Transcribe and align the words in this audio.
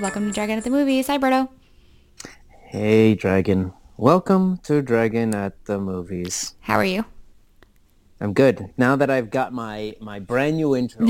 Welcome 0.00 0.26
to 0.26 0.32
Dragon 0.32 0.58
at 0.58 0.64
the 0.64 0.70
Movies. 0.70 1.08
Hi, 1.08 1.18
Berto. 1.18 1.48
Hey, 2.70 3.14
Dragon. 3.14 3.72
Welcome 3.96 4.58
to 4.62 4.80
Dragon 4.80 5.34
at 5.34 5.64
the 5.64 5.78
Movies. 5.80 6.54
How 6.60 6.76
are 6.76 6.84
you? 6.84 7.04
I'm 8.20 8.32
good. 8.32 8.72
Now 8.76 8.94
that 8.94 9.10
I've 9.10 9.30
got 9.30 9.52
my 9.52 9.94
my 10.00 10.20
brand 10.20 10.56
new 10.56 10.76
intro, 10.76 11.06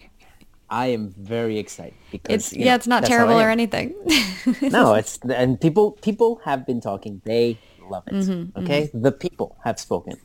I 0.70 0.88
am 0.88 1.14
very 1.16 1.58
excited 1.58 1.94
because 2.10 2.52
It's 2.52 2.52
yeah, 2.52 2.66
know, 2.66 2.74
it's 2.74 2.86
not 2.86 3.04
terrible 3.04 3.40
or 3.40 3.48
anything. 3.48 3.94
No, 4.62 4.94
it's 4.94 5.18
and 5.24 5.60
people 5.60 5.92
people 5.92 6.40
have 6.44 6.66
been 6.66 6.80
talking. 6.80 7.20
They 7.24 7.58
love 7.88 8.04
it. 8.08 8.14
Mm-hmm, 8.14 8.58
okay, 8.60 8.90
the 8.92 9.12
people 9.12 9.56
have 9.64 9.80
spoken. 9.80 10.16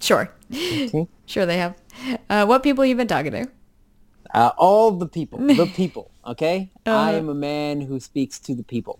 sure, 0.00 0.30
Okay? 0.50 1.06
sure 1.26 1.46
they 1.46 1.58
have. 1.58 1.74
Uh, 2.30 2.46
what 2.46 2.62
people 2.62 2.84
you've 2.84 2.98
been 2.98 3.06
talking 3.08 3.32
to? 3.32 3.46
Uh, 4.34 4.50
all 4.58 4.90
the 4.92 5.06
people, 5.06 5.38
the 5.38 5.66
people. 5.76 6.10
Okay, 6.26 6.70
I 6.86 6.90
Uh-huh. 6.90 7.18
am 7.18 7.28
a 7.28 7.34
man 7.34 7.80
who 7.80 7.98
speaks 8.00 8.38
to 8.40 8.54
the 8.54 8.62
people. 8.62 8.98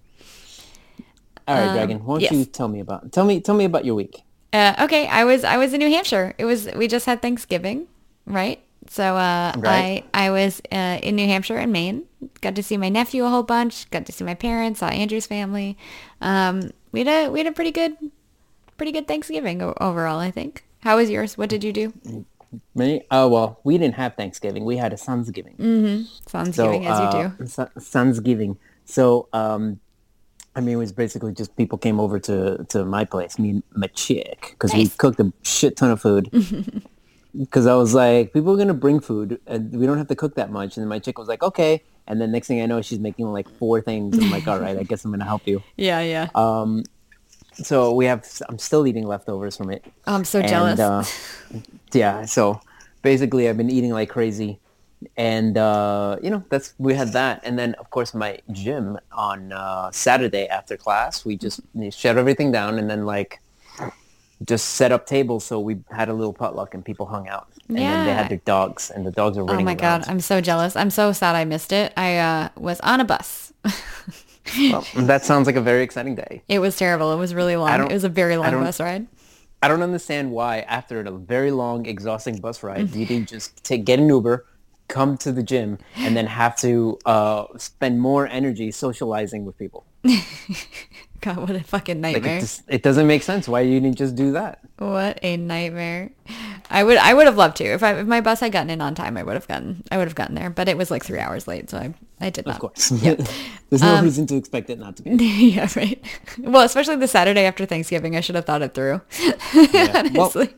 All 1.46 1.54
right, 1.56 1.73
Dragon. 1.73 1.98
Why 2.04 2.06
don't 2.06 2.16
Um, 2.16 2.20
yes. 2.23 2.32
you 2.32 2.45
tell 2.45 2.68
me 2.68 2.80
about 2.80 3.12
tell 3.12 3.24
me 3.24 3.41
tell 3.41 3.54
me 3.54 3.64
about 3.64 3.84
your 3.84 3.95
week? 3.95 4.23
Uh, 4.52 4.74
okay, 4.80 5.06
I 5.09 5.24
was 5.24 5.45
I 5.45 5.56
was 5.56 5.73
in 5.73 5.78
New 5.80 5.91
Hampshire. 5.91 6.34
It 6.38 6.45
was 6.45 6.68
we 6.77 6.88
just 6.88 7.06
had 7.06 7.20
Thanksgiving, 7.23 7.87
right? 8.27 8.60
So 8.91 9.16
uh, 9.16 9.52
Right. 9.56 10.04
I 10.12 10.27
I 10.27 10.30
was 10.30 10.62
uh, 10.73 10.98
in 11.02 11.16
New 11.16 11.27
Hampshire 11.27 11.56
and 11.59 11.73
Maine. 11.73 12.04
Got 12.40 12.54
to 12.56 12.62
see 12.62 12.76
my 12.76 12.88
nephew 12.88 13.24
a 13.24 13.29
whole 13.29 13.42
bunch. 13.42 13.88
Got 13.90 14.06
to 14.06 14.12
see 14.12 14.24
my 14.24 14.34
parents. 14.34 14.80
Saw 14.80 14.88
Andrew's 14.88 15.26
family. 15.26 15.76
Um, 16.20 16.70
we 16.93 17.04
had 17.04 17.09
a 17.09 17.30
we 17.30 17.40
had 17.40 17.46
a 17.46 17.52
pretty 17.52 17.71
good 17.73 17.96
pretty 18.76 18.93
good 18.93 19.06
Thanksgiving 19.06 19.60
overall. 19.62 20.18
I 20.18 20.30
think. 20.30 20.65
How 20.80 20.96
was 20.96 21.10
yours? 21.10 21.37
What 21.37 21.49
did 21.51 21.65
you 21.65 21.73
do? 21.73 21.93
Me? 22.74 23.02
Oh 23.10 23.29
well, 23.29 23.60
we 23.65 23.77
didn't 23.79 23.95
have 23.96 24.15
Thanksgiving. 24.15 24.65
We 24.65 24.77
had 24.77 24.93
a 24.93 24.96
son's 24.96 25.30
giving. 25.30 25.57
Son's 26.27 26.57
Thanksgiving 26.57 26.87
as 26.87 26.99
you 27.01 27.07
do. 27.10 27.45
uh, 27.45 27.46
Su- 27.46 27.80
Sunsgiving. 27.80 28.57
So, 28.85 29.29
um, 29.32 29.80
I 30.57 30.60
mean, 30.60 30.74
it 30.74 30.79
was 30.79 30.93
basically 30.93 31.32
just 31.35 31.55
people 31.57 31.77
came 31.79 32.01
over 32.01 32.18
to, 32.21 32.65
to 32.71 32.85
my 32.85 33.05
place, 33.05 33.38
me 33.38 33.51
and 33.51 33.63
my 33.74 33.88
chick, 33.88 34.49
because 34.52 34.73
we 34.74 34.88
cooked 34.88 35.21
a 35.21 35.32
shit 35.43 35.77
ton 35.77 35.90
of 35.90 36.01
food. 36.01 36.30
Because 37.37 37.66
I 37.66 37.74
was 37.74 37.93
like, 37.95 38.32
people 38.32 38.55
are 38.55 38.57
gonna 38.57 38.73
bring 38.74 39.01
food, 39.01 39.38
and 39.46 39.71
we 39.79 39.87
don't 39.87 39.99
have 39.99 40.09
to 40.09 40.16
cook 40.16 40.35
that 40.37 40.51
much. 40.51 40.77
And 40.77 40.83
then 40.83 40.88
my 40.88 40.99
chick 40.99 41.18
was 41.18 41.29
like, 41.29 41.43
okay. 41.43 41.83
And 42.07 42.18
then 42.21 42.33
next 42.33 42.49
thing 42.49 42.62
I 42.62 42.66
know, 42.66 42.80
she's 42.80 42.99
making 42.99 43.27
like 43.30 43.49
four 43.59 43.83
things. 43.83 44.18
I'm 44.18 44.30
like, 44.30 44.49
all 44.49 44.59
right, 44.59 44.77
I 44.79 44.83
guess 44.83 45.05
I'm 45.05 45.10
gonna 45.10 45.24
help 45.27 45.46
you. 45.46 45.62
Yeah, 45.77 46.01
yeah. 46.01 46.30
So 47.62 47.92
we 47.92 48.06
have. 48.06 48.24
I'm 48.48 48.59
still 48.59 48.87
eating 48.87 49.06
leftovers 49.06 49.56
from 49.56 49.70
it. 49.70 49.84
Oh, 50.06 50.14
I'm 50.14 50.24
so 50.24 50.38
And, 50.40 50.48
jealous. 50.48 50.78
uh, 50.80 51.04
yeah, 51.92 52.24
so 52.24 52.60
basically 53.02 53.48
I've 53.48 53.56
been 53.56 53.70
eating 53.70 53.92
like 53.92 54.09
crazy. 54.09 54.60
And 55.16 55.56
uh, 55.56 56.16
you 56.23 56.30
know, 56.30 56.42
that's 56.50 56.74
we 56.78 56.95
had 56.95 57.12
that. 57.12 57.40
And 57.45 57.59
then 57.59 57.74
of 57.74 57.90
course 57.90 58.15
my 58.15 58.38
gym 58.52 58.98
on 59.12 59.52
uh, 59.52 59.90
Saturday 59.92 60.46
after 60.48 60.76
class, 60.76 61.24
we 61.24 61.37
just 61.37 61.60
shut 61.90 62.16
everything 62.18 62.50
down 62.52 62.78
and 62.78 62.88
then 62.90 63.06
like 63.06 63.40
just 64.44 64.70
set 64.76 64.93
up 64.93 65.04
tables 65.04 65.44
so 65.44 65.59
we 65.59 65.78
had 65.91 66.09
a 66.09 66.12
little 66.15 66.32
potluck 66.32 66.72
and 66.75 66.84
people 66.84 67.06
hung 67.06 67.28
out. 67.28 67.48
And 67.69 67.76
then 67.78 68.06
they 68.06 68.12
had 68.12 68.28
their 68.31 68.38
dogs 68.44 68.91
and 68.91 69.04
the 69.04 69.10
dogs 69.10 69.37
were 69.37 69.44
running. 69.44 69.62
Oh 69.62 69.65
my 69.65 69.72
around. 69.72 70.03
god, 70.03 70.04
I'm 70.09 70.20
so 70.20 70.41
jealous. 70.41 70.75
I'm 70.76 70.91
so 70.91 71.12
sad 71.12 71.34
I 71.37 71.44
missed 71.44 71.72
it. 71.72 71.93
I 71.97 72.19
uh, 72.19 72.48
was 72.56 72.78
on 72.81 73.00
a 73.00 73.04
bus. 73.04 73.53
Well, 74.59 74.87
that 74.94 75.25
sounds 75.25 75.47
like 75.47 75.56
a 75.56 75.60
very 75.60 75.82
exciting 75.82 76.15
day. 76.15 76.43
It 76.49 76.59
was 76.59 76.77
terrible. 76.77 77.12
It 77.12 77.16
was 77.16 77.34
really 77.34 77.56
long. 77.56 77.91
It 77.91 77.93
was 77.93 78.04
a 78.04 78.09
very 78.09 78.37
long 78.37 78.53
bus 78.53 78.81
ride. 78.81 79.06
I 79.62 79.69
don't 79.69 79.82
understand 79.82 80.31
why 80.31 80.60
after 80.60 81.00
a 81.00 81.11
very 81.11 81.50
long, 81.50 81.87
exhausting 81.87 82.39
bus 82.39 82.62
ride, 82.62 82.95
you 82.95 83.06
didn't 83.12 83.28
just 83.28 83.62
take 83.65 83.84
get 83.84 83.99
an 83.99 84.09
Uber, 84.09 84.47
come 84.87 85.17
to 85.19 85.33
the 85.33 85.43
gym, 85.43 85.78
and 85.97 86.17
then 86.17 86.27
have 86.27 86.56
to 86.59 86.99
uh, 87.05 87.45
spend 87.56 88.00
more 88.00 88.27
energy 88.28 88.71
socializing 88.71 89.45
with 89.45 89.59
people. 89.59 89.84
God, 91.21 91.39
what 91.39 91.51
a 91.51 91.65
fucking 91.65 92.01
Like 92.01 92.15
nightmare. 92.15 92.37
it, 92.37 92.41
just, 92.41 92.62
it 92.69 92.83
doesn't 92.84 93.09
make 93.09 93.25
sense 93.25 93.49
why 93.49 93.61
you 93.62 93.81
didn't 93.81 93.99
just 93.99 94.15
do 94.15 94.33
that. 94.33 94.61
What 94.78 95.19
a 95.22 95.37
nightmare. 95.37 96.11
I 96.71 96.84
would 96.84 96.97
I 96.99 97.12
would 97.15 97.27
have 97.27 97.37
loved 97.37 97.56
to. 97.56 97.65
If 97.65 97.83
I 97.83 97.99
if 97.99 98.06
my 98.06 98.21
bus 98.21 98.39
had 98.39 98.53
gotten 98.53 98.71
in 98.71 98.81
on 98.81 98.95
time, 98.95 99.17
I 99.17 99.25
would 99.25 99.34
have 99.34 99.49
gotten 99.49 99.83
I 99.91 99.99
would 99.99 100.06
have 100.06 100.15
gotten 100.15 100.37
there. 100.37 100.51
But 100.51 100.69
it 100.69 100.77
was 100.77 100.91
like 100.93 101.03
three 101.05 101.19
hours 101.19 101.49
late, 101.49 101.71
so 101.71 101.78
I 101.78 101.95
I 102.21 102.31
did 102.31 102.47
not. 102.47 102.56
Of 102.56 102.61
course, 102.61 102.91
Yeah. 102.91 103.15
there's 103.71 103.83
Um, 103.83 103.97
no 103.97 104.03
reason 104.03 104.27
to 104.27 104.37
expect 104.37 104.71
it 104.71 104.79
not 104.79 104.97
to 104.97 105.03
be. 105.03 105.11
yeah, 105.55 105.69
right. 105.77 106.03
Well, 106.39 106.62
especially 106.65 106.97
the 106.97 107.06
Saturday 107.09 107.45
after 107.45 107.65
Thanksgiving, 107.67 108.17
I 108.17 108.21
should 108.21 108.34
have 108.34 108.45
thought 108.45 108.62
it 108.62 108.75
through. 108.75 109.01
Well, 109.55 110.23
Honestly. 110.25 110.55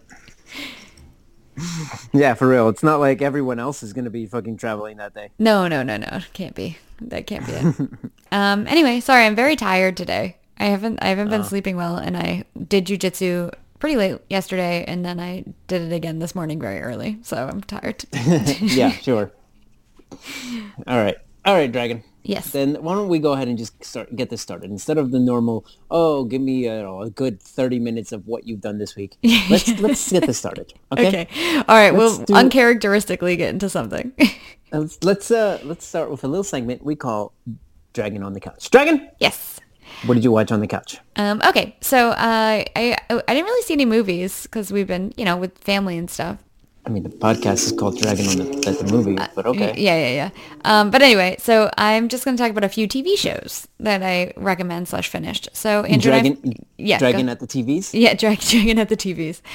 yeah, 2.13 2.35
for 2.35 2.49
real. 2.49 2.69
It's 2.69 2.83
not 2.83 3.01
like 3.01 3.21
everyone 3.23 3.59
else 3.59 3.83
is 3.83 3.93
gonna 3.93 4.11
be 4.11 4.27
fucking 4.27 4.57
traveling 4.57 4.97
that 4.97 5.15
day. 5.15 5.31
No, 5.39 5.69
no, 5.69 5.83
no, 5.83 5.97
no. 5.99 6.21
Can't 6.33 6.55
be. 6.55 6.79
That 7.03 7.27
can't 7.27 7.47
be 7.47 7.53
it. 7.53 7.89
um. 8.33 8.67
Anyway, 8.67 9.01
sorry. 9.01 9.25
I'm 9.27 9.37
very 9.37 9.57
tired 9.57 9.97
today. 9.97 10.37
I 10.59 10.67
haven't. 10.67 10.99
I 11.03 11.09
haven't 11.09 11.29
Uh. 11.29 11.39
been 11.39 11.45
sleeping 11.45 11.77
well, 11.77 11.97
and 11.97 12.17
I 12.17 12.45
did 12.69 12.87
jujitsu 12.87 13.53
pretty 13.79 13.97
late 13.97 14.19
yesterday, 14.31 14.85
and 14.87 15.05
then 15.05 15.21
I 15.21 15.45
did 15.67 15.83
it 15.83 15.93
again 15.95 16.19
this 16.19 16.35
morning 16.35 16.61
very 16.61 16.81
early. 16.81 17.19
So 17.23 17.37
I'm 17.37 17.61
tired. 17.63 18.05
yeah, 18.61 18.91
sure. 18.93 19.31
All 20.87 20.99
right, 21.03 21.17
all 21.45 21.55
right, 21.55 21.71
Dragon. 21.71 22.03
Yes. 22.23 22.51
Then 22.51 22.75
why 22.83 22.95
don't 22.95 23.09
we 23.09 23.19
go 23.19 23.33
ahead 23.33 23.49
and 23.49 23.57
just 23.57 23.83
start 23.83 24.15
get 24.15 24.29
this 24.29 24.43
started 24.43 24.71
instead 24.71 24.99
of 24.99 25.11
the 25.11 25.19
normal? 25.19 25.65
Oh, 25.91 26.25
give 26.25 26.43
me 26.43 26.69
uh, 26.69 26.93
a 26.99 27.11
good 27.11 27.41
thirty 27.41 27.79
minutes 27.79 28.13
of 28.13 28.27
what 28.27 28.47
you've 28.47 28.61
done 28.61 28.79
this 28.79 28.95
week. 28.95 29.17
Let's 29.51 29.69
let's 29.81 30.13
get 30.13 30.27
this 30.27 30.39
started. 30.39 30.73
Okay. 30.93 31.09
okay. 31.09 31.29
All 31.67 31.77
right. 31.77 31.95
Let's 31.95 32.19
we'll 32.19 32.27
do- 32.27 32.35
uncharacteristically 32.35 33.37
get 33.37 33.51
into 33.51 33.69
something. 33.69 34.13
Let's 34.73 35.03
let's 35.03 35.33
uh 35.33 35.59
let's 35.65 35.85
start 35.85 36.13
with 36.13 36.23
a 36.23 36.29
little 36.29 36.45
segment 36.45 36.85
we 36.85 36.95
call 36.95 37.33
Dragon 37.93 38.23
on 38.23 38.35
the 38.35 38.41
couch. 38.41 38.71
Dragon, 38.71 39.11
yes. 39.19 39.59
what 40.07 40.15
did 40.15 40.23
you 40.23 40.31
watch 40.31 40.53
on 40.53 40.61
the 40.61 40.69
couch? 40.69 40.99
Um, 41.17 41.43
okay, 41.45 41.77
so 41.81 42.11
uh, 42.11 42.63
I 42.77 42.97
I 43.09 43.35
didn't 43.35 43.47
really 43.47 43.63
see 43.63 43.75
any 43.75 43.85
movies 43.85 44.45
because 44.45 44.73
we've 44.73 44.87
been 44.87 45.13
you 45.17 45.25
know 45.25 45.37
with 45.37 45.59
family 45.59 45.99
and 45.99 46.09
stuff. 46.09 46.39
I 46.87 46.89
mean, 46.89 47.03
the 47.03 47.11
podcast 47.11 47.67
is 47.67 47.73
called 47.73 47.99
Dragon 47.99 48.27
on 48.29 48.37
the 48.39 48.71
the 48.73 48.89
movie, 48.93 49.17
but 49.35 49.45
okay. 49.47 49.75
Yeah, 49.77 49.97
yeah, 49.99 50.15
yeah. 50.15 50.31
Um, 50.65 50.91
but 50.91 51.03
anyway, 51.03 51.37
so 51.39 51.71
I'm 51.77 52.09
just 52.09 52.25
going 52.25 52.37
to 52.37 52.43
talk 52.43 52.51
about 52.51 52.65
a 52.65 52.69
few 52.71 52.89
TV 52.89 53.17
shows 53.19 53.69
that 53.81 54.03
I 54.03 54.33
recommend 54.37 54.89
slash 54.89 55.09
finished. 55.09 55.49
So 55.53 55.85
Andrew, 55.85 56.13
I- 56.13 56.21
Dragon, 56.23 56.55
yeah, 56.79 56.99
Dragon 56.99 57.27
go- 57.27 57.33
at 57.33 57.41
the 57.41 57.47
TVs. 57.47 57.91
yeah, 57.93 58.15
Drag- 58.15 58.41
Dragon 58.41 58.79
at 58.79 58.89
the 58.89 58.97
TVs. 58.97 59.41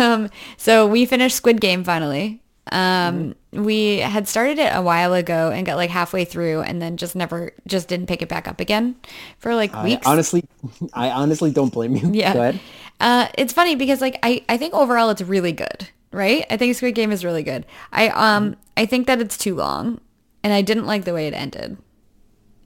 Um, 0.00 0.30
so 0.56 0.86
we 0.86 1.04
finished 1.06 1.36
Squid 1.36 1.60
Game 1.60 1.84
finally. 1.84 2.40
Um, 2.72 3.34
we 3.52 3.98
had 3.98 4.26
started 4.26 4.58
it 4.58 4.72
a 4.74 4.80
while 4.82 5.12
ago 5.12 5.50
and 5.50 5.66
got 5.66 5.76
like 5.76 5.90
halfway 5.90 6.24
through, 6.24 6.62
and 6.62 6.80
then 6.80 6.96
just 6.96 7.14
never, 7.14 7.52
just 7.66 7.86
didn't 7.88 8.06
pick 8.06 8.22
it 8.22 8.28
back 8.28 8.48
up 8.48 8.60
again 8.60 8.96
for 9.38 9.54
like 9.54 9.74
I 9.74 9.84
weeks. 9.84 10.06
honestly, 10.06 10.44
I 10.94 11.10
honestly 11.10 11.50
don't 11.52 11.72
blame 11.72 11.94
you. 11.96 12.10
Yeah. 12.12 12.32
Go 12.32 12.40
ahead. 12.40 12.60
Uh, 13.00 13.28
it's 13.36 13.52
funny 13.52 13.74
because 13.76 14.00
like 14.00 14.18
I, 14.22 14.42
I 14.48 14.56
think 14.56 14.72
overall 14.74 15.10
it's 15.10 15.20
really 15.22 15.52
good, 15.52 15.88
right? 16.14 16.44
I 16.50 16.56
think 16.56 16.74
Squid 16.76 16.94
Game 16.94 17.12
is 17.12 17.24
really 17.24 17.42
good. 17.42 17.66
I 17.92 18.08
um 18.08 18.56
I 18.76 18.86
think 18.86 19.06
that 19.06 19.20
it's 19.20 19.36
too 19.36 19.54
long, 19.54 20.00
and 20.42 20.52
I 20.52 20.62
didn't 20.62 20.86
like 20.86 21.04
the 21.04 21.12
way 21.14 21.26
it 21.26 21.34
ended. 21.34 21.76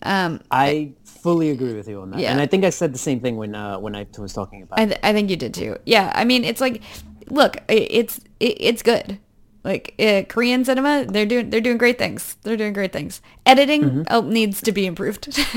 Um, 0.02 0.40
I 0.50 0.92
fully 1.04 1.50
agree 1.50 1.74
with 1.74 1.88
you 1.88 2.00
on 2.00 2.10
that, 2.12 2.20
Yeah. 2.20 2.30
and 2.30 2.40
I 2.40 2.46
think 2.46 2.64
I 2.64 2.70
said 2.70 2.94
the 2.94 2.98
same 2.98 3.20
thing 3.20 3.36
when 3.36 3.54
uh 3.54 3.78
when 3.80 3.96
I 3.96 4.06
was 4.18 4.32
talking 4.32 4.62
about. 4.62 4.78
I, 4.78 4.86
th- 4.86 5.00
I 5.02 5.12
think 5.12 5.30
you 5.30 5.36
did 5.36 5.54
too. 5.54 5.76
Yeah, 5.86 6.12
I 6.14 6.24
mean 6.24 6.44
it's 6.44 6.60
like, 6.60 6.82
look, 7.28 7.56
it's 7.68 8.18
it, 8.38 8.56
it's 8.60 8.82
good. 8.82 9.18
Like 9.64 9.94
uh, 9.98 10.22
Korean 10.28 10.64
cinema, 10.64 11.04
they're 11.04 11.26
doing 11.26 11.50
they're 11.50 11.60
doing 11.60 11.78
great 11.78 11.98
things. 11.98 12.36
They're 12.42 12.56
doing 12.56 12.72
great 12.72 12.92
things. 12.92 13.20
Editing 13.44 13.82
Mm-hmm. 13.82 14.02
oh, 14.10 14.20
needs 14.22 14.62
to 14.62 14.72
be 14.72 14.86
improved. 14.86 15.28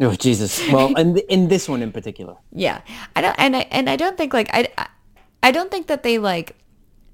Oh 0.00 0.14
Jesus! 0.14 0.60
Well, 0.70 0.92
and 0.96 1.16
in 1.30 1.48
this 1.48 1.68
one 1.68 1.80
in 1.80 1.90
particular, 1.92 2.34
Yeah, 2.52 2.80
I 3.14 3.20
don't, 3.22 3.34
and 3.38 3.56
I 3.56 3.60
and 3.70 3.88
I 3.88 3.96
don't 3.96 4.18
think 4.18 4.34
like 4.34 4.50
I- 4.52 4.68
I 5.42 5.52
don't 5.52 5.70
think 5.70 5.86
that 5.86 6.02
they 6.02 6.18
like 6.18 6.56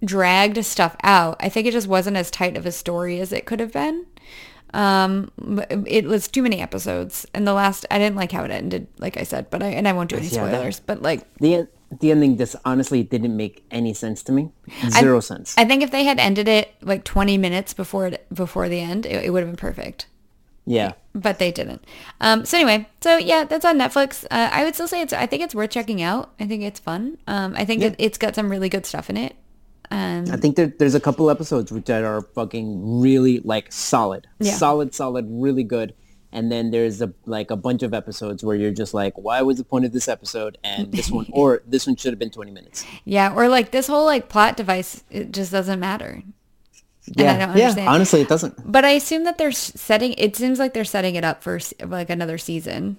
dragged 0.05 0.65
stuff 0.65 0.97
out. 1.03 1.37
I 1.41 1.49
think 1.49 1.67
it 1.67 1.73
just 1.73 1.89
wasn't 1.89 2.17
as 2.17 2.31
tight 2.31 2.57
of 2.57 2.67
a 2.67 2.73
story 2.73 3.21
as 3.21 3.33
it 3.33 3.47
could 3.47 3.61
have 3.61 3.73
been. 3.73 4.07
Um, 4.75 5.31
it 5.87 6.07
was 6.07 6.29
too 6.29 6.43
many 6.43 6.61
episodes, 6.61 7.27
and 7.35 7.47
the 7.47 7.53
last 7.53 7.85
I 7.91 7.99
didn't 7.99 8.17
like 8.17 8.33
how 8.33 8.43
it 8.45 8.51
ended. 8.51 8.87
Like 8.99 9.17
I 9.19 9.23
said, 9.23 9.51
but 9.51 9.63
I 9.63 9.67
and 9.69 9.87
I 9.87 9.93
won't 9.93 10.09
do 10.11 10.17
any 10.17 10.27
Yeah, 10.29 10.45
that- 10.47 10.53
spoilers. 10.55 10.81
But 10.81 11.03
like, 11.03 11.33
the 11.37 11.69
the 12.01 12.11
ending 12.11 12.39
just 12.39 12.57
honestly 12.65 13.03
didn't 13.03 13.37
make 13.37 13.65
any 13.71 13.93
sense 13.93 14.23
to 14.23 14.33
me. 14.33 14.51
Zero 14.89 15.21
sense. 15.21 15.55
I 15.59 15.67
think 15.67 15.83
if 15.83 15.91
they 15.91 16.05
had 16.05 16.19
ended 16.19 16.49
it 16.49 16.73
like 16.81 17.05
20 17.05 17.37
minutes 17.37 17.75
before 17.75 18.07
it 18.07 18.27
before 18.33 18.71
the 18.71 18.81
end, 18.81 19.05
it, 19.05 19.27
it 19.27 19.31
would 19.31 19.43
have 19.43 19.51
been 19.51 19.57
perfect. 19.57 20.07
yeah. 20.65 20.93
But 21.15 21.39
they 21.39 21.53
didn't. 21.53 21.85
Um, 22.23 22.47
so 22.47 22.57
anyway, 22.57 22.89
so 23.03 23.19
yeah, 23.19 23.45
that's 23.45 23.67
on 23.67 23.79
Netflix. 23.79 24.25
Uh, 24.31 24.49
I 24.51 24.65
would 24.65 24.73
still 24.73 24.89
say 24.89 25.03
it's. 25.03 25.13
I 25.13 25.27
think 25.27 25.43
it's 25.43 25.55
worth 25.55 25.69
checking 25.69 26.01
out. 26.01 26.33
I 26.41 26.47
think 26.47 26.63
it's 26.63 26.81
fun. 26.81 27.19
Um, 27.27 27.53
I 27.55 27.67
think 27.67 27.83
it, 27.83 27.95
it's 27.99 28.17
got 28.17 28.35
some 28.35 28.49
really 28.51 28.71
good 28.71 28.87
stuff 28.87 29.11
in 29.11 29.19
it. 29.19 29.37
Um, 29.93 30.25
I 30.33 30.39
think 30.39 30.57
there, 30.57 30.69
there's 30.79 30.95
a 30.95 31.01
couple 31.01 31.29
episodes 31.29 31.71
which 31.71 31.91
are 31.91 32.23
fucking 32.35 33.01
really 33.03 33.41
like 33.41 33.71
solid, 33.71 34.27
Yeah. 34.41 34.53
solid, 34.53 34.95
solid, 34.95 35.27
really 35.29 35.65
good. 35.65 35.93
And 36.33 36.51
then 36.51 36.71
there's 36.71 37.03
a 37.03 37.13
like 37.27 37.51
a 37.51 37.57
bunch 37.57 37.83
of 37.83 37.93
episodes 37.93 38.43
where 38.43 38.57
you're 38.57 38.71
just 38.71 38.95
like, 38.95 39.13
why 39.19 39.43
was 39.43 39.59
the 39.59 39.65
point 39.65 39.85
of 39.85 39.93
this 39.93 40.09
episode 40.09 40.57
and 40.65 40.91
this 40.91 41.11
one, 41.11 41.27
or 41.33 41.63
this 41.67 41.87
one 41.87 41.95
should 41.97 42.11
have 42.13 42.19
been 42.19 42.31
20 42.31 42.51
minutes. 42.51 42.87
yeah, 43.05 43.35
or 43.35 43.49
like 43.49 43.71
this 43.71 43.87
whole 43.87 44.07
like 44.07 44.31
plot 44.31 44.57
device, 44.57 45.05
it 45.11 45.31
just 45.31 45.53
doesn't 45.53 45.79
matter. 45.79 46.23
And 47.19 47.29
I 47.29 47.57
Yeah, 47.57 47.75
yeah. 47.77 47.93
Honestly, 47.93 48.23
it 48.23 48.29
doesn't. 48.29 48.55
But 48.65 48.87
I 48.87 48.93
assume 48.93 49.25
that 49.25 49.37
they're 49.37 49.53
setting. 49.53 50.15
It 50.17 50.35
seems 50.37 50.59
like 50.59 50.73
they're 50.73 50.85
setting 50.87 51.17
it 51.17 51.25
up 51.25 51.43
for 51.43 51.61
like 51.85 52.09
another 52.09 52.39
season. 52.39 52.97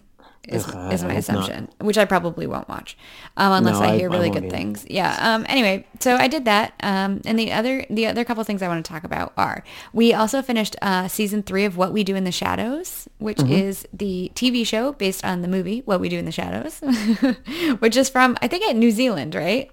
Is, 0.50 0.68
Ugh, 0.68 0.92
is 0.92 1.02
my 1.04 1.08
hope 1.08 1.16
not. 1.16 1.18
assumption, 1.20 1.70
which 1.80 1.98
I 1.98 2.04
probably 2.04 2.48
won't 2.48 2.68
watch, 2.68 2.98
um, 3.38 3.54
unless 3.54 3.76
No, 3.80 3.86
I 3.86 3.92
I- 3.94 3.98
hear 3.98 4.10
I 4.10 4.14
really 4.14 4.30
won't 4.30 4.42
good 4.42 4.48
either. 4.48 4.58
things. 4.58 4.86
Yeah. 4.90 5.16
Um. 5.20 5.46
Anyway, 5.48 5.86
so 6.02 6.18
I 6.18 6.28
did 6.28 6.44
that. 6.46 6.74
Um. 6.84 7.22
And 7.26 7.40
the 7.40 7.54
other 7.54 7.86
the 7.90 8.08
other 8.08 8.26
couple 8.26 8.44
things 8.44 8.62
I 8.62 8.68
want 8.68 8.86
to 8.86 8.92
talk 8.92 9.06
about 9.06 9.32
are 9.38 9.64
we 9.94 10.14
also 10.14 10.42
finished 10.42 10.76
uh, 10.82 11.08
season 11.08 11.44
three 11.44 11.64
of 11.64 11.78
What 11.78 11.94
We 11.94 12.04
Do 12.04 12.16
in 12.16 12.26
the 12.26 12.32
Shadows, 12.34 13.08
which 13.20 13.38
Mm-hmm. 13.38 13.54
is 13.54 13.88
the 13.94 14.32
TV 14.36 14.68
show 14.68 14.92
based 14.92 15.24
on 15.24 15.44
the 15.44 15.48
movie 15.48 15.82
What 15.86 16.02
We 16.02 16.10
Do 16.10 16.18
in 16.18 16.26
the 16.26 16.32
Shadows, 16.34 16.82
which 17.80 17.96
is 17.96 18.10
from 18.10 18.38
I 18.42 18.48
think 18.50 18.66
at 18.66 18.76
New 18.76 18.92
Zealand, 18.92 19.36
right? 19.36 19.72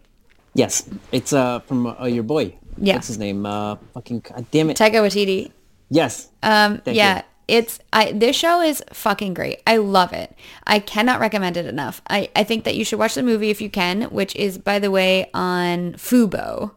Yes, 0.55 0.89
it's 1.13 1.33
uh 1.33 1.61
from 1.61 1.89
uh, 1.89 2.05
your 2.07 2.23
boy. 2.23 2.55
Yeah. 2.79 2.95
What's 2.95 3.09
his 3.09 3.19
name? 3.19 3.45
Uh, 3.45 3.75
fucking 3.95 4.21
God 4.21 4.47
damn 4.53 4.71
it. 4.71 4.77
Taika 4.77 5.03
Waititi. 5.03 5.51
yes. 5.91 6.29
Um, 6.43 6.79
Thank 6.79 6.97
yeah, 6.97 7.17
you. 7.19 7.23
It's 7.51 7.81
I 7.93 8.13
this 8.13 8.37
show 8.37 8.61
is 8.61 8.83
fucking 8.93 9.35
great. 9.35 9.61
I 9.67 9.77
love 9.79 10.13
it. 10.13 10.35
I 10.67 10.79
cannot 10.79 11.19
recommend 11.21 11.57
it 11.57 11.67
enough. 11.67 12.01
I, 12.09 12.31
I 12.37 12.45
think 12.45 12.65
that 12.65 12.77
you 12.77 12.85
should 12.85 12.99
watch 12.99 13.15
the 13.15 13.23
movie 13.25 13.51
if 13.51 13.61
you 13.61 13.69
can, 13.69 14.03
which 14.05 14.35
is 14.37 14.57
by 14.57 14.79
the 14.79 14.91
way 14.91 15.29
on 15.35 15.95
Fubo, 15.95 16.71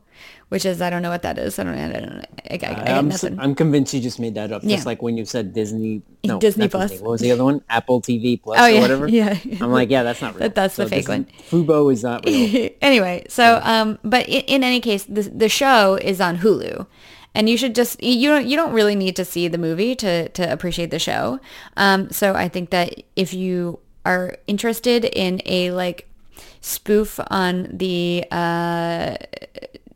which 0.49 0.65
is 0.65 0.81
I 0.81 0.89
don't 0.89 1.03
know 1.03 1.11
what 1.11 1.21
that 1.21 1.37
is. 1.37 1.59
I 1.59 1.63
don't 1.63 1.75
know. 1.75 1.85
I, 1.85 1.91
don't. 1.91 2.19
I, 2.19 2.25
I, 2.51 2.97
I 2.99 3.09
got 3.09 3.39
I'm, 3.39 3.55
convinced 3.55 3.93
you 3.93 4.01
just 4.01 4.19
made 4.19 4.33
that 4.35 4.51
up. 4.51 4.63
Yeah. 4.63 4.75
Just 4.75 4.87
like 4.87 5.01
when 5.01 5.15
you 5.15 5.25
said 5.25 5.53
Disney. 5.53 6.01
No, 6.23 6.39
Disney 6.39 6.67
Plus. 6.67 6.99
What 7.01 7.11
was 7.11 7.21
the 7.21 7.31
other 7.31 7.43
one? 7.43 7.61
Apple 7.69 8.01
TV 8.01 8.41
Plus 8.41 8.59
Oh, 8.59 8.65
or 8.65 8.69
yeah, 8.69 8.81
whatever. 8.81 9.07
yeah. 9.19 9.37
I'm 9.61 9.71
like, 9.71 9.89
yeah, 9.91 10.03
that's 10.03 10.21
not 10.21 10.33
real. 10.35 10.39
That- 10.41 10.55
that's 10.55 10.75
the 10.75 10.87
fake 10.87 11.05
this 11.05 11.09
one. 11.09 11.25
Fubo 11.49 11.91
is 11.93 12.03
not 12.03 12.25
real. 12.25 12.69
anyway, 12.81 13.25
so 13.29 13.61
um, 13.63 13.99
but 14.03 14.27
in, 14.27 14.41
in 14.41 14.63
any 14.63 14.79
case, 14.79 15.03
the 15.05 15.21
the 15.23 15.49
show 15.49 15.95
is 15.95 16.19
on 16.19 16.39
Hulu, 16.39 16.87
and 17.35 17.49
you 17.49 17.57
should 17.57 17.75
just 17.75 18.01
you 18.03 18.29
don't 18.29 18.45
you 18.47 18.55
don't 18.55 18.73
really 18.73 18.95
need 18.95 19.15
to 19.15 19.25
see 19.25 19.47
the 19.47 19.57
movie 19.57 19.95
to 19.95 20.29
to 20.29 20.51
appreciate 20.51 20.91
the 20.91 20.99
show. 20.99 21.39
Um, 21.77 22.09
so 22.11 22.33
I 22.35 22.47
think 22.49 22.69
that 22.71 23.01
if 23.15 23.33
you 23.33 23.79
are 24.05 24.37
interested 24.47 25.05
in 25.05 25.41
a 25.45 25.71
like 25.71 26.07
spoof 26.61 27.19
on 27.29 27.67
the 27.71 28.25
uh 28.31 29.15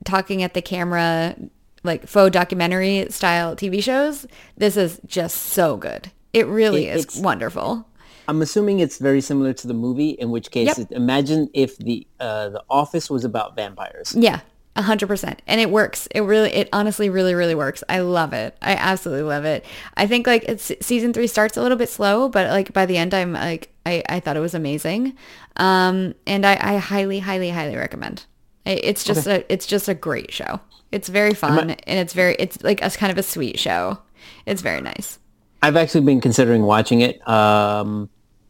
talking 0.05 0.43
at 0.43 0.53
the 0.53 0.61
camera 0.61 1.35
like 1.83 2.07
faux 2.07 2.31
documentary 2.31 3.07
style 3.09 3.55
TV 3.55 3.81
shows, 3.81 4.25
this 4.57 4.75
is 4.77 4.99
just 5.05 5.37
so 5.37 5.77
good. 5.77 6.11
It 6.33 6.47
really 6.47 6.87
It- 6.87 6.97
is 7.09 7.17
wonderful. 7.21 7.85
I'm 8.29 8.41
assuming 8.41 8.79
it's 8.79 8.97
very 8.97 9.21
similar 9.21 9.53
to 9.53 9.67
the 9.67 9.73
movie. 9.73 10.09
In 10.09 10.31
which 10.31 10.51
case, 10.51 10.67
Yep. 10.67 10.77
it- 10.79 10.91
imagine 10.95 11.49
if 11.53 11.77
the 11.77 12.05
uh, 12.19 12.49
the 12.49 12.63
Office 12.69 13.09
was 13.09 13.23
about 13.23 13.55
vampires. 13.55 14.13
Yeah, 14.17 14.41
a 14.77 14.81
hundred 14.83 15.07
percent. 15.07 15.41
And 15.47 15.59
it 15.59 15.69
works. 15.69 16.07
It 16.11 16.21
really, 16.21 16.53
it 16.53 16.69
honestly 16.71 17.09
really, 17.09 17.33
really 17.35 17.55
works. 17.55 17.83
I 17.89 17.99
love 17.99 18.31
it. 18.31 18.55
I 18.61 18.73
absolutely 18.75 19.23
love 19.23 19.43
it. 19.43 19.65
I 19.95 20.07
think 20.07 20.27
like 20.27 20.45
it's 20.47 20.71
season 20.79 21.11
three 21.11 21.27
starts 21.27 21.57
a 21.57 21.61
little 21.61 21.77
bit 21.77 21.89
slow, 21.89 22.29
but 22.29 22.49
like 22.51 22.71
by 22.71 22.85
the 22.85 22.95
end, 22.95 23.13
I'm 23.13 23.33
like, 23.33 23.73
I, 23.85 24.03
I 24.07 24.19
thought 24.19 24.37
it 24.37 24.41
was 24.41 24.53
amazing. 24.53 25.17
Um, 25.57 26.13
and 26.25 26.45
I, 26.45 26.57
I 26.61 26.77
highly, 26.77 27.19
highly, 27.19 27.49
highly 27.49 27.75
recommend. 27.75 28.25
It's 28.65 29.03
just 29.03 29.27
a, 29.27 29.51
it's 29.51 29.65
just 29.65 29.87
a 29.87 29.93
great 29.93 30.31
show. 30.31 30.59
It's 30.91 31.09
very 31.09 31.33
fun 31.33 31.71
and 31.71 31.99
it's 31.99 32.13
very, 32.13 32.35
it's 32.37 32.61
like 32.63 32.81
a 32.81 32.89
kind 32.91 33.11
of 33.11 33.17
a 33.17 33.23
sweet 33.23 33.57
show. 33.59 33.97
It's 34.45 34.61
very 34.61 34.81
nice. 34.81 35.19
I've 35.61 35.75
actually 35.75 36.01
been 36.01 36.21
considering 36.21 36.63
watching 36.63 37.01
it. 37.01 37.27
Um, 37.27 38.09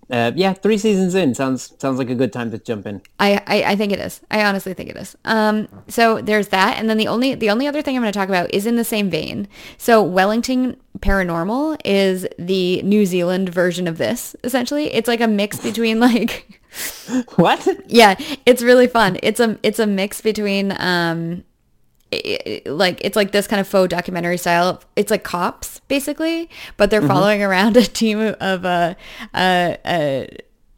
uh, 0.10 0.32
yeah, 0.36 0.54
three 0.54 0.78
seasons 0.78 1.16
in 1.16 1.36
sounds 1.36 1.74
sounds 1.80 1.98
like 1.98 2.10
a 2.10 2.16
good 2.16 2.32
time 2.32 2.50
to 2.52 2.58
jump 2.58 2.86
in. 2.88 3.02
I, 3.20 3.42
I, 3.46 3.64
I 3.72 3.76
think 3.76 3.92
it 3.92 4.00
is. 4.00 4.22
I 4.32 4.44
honestly 4.46 4.74
think 4.74 4.90
it 4.90 4.96
is. 4.98 5.18
Um, 5.26 5.68
so 5.88 6.22
there's 6.22 6.48
that, 6.50 6.78
and 6.78 6.90
then 6.90 6.98
the 6.98 7.08
only 7.08 7.36
the 7.36 7.50
only 7.50 7.68
other 7.68 7.82
thing 7.82 7.96
I'm 7.96 8.02
going 8.02 8.12
to 8.14 8.18
talk 8.18 8.30
about 8.30 8.54
is 8.54 8.66
in 8.66 8.78
the 8.78 8.84
same 8.86 9.10
vein. 9.10 9.48
So 9.78 10.02
Wellington 10.02 10.78
Paranormal 11.00 11.80
is 11.84 12.26
the 12.40 12.82
New 12.84 13.06
Zealand 13.06 13.50
version 13.50 13.88
of 13.88 13.98
this. 13.98 14.36
Essentially, 14.44 14.94
it's 14.94 15.08
like 15.08 15.22
a 15.22 15.28
mix 15.28 15.60
between 15.60 16.00
like 16.08 16.62
What? 17.36 17.68
yeah, 17.88 18.16
it's 18.46 18.62
really 18.64 18.88
fun. 18.88 19.18
It's 19.24 19.40
a 19.40 19.60
it's 19.62 19.80
a 19.80 19.88
mix 19.88 20.22
between 20.22 20.74
um 20.80 21.44
like 22.66 23.00
it's 23.04 23.16
like 23.16 23.32
this 23.32 23.48
kind 23.48 23.60
of 23.60 23.68
faux 23.68 23.90
documentary 23.90 24.38
style. 24.38 24.82
It's 24.96 25.12
like 25.12 25.24
cops 25.24 25.82
basically, 25.88 26.50
but 26.78 26.90
they're 26.90 27.02
following 27.08 27.44
around 27.44 27.78
a 27.78 27.84
team 27.84 28.20
of 28.20 28.66
uh 28.66 28.96
uh, 29.34 29.38
uh 29.86 30.26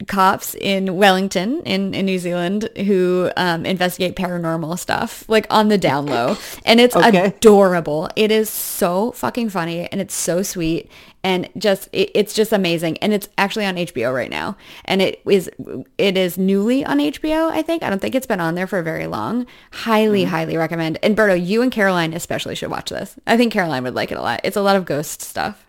cops 0.07 0.55
in 0.55 0.95
Wellington 0.95 1.61
in, 1.65 1.93
in 1.93 2.05
New 2.05 2.19
Zealand 2.19 2.69
who 2.77 3.29
um, 3.35 3.65
investigate 3.65 4.15
paranormal 4.15 4.79
stuff 4.79 5.25
like 5.27 5.45
on 5.49 5.67
the 5.67 5.77
down 5.77 6.05
low 6.05 6.37
and 6.63 6.79
it's 6.79 6.95
Okay. 7.09 7.25
adorable 7.25 8.09
it 8.15 8.31
is 8.31 8.49
so 8.49 9.11
fucking 9.11 9.49
funny 9.49 9.87
and 9.91 9.99
it's 9.99 10.13
so 10.15 10.41
sweet 10.41 10.89
and 11.23 11.49
just 11.57 11.89
it, 11.91 12.11
it's 12.13 12.33
just 12.33 12.51
amazing. 12.51 12.97
And 12.99 13.13
it's 13.13 13.29
actually 13.37 13.65
on 13.65 13.75
HBO 13.75 14.13
right 14.13 14.29
now. 14.29 14.55
And 14.85 15.01
it 15.01 15.21
is 15.25 15.49
it 15.97 16.17
is 16.17 16.37
newly 16.37 16.85
on 16.85 16.99
HBO 16.99 17.49
I 17.49 17.61
think. 17.61 17.83
I 17.83 17.89
don't 17.89 17.99
think 17.99 18.15
it's 18.15 18.27
been 18.27 18.41
on 18.41 18.55
there 18.55 18.67
for 18.67 18.81
very 18.81 19.07
long. 19.07 19.45
Highly 19.71 20.23
mm-hmm. 20.23 20.31
highly 20.31 20.57
recommend. 20.57 20.99
And 21.03 21.15
Berto 21.15 21.43
you 21.43 21.61
and 21.61 21.71
Caroline 21.71 22.13
especially 22.13 22.55
should 22.55 22.71
watch 22.71 22.89
this. 22.89 23.15
I 23.27 23.37
think 23.37 23.53
Caroline 23.53 23.83
would 23.83 23.95
like 23.95 24.11
it 24.11 24.17
a 24.17 24.21
lot. 24.21 24.41
It's 24.43 24.57
a 24.57 24.61
lot 24.61 24.75
of 24.75 24.85
ghost 24.85 25.21
stuff. 25.21 25.65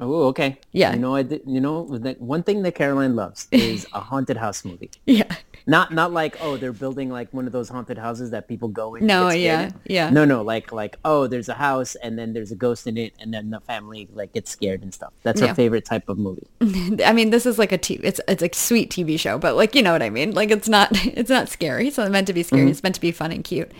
Oh, 0.00 0.24
okay. 0.28 0.58
Yeah. 0.72 0.94
You 0.94 0.98
know, 0.98 1.14
I 1.14 1.22
did. 1.22 1.42
You 1.46 1.60
know, 1.60 1.82
one 2.18 2.42
thing 2.42 2.62
that 2.62 2.74
Caroline 2.74 3.14
loves 3.14 3.46
is 3.52 3.86
a 3.92 4.00
haunted 4.00 4.36
house 4.36 4.64
movie. 4.64 4.90
yeah 5.06 5.36
Not 5.66 5.92
not 5.92 6.12
like 6.12 6.36
oh 6.40 6.56
they're 6.56 6.72
building 6.72 7.08
like 7.10 7.32
one 7.32 7.46
of 7.46 7.52
those 7.52 7.68
haunted 7.68 7.98
houses 7.98 8.30
that 8.30 8.48
people 8.48 8.68
go 8.68 8.94
in. 8.94 9.06
No, 9.06 9.30
yeah, 9.30 9.66
in. 9.66 9.74
yeah. 9.86 10.10
No, 10.10 10.24
no, 10.24 10.42
like 10.42 10.72
like 10.72 10.96
oh 11.04 11.26
there's 11.26 11.48
a 11.48 11.54
house 11.54 11.94
and 11.96 12.18
then 12.18 12.32
there's 12.32 12.50
a 12.52 12.56
ghost 12.56 12.86
in 12.86 12.96
it 12.96 13.14
and 13.20 13.32
then 13.32 13.50
the 13.50 13.60
family 13.60 14.08
like 14.12 14.32
gets 14.32 14.50
scared 14.50 14.82
and 14.82 14.92
stuff. 14.92 15.12
That's 15.22 15.40
Yeah. 15.40 15.48
her 15.48 15.54
favorite 15.54 15.84
type 15.84 16.08
of 16.08 16.18
movie. 16.18 16.46
I 17.04 17.12
mean, 17.12 17.30
this 17.30 17.46
is 17.46 17.58
like 17.58 17.72
a 17.72 17.78
t- 17.78 18.00
it's 18.02 18.20
it's 18.26 18.42
a 18.42 18.50
sweet 18.52 18.90
TV 18.90 19.18
show, 19.18 19.38
but 19.38 19.54
like 19.56 19.74
you 19.74 19.82
know 19.82 19.92
what 19.92 20.02
I 20.02 20.10
mean. 20.10 20.32
Like 20.32 20.50
it's 20.50 20.68
not 20.68 20.88
it's 21.06 21.30
not 21.30 21.48
scary. 21.48 21.88
It's 21.88 21.98
not 21.98 22.10
meant 22.10 22.26
to 22.26 22.32
be 22.32 22.42
scary. 22.42 22.70
It's 22.70 22.82
meant 22.82 22.94
to 22.96 23.00
be 23.00 23.12
fun 23.12 23.30
and 23.32 23.44
cute. 23.44 23.70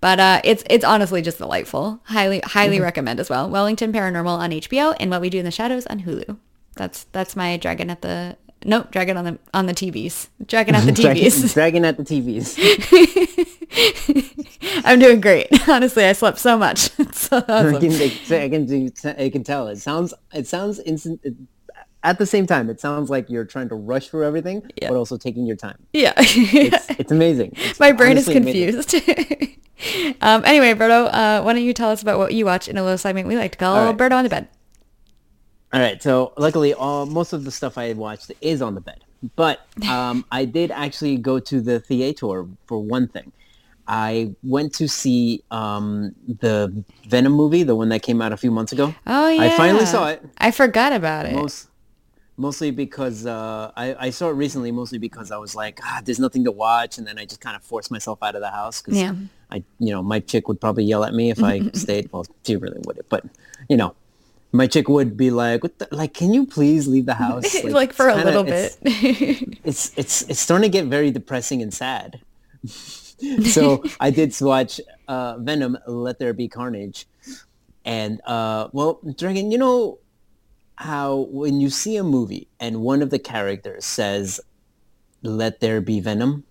But 0.00 0.20
uh, 0.20 0.40
it's 0.44 0.62
it's 0.70 0.84
honestly 0.84 1.22
just 1.22 1.38
delightful. 1.38 2.00
Highly 2.04 2.40
highly 2.44 2.80
recommend 2.80 3.18
as 3.20 3.28
well. 3.30 3.48
Wellington 3.50 3.92
Paranormal 3.92 4.38
on 4.38 4.50
HBO 4.50 4.94
and 5.00 5.10
What 5.10 5.20
We 5.20 5.30
Do 5.30 5.38
in 5.38 5.44
the 5.44 5.50
Shadows 5.50 5.86
on 5.86 6.00
Hulu. 6.02 6.36
That's 6.76 7.04
that's 7.12 7.36
my 7.36 7.56
Dragon 7.58 7.90
at 7.90 8.00
the 8.02 8.36
no 8.64 8.84
Dragon 8.90 9.16
on 9.16 9.24
the 9.24 9.38
on 9.54 9.66
the 9.66 9.74
TVs. 9.74 10.28
Dragon 10.46 10.74
at 10.74 10.84
the 10.84 10.92
TVs. 11.02 11.52
Dragon 11.54 11.84
at 11.84 11.96
the 11.96 12.04
TVs. 12.04 12.58
I'm 14.84 14.98
doing 14.98 15.20
great. 15.20 15.46
Honestly, 15.68 16.04
I 16.04 16.12
slept 16.12 16.38
so 16.38 16.56
much. 16.58 16.90
It's 16.98 17.28
so 17.28 17.38
I 17.38 17.42
can, 17.78 17.92
I 17.92 18.48
can, 18.48 18.66
do- 18.66 18.90
I 19.18 19.28
can 19.30 19.44
tell. 19.44 19.68
It 19.68 19.76
sounds 19.78 20.14
it 20.32 20.46
sounds 20.46 20.78
instant. 20.80 21.20
It, 21.22 21.34
at 22.04 22.18
the 22.18 22.26
same 22.26 22.46
time, 22.46 22.68
it 22.68 22.80
sounds 22.80 23.10
like 23.10 23.30
you're 23.30 23.44
trying 23.44 23.68
to 23.68 23.76
rush 23.76 24.08
through 24.08 24.24
everything, 24.26 24.68
Yeah. 24.80 24.88
but 24.88 24.96
also 24.96 25.16
taking 25.16 25.46
your 25.46 25.56
time. 25.56 25.78
Yeah. 25.92 26.12
It's, 26.18 26.90
it's 26.98 27.12
amazing. 27.12 27.52
It's 27.56 27.78
My 27.78 27.92
brain 27.92 28.18
is 28.18 28.26
confused. 28.28 28.92
um, 30.20 30.44
anyway, 30.44 30.74
Berto, 30.74 31.06
uh, 31.12 31.42
why 31.42 31.52
don't 31.52 31.62
you 31.62 31.72
tell 31.72 31.90
us 31.90 32.02
about 32.02 32.18
what 32.18 32.34
you 32.34 32.44
watch 32.44 32.66
in 32.66 32.76
a 32.76 32.82
little 32.82 32.98
segment 32.98 33.28
we 33.28 33.36
like 33.36 33.52
to 33.52 33.58
call 33.58 33.76
All 33.76 33.86
right. 33.86 33.96
Berto 33.96 34.16
on 34.16 34.24
the 34.24 34.30
bed. 34.30 34.48
All 35.72 35.80
right. 35.80 36.02
So 36.02 36.32
luckily, 36.36 36.74
all 36.74 37.06
most 37.06 37.32
of 37.32 37.44
the 37.44 37.50
stuff 37.50 37.78
I 37.78 37.92
watched 37.94 38.30
is 38.40 38.60
on 38.60 38.74
the 38.74 38.80
bed, 38.80 39.00
but 39.36 39.60
um, 39.88 40.24
I 40.32 40.44
did 40.44 40.70
actually 40.70 41.16
go 41.16 41.38
to 41.38 41.60
the 41.60 41.80
theater 41.80 42.46
for 42.66 42.78
one 42.78 43.08
thing. 43.08 43.32
I 43.88 44.34
went 44.42 44.74
to 44.74 44.88
see 44.88 45.42
um, 45.50 46.14
the 46.40 46.84
Venom 47.08 47.32
movie, 47.32 47.62
the 47.64 47.74
one 47.74 47.88
that 47.88 48.02
came 48.02 48.22
out 48.22 48.32
a 48.32 48.36
few 48.36 48.50
months 48.50 48.72
ago. 48.72 48.94
Oh 49.06 49.28
yeah, 49.28 49.42
I 49.42 49.56
finally 49.56 49.86
saw 49.86 50.08
it. 50.08 50.22
I 50.38 50.50
forgot 50.50 50.92
about 50.92 51.26
it. 51.26 51.34
Most, 51.34 51.68
mostly 52.36 52.70
because 52.70 53.26
uh, 53.26 53.72
I, 53.76 54.06
I 54.06 54.10
saw 54.10 54.28
it 54.28 54.34
recently, 54.34 54.70
mostly 54.70 54.98
because 54.98 55.30
I 55.32 55.36
was 55.38 55.54
like, 55.54 55.80
ah, 55.82 56.00
there's 56.04 56.20
nothing 56.20 56.44
to 56.44 56.52
watch, 56.52 56.98
and 56.98 57.06
then 57.06 57.18
I 57.18 57.24
just 57.24 57.40
kind 57.40 57.56
of 57.56 57.62
forced 57.62 57.90
myself 57.90 58.22
out 58.22 58.34
of 58.34 58.40
the 58.40 58.50
house 58.50 58.82
because 58.82 59.00
Yeah. 59.00 59.14
I, 59.50 59.64
you 59.78 59.90
know, 59.92 60.02
my 60.02 60.20
chick 60.20 60.48
would 60.48 60.60
probably 60.60 60.84
yell 60.84 61.04
at 61.04 61.12
me 61.12 61.30
if 61.30 61.42
I 61.42 61.60
stayed. 61.74 62.10
Well, 62.12 62.24
she 62.46 62.56
really 62.56 62.80
would, 62.86 63.04
but 63.08 63.24
you 63.68 63.76
know, 63.76 63.94
my 64.52 64.66
chick 64.66 64.88
would 64.88 65.16
be 65.16 65.30
like, 65.30 65.62
what 65.62 65.78
the, 65.78 65.88
like, 65.90 66.12
can 66.14 66.32
you 66.34 66.46
please 66.46 66.86
leave 66.86 67.06
the 67.06 67.14
house? 67.26 67.64
like, 67.64 67.92
for 67.92 68.08
a 68.08 68.14
kinda- 68.14 68.26
little 68.26 68.44
bit. 68.44 68.76
it's 69.64 69.96
it's 69.96 70.22
it's 70.28 70.40
starting 70.40 70.70
to 70.70 70.78
get 70.78 70.86
very 70.86 71.10
depressing 71.10 71.62
and 71.62 71.72
sad. 71.72 72.20
so 73.44 73.82
I 74.00 74.10
did 74.10 74.34
watch 74.40 74.80
uh, 75.08 75.38
Venom: 75.38 75.78
Let 75.86 76.18
There 76.18 76.32
Be 76.34 76.48
Carnage, 76.48 77.06
and 77.84 78.20
uh, 78.26 78.68
well, 78.72 79.00
Dragon, 79.16 79.50
you 79.50 79.58
know 79.58 79.98
how 80.76 81.28
when 81.30 81.60
you 81.60 81.70
see 81.70 81.96
a 81.96 82.02
movie 82.04 82.48
and 82.58 82.80
one 82.80 83.02
of 83.02 83.10
the 83.10 83.18
characters 83.18 83.84
says, 83.84 84.40
"Let 85.22 85.60
there 85.60 85.80
be 85.80 86.00
Venom," 86.00 86.44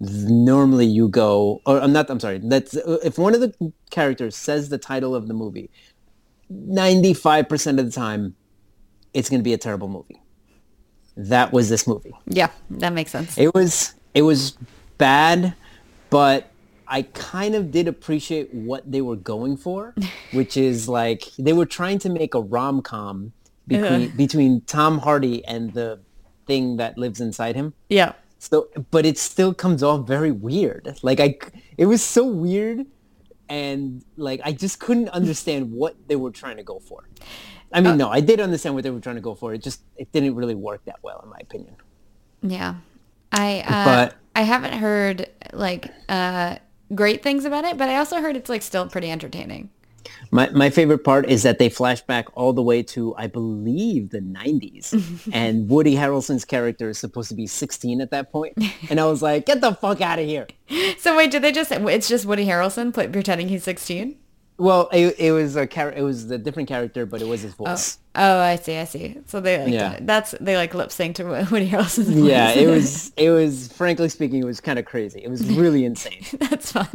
normally 0.00 0.86
you 0.86 1.08
go, 1.08 1.60
or 1.66 1.80
I'm 1.80 1.92
not. 1.92 2.08
I'm 2.10 2.20
sorry. 2.20 2.38
That's 2.38 2.74
if 2.74 3.18
one 3.18 3.34
of 3.34 3.40
the 3.40 3.72
characters 3.90 4.36
says 4.36 4.68
the 4.68 4.78
title 4.78 5.14
of 5.14 5.28
the 5.28 5.34
movie, 5.34 5.70
ninety-five 6.54 7.48
percent 7.48 7.78
of 7.80 7.86
the 7.86 7.92
time, 7.92 8.34
it's 9.12 9.28
going 9.28 9.40
to 9.40 9.44
be 9.44 9.52
a 9.52 9.58
terrible 9.58 9.88
movie. 9.88 10.20
That 11.16 11.52
was 11.52 11.68
this 11.68 11.86
movie. 11.86 12.14
yeah, 12.26 12.50
that 12.70 12.92
makes 12.92 13.10
sense. 13.10 13.38
It 13.38 13.54
was 13.54 13.94
it 14.14 14.22
was 14.22 14.56
bad, 14.98 15.54
but 16.10 16.50
I 16.86 17.02
kind 17.02 17.54
of 17.54 17.70
did 17.70 17.88
appreciate 17.88 18.52
what 18.52 18.90
they 18.90 19.00
were 19.00 19.16
going 19.16 19.56
for, 19.56 19.94
which 20.32 20.56
is 20.56 20.88
like 20.88 21.30
they 21.38 21.52
were 21.52 21.66
trying 21.66 21.98
to 22.00 22.08
make 22.10 22.34
a 22.34 22.40
rom 22.40 22.82
com 22.82 23.32
between 23.66 24.10
between 24.16 24.60
Tom 24.62 24.98
Hardy 24.98 25.44
and 25.44 25.72
the 25.72 26.00
thing 26.46 26.76
that 26.76 26.98
lives 26.98 27.20
inside 27.20 27.56
him. 27.56 27.74
Yeah. 27.88 28.12
So, 28.38 28.68
but 28.90 29.06
it 29.06 29.16
still 29.16 29.54
comes 29.54 29.82
off 29.82 30.06
very 30.06 30.30
weird. 30.30 30.98
Like 31.02 31.18
I, 31.18 31.38
it 31.78 31.86
was 31.86 32.02
so 32.02 32.26
weird, 32.26 32.84
and 33.48 34.04
like 34.16 34.40
I 34.44 34.52
just 34.52 34.78
couldn't 34.80 35.08
understand 35.10 35.72
what 35.72 35.96
they 36.08 36.16
were 36.16 36.30
trying 36.30 36.56
to 36.56 36.62
go 36.62 36.78
for. 36.78 37.08
I 37.72 37.80
mean, 37.80 37.96
no, 37.96 38.08
I 38.08 38.20
did 38.20 38.38
understand 38.40 38.74
what 38.76 38.84
they 38.84 38.90
were 38.90 39.00
trying 39.00 39.16
to 39.16 39.20
go 39.20 39.34
for. 39.34 39.52
It 39.52 39.62
just 39.62 39.80
it 39.96 40.10
didn't 40.12 40.36
really 40.36 40.54
work 40.54 40.84
that 40.84 40.98
well, 41.02 41.20
in 41.24 41.30
my 41.30 41.38
opinion. 41.40 41.76
Yeah. 42.42 42.76
I 43.32 43.64
uh, 43.66 43.84
But- 43.84 44.14
I 44.36 44.42
haven't 44.42 44.74
heard 44.74 45.28
like 45.52 45.88
uh 46.08 46.56
great 46.94 47.22
things 47.22 47.44
about 47.44 47.64
it, 47.64 47.76
but 47.76 47.88
I 47.88 47.96
also 47.96 48.20
heard 48.20 48.36
it's 48.36 48.48
like 48.48 48.62
still 48.62 48.88
pretty 48.88 49.10
entertaining. 49.10 49.70
My 50.30 50.50
my 50.50 50.70
favorite 50.70 51.04
part 51.04 51.28
is 51.28 51.42
that 51.42 51.58
they 51.58 51.68
flash 51.68 52.02
back 52.02 52.26
all 52.34 52.52
the 52.52 52.62
way 52.62 52.82
to 52.82 53.14
I 53.16 53.26
believe 53.26 54.10
the 54.10 54.20
90s, 54.20 55.28
and 55.32 55.68
Woody 55.68 55.94
Harrelson's 55.94 56.44
character 56.44 56.88
is 56.88 56.98
supposed 56.98 57.28
to 57.28 57.34
be 57.34 57.46
16 57.46 58.00
at 58.00 58.10
that 58.10 58.32
point, 58.32 58.56
and 58.90 59.00
I 59.00 59.06
was 59.06 59.22
like, 59.22 59.46
get 59.46 59.60
the 59.60 59.74
fuck 59.74 60.00
out 60.00 60.18
of 60.18 60.26
here. 60.26 60.46
So 60.98 61.16
wait, 61.16 61.30
did 61.30 61.42
they 61.42 61.52
just 61.52 61.70
it's 61.72 62.08
just 62.08 62.26
Woody 62.26 62.46
Harrelson 62.46 62.92
play, 62.92 63.08
pretending 63.08 63.48
he's 63.48 63.64
16? 63.64 64.16
Well, 64.56 64.88
it, 64.92 65.18
it 65.18 65.32
was 65.32 65.56
a 65.56 65.66
char- 65.66 65.92
it 65.92 66.02
was 66.02 66.30
a 66.30 66.38
different 66.38 66.68
character, 66.68 67.06
but 67.06 67.20
it 67.20 67.26
was 67.26 67.42
his 67.42 67.54
oh. 67.58 67.64
voice. 67.64 67.98
Oh, 68.14 68.38
I 68.38 68.54
see, 68.56 68.76
I 68.76 68.84
see. 68.84 69.18
So 69.26 69.40
they 69.40 69.58
like 69.58 69.72
Yeah. 69.72 69.98
that's 70.00 70.32
they 70.40 70.56
like 70.56 70.74
lip 70.74 70.92
sync 70.92 71.16
to 71.16 71.24
Woody 71.50 71.68
Harrelson's 71.68 72.08
voice. 72.10 72.24
Yeah, 72.24 72.50
it 72.50 72.68
was 72.68 73.12
it 73.16 73.30
was 73.30 73.72
frankly 73.72 74.08
speaking, 74.08 74.40
it 74.42 74.46
was 74.46 74.60
kind 74.60 74.78
of 74.78 74.84
crazy. 74.84 75.20
It 75.24 75.28
was 75.28 75.44
really 75.46 75.84
insane. 75.84 76.24
that's 76.38 76.70
fun. 76.70 76.88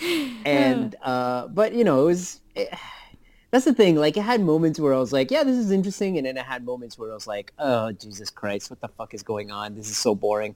and 0.44 0.96
uh 1.02 1.46
but 1.48 1.74
you 1.74 1.84
know 1.84 2.02
it 2.02 2.06
was 2.06 2.40
it, 2.54 2.68
that's 3.50 3.64
the 3.64 3.72
thing 3.74 3.96
like 3.96 4.16
it 4.16 4.22
had 4.22 4.40
moments 4.42 4.78
where 4.78 4.92
i 4.92 4.98
was 4.98 5.12
like 5.12 5.30
yeah 5.30 5.42
this 5.42 5.56
is 5.56 5.70
interesting 5.70 6.18
and 6.18 6.26
then 6.26 6.36
it 6.36 6.44
had 6.44 6.64
moments 6.64 6.98
where 6.98 7.10
i 7.10 7.14
was 7.14 7.26
like 7.26 7.52
oh 7.58 7.90
jesus 7.92 8.30
christ 8.30 8.70
what 8.70 8.80
the 8.80 8.88
fuck 8.88 9.14
is 9.14 9.22
going 9.22 9.50
on 9.50 9.74
this 9.74 9.88
is 9.88 9.96
so 9.96 10.14
boring 10.14 10.54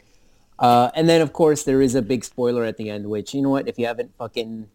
uh 0.58 0.90
and 0.94 1.08
then 1.08 1.20
of 1.20 1.32
course 1.32 1.62
there 1.64 1.80
is 1.80 1.94
a 1.94 2.02
big 2.02 2.22
spoiler 2.24 2.64
at 2.64 2.76
the 2.76 2.90
end 2.90 3.06
which 3.08 3.32
you 3.34 3.40
know 3.40 3.48
what 3.48 3.66
if 3.66 3.78
you 3.78 3.86
haven't 3.86 4.12
fucking 4.18 4.68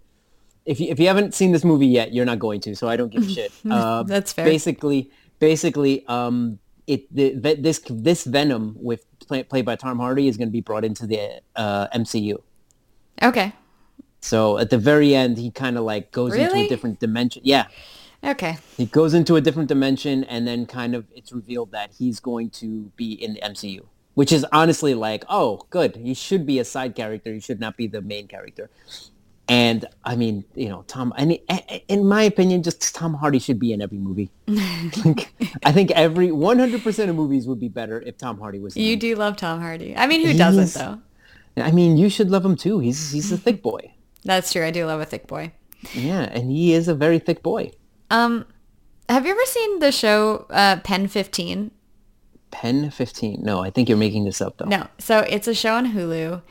if 0.66 0.80
you 0.80 0.88
if 0.90 1.00
you 1.00 1.08
haven't 1.08 1.36
seen 1.36 1.52
this 1.52 1.64
movie 1.64 1.88
yet 1.88 2.12
you're 2.14 2.26
not 2.26 2.40
going 2.40 2.60
to 2.60 2.76
so 2.76 2.90
i 2.90 2.98
don't 2.98 3.12
give 3.12 3.24
a 3.24 3.30
shit 3.30 3.52
uh 3.70 4.02
That's 4.04 4.34
fair. 4.34 4.46
basically 4.46 5.12
basically 5.40 6.06
um 6.08 6.58
it 6.88 7.14
the, 7.14 7.34
this 7.60 7.82
this 7.90 8.24
venom 8.24 8.76
with 8.80 9.06
play, 9.28 9.44
played 9.44 9.66
by 9.66 9.76
tom 9.76 10.00
hardy 10.00 10.28
is 10.28 10.38
going 10.38 10.48
to 10.48 10.52
be 10.52 10.62
brought 10.62 10.84
into 10.84 11.06
the 11.06 11.42
uh 11.56 11.88
mcu 11.90 12.38
Okay. 13.22 13.54
So 14.28 14.58
at 14.58 14.70
the 14.70 14.78
very 14.78 15.16
end, 15.16 15.38
he 15.38 15.50
kind 15.52 15.78
of 15.78 15.84
like 15.84 16.12
goes 16.12 16.34
into 16.36 16.56
a 16.56 16.68
different 16.68 17.00
dimension. 17.00 17.42
Yeah, 17.46 17.66
Okay. 18.24 18.58
he 18.76 18.86
goes 18.86 19.14
into 19.14 19.36
a 19.36 19.42
different 19.42 19.70
dimension, 19.70 20.24
and 20.26 20.46
then 20.48 20.66
kind 20.66 20.94
of 20.96 21.06
it's 21.16 21.32
revealed 21.32 21.72
that 21.72 21.92
he's 21.98 22.20
going 22.20 22.50
to 22.62 22.92
be 22.96 23.14
in 23.14 23.34
the 23.36 23.42
MCU, 23.42 23.82
which 24.16 24.32
is 24.32 24.46
honestly 24.52 24.94
like, 24.94 25.24
oh, 25.30 25.62
good. 25.70 25.96
He 25.96 26.14
should 26.14 26.46
be 26.46 26.60
a 26.60 26.66
side 26.66 26.94
character. 26.96 27.34
He 27.34 27.40
should 27.40 27.60
not 27.60 27.78
be 27.78 27.88
the 27.88 28.02
main 28.02 28.28
character. 28.28 28.70
And 29.50 29.86
I 30.04 30.18
mean, 30.18 30.44
you 30.56 30.68
know, 30.68 30.84
Tom. 30.88 31.14
I 31.16 31.24
mean, 31.24 31.40
a- 31.50 31.64
a- 31.76 31.84
in 31.88 32.06
my 32.06 32.24
opinion, 32.24 32.64
just 32.64 32.94
Tom 32.94 33.14
Hardy 33.14 33.40
should 33.40 33.60
be 33.60 33.72
in 33.72 33.82
every 33.82 33.98
movie. 33.98 34.30
like, 35.06 35.32
I 35.64 35.72
think 35.72 35.92
every 35.92 36.28
100% 36.28 37.10
of 37.10 37.16
movies 37.16 37.48
would 37.48 37.60
be 37.68 37.70
better 37.70 38.02
if 38.02 38.18
Tom 38.18 38.40
Hardy 38.40 38.60
was. 38.60 38.76
In 38.76 38.84
You 38.84 38.98
do 38.98 39.16
love 39.16 39.38
Tom 39.38 39.62
Hardy. 39.62 39.96
I 39.96 40.06
mean, 40.06 40.20
who 40.26 40.34
He 40.34 40.38
doesn't 40.38 40.74
though? 40.74 41.00
I 41.64 41.72
mean, 41.72 41.96
you 41.96 42.10
should 42.10 42.30
love 42.30 42.44
him 42.44 42.58
too. 42.58 42.80
He's 42.80 43.12
he's 43.16 43.32
a 43.32 43.38
thick 43.46 43.62
boy. 43.64 43.94
That's 44.28 44.52
true. 44.54 44.64
I 44.66 44.72
do 44.72 44.86
love 44.86 45.02
a 45.02 45.06
thick 45.06 45.26
boy. 45.26 45.54
Yeah, 45.94 46.22
and 46.22 46.52
he 46.52 46.74
is 46.74 46.88
a 46.88 46.94
very 46.96 47.18
thick 47.20 47.42
boy. 47.42 47.72
Um, 48.12 48.46
have 49.10 49.26
you 49.26 49.32
ever 49.32 49.46
seen 49.46 49.80
the 49.80 49.92
show 49.92 50.46
uh, 50.50 50.78
Pen 50.84 51.08
15? 51.08 51.72
Pen 52.52 52.90
15. 52.92 53.40
No, 53.42 53.60
I 53.60 53.70
think 53.70 53.90
you're 53.90 53.98
making 53.98 54.26
this 54.26 54.42
up 54.42 54.58
though. 54.58 54.66
No. 54.66 54.88
So 55.00 55.20
it's 55.20 55.48
a 55.48 55.54
show 55.54 55.76
on 55.76 55.94
Hulu, 55.94 56.34
um, 56.36 56.42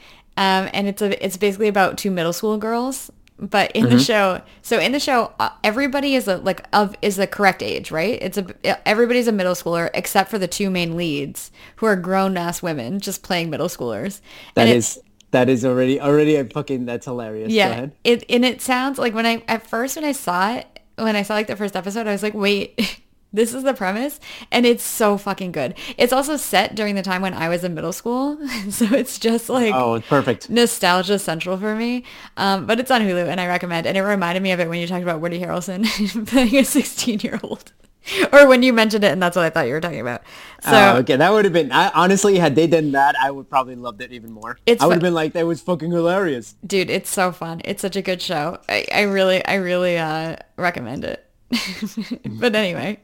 and 0.72 0.86
it's 0.88 1.00
a 1.02 1.24
it's 1.24 1.36
basically 1.36 1.68
about 1.68 1.96
two 1.98 2.10
middle 2.10 2.32
school 2.32 2.58
girls. 2.58 3.10
But 3.38 3.70
in 3.72 3.84
Mm-hmm. 3.84 3.96
the 3.96 4.02
show, 4.02 4.40
so 4.62 4.78
in 4.78 4.92
the 4.92 5.00
show, 5.00 5.30
uh, 5.38 5.50
everybody 5.62 6.14
is 6.14 6.26
a 6.26 6.38
like 6.38 6.64
of 6.72 6.96
is 7.02 7.16
the 7.16 7.26
correct 7.26 7.62
age, 7.62 7.90
right? 7.90 8.18
It's 8.22 8.38
a 8.38 8.88
everybody's 8.88 9.28
a 9.28 9.32
middle 9.32 9.52
schooler 9.54 9.90
except 9.92 10.30
for 10.30 10.38
the 10.38 10.48
two 10.48 10.70
main 10.70 10.96
leads 10.96 11.50
who 11.76 11.84
are 11.86 11.96
grown 11.96 12.38
ass 12.38 12.62
women 12.62 12.98
just 12.98 13.22
playing 13.22 13.50
middle 13.50 13.68
schoolers. 13.68 14.20
That 14.54 14.68
And 14.68 14.76
is 14.78 14.98
that 15.36 15.50
is 15.50 15.66
already 15.66 16.00
already 16.00 16.36
a 16.36 16.44
fucking 16.46 16.86
that's 16.86 17.04
hilarious. 17.04 17.48
Go 17.48 17.54
yeah. 17.54 17.68
ahead. 17.68 17.92
It 18.04 18.24
and 18.30 18.42
it 18.42 18.62
sounds 18.62 18.98
like 18.98 19.12
when 19.14 19.26
I 19.26 19.42
at 19.48 19.66
first 19.66 19.96
when 19.96 20.04
I 20.04 20.12
saw 20.12 20.54
it 20.54 20.66
when 20.96 21.14
I 21.14 21.20
saw 21.22 21.34
like 21.34 21.46
the 21.46 21.56
first 21.56 21.76
episode, 21.76 22.06
I 22.06 22.12
was 22.12 22.22
like, 22.22 22.34
wait. 22.34 23.00
This 23.32 23.52
is 23.52 23.64
the 23.64 23.74
premise, 23.74 24.18
and 24.50 24.64
it's 24.64 24.84
so 24.84 25.18
fucking 25.18 25.52
good. 25.52 25.74
It's 25.98 26.12
also 26.12 26.38
set 26.38 26.74
during 26.74 26.94
the 26.94 27.02
time 27.02 27.20
when 27.20 27.34
I 27.34 27.50
was 27.50 27.64
in 27.64 27.74
middle 27.74 27.92
school, 27.92 28.38
so 28.70 28.86
it's 28.94 29.18
just 29.18 29.50
like 29.50 29.74
Oh, 29.74 29.94
it's 29.94 30.06
perfect. 30.08 30.48
nostalgia 30.48 31.18
central 31.18 31.58
for 31.58 31.74
me. 31.74 32.04
Um, 32.38 32.64
but 32.64 32.80
it's 32.80 32.90
on 32.90 33.02
Hulu 33.02 33.28
and 33.28 33.38
I 33.38 33.46
recommend. 33.46 33.86
And 33.86 33.94
it 33.98 34.00
reminded 34.02 34.42
me 34.42 34.52
of 34.52 34.60
it 34.60 34.70
when 34.70 34.80
you 34.80 34.86
talked 34.86 35.02
about 35.02 35.20
Woody 35.20 35.38
Harrelson 35.38 35.84
playing 36.28 36.56
a 36.56 36.64
16 36.64 37.20
year 37.20 37.38
old, 37.42 37.72
or 38.32 38.46
when 38.46 38.62
you 38.62 38.72
mentioned 38.72 39.04
it, 39.04 39.12
and 39.12 39.22
that's 39.22 39.36
what 39.36 39.44
I 39.44 39.50
thought 39.50 39.66
you 39.66 39.72
were 39.72 39.80
talking 39.80 40.00
about. 40.00 40.22
So 40.62 40.70
oh, 40.72 40.96
okay, 40.98 41.16
that 41.16 41.32
would 41.32 41.44
have 41.44 41.52
been. 41.52 41.72
I, 41.72 41.90
honestly, 41.94 42.38
had 42.38 42.54
they 42.54 42.66
done 42.66 42.92
that, 42.92 43.16
I 43.20 43.30
would 43.30 43.48
probably 43.48 43.76
loved 43.76 44.00
it 44.00 44.12
even 44.12 44.32
more. 44.32 44.58
It's 44.66 44.82
I 44.82 44.86
would 44.86 44.94
have 44.94 45.02
been 45.02 45.14
like, 45.14 45.32
that 45.32 45.46
was 45.46 45.60
fucking 45.60 45.90
hilarious. 45.90 46.54
dude, 46.66 46.90
it's 46.90 47.10
so 47.10 47.32
fun. 47.32 47.60
It's 47.64 47.82
such 47.82 47.96
a 47.96 48.02
good 48.02 48.22
show. 48.22 48.58
I, 48.68 48.86
I 48.92 49.02
really, 49.02 49.44
I 49.44 49.54
really 49.56 49.98
uh, 49.98 50.36
recommend 50.56 51.04
it. 51.04 51.24
but 52.24 52.54
anyway, 52.54 53.00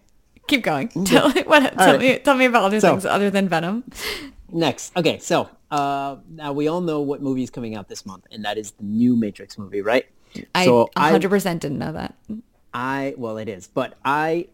keep 0.47 0.63
going. 0.63 0.89
Tell, 0.89 1.31
what, 1.31 1.61
tell 1.77 1.93
right. 1.93 2.01
me, 2.01 2.19
tell 2.19 2.35
me 2.37 2.45
about 2.45 2.65
other 2.65 2.81
So- 2.81 2.91
things 2.91 3.07
other 3.07 3.31
than 3.31 3.49
Venom. 3.49 3.85
Next, 4.55 4.95
okay, 4.97 5.19
so 5.19 5.49
uh, 5.71 6.17
now 6.29 6.53
we 6.53 6.69
all 6.69 6.83
know 6.83 7.01
what 7.01 7.23
movie 7.23 7.43
is 7.43 7.49
coming 7.51 7.75
out 7.75 7.89
this 7.89 8.05
month, 8.05 8.27
and 8.31 8.45
that 8.45 8.59
is 8.59 8.73
the 8.73 8.85
new 8.85 9.17
Matrix 9.17 9.57
movie, 9.57 9.81
right? 9.81 10.07
I 10.55 10.67
so 10.67 10.91
100% 10.95 11.61
didn't 11.61 11.79
know 11.79 11.93
that. 11.93 12.15
I 12.75 13.15
well, 13.17 13.39
it 13.39 13.49
is, 13.49 13.67
but 13.67 13.97
I 14.05 14.49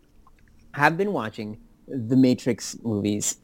have 0.74 0.96
been 0.96 1.12
watching 1.12 1.58
the 1.86 2.16
Matrix 2.16 2.76
movies 2.82 3.36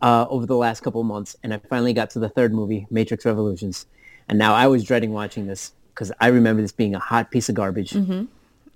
uh, 0.00 0.26
over 0.28 0.46
the 0.46 0.56
last 0.56 0.80
couple 0.80 1.00
of 1.00 1.06
months, 1.06 1.36
and 1.42 1.52
I 1.54 1.58
finally 1.68 1.92
got 1.92 2.10
to 2.10 2.18
the 2.18 2.28
third 2.28 2.52
movie, 2.54 2.86
Matrix 2.90 3.24
Revolutions, 3.24 3.86
and 4.28 4.38
now 4.38 4.54
I 4.54 4.66
was 4.66 4.84
dreading 4.84 5.12
watching 5.12 5.46
this 5.46 5.72
because 5.94 6.12
I 6.20 6.28
remember 6.28 6.62
this 6.62 6.72
being 6.72 6.94
a 6.94 6.98
hot 6.98 7.30
piece 7.30 7.48
of 7.48 7.54
garbage. 7.54 7.94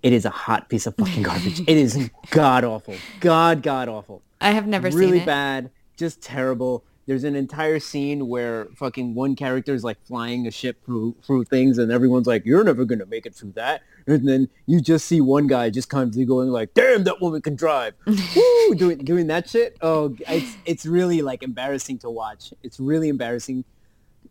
It 0.03 0.13
is 0.13 0.25
a 0.25 0.31
hot 0.31 0.69
piece 0.69 0.87
of 0.87 0.95
fucking 0.97 1.23
garbage. 1.23 1.61
it 1.61 1.69
is 1.69 2.11
god 2.31 2.65
awful, 2.65 2.95
god 3.21 3.63
god 3.63 3.89
awful 3.89 4.23
I 4.41 4.51
have 4.51 4.67
never 4.67 4.89
really 4.89 4.99
seen 4.99 5.09
it. 5.09 5.13
Really 5.13 5.25
bad, 5.25 5.71
just 5.97 6.23
terrible. 6.23 6.85
There's 7.07 7.25
an 7.25 7.37
entire 7.37 7.79
scene 7.79 8.29
where 8.29 8.67
fucking 8.77 9.15
one 9.15 9.37
character 9.37 9.73
is 9.75 9.85
like 9.85 9.97
flying 10.05 10.47
a 10.47 10.51
ship 10.51 10.85
through 10.85 11.17
through 11.23 11.45
things, 11.45 11.79
and 11.79 11.93
everyone's 11.93 12.27
like, 12.27 12.45
"You're 12.45 12.65
never 12.65 12.85
gonna 12.85 13.07
make 13.07 13.27
it 13.27 13.35
through 13.35 13.53
that." 13.53 13.83
And 14.07 14.29
then 14.29 14.49
you 14.67 14.81
just 14.81 15.07
see 15.07 15.21
one 15.21 15.47
guy 15.47 15.71
just 15.71 15.89
constantly 15.89 16.25
going 16.25 16.49
like, 16.49 16.75
"Damn, 16.75 17.05
that 17.05 17.21
woman 17.21 17.43
can 17.43 17.55
drive!" 17.55 17.95
Woo, 18.07 18.75
doing 18.75 18.99
doing 18.99 19.29
that 19.29 19.49
shit. 19.49 19.77
Oh, 19.81 20.17
it's 20.29 20.57
it's 20.65 20.87
really 20.87 21.23
like 21.23 21.43
embarrassing 21.43 21.99
to 21.99 22.11
watch. 22.11 22.53
It's 22.63 22.81
really 22.81 23.09
embarrassing, 23.09 23.65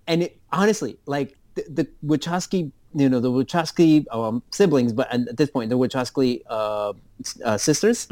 and 0.08 0.24
it 0.24 0.38
honestly 0.52 0.98
like 1.06 1.38
the, 1.56 1.64
the 1.70 1.88
Wachowski, 2.06 2.72
you 2.94 3.10
know, 3.10 3.22
the 3.22 3.32
Wachowski 3.32 4.06
um, 4.12 4.44
siblings, 4.52 4.92
but 4.92 5.10
at 5.14 5.38
this 5.38 5.50
point, 5.50 5.70
the 5.70 5.78
Wachowski 5.78 6.42
uh, 6.50 6.92
uh, 7.44 7.58
sisters 7.58 8.08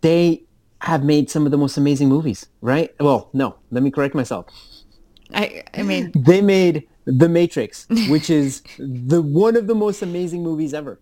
they 0.00 0.42
have 0.82 1.04
made 1.04 1.30
some 1.30 1.44
of 1.46 1.52
the 1.52 1.58
most 1.58 1.76
amazing 1.76 2.08
movies, 2.08 2.46
right? 2.60 2.92
Well, 2.98 3.30
no, 3.32 3.56
let 3.70 3.84
me 3.84 3.90
correct 3.90 4.16
myself. 4.16 4.46
I, 5.32 5.62
I 5.74 5.82
mean, 5.82 6.12
They 6.14 6.42
made 6.42 6.88
The 7.04 7.28
Matrix, 7.28 7.86
which 8.08 8.28
is 8.28 8.62
the 8.78 9.22
one 9.22 9.56
of 9.56 9.68
the 9.68 9.76
most 9.76 10.02
amazing 10.02 10.42
movies 10.42 10.74
ever. 10.74 11.00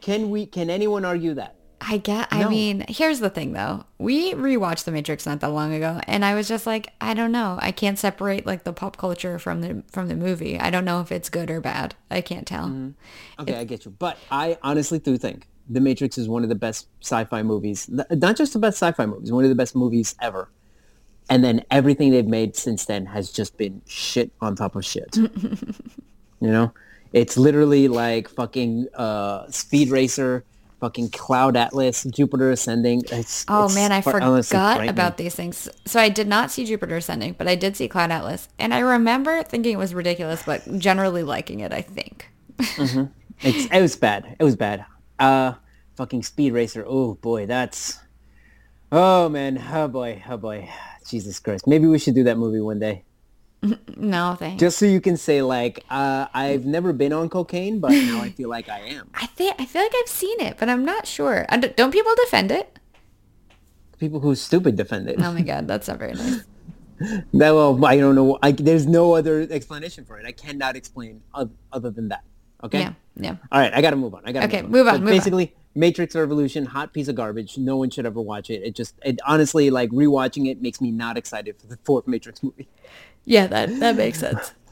Can 0.00 0.30
we? 0.30 0.46
Can 0.46 0.70
anyone 0.70 1.04
argue 1.04 1.34
that? 1.34 1.56
I 1.78 1.98
get. 1.98 2.28
I 2.30 2.48
mean, 2.48 2.86
here's 2.88 3.20
the 3.20 3.28
thing, 3.28 3.52
though. 3.52 3.84
We 3.98 4.32
rewatched 4.32 4.84
The 4.84 4.92
Matrix 4.92 5.26
not 5.26 5.40
that 5.40 5.50
long 5.50 5.74
ago, 5.74 6.00
and 6.06 6.24
I 6.24 6.34
was 6.34 6.48
just 6.48 6.66
like, 6.66 6.94
I 6.98 7.12
don't 7.12 7.32
know. 7.32 7.58
I 7.60 7.72
can't 7.72 7.98
separate 7.98 8.46
like 8.46 8.64
the 8.64 8.72
pop 8.72 8.96
culture 8.96 9.38
from 9.38 9.60
the 9.60 9.82
from 9.92 10.08
the 10.08 10.16
movie. 10.16 10.58
I 10.58 10.70
don't 10.70 10.86
know 10.86 11.02
if 11.02 11.12
it's 11.12 11.28
good 11.28 11.50
or 11.50 11.60
bad. 11.60 11.94
I 12.10 12.22
can't 12.22 12.46
tell. 12.46 12.64
Mm-hmm. 12.64 13.42
Okay, 13.42 13.56
I 13.56 13.64
get 13.64 13.84
you, 13.84 13.90
but 13.90 14.16
I 14.30 14.56
honestly 14.62 14.98
do 14.98 15.18
think 15.18 15.48
The 15.68 15.80
Matrix 15.80 16.18
is 16.18 16.28
one 16.28 16.42
of 16.42 16.48
the 16.48 16.54
best 16.54 16.88
sci-fi 17.00 17.42
movies. 17.42 17.88
Not 17.88 18.36
just 18.36 18.52
the 18.52 18.58
best 18.58 18.78
sci-fi 18.78 19.06
movies, 19.06 19.32
one 19.32 19.44
of 19.44 19.50
the 19.50 19.56
best 19.56 19.74
movies 19.74 20.14
ever. 20.20 20.48
And 21.28 21.42
then 21.42 21.64
everything 21.70 22.12
they've 22.12 22.26
made 22.26 22.54
since 22.54 22.84
then 22.84 23.06
has 23.06 23.32
just 23.32 23.56
been 23.56 23.82
shit 23.86 24.30
on 24.40 24.54
top 24.54 24.76
of 24.76 24.84
shit. 24.84 25.16
you 25.16 25.28
know, 26.40 26.72
it's 27.12 27.36
literally 27.36 27.88
like 27.88 28.28
fucking 28.28 28.86
uh, 28.94 29.50
Speed 29.50 29.90
Racer 29.90 30.44
fucking 30.80 31.10
Cloud 31.10 31.56
Atlas, 31.56 32.04
Jupiter 32.04 32.50
Ascending. 32.50 33.02
It's, 33.10 33.44
Oh 33.48 33.64
it's 33.64 33.74
man, 33.74 33.92
I 33.92 34.02
honestly 34.04 34.56
forgot 34.56 34.88
about 34.88 35.16
these 35.16 35.34
things. 35.34 35.68
So 35.84 35.98
I 35.98 36.08
did 36.08 36.28
not 36.28 36.50
see 36.50 36.64
Jupiter 36.64 36.96
Ascending, 36.96 37.34
but 37.38 37.48
I 37.48 37.54
did 37.54 37.76
see 37.76 37.88
Cloud 37.88 38.10
Atlas, 38.10 38.48
and 38.58 38.74
I 38.74 38.80
remember 38.80 39.42
thinking 39.42 39.74
it 39.74 39.78
was 39.78 39.94
ridiculous, 39.94 40.42
but 40.44 40.78
generally 40.78 41.22
liking 41.22 41.60
it. 41.60 41.72
I 41.72 41.82
think. 41.82 42.28
It's, 43.42 43.70
it 43.70 43.82
was 43.82 43.94
bad. 43.96 44.34
It 44.38 44.44
was 44.44 44.56
bad. 44.56 44.86
Uh, 45.18 45.54
fucking 45.96 46.22
Speed 46.22 46.52
Racer. 46.52 46.84
Oh 46.86 47.14
boy, 47.14 47.46
that's. 47.46 47.98
Oh 48.92 49.28
man. 49.28 49.62
Oh 49.72 49.88
boy. 49.88 50.22
Oh 50.28 50.36
boy. 50.36 50.68
Jesus 51.08 51.38
Christ. 51.38 51.66
Maybe 51.66 51.86
we 51.86 51.98
should 51.98 52.14
do 52.14 52.24
that 52.24 52.38
movie 52.38 52.60
one 52.60 52.78
day. 52.78 53.04
No, 53.96 54.36
thanks. 54.38 54.60
Just 54.60 54.76
so 54.78 54.84
you 54.84 55.00
can 55.00 55.16
say 55.16 55.40
like, 55.40 55.82
uh, 55.88 56.26
I've 56.34 56.66
never 56.66 56.92
been 56.92 57.14
on 57.14 57.30
cocaine, 57.30 57.80
but 57.80 57.90
now 57.92 58.20
I 58.20 58.28
feel 58.36 58.50
like 58.50 58.68
I 58.68 58.80
am. 58.80 59.08
I 59.14 59.24
think 59.26 59.56
I 59.58 59.64
feel 59.64 59.80
like 59.82 59.92
I've 59.96 60.08
seen 60.08 60.38
it, 60.40 60.58
but 60.58 60.68
I'm 60.68 60.84
not 60.84 61.06
sure. 61.06 61.46
Don't 61.76 61.90
people 61.90 62.14
defend 62.16 62.52
it? 62.52 62.78
People 63.98 64.20
who 64.20 64.34
stupid 64.34 64.76
defend 64.76 65.08
it. 65.08 65.16
Oh 65.18 65.32
my 65.32 65.40
god, 65.40 65.66
that's 65.66 65.88
not 65.88 65.98
very 65.98 66.12
nice. 66.12 66.44
That 67.34 67.52
well, 67.54 67.84
I 67.84 67.96
don't 67.98 68.14
know. 68.14 68.38
I, 68.42 68.52
there's 68.52 68.86
no 68.86 69.14
other 69.14 69.46
explanation 69.50 70.04
for 70.04 70.18
it. 70.18 70.24
I 70.26 70.32
cannot 70.32 70.76
explain 70.76 71.20
oth- 71.34 71.50
other 71.72 71.90
than 71.90 72.08
that. 72.08 72.24
Okay. 72.66 72.80
Yeah, 72.80 72.92
yeah. 73.16 73.36
All 73.50 73.60
right, 73.60 73.72
I 73.74 73.80
gotta 73.80 73.96
move 73.96 74.14
on. 74.14 74.22
I 74.24 74.32
gotta 74.32 74.46
Okay, 74.46 74.62
move 74.62 74.66
on. 74.66 74.70
move 74.72 74.86
on, 74.88 75.00
move 75.00 75.08
on. 75.08 75.14
basically, 75.18 75.54
Matrix 75.74 76.14
Revolution, 76.14 76.64
hot 76.66 76.92
piece 76.92 77.08
of 77.08 77.14
garbage. 77.16 77.58
No 77.58 77.76
one 77.76 77.90
should 77.90 78.06
ever 78.06 78.20
watch 78.20 78.48
it. 78.50 78.62
It 78.62 78.74
just, 78.74 78.94
it 79.04 79.18
honestly, 79.26 79.70
like 79.70 79.90
rewatching 79.90 80.48
it 80.48 80.62
makes 80.62 80.80
me 80.80 80.90
not 80.90 81.16
excited 81.16 81.58
for 81.60 81.66
the 81.66 81.76
fourth 81.84 82.06
Matrix 82.06 82.42
movie. 82.42 82.68
Yeah, 83.24 83.46
that 83.48 83.80
that 83.80 83.96
makes 83.96 84.20
sense. 84.20 84.52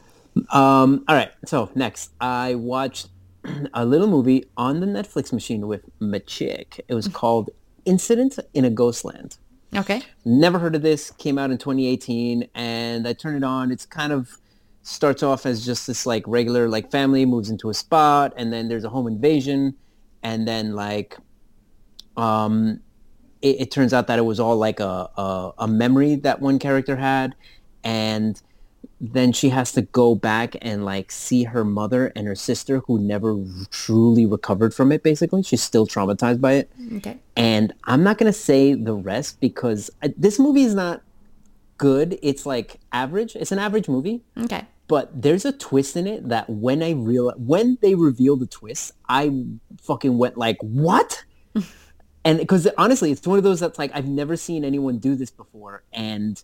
Um, 0.51 1.05
all 1.07 1.15
right, 1.15 1.31
so 1.45 1.69
next, 1.75 2.11
I 2.19 2.55
watched 2.55 3.07
a 3.73 3.85
little 3.85 4.07
movie 4.07 4.43
on 4.57 4.81
the 4.81 4.85
Netflix 4.85 5.31
machine 5.31 5.65
with 5.67 5.83
my 5.99 6.19
chick. 6.19 6.83
It 6.89 6.93
was 6.93 7.07
called 7.21 7.51
Incident 7.85 8.37
in 8.53 8.65
a 8.65 8.69
Ghostland. 8.69 9.37
Okay. 9.73 10.01
Never 10.25 10.59
heard 10.59 10.75
of 10.75 10.81
this. 10.81 11.11
Came 11.11 11.37
out 11.37 11.51
in 11.51 11.57
2018, 11.57 12.49
and 12.53 13.07
I 13.07 13.13
turned 13.13 13.37
it 13.37 13.43
on. 13.45 13.71
It's 13.71 13.85
kind 13.85 14.11
of 14.11 14.37
starts 14.85 15.23
off 15.23 15.45
as 15.47 15.65
just 15.65 15.87
this 15.87 16.05
like 16.05 16.23
regular 16.27 16.69
like 16.69 16.91
family 16.91 17.25
moves 17.25 17.49
into 17.49 17.69
a 17.69 17.73
spot, 17.73 18.33
and 18.37 18.53
then 18.53 18.67
there's 18.69 18.83
a 18.83 18.89
home 18.89 19.07
invasion, 19.07 19.75
and 20.23 20.47
then 20.47 20.73
like, 20.75 21.17
um, 22.15 22.79
it, 23.41 23.61
it 23.61 23.71
turns 23.71 23.93
out 23.93 24.07
that 24.07 24.19
it 24.19 24.23
was 24.23 24.39
all 24.39 24.55
like 24.57 24.79
a, 24.79 25.09
a 25.17 25.51
a 25.59 25.67
memory 25.67 26.15
that 26.15 26.39
one 26.39 26.59
character 26.59 26.95
had, 26.97 27.35
and 27.83 28.41
then 29.01 29.33
she 29.33 29.49
has 29.49 29.71
to 29.73 29.81
go 29.81 30.15
back 30.15 30.55
and 30.61 30.85
like 30.85 31.11
see 31.11 31.43
her 31.43 31.65
mother 31.65 32.13
and 32.15 32.27
her 32.27 32.35
sister 32.35 32.79
who 32.87 32.97
never 32.99 33.35
truly 33.69 34.25
recovered 34.25 34.73
from 34.73 34.89
it 34.91 35.03
basically 35.03 35.43
she's 35.43 35.61
still 35.61 35.85
traumatized 35.85 36.39
by 36.39 36.53
it 36.53 36.71
Okay. 36.97 37.17
and 37.35 37.73
I'm 37.83 38.03
not 38.03 38.17
gonna 38.17 38.31
say 38.31 38.73
the 38.73 38.93
rest 38.93 39.41
because 39.41 39.89
I, 40.01 40.13
this 40.15 40.39
movie 40.39 40.63
is 40.63 40.73
not 40.73 41.01
good. 41.77 42.17
It's 42.23 42.45
like 42.45 42.79
average. 42.93 43.35
It's 43.35 43.51
an 43.51 43.59
average 43.59 43.89
movie, 43.89 44.21
Okay. 44.41 44.63
But 44.87 45.21
there's 45.21 45.45
a 45.45 45.51
twist 45.51 45.95
in 45.95 46.07
it 46.07 46.29
that 46.29 46.49
when 46.49 46.83
I 46.83 46.91
real 46.91 47.31
when 47.37 47.77
they 47.81 47.95
reveal 47.95 48.35
the 48.35 48.45
twist, 48.45 48.91
I 49.07 49.45
fucking 49.81 50.17
went 50.17 50.37
like, 50.37 50.57
what? 50.61 51.23
and 52.25 52.39
because 52.39 52.67
honestly, 52.77 53.11
it's 53.11 53.25
one 53.25 53.37
of 53.37 53.43
those 53.43 53.59
that's 53.59 53.79
like 53.79 53.91
I've 53.93 54.07
never 54.07 54.35
seen 54.35 54.63
anyone 54.63 54.99
do 54.99 55.15
this 55.15 55.31
before, 55.31 55.83
and 55.91 56.41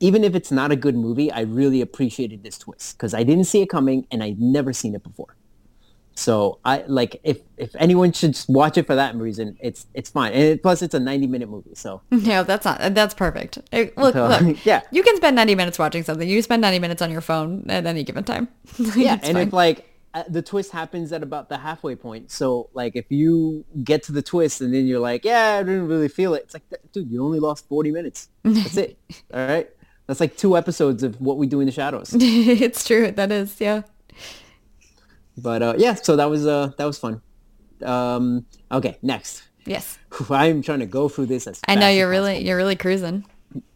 even 0.00 0.22
if 0.22 0.34
it's 0.34 0.52
not 0.52 0.70
a 0.70 0.76
good 0.76 0.94
movie, 0.94 1.30
I 1.32 1.40
really 1.40 1.80
appreciated 1.80 2.42
this 2.42 2.58
twist 2.58 2.96
because 2.96 3.14
I 3.14 3.24
didn't 3.24 3.44
see 3.44 3.62
it 3.62 3.68
coming 3.68 4.06
and 4.10 4.22
I'd 4.22 4.40
never 4.40 4.72
seen 4.72 4.94
it 4.94 5.02
before. 5.02 5.37
So 6.18 6.58
I 6.64 6.82
like 6.88 7.20
if 7.22 7.38
if 7.56 7.76
anyone 7.76 8.10
should 8.10 8.36
watch 8.48 8.76
it 8.76 8.88
for 8.88 8.96
that 8.96 9.14
reason, 9.14 9.56
it's 9.60 9.86
it's 9.94 10.10
fine. 10.10 10.32
And 10.32 10.42
it, 10.42 10.62
plus, 10.64 10.82
it's 10.82 10.92
a 10.94 10.98
ninety 10.98 11.28
minute 11.28 11.48
movie, 11.48 11.76
so 11.76 12.02
No, 12.10 12.42
that's 12.42 12.64
not. 12.64 12.92
That's 12.92 13.14
perfect. 13.14 13.58
Eh, 13.70 13.90
Look, 13.96 14.14
So, 14.14 14.26
look. 14.26 14.64
yeah. 14.64 14.80
You 14.90 15.04
can 15.04 15.16
spend 15.16 15.36
90 15.36 15.54
minutes 15.54 15.78
watching 15.78 16.02
something. 16.02 16.28
You 16.28 16.42
spend 16.42 16.60
90 16.60 16.80
minutes 16.80 17.02
on 17.02 17.12
your 17.12 17.20
phone 17.20 17.64
at 17.70 17.86
any 17.86 18.02
given 18.02 18.24
time. 18.24 18.48
yeah. 18.96 19.12
And 19.22 19.34
fine. 19.34 19.36
if 19.36 19.52
like 19.52 19.88
uh, 20.12 20.24
the 20.28 20.42
twist 20.42 20.72
happens 20.72 21.12
at 21.12 21.22
about 21.22 21.48
the 21.48 21.58
halfway 21.58 21.94
point, 21.94 22.32
so 22.32 22.68
like 22.74 22.96
if 22.96 23.12
you 23.12 23.64
get 23.84 24.02
to 24.04 24.12
the 24.12 24.22
twist 24.22 24.60
and 24.60 24.74
then 24.74 24.88
you're 24.88 24.98
like, 24.98 25.24
yeah, 25.24 25.58
I 25.60 25.62
didn't 25.62 25.86
really 25.86 26.08
feel 26.08 26.34
it. 26.34 26.42
It's 26.46 26.54
like, 26.54 26.64
dude, 26.92 27.08
you 27.12 27.24
only 27.24 27.38
lost 27.38 27.68
forty 27.68 27.92
minutes. 27.92 28.28
That's 28.42 28.76
it. 28.76 28.98
All 29.32 29.46
right. 29.46 29.70
That's 30.08 30.18
like 30.18 30.36
two 30.36 30.56
episodes 30.56 31.04
of 31.04 31.20
what 31.20 31.36
we 31.36 31.46
do 31.46 31.60
in 31.60 31.66
the 31.66 31.72
shadows. 31.72 32.10
it's 32.18 32.84
true. 32.84 33.12
That 33.12 33.30
is, 33.30 33.60
yeah. 33.60 33.82
But 35.40 35.62
uh, 35.62 35.74
yeah, 35.78 35.94
so 35.94 36.16
that 36.16 36.28
was 36.28 36.46
uh 36.46 36.72
that 36.76 36.84
was 36.84 36.98
fun. 36.98 37.22
Um, 37.82 38.44
okay, 38.72 38.98
next. 39.02 39.44
Yes. 39.64 39.98
I'm 40.30 40.62
trying 40.62 40.80
to 40.80 40.86
go 40.86 41.08
through 41.08 41.26
this 41.26 41.46
as 41.46 41.60
I 41.68 41.74
know 41.76 41.88
you're 41.88 42.08
possible. 42.08 42.26
really, 42.28 42.44
you're 42.46 42.56
really 42.56 42.76
cruising. 42.76 43.24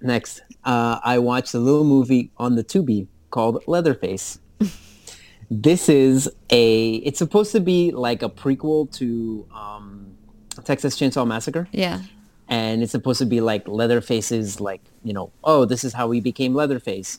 Next, 0.00 0.40
uh, 0.64 0.98
I 1.04 1.18
watched 1.18 1.54
a 1.54 1.58
little 1.58 1.84
movie 1.84 2.30
on 2.36 2.56
the 2.56 2.64
Tubi 2.64 3.06
called 3.30 3.62
Leatherface. 3.66 4.38
this 5.50 5.88
is 5.88 6.30
a. 6.50 6.94
It's 6.96 7.18
supposed 7.18 7.52
to 7.52 7.60
be 7.60 7.90
like 7.92 8.22
a 8.22 8.28
prequel 8.28 8.90
to 8.98 9.46
um, 9.54 10.14
Texas 10.64 10.98
Chainsaw 10.98 11.26
Massacre, 11.26 11.68
Yeah. 11.72 12.00
and 12.48 12.82
it's 12.82 12.92
supposed 12.92 13.18
to 13.20 13.26
be 13.26 13.40
like 13.40 13.66
Leatherface's 13.68 14.60
like 14.60 14.80
you 15.04 15.12
know, 15.12 15.32
oh, 15.44 15.64
this 15.64 15.84
is 15.84 15.92
how 15.94 16.10
he 16.10 16.20
became 16.20 16.54
Leatherface. 16.54 17.18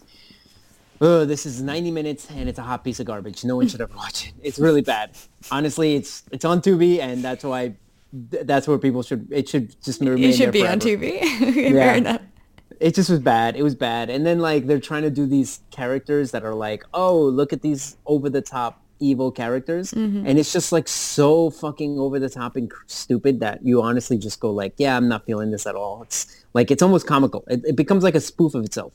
Oh, 1.06 1.26
this 1.26 1.46
is 1.46 1.62
90 1.62 1.92
minutes 1.92 2.30
and 2.32 2.48
it's 2.48 2.58
a 2.58 2.62
hot 2.62 2.86
piece 2.86 3.02
of 3.02 3.06
garbage. 3.06 3.44
No 3.44 3.58
one 3.58 3.68
should 3.68 3.82
ever 3.82 3.94
watch 3.94 4.30
it. 4.30 4.34
It's 4.42 4.58
really 4.58 4.82
bad. 4.82 5.12
Honestly, 5.52 5.96
it's 5.96 6.24
it's 6.32 6.46
on 6.46 6.62
Tubi, 6.62 7.00
and 7.00 7.22
that's 7.22 7.44
why 7.44 7.76
that's 8.14 8.70
where 8.70 8.78
people 8.78 9.04
should. 9.04 9.28
It 9.30 9.50
should 9.50 9.76
just 9.84 10.00
remain 10.00 10.30
It 10.30 10.34
should 10.34 10.54
be 10.54 10.66
on 10.66 10.80
forever 10.80 11.04
TV. 11.04 11.74
Fair 11.74 11.96
enough. 11.96 12.22
it 12.80 12.96
just 12.96 13.10
was 13.10 13.20
bad. 13.20 13.58
It 13.58 13.64
was 13.64 13.76
bad. 13.76 14.10
And 14.10 14.26
then 14.26 14.40
like 14.40 14.66
they're 14.66 14.80
trying 14.80 15.02
to 15.02 15.10
do 15.10 15.26
these 15.26 15.60
characters 15.72 16.32
that 16.32 16.46
are 16.46 16.56
like, 16.56 16.86
oh, 16.94 17.20
look 17.20 17.52
at 17.52 17.62
these 17.62 17.98
over 18.06 18.30
the 18.30 18.42
top 18.42 18.82
evil 19.00 19.30
characters, 19.30 19.92
mm-hmm. 19.92 20.26
and 20.26 20.40
it's 20.40 20.54
just 20.54 20.72
like 20.72 20.88
so 20.88 21.50
fucking 21.50 22.00
over 22.00 22.18
the 22.18 22.30
top 22.30 22.56
and 22.56 22.72
stupid 22.88 23.42
that 23.42 23.60
you 23.62 23.82
honestly 23.82 24.18
just 24.18 24.40
go 24.40 24.52
like, 24.52 24.74
yeah, 24.78 24.96
I'm 24.96 25.10
not 25.10 25.26
feeling 25.26 25.52
this 25.52 25.68
at 25.68 25.76
all. 25.76 26.04
It's 26.04 26.46
like 26.54 26.72
it's 26.72 26.82
almost 26.82 27.08
comical. 27.08 27.44
It, 27.50 27.62
it 27.66 27.76
becomes 27.76 28.06
like 28.06 28.16
a 28.16 28.22
spoof 28.22 28.56
of 28.56 28.64
itself. 28.64 28.94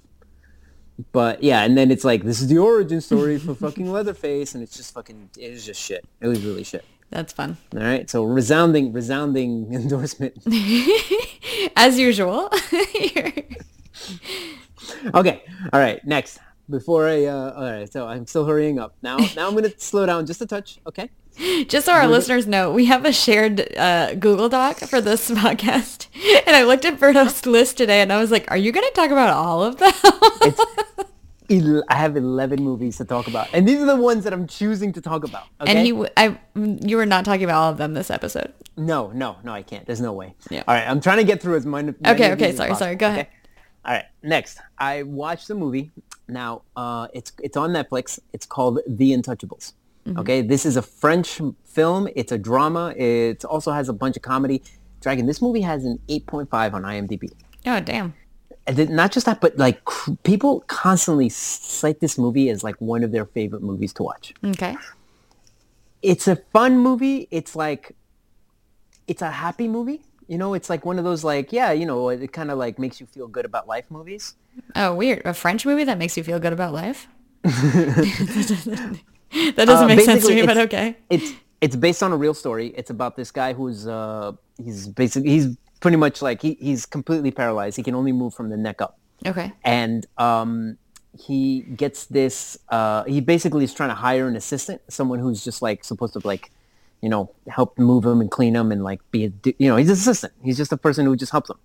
But 1.12 1.42
yeah, 1.42 1.62
and 1.62 1.78
then 1.78 1.90
it's 1.90 2.04
like 2.04 2.24
this 2.24 2.40
is 2.40 2.48
the 2.48 2.58
origin 2.58 3.00
story 3.00 3.38
for 3.38 3.54
fucking 3.66 3.90
Leatherface, 3.90 4.54
and 4.54 4.62
it's 4.62 4.76
just 4.76 4.92
fucking 4.94 5.30
it 5.38 5.50
was 5.50 5.64
just 5.64 5.80
shit. 5.80 6.04
It 6.20 6.26
was 6.26 6.44
really 6.44 6.64
shit. 6.64 6.84
That's 7.10 7.32
fun. 7.32 7.56
All 7.74 7.80
right, 7.80 8.08
so 8.10 8.24
resounding, 8.24 8.92
resounding 8.92 9.72
endorsement. 9.72 10.36
As 11.76 11.98
usual. 11.98 12.50
Okay. 15.14 15.42
All 15.72 15.80
right. 15.80 16.04
Next. 16.06 16.38
Before 16.70 17.08
I, 17.08 17.24
uh, 17.24 17.52
all 17.56 17.62
right. 17.72 17.90
So 17.92 18.06
I'm 18.06 18.26
still 18.26 18.44
hurrying 18.44 18.78
up. 18.78 18.94
Now, 19.02 19.16
now 19.36 19.46
I'm 19.48 19.52
going 19.54 19.64
to 19.70 19.74
slow 19.80 20.04
down 20.06 20.26
just 20.26 20.40
a 20.42 20.46
touch. 20.46 20.78
Okay. 20.86 21.10
Just 21.68 21.86
so 21.86 21.92
our 21.92 22.08
listeners 22.08 22.46
know, 22.48 22.72
we 22.72 22.86
have 22.86 23.04
a 23.04 23.12
shared 23.12 23.76
uh, 23.78 24.14
Google 24.14 24.48
Doc 24.48 24.78
for 24.78 25.00
this 25.00 25.30
podcast. 25.44 26.08
And 26.46 26.56
I 26.56 26.64
looked 26.64 26.84
at 26.84 26.98
Berto's 26.98 27.46
list 27.46 27.76
today 27.78 28.00
and 28.02 28.12
I 28.12 28.18
was 28.20 28.30
like, 28.32 28.50
are 28.50 28.56
you 28.56 28.72
going 28.72 28.86
to 28.86 28.92
talk 28.94 29.10
about 29.10 29.30
all 29.30 29.62
of 29.62 29.76
them? 29.78 29.92
El- 31.50 31.84
I 31.88 31.94
have 31.94 32.16
11 32.16 32.62
movies 32.62 32.98
to 32.98 33.04
talk 33.06 33.26
about. 33.26 33.48
And 33.54 33.66
these 33.66 33.80
are 33.80 33.86
the 33.86 33.96
ones 33.96 34.24
that 34.24 34.34
I'm 34.34 34.46
choosing 34.46 34.92
to 34.92 35.00
talk 35.00 35.24
about. 35.24 35.44
Okay. 35.62 35.70
And 35.70 35.78
he, 35.86 35.92
w- 35.92 36.10
I, 36.16 36.38
you 36.54 36.98
were 36.98 37.06
not 37.06 37.24
talking 37.24 37.44
about 37.44 37.56
all 37.62 37.70
of 37.72 37.78
them 37.78 37.94
this 37.94 38.10
episode. 38.10 38.52
no, 38.76 39.10
no, 39.12 39.36
no, 39.42 39.52
I 39.52 39.62
can't. 39.62 39.86
There's 39.86 40.00
no 40.00 40.12
way. 40.12 40.34
Yeah. 40.50 40.64
All 40.68 40.74
right. 40.74 40.86
I'm 40.86 41.00
trying 41.00 41.16
to 41.18 41.24
get 41.24 41.40
through 41.40 41.56
as 41.56 41.64
many. 41.64 41.94
many 42.00 42.14
Okay, 42.14 42.32
okay, 42.32 42.54
sorry, 42.54 42.74
sorry, 42.74 42.96
go 42.96 43.06
ahead. 43.06 43.20
okay? 43.20 43.30
All 43.86 43.94
right. 43.94 44.04
Next, 44.22 44.58
I 44.76 45.04
watched 45.04 45.48
the 45.48 45.54
movie. 45.54 45.90
Now, 46.28 46.62
uh, 46.76 47.08
it's 47.14 47.32
it's 47.42 47.56
on 47.56 47.70
Netflix. 47.70 48.18
It's 48.32 48.46
called 48.46 48.80
The 48.86 49.12
Untouchables. 49.12 49.72
Mm-hmm. 50.06 50.18
Okay, 50.20 50.42
this 50.42 50.64
is 50.64 50.76
a 50.76 50.82
French 50.82 51.40
film. 51.64 52.08
It's 52.16 52.32
a 52.32 52.38
drama. 52.38 52.94
It 52.96 53.44
also 53.44 53.72
has 53.72 53.88
a 53.88 53.92
bunch 53.92 54.16
of 54.16 54.22
comedy. 54.22 54.62
Dragon, 55.00 55.26
this 55.26 55.40
movie 55.40 55.60
has 55.60 55.84
an 55.84 55.98
8.5 56.08 56.74
on 56.74 56.82
IMDb. 56.82 57.30
Oh, 57.66 57.80
damn. 57.80 58.14
And 58.66 58.90
not 58.90 59.12
just 59.12 59.26
that, 59.26 59.40
but 59.40 59.56
like 59.56 59.84
cr- 59.84 60.12
people 60.24 60.64
constantly 60.66 61.28
cite 61.28 62.00
this 62.00 62.18
movie 62.18 62.48
as 62.50 62.64
like 62.64 62.76
one 62.80 63.04
of 63.04 63.12
their 63.12 63.26
favorite 63.26 63.62
movies 63.62 63.92
to 63.94 64.02
watch. 64.02 64.34
Okay. 64.44 64.76
It's 66.02 66.26
a 66.28 66.36
fun 66.36 66.78
movie. 66.78 67.28
It's 67.30 67.54
like, 67.54 67.94
it's 69.06 69.22
a 69.22 69.30
happy 69.30 69.68
movie. 69.68 70.02
You 70.26 70.36
know, 70.36 70.54
it's 70.54 70.68
like 70.68 70.84
one 70.84 70.98
of 70.98 71.04
those 71.04 71.24
like, 71.24 71.52
yeah, 71.52 71.72
you 71.72 71.86
know, 71.86 72.08
it 72.10 72.32
kind 72.32 72.50
of 72.50 72.58
like 72.58 72.78
makes 72.78 73.00
you 73.00 73.06
feel 73.06 73.28
good 73.28 73.44
about 73.44 73.66
life 73.66 73.86
movies. 73.90 74.34
Oh, 74.76 74.94
weird. 74.94 75.22
A 75.24 75.34
French 75.34 75.64
movie 75.66 75.84
that 75.84 75.98
makes 75.98 76.16
you 76.16 76.24
feel 76.24 76.38
good 76.38 76.52
about 76.52 76.72
life? 76.72 77.08
that 77.44 79.02
doesn't 79.56 79.84
Uh, 79.84 79.86
make 79.86 80.00
sense 80.00 80.26
to 80.26 80.34
me, 80.34 80.46
but 80.46 80.56
okay. 80.58 80.96
It's 81.10 81.32
it's 81.60 81.76
based 81.76 82.02
on 82.02 82.12
a 82.12 82.16
real 82.16 82.34
story. 82.34 82.68
It's 82.76 82.90
about 82.90 83.16
this 83.16 83.30
guy 83.30 83.52
who's 83.52 83.86
uh 83.86 84.32
he's 84.62 84.86
basically 84.88 85.30
he's 85.30 85.56
pretty 85.80 85.96
much 85.96 86.22
like 86.22 86.42
he, 86.42 86.54
he's 86.60 86.86
completely 86.86 87.30
paralyzed. 87.30 87.76
He 87.76 87.82
can 87.82 87.94
only 87.94 88.12
move 88.12 88.34
from 88.34 88.48
the 88.50 88.56
neck 88.56 88.80
up. 88.82 88.98
Okay. 89.26 89.52
and 89.64 90.06
um, 90.18 90.78
he 91.18 91.62
gets 91.62 92.06
this. 92.06 92.56
Uh, 92.68 93.02
he 93.04 93.20
basically 93.20 93.64
is 93.64 93.74
trying 93.74 93.88
to 93.88 93.94
hire 93.96 94.28
an 94.28 94.36
assistant, 94.36 94.80
someone 94.88 95.18
who's 95.18 95.42
just 95.44 95.60
like 95.62 95.82
supposed 95.84 96.12
to 96.14 96.20
like 96.24 96.50
you 97.00 97.08
know, 97.08 97.30
help 97.48 97.78
move 97.78 98.04
him 98.04 98.20
and 98.20 98.28
clean 98.28 98.56
him 98.56 98.72
and 98.72 98.82
like 98.82 99.00
be 99.12 99.24
a, 99.26 99.32
you 99.58 99.68
know, 99.68 99.76
he's 99.76 99.86
an 99.88 99.92
assistant. 99.94 100.32
He's 100.42 100.56
just 100.56 100.72
a 100.72 100.76
person 100.76 101.06
who 101.06 101.14
just 101.14 101.30
helps 101.30 101.48
them. 101.48 101.58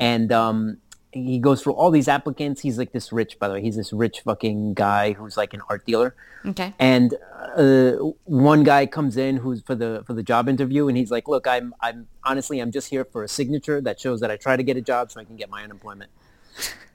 And 0.00 0.32
um, 0.32 0.76
he 1.12 1.38
goes 1.38 1.62
through 1.62 1.72
all 1.72 1.90
these 1.90 2.08
applicants. 2.08 2.60
He's 2.60 2.78
like 2.78 2.92
this 2.92 3.12
rich, 3.12 3.38
by 3.38 3.48
the 3.48 3.54
way. 3.54 3.62
He's 3.62 3.76
this 3.76 3.92
rich 3.92 4.20
fucking 4.20 4.74
guy 4.74 5.12
who's 5.12 5.36
like 5.36 5.52
an 5.54 5.62
art 5.68 5.84
dealer. 5.84 6.14
Okay. 6.46 6.72
And 6.78 7.14
uh, 7.56 7.92
one 8.24 8.62
guy 8.64 8.86
comes 8.86 9.16
in 9.16 9.36
who's 9.38 9.60
for 9.62 9.74
the 9.74 10.02
for 10.06 10.14
the 10.14 10.22
job 10.22 10.48
interview, 10.48 10.88
and 10.88 10.96
he's 10.96 11.10
like, 11.10 11.28
"Look, 11.28 11.46
I'm 11.46 11.74
I'm 11.80 12.06
honestly 12.24 12.60
I'm 12.60 12.70
just 12.70 12.88
here 12.88 13.04
for 13.04 13.24
a 13.24 13.28
signature 13.28 13.80
that 13.80 14.00
shows 14.00 14.20
that 14.20 14.30
I 14.30 14.36
try 14.36 14.56
to 14.56 14.62
get 14.62 14.76
a 14.76 14.80
job 14.80 15.10
so 15.10 15.20
I 15.20 15.24
can 15.24 15.36
get 15.36 15.50
my 15.50 15.64
unemployment." 15.64 16.10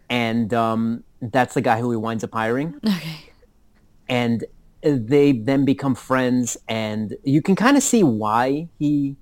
And 0.10 0.54
um, 0.54 1.04
that's 1.22 1.54
the 1.54 1.62
guy 1.62 1.80
who 1.80 1.92
he 1.92 1.98
winds 1.98 2.24
up 2.24 2.32
hiring 2.34 2.76
Okay. 2.86 3.32
and 4.08 4.46
they 4.84 5.32
then 5.32 5.66
become 5.66 5.96
friends 5.96 6.58
and 6.68 7.18
you 7.24 7.42
can 7.42 7.56
kind 7.56 7.76
of 7.76 7.82
see 7.82 8.04
why 8.04 8.68
he 8.78 9.16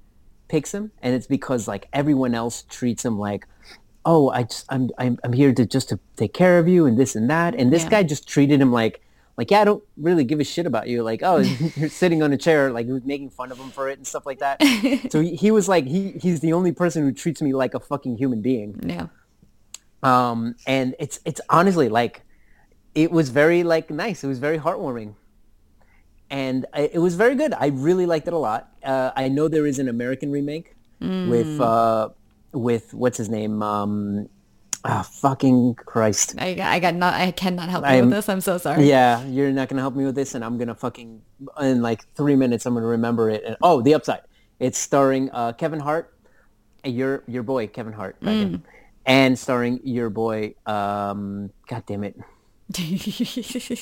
picks 0.50 0.74
him 0.74 0.92
and 1.02 1.16
it's 1.16 1.26
because 1.28 1.70
like 1.70 1.88
everyone 1.94 2.36
else 2.36 2.64
treats 2.64 3.06
him 3.06 3.18
like 3.18 3.48
oh 4.06 4.30
i 4.30 4.44
just 4.44 4.66
i'm 4.70 4.90
i'm, 4.98 5.18
I'm 5.24 5.34
here 5.34 5.54
to 5.54 5.66
just 5.66 5.90
to 5.90 6.00
take 6.18 6.34
care 6.34 6.60
of 6.60 6.68
you 6.68 6.86
and 6.86 6.98
this 6.98 7.16
and 7.16 7.30
that. 7.30 7.56
And 7.56 7.72
this 7.72 7.84
Yeah. 7.84 7.90
guy 7.90 8.04
just 8.04 8.28
treated 8.28 8.60
him 8.62 8.72
like 8.72 9.02
like 9.38 9.50
yeah 9.50 9.62
i 9.62 9.64
don't 9.66 9.84
really 9.98 10.24
give 10.24 10.40
a 10.40 10.44
shit 10.44 10.66
about 10.66 10.88
you. 10.88 11.04
Like 11.04 11.22
oh 11.24 11.38
you're 11.76 11.90
sitting 11.90 12.22
on 12.22 12.32
a 12.34 12.38
chair 12.38 12.72
like 12.72 12.86
he 12.86 12.92
was 12.92 13.04
making 13.06 13.30
fun 13.32 13.52
of 13.52 13.58
him 13.60 13.72
for 13.72 13.90
it 13.90 13.98
and 13.98 14.06
stuff 14.06 14.26
like 14.26 14.40
that. 14.40 14.62
So 15.12 15.22
he, 15.26 15.36
he 15.36 15.50
was 15.52 15.68
like 15.68 15.86
he 15.88 16.12
he's 16.22 16.40
the 16.42 16.54
only 16.54 16.72
person 16.72 17.04
who 17.04 17.12
treats 17.12 17.42
me 17.42 17.54
like 17.54 17.74
a 17.74 17.80
fucking 17.80 18.18
human 18.18 18.42
being. 18.42 18.80
Yeah. 18.86 19.08
um 20.04 20.56
and 20.68 20.96
it's 21.00 21.20
it's 21.26 21.42
honestly 21.50 21.90
like 21.90 22.22
it 22.94 23.10
was 23.12 23.30
very 23.30 23.64
like 23.64 23.90
nice. 23.90 24.24
It 24.24 24.28
was 24.28 24.40
very 24.40 24.60
heartwarming. 24.60 25.16
And 26.30 26.66
I, 26.74 26.90
it 26.94 27.00
was 27.00 27.16
very 27.16 27.36
good. 27.36 27.54
I 27.54 27.68
really 27.68 28.06
liked 28.06 28.28
it 28.28 28.34
a 28.34 28.38
lot. 28.38 28.70
Uh, 28.84 29.12
i 29.16 29.30
know 29.30 29.48
there 29.48 29.66
is 29.66 29.80
an 29.80 29.88
american 29.88 30.30
remake 30.30 30.76
with 31.00 31.60
uh 31.62 32.10
with 32.54 32.94
what's 32.94 33.18
his 33.18 33.30
name 33.30 33.62
um 33.64 34.30
ah, 34.86 35.02
fucking 35.02 35.76
christ 35.76 36.36
I 36.40 36.54
got, 36.54 36.72
I 36.72 36.80
got 36.80 36.96
not, 36.96 37.14
I 37.16 37.32
cannot 37.32 37.70
help 37.70 37.84
you 37.86 37.90
I'm- 37.92 38.06
with 38.06 38.14
this. 38.16 38.30
I'm 38.30 38.42
so 38.42 38.58
sorry. 38.58 38.88
yeah 38.88 39.24
you're 39.26 39.52
not 39.52 39.70
gonna 39.70 39.82
help 39.82 39.96
me 39.96 40.06
with 40.06 40.16
this 40.16 40.36
and 40.36 40.44
i'm 40.46 40.58
gonna 40.58 40.76
fucking 40.76 41.22
in 41.62 41.82
like 41.82 42.06
three 42.16 42.36
minutes 42.36 42.66
i'm 42.66 42.74
gonna 42.74 42.86
remember 42.86 43.30
it 43.30 43.44
and 43.46 43.58
oh 43.62 43.82
the 43.82 43.94
upside 43.94 44.22
it's 44.60 44.78
starring 44.78 45.30
uh 45.32 45.52
kevin 45.54 45.80
hart 45.80 46.14
your 46.84 47.24
your 47.28 47.44
boy 47.44 47.66
kevin 47.68 47.94
hart 47.94 48.18
in, 48.22 48.62
and 49.06 49.38
starring 49.40 49.80
your 49.84 50.10
boy 50.10 50.54
um 50.66 51.50
god 51.68 51.84
damn 51.86 52.04
it 52.04 52.16
this 52.70 53.78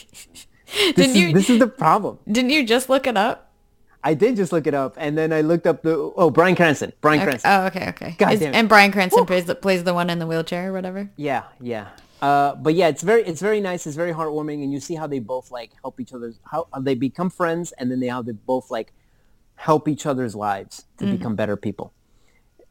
didn't 0.95 0.99
is, 0.99 1.17
you, 1.17 1.33
this 1.33 1.49
is 1.49 1.59
the 1.59 1.67
problem 1.67 2.19
didn't 2.31 2.51
you 2.51 2.65
just 2.65 2.89
look 2.89 3.05
it 3.07 3.17
up? 3.17 3.50
I 4.03 4.13
did 4.15 4.35
just 4.35 4.51
look 4.51 4.65
it 4.67 4.73
up, 4.73 4.95
and 4.97 5.17
then 5.17 5.31
I 5.31 5.41
looked 5.41 5.67
up 5.67 5.83
the 5.83 5.95
oh 6.15 6.29
Bryan 6.29 6.55
Cranston. 6.55 6.91
Bryan 7.01 7.19
Okay. 7.21 7.25
Cranston. 7.29 7.51
Oh, 7.51 7.65
okay, 7.67 7.89
okay. 7.89 8.15
God 8.17 8.33
Is- 8.33 8.39
damn 8.39 8.53
it. 8.53 8.57
and 8.57 8.67
Bryan 8.69 8.91
Cranston 8.91 9.25
plays 9.25 9.45
the, 9.45 9.55
plays 9.55 9.83
the 9.83 9.93
one 9.93 10.09
in 10.09 10.19
the 10.19 10.25
wheelchair 10.27 10.69
or 10.69 10.73
whatever. 10.73 11.09
Yeah, 11.17 11.43
yeah. 11.59 11.89
Uh, 12.21 12.55
but 12.55 12.73
yeah, 12.75 12.87
it's 12.87 13.01
very 13.01 13.23
it's 13.23 13.41
very 13.41 13.61
nice. 13.61 13.85
It's 13.87 13.95
very 13.95 14.13
heartwarming, 14.13 14.63
and 14.63 14.71
you 14.71 14.79
see 14.79 14.95
how 14.95 15.07
they 15.07 15.19
both 15.19 15.51
like 15.51 15.71
help 15.81 15.99
each 15.99 16.13
other. 16.13 16.33
how 16.51 16.67
they 16.79 16.95
become 16.95 17.29
friends, 17.29 17.71
and 17.73 17.91
then 17.91 17.99
they 17.99 18.07
how 18.07 18.21
they 18.21 18.31
both 18.33 18.69
like 18.71 18.93
help 19.55 19.87
each 19.87 20.05
other's 20.05 20.35
lives 20.35 20.85
to 20.97 21.05
become 21.05 21.35
better 21.35 21.55
people. 21.55 21.93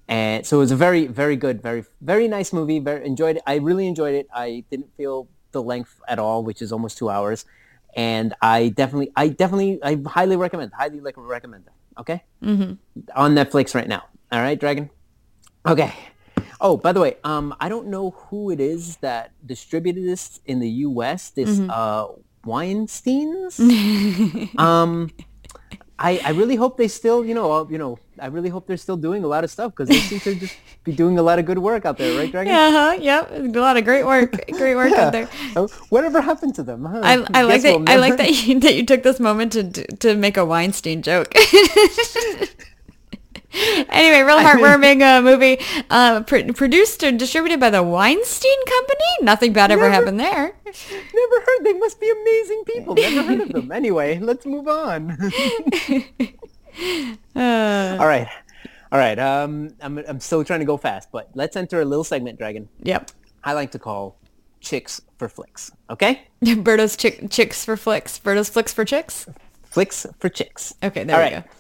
And 0.08 0.44
so 0.44 0.56
it 0.56 0.60
was 0.60 0.72
a 0.72 0.76
very 0.76 1.06
very 1.06 1.36
good, 1.36 1.62
very 1.62 1.84
very 2.00 2.26
nice 2.28 2.52
movie. 2.52 2.78
Very 2.80 3.06
enjoyed 3.06 3.36
it. 3.36 3.42
I 3.46 3.56
really 3.56 3.86
enjoyed 3.86 4.14
it. 4.14 4.26
I 4.34 4.64
didn't 4.70 4.92
feel 4.96 5.28
the 5.52 5.62
length 5.62 6.00
at 6.08 6.18
all, 6.18 6.42
which 6.44 6.62
is 6.62 6.72
almost 6.72 6.98
two 6.98 7.08
hours. 7.08 7.44
And 7.94 8.34
I 8.40 8.68
definitely, 8.68 9.12
I 9.16 9.28
definitely, 9.28 9.82
I 9.82 9.98
highly 10.06 10.36
recommend, 10.36 10.72
highly 10.72 11.00
like 11.00 11.14
recommend 11.16 11.66
that. 11.66 12.00
Okay. 12.00 12.22
Mm-hmm. 12.42 12.74
On 13.16 13.34
Netflix 13.34 13.74
right 13.74 13.88
now. 13.88 14.04
All 14.32 14.40
right, 14.40 14.58
Dragon. 14.58 14.90
Okay. 15.66 15.92
Oh, 16.60 16.76
by 16.76 16.92
the 16.92 17.00
way, 17.00 17.16
um, 17.24 17.54
I 17.58 17.68
don't 17.68 17.88
know 17.88 18.10
who 18.10 18.50
it 18.50 18.60
is 18.60 18.96
that 18.98 19.32
distributed 19.44 20.04
this 20.04 20.40
in 20.46 20.60
the 20.60 20.68
U.S. 20.68 21.30
This 21.30 21.58
uh, 21.60 22.08
Weinstein's. 22.44 23.58
um, 24.58 25.10
I, 26.00 26.18
I 26.24 26.30
really 26.30 26.56
hope 26.56 26.78
they 26.78 26.88
still, 26.88 27.22
you 27.26 27.34
know, 27.34 27.52
uh, 27.52 27.66
you 27.68 27.76
know, 27.76 27.98
I 28.18 28.28
really 28.28 28.48
hope 28.48 28.66
they're 28.66 28.78
still 28.78 28.96
doing 28.96 29.22
a 29.22 29.26
lot 29.26 29.44
of 29.44 29.50
stuff 29.50 29.72
because 29.72 29.90
they 29.90 29.98
seem 29.98 30.18
to 30.20 30.34
just 30.34 30.56
be 30.82 30.92
doing 30.92 31.18
a 31.18 31.22
lot 31.22 31.38
of 31.38 31.44
good 31.44 31.58
work 31.58 31.84
out 31.84 31.98
there, 31.98 32.18
right, 32.18 32.30
Dragon? 32.32 32.54
Uh 32.54 32.70
huh. 32.70 32.96
Yep. 32.98 33.30
A 33.54 33.60
lot 33.60 33.76
of 33.76 33.84
great 33.84 34.06
work. 34.06 34.32
Great 34.60 34.74
work 34.76 34.92
out 34.92 35.12
there. 35.12 35.28
Oh, 35.56 35.68
whatever 35.90 36.20
happened 36.22 36.54
to 36.54 36.62
them? 36.62 36.84
Huh? 36.86 37.00
I, 37.02 37.26
I 37.34 37.42
like 37.42 37.62
that. 37.62 37.78
we'll 37.78 37.88
I 37.88 37.96
like 37.96 38.16
that 38.16 38.30
you, 38.30 38.60
that 38.60 38.74
you 38.74 38.84
took 38.86 39.02
this 39.02 39.20
moment 39.20 39.52
to 39.52 39.70
to 39.98 40.16
make 40.16 40.36
a 40.36 40.44
Weinstein 40.44 41.02
joke. 41.02 41.32
anyway, 43.88 44.20
real 44.22 44.38
heartwarming 44.46 45.02
uh, 45.02 45.22
movie, 45.22 45.58
uh, 45.90 46.22
pr- 46.22 46.52
produced 46.54 47.02
and 47.02 47.18
distributed 47.18 47.58
by 47.60 47.70
the 47.70 47.82
Weinstein 47.82 48.64
Company. 48.66 49.04
Nothing 49.22 49.52
bad 49.52 49.70
ever 49.70 49.82
Never- 49.82 49.94
happened 49.94 50.20
there. 50.20 50.52
Never 50.64 51.40
heard. 51.40 51.64
They 51.64 51.72
must 51.74 52.00
be 52.00 52.10
amazing 52.10 52.62
people. 52.66 52.94
Never 52.94 53.22
heard 53.22 53.40
of 53.40 53.48
them. 53.52 53.72
Anyway, 53.72 54.18
let's 54.18 54.46
move 54.46 54.68
on. 54.68 55.16
Uh, 57.34 57.96
All 58.00 58.06
right. 58.06 58.28
All 58.92 58.98
right. 58.98 59.18
Um, 59.18 59.74
I'm, 59.80 59.98
I'm 59.98 60.20
still 60.20 60.44
trying 60.44 60.60
to 60.60 60.66
go 60.66 60.76
fast, 60.76 61.10
but 61.12 61.28
let's 61.34 61.56
enter 61.56 61.80
a 61.80 61.84
little 61.84 62.04
segment, 62.04 62.38
Dragon. 62.38 62.68
yep. 62.82 63.10
I 63.42 63.54
like 63.54 63.70
to 63.72 63.78
call 63.78 64.16
Chicks 64.60 65.00
for 65.18 65.28
Flicks. 65.28 65.72
Okay? 65.88 66.22
Berto's 66.58 66.96
chick- 66.96 67.30
chicks 67.30 67.64
for 67.64 67.76
flicks. 67.76 68.18
Berto's 68.18 68.48
flicks 68.48 68.72
for 68.72 68.84
chicks. 68.84 69.26
Flicks 69.64 70.06
for 70.18 70.28
Chicks. 70.28 70.74
Okay, 70.82 71.04
there 71.04 71.16
All 71.16 71.26
we 71.28 71.34
right. 71.36 71.44
go. 71.44 71.50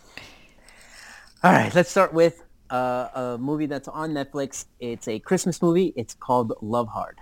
All 1.42 1.52
right. 1.52 1.74
Let's 1.74 1.90
start 1.90 2.12
with 2.12 2.42
uh, 2.68 3.08
a 3.14 3.38
movie 3.38 3.64
that's 3.64 3.88
on 3.88 4.10
Netflix. 4.10 4.66
It's 4.78 5.08
a 5.08 5.18
Christmas 5.18 5.62
movie. 5.62 5.94
It's 5.96 6.12
called 6.12 6.52
Love 6.60 6.88
Hard. 6.88 7.18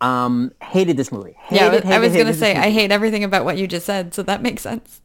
Um, 0.00 0.52
hated 0.62 0.96
this 0.96 1.12
movie. 1.12 1.36
Yeah, 1.50 1.66
I 1.66 1.68
was, 1.68 1.82
Hated, 1.82 1.92
I 1.92 1.98
was 1.98 2.16
gonna 2.16 2.32
say 2.32 2.54
this 2.54 2.64
I 2.64 2.70
hate 2.70 2.90
everything 2.90 3.24
about 3.24 3.44
what 3.44 3.58
you 3.58 3.66
just 3.66 3.84
said, 3.84 4.14
so 4.14 4.22
that 4.22 4.42
makes 4.42 4.62
sense. 4.62 5.02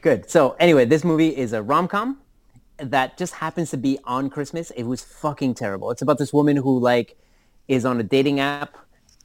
Good. 0.00 0.30
So 0.30 0.54
anyway, 0.60 0.84
this 0.84 1.04
movie 1.04 1.36
is 1.36 1.52
a 1.52 1.62
rom-com 1.62 2.18
that 2.76 3.16
just 3.16 3.34
happens 3.34 3.70
to 3.70 3.78
be 3.78 3.98
on 4.04 4.30
Christmas. 4.30 4.70
It 4.72 4.84
was 4.84 5.02
fucking 5.02 5.54
terrible. 5.54 5.90
It's 5.90 6.02
about 6.02 6.18
this 6.18 6.32
woman 6.32 6.56
who 6.56 6.78
like 6.78 7.16
is 7.66 7.84
on 7.84 7.98
a 7.98 8.02
dating 8.02 8.38
app 8.38 8.76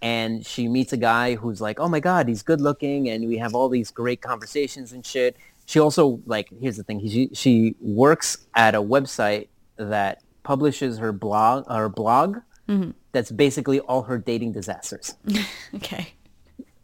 and 0.01 0.45
she 0.45 0.67
meets 0.67 0.93
a 0.93 0.97
guy 0.97 1.36
who's 1.36 1.62
like, 1.62 1.80
"Oh 1.80 1.88
my 1.88 1.99
god, 1.99 2.27
he's 2.27 2.41
good 2.41 2.62
looking," 2.62 3.10
and 3.10 3.27
we 3.27 3.38
have 3.38 3.54
all 3.54 3.69
these 3.69 3.91
great 3.91 4.21
conversations 4.21 4.93
and 4.93 5.06
shit. 5.06 5.36
She 5.71 5.79
also 5.79 6.19
like 6.25 6.49
here's 6.62 6.75
the 6.75 6.84
thing. 6.84 6.99
She 7.07 7.29
she 7.34 7.75
works 7.79 8.38
at 8.55 8.75
a 8.75 8.81
website 8.81 9.47
that 9.77 10.21
publishes 10.43 10.97
her 10.97 11.12
blog 11.13 11.65
her 11.69 11.88
blog. 11.88 12.38
That's 13.13 13.31
basically 13.31 13.79
all 13.81 14.03
her 14.03 14.17
dating 14.17 14.53
disasters 14.53 15.15
Okay. 15.75 16.13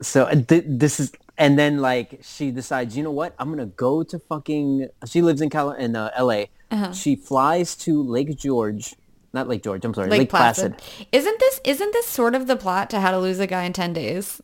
so 0.02 0.24
uh, 0.26 0.36
th- 0.36 0.66
this 0.68 1.00
is 1.00 1.14
and 1.38 1.58
then 1.58 1.78
like 1.80 2.20
she 2.22 2.52
decides 2.52 2.98
you 2.98 3.04
know 3.04 3.12
what 3.22 3.34
i'm 3.40 3.48
gonna 3.50 3.68
go 3.88 4.04
to 4.04 4.20
fucking 4.20 4.90
she 5.06 5.22
lives 5.22 5.40
in 5.40 5.50
Cal- 5.50 5.72
in 5.86 5.96
uh, 5.96 6.12
la 6.20 6.44
Uh-huh. 6.72 6.92
she 6.92 7.16
flies 7.16 7.74
to 7.86 8.04
lake 8.04 8.36
george 8.38 8.96
not 9.32 9.48
lake 9.48 9.64
george 9.64 9.86
i'm 9.86 9.94
sorry 9.94 10.10
Lake, 10.10 10.20
lake, 10.28 10.30
Placid. 10.30 10.78
placid, 10.78 11.08
Isn't 11.14 11.40
this 11.40 11.62
isn't 11.64 11.94
this 11.94 12.08
sort 12.08 12.36
of 12.36 12.48
the 12.48 12.58
plot 12.58 12.90
to 12.90 13.00
How 13.00 13.12
to 13.12 13.20
Lose 13.20 13.40
a 13.40 13.48
Guy 13.48 13.64
in 13.64 13.72
Ten 13.72 13.94
Days? 13.94 14.42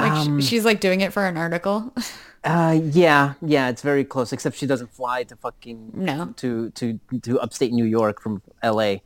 Like 0.00 0.10
Um, 0.12 0.40
she's 0.40 0.64
like 0.64 0.80
doing 0.80 1.00
it 1.00 1.12
for 1.12 1.26
an 1.26 1.36
article. 1.36 1.94
uh 2.44 2.78
yeah 2.82 3.34
yeah 3.40 3.68
it's 3.68 3.82
very 3.82 4.04
close 4.04 4.32
except 4.32 4.56
she 4.56 4.66
doesn't 4.66 4.92
fly 4.92 5.22
to 5.22 5.36
fucking 5.36 5.92
No. 5.94 6.32
to 6.36 6.70
to 6.70 6.98
to 7.22 7.38
upstate 7.40 7.72
new 7.72 7.84
york 7.84 8.20
from 8.20 8.42
la 8.62 8.96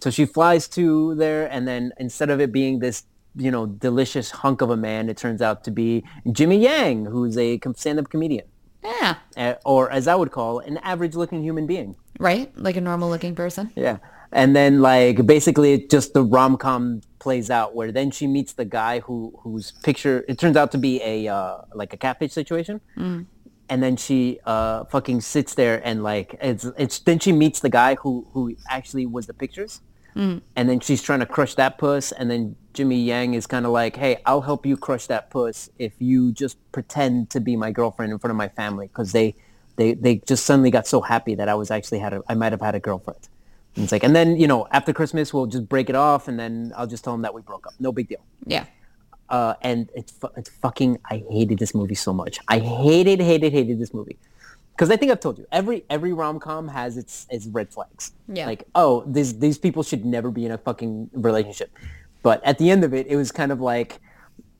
so 0.00 0.10
she 0.10 0.24
flies 0.24 0.66
to 0.68 1.14
there 1.14 1.46
and 1.46 1.68
then 1.68 1.92
instead 1.98 2.30
of 2.30 2.40
it 2.40 2.52
being 2.52 2.78
this 2.78 3.04
you 3.36 3.50
know 3.50 3.66
delicious 3.66 4.30
hunk 4.30 4.62
of 4.62 4.70
a 4.70 4.76
man 4.76 5.08
it 5.08 5.16
turns 5.16 5.42
out 5.42 5.62
to 5.64 5.70
be 5.70 6.04
jimmy 6.32 6.58
yang 6.58 7.04
who's 7.04 7.36
a 7.36 7.60
stand-up 7.76 8.08
comedian 8.08 8.46
yeah. 8.82 9.16
uh, 9.36 9.54
or 9.64 9.90
as 9.92 10.08
i 10.08 10.14
would 10.14 10.32
call 10.32 10.58
an 10.60 10.78
average 10.78 11.14
looking 11.14 11.42
human 11.42 11.66
being 11.66 11.94
Right? 12.20 12.52
Like 12.54 12.76
a 12.76 12.82
normal 12.82 13.08
looking 13.08 13.34
person. 13.34 13.72
Yeah. 13.74 13.96
And 14.32 14.54
then 14.54 14.80
like 14.80 15.26
basically 15.26 15.72
it 15.74 15.90
just 15.90 16.14
the 16.14 16.22
rom 16.22 16.56
com 16.56 17.00
plays 17.18 17.50
out 17.50 17.74
where 17.74 17.92
then 17.92 18.10
she 18.10 18.26
meets 18.26 18.52
the 18.54 18.64
guy 18.64 19.00
who 19.00 19.34
whose 19.42 19.72
picture 19.82 20.24
it 20.28 20.38
turns 20.38 20.56
out 20.56 20.70
to 20.72 20.78
be 20.78 21.02
a 21.02 21.28
uh, 21.28 21.62
like 21.74 21.92
a 21.92 21.96
catfish 21.96 22.32
situation. 22.32 22.80
And 23.68 23.82
then 23.82 23.96
she 23.96 24.40
uh, 24.46 24.84
fucking 24.84 25.20
sits 25.20 25.54
there 25.54 25.80
and 25.84 26.02
like 26.02 26.36
it's 26.40 26.64
it's 26.78 26.98
then 27.00 27.18
she 27.18 27.32
meets 27.32 27.60
the 27.60 27.68
guy 27.68 27.94
who 27.96 28.26
who 28.32 28.56
actually 28.68 29.06
was 29.06 29.26
the 29.26 29.34
pictures. 29.34 29.80
And 30.56 30.68
then 30.68 30.80
she's 30.80 31.02
trying 31.02 31.20
to 31.20 31.26
crush 31.26 31.54
that 31.56 31.78
puss 31.78 32.12
and 32.12 32.30
then 32.30 32.56
Jimmy 32.72 33.02
Yang 33.02 33.34
is 33.34 33.46
kind 33.46 33.66
of 33.66 33.72
like, 33.72 33.96
"Hey, 33.96 34.18
I'll 34.26 34.42
help 34.42 34.64
you 34.64 34.76
crush 34.76 35.06
that 35.06 35.30
puss 35.30 35.70
if 35.78 35.92
you 35.98 36.30
just 36.32 36.56
pretend 36.72 37.30
to 37.30 37.40
be 37.40 37.56
my 37.56 37.72
girlfriend 37.72 38.12
in 38.12 38.18
front 38.18 38.30
of 38.30 38.36
my 38.36 38.48
family 38.48 38.86
because 38.86 39.10
they 39.12 39.34
they 39.76 39.94
they 39.94 40.16
just 40.26 40.46
suddenly 40.46 40.70
got 40.70 40.86
so 40.86 41.00
happy 41.00 41.34
that 41.34 41.48
I 41.48 41.54
was 41.54 41.70
actually 41.70 41.98
had 41.98 42.12
a 42.12 42.22
I 42.28 42.34
might 42.34 42.52
have 42.52 42.60
had 42.60 42.74
a 42.76 42.80
girlfriend." 42.80 43.28
And 43.76 43.84
it's 43.84 43.92
like, 43.92 44.02
and 44.02 44.14
then 44.14 44.36
you 44.36 44.46
know, 44.46 44.66
after 44.72 44.92
Christmas, 44.92 45.32
we'll 45.32 45.46
just 45.46 45.68
break 45.68 45.88
it 45.88 45.96
off, 45.96 46.28
and 46.28 46.38
then 46.38 46.72
I'll 46.76 46.86
just 46.86 47.04
tell 47.04 47.12
them 47.12 47.22
that 47.22 47.34
we 47.34 47.42
broke 47.42 47.66
up. 47.66 47.74
No 47.78 47.92
big 47.92 48.08
deal. 48.08 48.20
Yeah. 48.46 48.64
Uh, 49.28 49.54
and 49.62 49.88
it's 49.94 50.18
it's 50.36 50.50
fucking. 50.50 50.98
I 51.08 51.22
hated 51.30 51.58
this 51.58 51.74
movie 51.74 51.94
so 51.94 52.12
much. 52.12 52.40
I 52.48 52.58
hated, 52.58 53.20
hated, 53.20 53.52
hated 53.52 53.78
this 53.78 53.94
movie 53.94 54.18
because 54.80 54.90
I 54.90 54.96
think 54.96 55.12
I've 55.12 55.20
told 55.20 55.36
you 55.36 55.46
every 55.52 55.84
every 55.90 56.14
rom 56.14 56.40
com 56.40 56.66
has 56.68 56.96
its 56.96 57.26
its 57.28 57.46
red 57.46 57.68
flags. 57.68 58.12
Yeah. 58.28 58.46
Like 58.46 58.66
oh 58.74 59.04
these 59.06 59.38
these 59.38 59.58
people 59.58 59.82
should 59.82 60.06
never 60.06 60.30
be 60.30 60.46
in 60.46 60.52
a 60.52 60.56
fucking 60.58 61.10
relationship, 61.12 61.70
but 62.22 62.42
at 62.46 62.56
the 62.56 62.70
end 62.70 62.82
of 62.82 62.94
it, 62.94 63.06
it 63.06 63.16
was 63.16 63.30
kind 63.30 63.52
of 63.52 63.60
like 63.60 64.00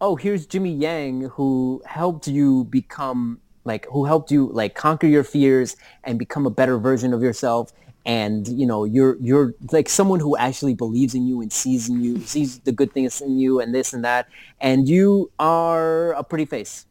oh 0.02 0.16
here's 0.16 0.44
Jimmy 0.44 0.72
Yang 0.72 1.30
who 1.30 1.82
helped 1.86 2.28
you 2.28 2.64
become 2.64 3.40
like 3.64 3.86
who 3.86 4.04
helped 4.04 4.30
you 4.30 4.50
like 4.52 4.74
conquer 4.74 5.06
your 5.06 5.24
fears 5.24 5.76
and 6.04 6.18
become 6.18 6.44
a 6.44 6.50
better 6.50 6.76
version 6.76 7.14
of 7.14 7.22
yourself 7.22 7.72
and 8.06 8.48
you 8.48 8.66
know 8.66 8.84
you're 8.84 9.16
you're 9.20 9.54
like 9.72 9.88
someone 9.88 10.20
who 10.20 10.36
actually 10.36 10.74
believes 10.74 11.14
in 11.14 11.26
you 11.26 11.40
and 11.40 11.52
sees 11.52 11.88
in 11.88 12.02
you 12.02 12.20
sees 12.20 12.60
the 12.60 12.72
good 12.72 12.92
things 12.92 13.20
in 13.20 13.38
you 13.38 13.60
and 13.60 13.74
this 13.74 13.92
and 13.92 14.04
that 14.04 14.26
and 14.60 14.88
you 14.88 15.30
are 15.38 16.12
a 16.14 16.24
pretty 16.24 16.46
face. 16.46 16.86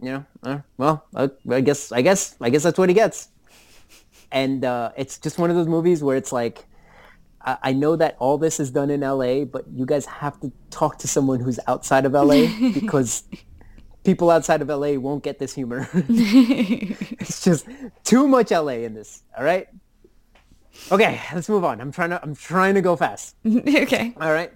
You 0.00 0.10
know 0.10 0.24
uh, 0.42 0.58
well 0.78 1.04
uh, 1.14 1.28
i 1.48 1.60
guess 1.60 1.92
i 1.92 2.02
guess 2.02 2.34
i 2.40 2.50
guess 2.50 2.62
that's 2.62 2.78
what 2.78 2.88
he 2.88 2.94
gets. 2.94 3.28
And 4.32 4.64
uh, 4.64 4.92
it's 4.96 5.18
just 5.18 5.38
one 5.38 5.50
of 5.50 5.56
those 5.56 5.68
movies 5.68 6.02
where 6.02 6.16
it's 6.16 6.32
like 6.32 6.64
I, 7.44 7.58
I 7.62 7.72
know 7.72 7.96
that 7.96 8.16
all 8.18 8.38
this 8.38 8.58
is 8.58 8.70
done 8.70 8.90
in 8.90 9.00
la 9.02 9.44
but 9.44 9.66
you 9.68 9.84
guys 9.84 10.06
have 10.06 10.40
to 10.40 10.50
talk 10.70 10.98
to 10.98 11.08
someone 11.08 11.40
who's 11.40 11.60
outside 11.66 12.06
of 12.06 12.12
la 12.12 12.24
because 12.74 13.24
people 14.04 14.30
outside 14.30 14.62
of 14.62 14.68
la 14.68 14.92
won't 14.94 15.22
get 15.22 15.38
this 15.38 15.54
humor. 15.54 15.88
It's 17.22 17.44
just 17.44 17.66
too 18.02 18.26
much 18.26 18.50
la 18.50 18.68
in 18.68 18.94
this 18.94 19.22
all 19.36 19.44
right 19.44 19.68
okay 20.90 21.20
let's 21.34 21.48
move 21.48 21.64
on 21.64 21.80
i'm 21.80 21.92
trying 21.92 22.10
to 22.10 22.22
i'm 22.22 22.34
trying 22.34 22.74
to 22.74 22.80
go 22.80 22.96
fast 22.96 23.36
okay. 23.46 24.14
all 24.20 24.32
right. 24.32 24.52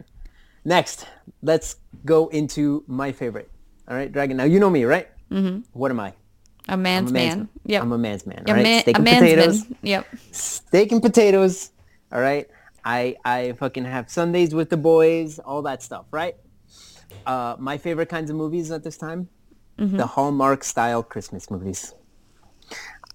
Next, 0.64 1.06
let's 1.42 1.76
go 2.04 2.26
into 2.26 2.82
my 2.88 3.12
favorite. 3.12 3.48
All 3.86 3.94
right, 3.96 4.10
Dragon. 4.10 4.36
Now 4.36 4.42
you 4.44 4.58
know 4.58 4.68
me, 4.68 4.82
right? 4.82 5.06
Mm-hmm. 5.30 5.60
What 5.78 5.92
am 5.92 6.00
I? 6.00 6.12
A 6.68 6.76
man's, 6.76 7.10
a 7.12 7.14
man's 7.14 7.36
man. 7.36 7.48
Yep. 7.66 7.82
I'm 7.82 7.92
a 7.92 7.98
man's 7.98 8.26
man. 8.26 8.42
all 8.48 8.54
right? 8.54 8.62
man, 8.64 8.80
Steak 8.82 8.96
a 8.96 8.98
and 8.98 9.04
man's 9.04 9.20
potatoes. 9.20 9.62
man. 9.70 9.78
Yep. 9.82 10.06
Steak 10.32 10.90
and 10.90 11.00
potatoes. 11.00 11.70
All 12.10 12.20
right. 12.20 12.48
I 12.84 13.14
I 13.24 13.52
fucking 13.52 13.84
have 13.84 14.10
Sundays 14.10 14.56
with 14.56 14.68
the 14.70 14.76
boys, 14.76 15.38
all 15.38 15.62
that 15.62 15.84
stuff, 15.84 16.06
right? 16.10 16.34
Uh, 17.24 17.54
my 17.60 17.78
favorite 17.78 18.08
kinds 18.08 18.28
of 18.30 18.34
movies 18.36 18.72
at 18.72 18.82
this 18.82 18.96
time, 18.96 19.28
Mm-hmm. 19.78 19.98
the 19.98 20.06
Hallmark 20.06 20.64
style 20.64 21.02
Christmas 21.04 21.48
movies. 21.48 21.94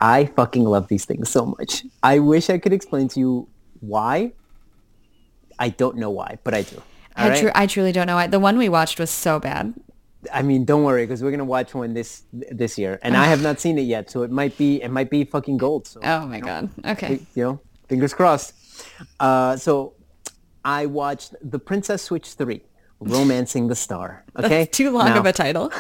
I 0.02 0.26
fucking 0.26 0.64
love 0.66 0.88
these 0.88 1.06
things 1.06 1.30
so 1.30 1.46
much. 1.46 1.86
I 2.02 2.18
wish 2.20 2.50
I 2.50 2.58
could 2.58 2.74
explain 2.74 3.08
to 3.10 3.20
you 3.20 3.48
why. 3.80 4.34
I 5.60 5.70
don't 5.70 5.98
know 5.98 6.10
why, 6.10 6.40
but 6.44 6.56
I 6.56 6.64
do. 6.64 6.82
I, 7.16 7.30
right? 7.30 7.52
I 7.54 7.68
truly 7.68 7.92
don't 7.92 8.08
know 8.08 8.16
why. 8.16 8.26
The 8.26 8.40
one 8.40 8.58
we 8.58 8.68
watched 8.68 9.00
was 9.00 9.12
so 9.12 9.40
bad. 9.40 9.76
I 10.34 10.42
mean, 10.42 10.66
don't 10.66 10.84
worry, 10.84 11.06
because 11.06 11.24
we're 11.24 11.32
gonna 11.32 11.46
watch 11.46 11.74
one 11.74 11.94
this 11.94 12.24
this 12.32 12.78
year, 12.78 13.00
and 13.04 13.16
I 13.18 13.26
have 13.26 13.42
not 13.42 13.60
seen 13.60 13.78
it 13.78 13.84
yet, 13.84 14.10
so 14.10 14.24
it 14.24 14.32
might 14.32 14.58
be 14.58 14.82
it 14.82 14.90
might 14.90 15.10
be 15.10 15.24
fucking 15.24 15.58
gold. 15.58 15.88
So 15.88 16.00
Oh 16.04 16.26
my 16.26 16.40
god. 16.40 16.70
Okay. 16.86 17.20
you 17.36 17.44
know, 17.44 17.62
fingers 17.88 18.14
crossed. 18.14 18.54
Uh, 19.20 19.58
so 19.58 19.94
I 20.64 20.86
watched 20.86 21.36
The 21.42 21.60
Princess 21.60 22.02
Switch 22.04 22.34
Three, 22.34 22.62
Romancing 23.00 23.68
the 23.68 23.76
Star. 23.76 24.24
Okay, 24.38 24.66
That's 24.66 24.78
too 24.78 24.92
long 24.92 25.08
Now, 25.08 25.20
of 25.20 25.26
a 25.26 25.34
title. 25.34 25.72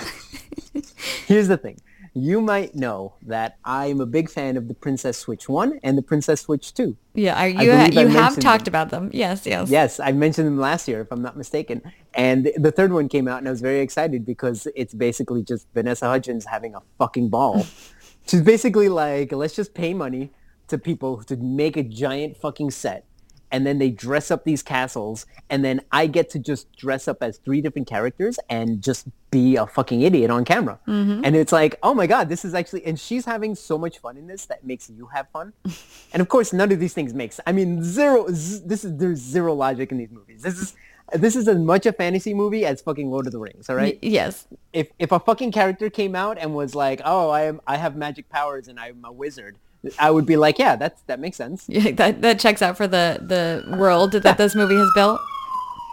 Here's 1.28 1.48
the 1.48 1.58
thing. 1.58 1.80
You 2.14 2.42
might 2.42 2.76
know 2.76 3.14
that 3.22 3.58
I'm 3.64 4.02
a 4.02 4.06
big 4.06 4.30
fan 4.30 4.58
of 4.58 4.68
the 4.68 4.74
Princess 4.74 5.18
Switch 5.18 5.48
1 5.48 5.80
and 5.82 5.98
the 5.98 6.02
Princess 6.02 6.42
Switch 6.42 6.74
2. 6.74 6.98
yeah, 7.14 7.38
I, 7.38 7.48
you 7.48 7.72
I 7.72 7.86
you 7.88 8.08
have 8.10 8.38
talked 8.38 8.66
them. 8.66 8.72
about 8.72 8.90
them. 8.90 9.10
Yes, 9.14 9.46
yes. 9.46 9.70
Yes, 9.70 9.98
I 9.98 10.12
mentioned 10.12 10.48
them 10.48 10.60
last 10.60 10.90
year, 10.90 11.00
if 11.00 11.12
I'm 11.12 11.22
not 11.22 11.38
mistaken. 11.38 11.82
And 12.14 12.52
the 12.58 12.72
third 12.72 12.92
one 12.92 13.08
came 13.08 13.30
out, 13.30 13.38
and 13.38 13.48
I 13.48 13.52
was 13.52 13.62
very 13.62 13.80
excited 13.80 14.26
because 14.26 14.68
it's 14.76 14.94
basically 14.94 15.42
just 15.42 15.68
Vanessa 15.74 16.06
Hudgens 16.06 16.46
having 16.46 16.76
a 16.76 16.82
fucking 16.98 17.30
ball. 17.30 17.66
She's 18.28 18.42
basically 18.42 18.90
like, 18.90 19.32
let's 19.32 19.56
just 19.56 19.74
pay 19.74 19.94
money 19.94 20.32
to 20.68 20.78
people 20.78 21.24
to 21.24 21.38
make 21.38 21.78
a 21.78 21.84
giant 21.84 22.36
fucking 22.36 22.72
set. 22.72 23.06
And 23.52 23.66
then 23.66 23.80
they 23.80 23.90
dress 23.90 24.32
up 24.32 24.44
these 24.44 24.64
castles, 24.64 25.26
and 25.50 25.64
then 25.64 25.82
I 25.92 26.08
get 26.08 26.30
to 26.32 26.40
just 26.40 26.72
dress 26.76 27.08
up 27.08 27.22
as 27.22 27.38
three 27.38 27.62
different 27.62 27.88
characters 27.88 28.40
and 28.50 28.82
just 28.82 29.08
be 29.30 29.56
a 29.56 29.66
fucking 29.66 30.02
idiot 30.02 30.30
on 30.30 30.46
camera. 30.46 30.80
Mm-hmm. 30.88 31.22
And 31.24 31.36
it's 31.36 31.52
like, 31.52 31.78
oh 31.84 31.94
my 31.94 32.08
god, 32.08 32.30
this 32.30 32.46
is 32.46 32.54
actually, 32.54 32.86
and 32.86 33.00
she's 33.00 33.26
having 33.26 33.56
so 33.56 33.78
much 33.78 34.00
fun 34.00 34.18
in 34.18 34.28
this 34.28 34.46
that 34.46 34.66
makes 34.66 34.90
you 34.90 35.08
have 35.08 35.28
fun. 35.30 35.54
and 36.14 36.22
of 36.22 36.30
course, 36.30 36.54
none 36.54 36.72
of 36.72 36.80
these 36.80 36.94
things 36.94 37.14
makes. 37.14 37.40
I 37.46 37.52
mean, 37.52 37.84
zero. 37.84 38.28
Z- 38.30 38.64
this 38.66 38.84
is 38.86 38.98
there's 38.98 39.20
zero 39.20 39.54
logic 39.54 39.92
in 39.92 39.98
these 39.98 40.12
movies. 40.12 40.42
This 40.42 40.60
is 40.60 40.76
this 41.14 41.36
is 41.36 41.48
as 41.48 41.58
much 41.58 41.86
a 41.86 41.92
fantasy 41.94 42.34
movie 42.34 42.66
as 42.66 42.82
fucking 42.82 43.10
Lord 43.10 43.26
of 43.26 43.34
the 43.34 43.40
Rings. 43.40 43.70
All 43.70 43.76
right. 43.76 43.98
Yes. 44.02 44.48
if 44.74 44.90
if 45.00 45.12
a 45.12 45.20
fucking 45.20 45.52
character 45.52 45.90
came 45.90 46.16
out 46.16 46.38
and 46.38 46.56
was 46.56 46.76
like, 46.76 47.02
"Oh, 47.04 47.30
I 47.30 47.44
am 47.44 47.62
I 47.68 47.78
have 47.78 47.96
magic 47.96 48.30
powers 48.30 48.68
and 48.68 48.80
I'm 48.80 49.04
a 49.04 49.12
wizard," 49.12 49.58
I 49.98 50.12
would 50.12 50.26
be 50.26 50.38
like, 50.38 50.60
"Yeah, 50.60 50.76
that's 50.76 51.02
that 51.04 51.20
makes 51.20 51.38
sense." 51.38 51.66
Yeah, 51.68 51.92
that 51.92 52.22
that 52.22 52.40
checks 52.40 52.62
out 52.62 52.78
for 52.78 52.88
the 52.88 53.20
the 53.22 53.78
world 53.78 54.12
that 54.14 54.38
this 54.38 54.56
movie 54.56 54.76
has 54.76 54.90
built. 54.94 55.20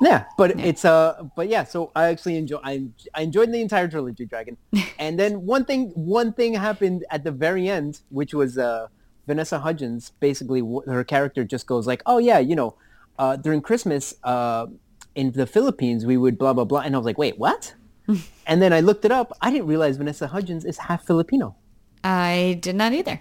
Yeah, 0.01 0.24
but 0.37 0.59
it's 0.61 0.85
uh, 0.85 1.24
but 1.35 1.48
yeah. 1.48 1.64
So 1.64 1.90
I 1.96 2.07
actually 2.09 2.37
enjoy 2.37 2.59
I, 2.62 2.88
I 3.14 3.22
enjoyed 3.22 3.53
the 3.53 3.61
entire 3.61 3.88
trilogy, 3.88 4.27
Dragon. 4.27 4.57
and 4.98 5.18
then 5.18 5.46
one 5.46 5.64
thing 5.64 5.90
one 5.94 6.33
thing 6.33 6.55
happened 6.55 7.05
at 7.11 7.24
the 7.24 7.33
very 7.33 7.68
end, 7.68 8.01
which 8.11 8.35
was 8.35 8.59
uh, 8.59 8.88
Vanessa 9.27 9.59
Hudgens. 9.59 10.12
Basically, 10.20 10.62
her 10.87 11.03
character 11.03 11.44
just 11.44 11.66
goes 11.66 11.87
like, 11.87 12.03
"Oh 12.07 12.18
yeah, 12.18 12.38
you 12.38 12.55
know, 12.55 12.77
uh, 13.18 13.37
during 13.37 13.61
Christmas 13.61 14.14
uh, 14.22 14.66
in 15.14 15.33
the 15.33 15.46
Philippines, 15.46 16.07
we 16.07 16.16
would 16.16 16.38
blah 16.38 16.53
blah 16.53 16.64
blah," 16.64 16.81
and 16.81 16.94
I 16.94 16.98
was 16.98 17.07
like, 17.07 17.18
"Wait, 17.18 17.38
what?" 17.38 17.74
and 18.46 18.62
then 18.62 18.72
I 18.72 18.81
looked 18.81 19.05
it 19.05 19.11
up. 19.11 19.33
I 19.40 19.51
didn't 19.51 19.66
realize 19.66 19.96
Vanessa 19.96 20.29
Hudgens 20.29 20.64
is 20.64 20.79
half 20.79 21.05
Filipino. 21.05 21.57
I 22.05 22.59
did 22.61 22.77
not 22.77 22.92
either. 22.92 23.20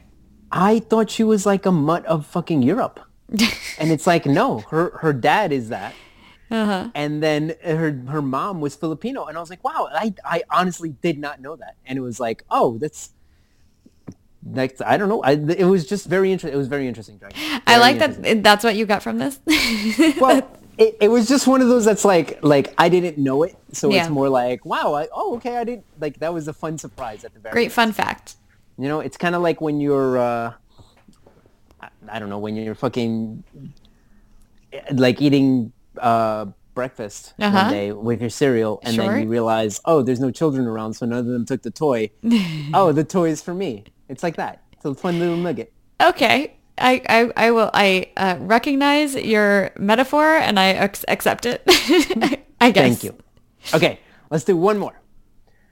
I 0.52 0.80
thought 0.80 1.10
she 1.10 1.24
was 1.24 1.46
like 1.46 1.66
a 1.66 1.72
mutt 1.72 2.06
of 2.06 2.26
fucking 2.26 2.62
Europe. 2.64 3.00
and 3.30 3.92
it's 3.92 4.08
like, 4.08 4.26
no, 4.26 4.60
her, 4.72 4.98
her 5.00 5.12
dad 5.14 5.52
is 5.52 5.70
that. 5.70 5.94
Uh-huh. 6.50 6.90
And 6.96 7.22
then 7.22 7.56
her 7.62 7.92
her 8.08 8.22
mom 8.22 8.62
was 8.62 8.74
Filipino. 8.76 9.26
And 9.26 9.38
I 9.38 9.42
was 9.42 9.50
like, 9.50 9.62
wow, 9.66 9.90
I, 9.92 10.14
I 10.24 10.44
honestly 10.50 10.96
did 11.02 11.20
not 11.20 11.42
know 11.42 11.58
that. 11.58 11.76
And 11.86 11.98
it 11.98 12.02
was 12.02 12.22
like, 12.22 12.44
oh, 12.50 12.78
that's, 12.78 13.10
that's 14.42 14.80
I 14.80 14.96
don't 14.96 15.10
know. 15.10 15.22
I, 15.24 15.32
it 15.34 15.66
was 15.66 15.86
just 15.86 16.06
very 16.08 16.32
interesting. 16.32 16.56
It 16.56 16.58
was 16.58 16.70
very 16.70 16.88
interesting. 16.88 17.18
Dragon. 17.18 17.38
I 17.68 17.78
like 17.80 18.00
that. 18.00 18.44
That's 18.44 18.64
what 18.64 18.78
you 18.78 18.86
got 18.86 19.04
from 19.04 19.18
this. 19.18 19.40
Well, 20.22 20.50
it, 20.78 20.96
it 21.02 21.08
was 21.10 21.28
just 21.28 21.48
one 21.48 21.62
of 21.62 21.68
those 21.70 21.84
that's 21.86 22.06
like, 22.06 22.40
like 22.44 22.74
I 22.78 22.88
didn't 22.88 23.18
know 23.18 23.44
it. 23.44 23.58
So 23.74 23.90
Yeah. 23.92 24.02
it's 24.02 24.10
more 24.10 24.30
like, 24.30 24.64
wow, 24.64 24.94
I, 24.94 25.08
oh, 25.12 25.36
okay, 25.38 25.58
I 25.58 25.64
didn't, 25.66 25.86
like 26.00 26.20
that 26.20 26.34
was 26.34 26.48
a 26.48 26.54
fun 26.54 26.78
surprise 26.78 27.26
at 27.26 27.34
the 27.34 27.40
very 27.42 27.52
Great 27.52 27.66
end. 27.66 27.74
fun 27.74 27.92
fact. 27.92 28.36
You 28.78 28.88
know, 28.88 29.00
it's 29.00 29.18
kind 29.18 29.34
of 29.36 29.42
like 29.42 29.60
when 29.62 29.80
you're, 29.82 30.18
uh, 30.18 30.54
I, 31.82 31.90
I 32.10 32.20
don't 32.20 32.30
know, 32.30 32.38
when 32.40 32.56
you're 32.56 32.76
fucking, 32.76 33.44
like 34.92 35.22
eating 35.22 35.72
uh, 36.00 36.46
breakfast 36.76 37.34
Uh-huh. 37.40 37.58
one 37.58 37.72
day 37.72 37.92
with 37.92 38.22
your 38.22 38.30
cereal, 38.30 38.80
and 38.84 38.94
Sure. 38.96 39.08
then 39.08 39.24
you 39.24 39.28
realize, 39.28 39.82
oh, 39.86 40.02
there's 40.04 40.20
no 40.20 40.30
children 40.32 40.68
around, 40.68 40.94
so 40.94 41.06
none 41.06 41.20
of 41.20 41.26
them 41.26 41.46
took 41.46 41.64
the 41.64 41.72
toy. 41.72 42.12
oh, 42.74 42.92
the 42.92 43.04
toy 43.04 43.30
is 43.30 43.42
for 43.42 43.54
me. 43.54 43.86
It's 44.10 44.22
like 44.24 44.36
that. 44.36 44.62
It's 44.74 44.86
a 44.86 44.94
fun 44.94 45.18
little 45.20 45.38
nugget. 45.38 45.74
Okay. 46.02 46.54
I, 46.78 47.02
I, 47.10 47.32
I 47.48 47.52
will 47.52 47.72
I 47.74 48.12
uh, 48.18 48.36
recognize 48.40 49.16
your 49.16 49.72
metaphor 49.80 50.38
and 50.38 50.60
I 50.60 50.86
ac- 50.86 51.06
accept 51.08 51.48
it. 51.48 51.64
I 52.62 52.70
guess. 52.70 52.84
Thank 53.02 53.04
you. 53.04 53.16
Okay, 53.74 54.00
let's 54.30 54.44
do 54.44 54.56
one 54.56 54.78
more. 54.78 55.02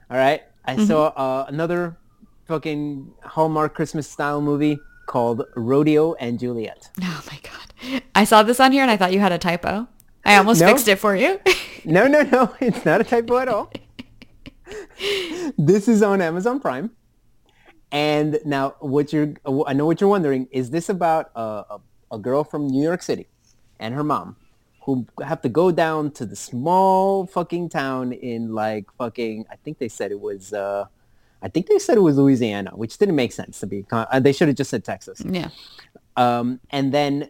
All 0.09 0.17
right. 0.17 0.41
I 0.65 0.73
Mm-hmm. 0.73 0.85
saw 0.85 1.07
uh, 1.13 1.45
another 1.47 1.95
fucking 2.47 3.11
Hallmark 3.23 3.73
Christmas 3.75 4.07
style 4.09 4.41
movie 4.41 4.79
called 5.07 5.43
Rodeo 5.55 6.13
and 6.15 6.39
Juliet. 6.39 6.89
Oh 7.01 7.23
my 7.31 7.39
god. 7.43 8.01
I 8.15 8.23
saw 8.23 8.41
this 8.43 8.59
on 8.59 8.71
here 8.71 8.81
and 8.81 8.89
I 8.91 8.97
thought 8.97 9.13
you 9.13 9.19
had 9.19 9.31
a 9.31 9.37
typo. 9.37 9.87
I 10.23 10.37
almost 10.37 10.61
No. 10.61 10.67
fixed 10.67 10.87
it 10.87 10.97
for 10.99 11.15
you. 11.15 11.39
No, 11.87 12.07
no, 12.07 12.23
no. 12.23 12.55
It's 12.59 12.83
not 12.83 12.99
a 12.99 13.03
typo 13.03 13.37
at 13.37 13.47
all. 13.47 13.71
this 15.57 15.87
is 15.87 16.01
on 16.01 16.19
Amazon 16.21 16.59
Prime. 16.59 16.89
And 17.91 18.39
now 18.45 18.75
what 18.79 19.13
you're, 19.13 19.33
I 19.67 19.73
know 19.73 19.85
what 19.85 20.01
you're 20.01 20.09
wondering, 20.09 20.47
is 20.51 20.71
this 20.71 20.89
about 20.89 21.29
a, 21.35 21.41
a, 21.41 21.81
a 22.13 22.17
girl 22.17 22.43
from 22.43 22.67
New 22.67 22.81
York 22.83 23.03
City 23.03 23.27
and 23.79 23.93
her 23.93 24.03
mom 24.03 24.35
who 24.83 25.05
have 25.23 25.41
to 25.43 25.49
go 25.49 25.71
down 25.71 26.09
to 26.11 26.25
the 26.25 26.35
small 26.35 27.27
fucking 27.27 27.69
town 27.69 28.11
in 28.11 28.53
like 28.53 28.85
fucking, 28.97 29.45
I 29.51 29.55
think 29.57 29.77
they 29.77 29.87
said 29.87 30.11
it 30.11 30.19
was, 30.19 30.53
uh, 30.53 30.85
I 31.41 31.47
think 31.47 31.67
they 31.67 31.79
said 31.79 31.97
it 31.97 32.01
was 32.01 32.17
Louisiana, 32.17 32.71
which 32.75 32.97
didn't 32.97 33.15
make 33.15 33.31
sense 33.31 33.59
to 33.59 33.67
be, 33.67 33.83
con- 33.83 34.07
uh, 34.11 34.19
they 34.19 34.33
should 34.33 34.47
have 34.47 34.57
just 34.57 34.69
said 34.69 34.83
Texas. 34.83 35.21
yeah. 35.25 35.49
Um, 36.17 36.59
and 36.71 36.93
then 36.93 37.29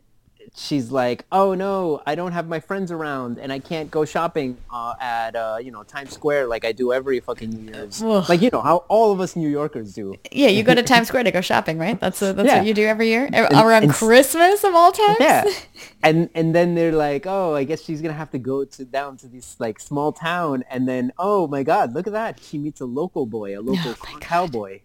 she's 0.56 0.92
like, 0.92 1.26
"Oh 1.32 1.54
no, 1.54 2.02
I 2.06 2.16
don't 2.16 2.32
have 2.32 2.48
my 2.48 2.60
friends 2.60 2.92
around, 2.92 3.38
and 3.40 3.52
I 3.52 3.60
can't 3.60 3.92
go 3.92 4.06
shopping 4.06 4.58
uh, 4.72 4.94
at 5.00 5.36
uh, 5.36 5.58
you 5.62 5.72
know 5.72 5.84
Times 5.84 6.12
Square 6.14 6.48
like 6.48 6.66
I 6.66 6.72
do 6.72 6.94
every 6.94 7.20
fucking 7.20 7.50
New 7.50 7.74
Year's. 7.74 8.02
Ugh. 8.02 8.28
like 8.30 8.42
you 8.42 8.50
know 8.52 8.62
how 8.62 8.78
all 8.88 9.12
of 9.12 9.20
us 9.20 9.36
New 9.36 9.50
Yorkers 9.50 9.94
do. 9.94 10.16
Yeah, 10.32 10.48
you 10.48 10.64
go 10.64 10.74
to 10.76 10.84
Times 10.94 11.08
Square 11.10 11.24
to 11.24 11.32
go 11.32 11.42
shopping, 11.42 11.78
right? 11.78 12.00
That's 12.00 12.22
uh 12.22 12.34
that's 12.34 12.48
Yeah. 12.48 12.58
what 12.60 12.68
you 12.68 12.74
do 12.74 12.86
every 12.86 13.08
year 13.10 13.30
A- 13.34 13.62
around 13.66 13.84
and 13.84 13.92
Christmas 13.94 14.64
of 14.64 14.74
all 14.74 14.92
times. 14.92 15.18
Yeah, 15.20 15.44
and 16.04 16.30
and 16.34 16.56
then 16.56 16.76
they're 16.76 16.92
like, 16.94 17.26
"Oh, 17.28 17.54
I 17.56 17.64
guess 17.66 17.82
she's 17.84 18.02
gonna 18.02 18.14
have 18.14 18.32
to 18.32 18.40
go 18.40 18.66
to 18.66 18.86
down 18.86 19.18
to 19.18 19.28
this 19.28 19.56
like 19.60 19.80
small 19.80 20.12
town, 20.12 20.64
and 20.70 20.88
then 20.88 21.12
oh 21.20 21.48
my 21.48 21.64
God, 21.64 21.94
look 21.94 22.08
at 22.08 22.14
that, 22.14 22.40
she 22.40 22.58
meets 22.58 22.82
a 22.82 22.86
local 22.86 23.26
boy, 23.26 23.58
a 23.58 23.62
local 23.62 23.92
Oh 23.92 23.96
my 24.06 24.12
God. 24.14 24.22
cowboy, 24.22 24.80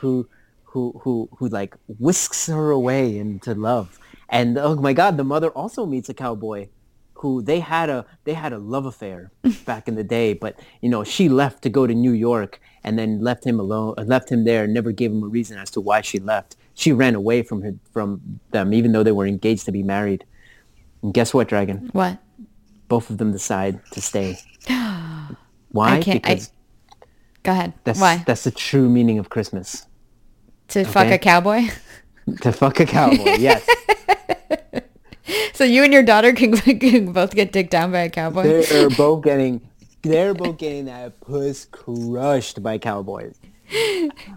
who." 0.00 0.28
who 0.72 0.98
who 1.02 1.28
who 1.36 1.48
like 1.48 1.76
whisks 1.98 2.46
her 2.46 2.70
away 2.70 3.18
into 3.18 3.54
love. 3.54 3.98
And 4.32 4.56
oh 4.56 4.74
my 4.76 4.94
God, 4.94 5.18
the 5.18 5.24
mother 5.24 5.50
also 5.50 5.84
meets 5.84 6.08
a 6.08 6.14
cowboy 6.14 6.68
who 7.22 7.40
they 7.40 7.60
had 7.60 7.88
a 7.88 8.04
they 8.24 8.32
had 8.32 8.52
a 8.52 8.58
love 8.58 8.86
affair 8.86 9.30
back 9.66 9.86
in 9.86 9.94
the 9.94 10.02
day, 10.02 10.32
but 10.32 10.58
you 10.80 10.88
know 10.88 11.04
she 11.04 11.28
left 11.28 11.62
to 11.62 11.68
go 11.68 11.86
to 11.86 11.94
New 11.94 12.12
York 12.12 12.60
and 12.82 12.98
then 12.98 13.20
left 13.20 13.44
him 13.44 13.60
alone, 13.60 13.94
uh, 13.98 14.02
left 14.02 14.32
him 14.32 14.44
there, 14.44 14.64
and 14.64 14.74
never 14.74 14.90
gave 14.90 15.12
him 15.12 15.22
a 15.22 15.28
reason 15.28 15.58
as 15.58 15.70
to 15.70 15.80
why 15.80 16.00
she 16.00 16.18
left. 16.18 16.56
She 16.74 16.92
ran 16.92 17.14
away 17.14 17.42
from 17.42 17.60
her 17.62 17.74
from 17.92 18.40
them, 18.50 18.72
even 18.72 18.92
though 18.92 19.02
they 19.02 19.12
were 19.12 19.26
engaged 19.26 19.66
to 19.66 19.72
be 19.72 19.82
married. 19.82 20.24
And 21.02 21.12
guess 21.12 21.34
what, 21.34 21.46
Dragon? 21.48 21.90
What? 21.92 22.18
Both 22.88 23.10
of 23.10 23.18
them 23.18 23.32
decide 23.32 23.80
to 23.92 24.00
stay. 24.00 24.38
Why? 25.70 26.00
Can't. 26.00 26.26
I, 26.26 26.34
because 26.34 26.52
go 27.42 27.52
ahead. 27.52 27.74
that's 27.84 28.00
Why? 28.00 28.22
that's 28.26 28.44
the 28.44 28.50
true 28.50 28.88
meaning 28.88 29.18
of 29.18 29.28
Christmas. 29.28 29.86
To 30.68 30.84
fuck 30.84 31.08
a 31.08 31.18
cowboy? 31.18 31.68
To 32.42 32.52
fuck 32.52 32.78
a 32.78 32.86
cowboy, 32.86 33.34
yes. 33.38 33.66
so 35.52 35.64
you 35.64 35.82
and 35.84 35.92
your 35.92 36.02
daughter 36.02 36.32
can, 36.32 36.56
can 36.78 37.12
both 37.12 37.34
get 37.34 37.52
dicked 37.52 37.70
down 37.70 37.92
by 37.92 38.00
a 38.00 38.10
cowboy? 38.10 38.42
They're 38.42 38.90
both 38.96 39.24
getting 39.24 39.60
they're 40.02 40.34
both 40.34 40.58
getting 40.58 40.86
that 40.86 41.20
puss 41.20 41.64
crushed 41.66 42.62
by 42.62 42.78
cowboys. 42.78 43.38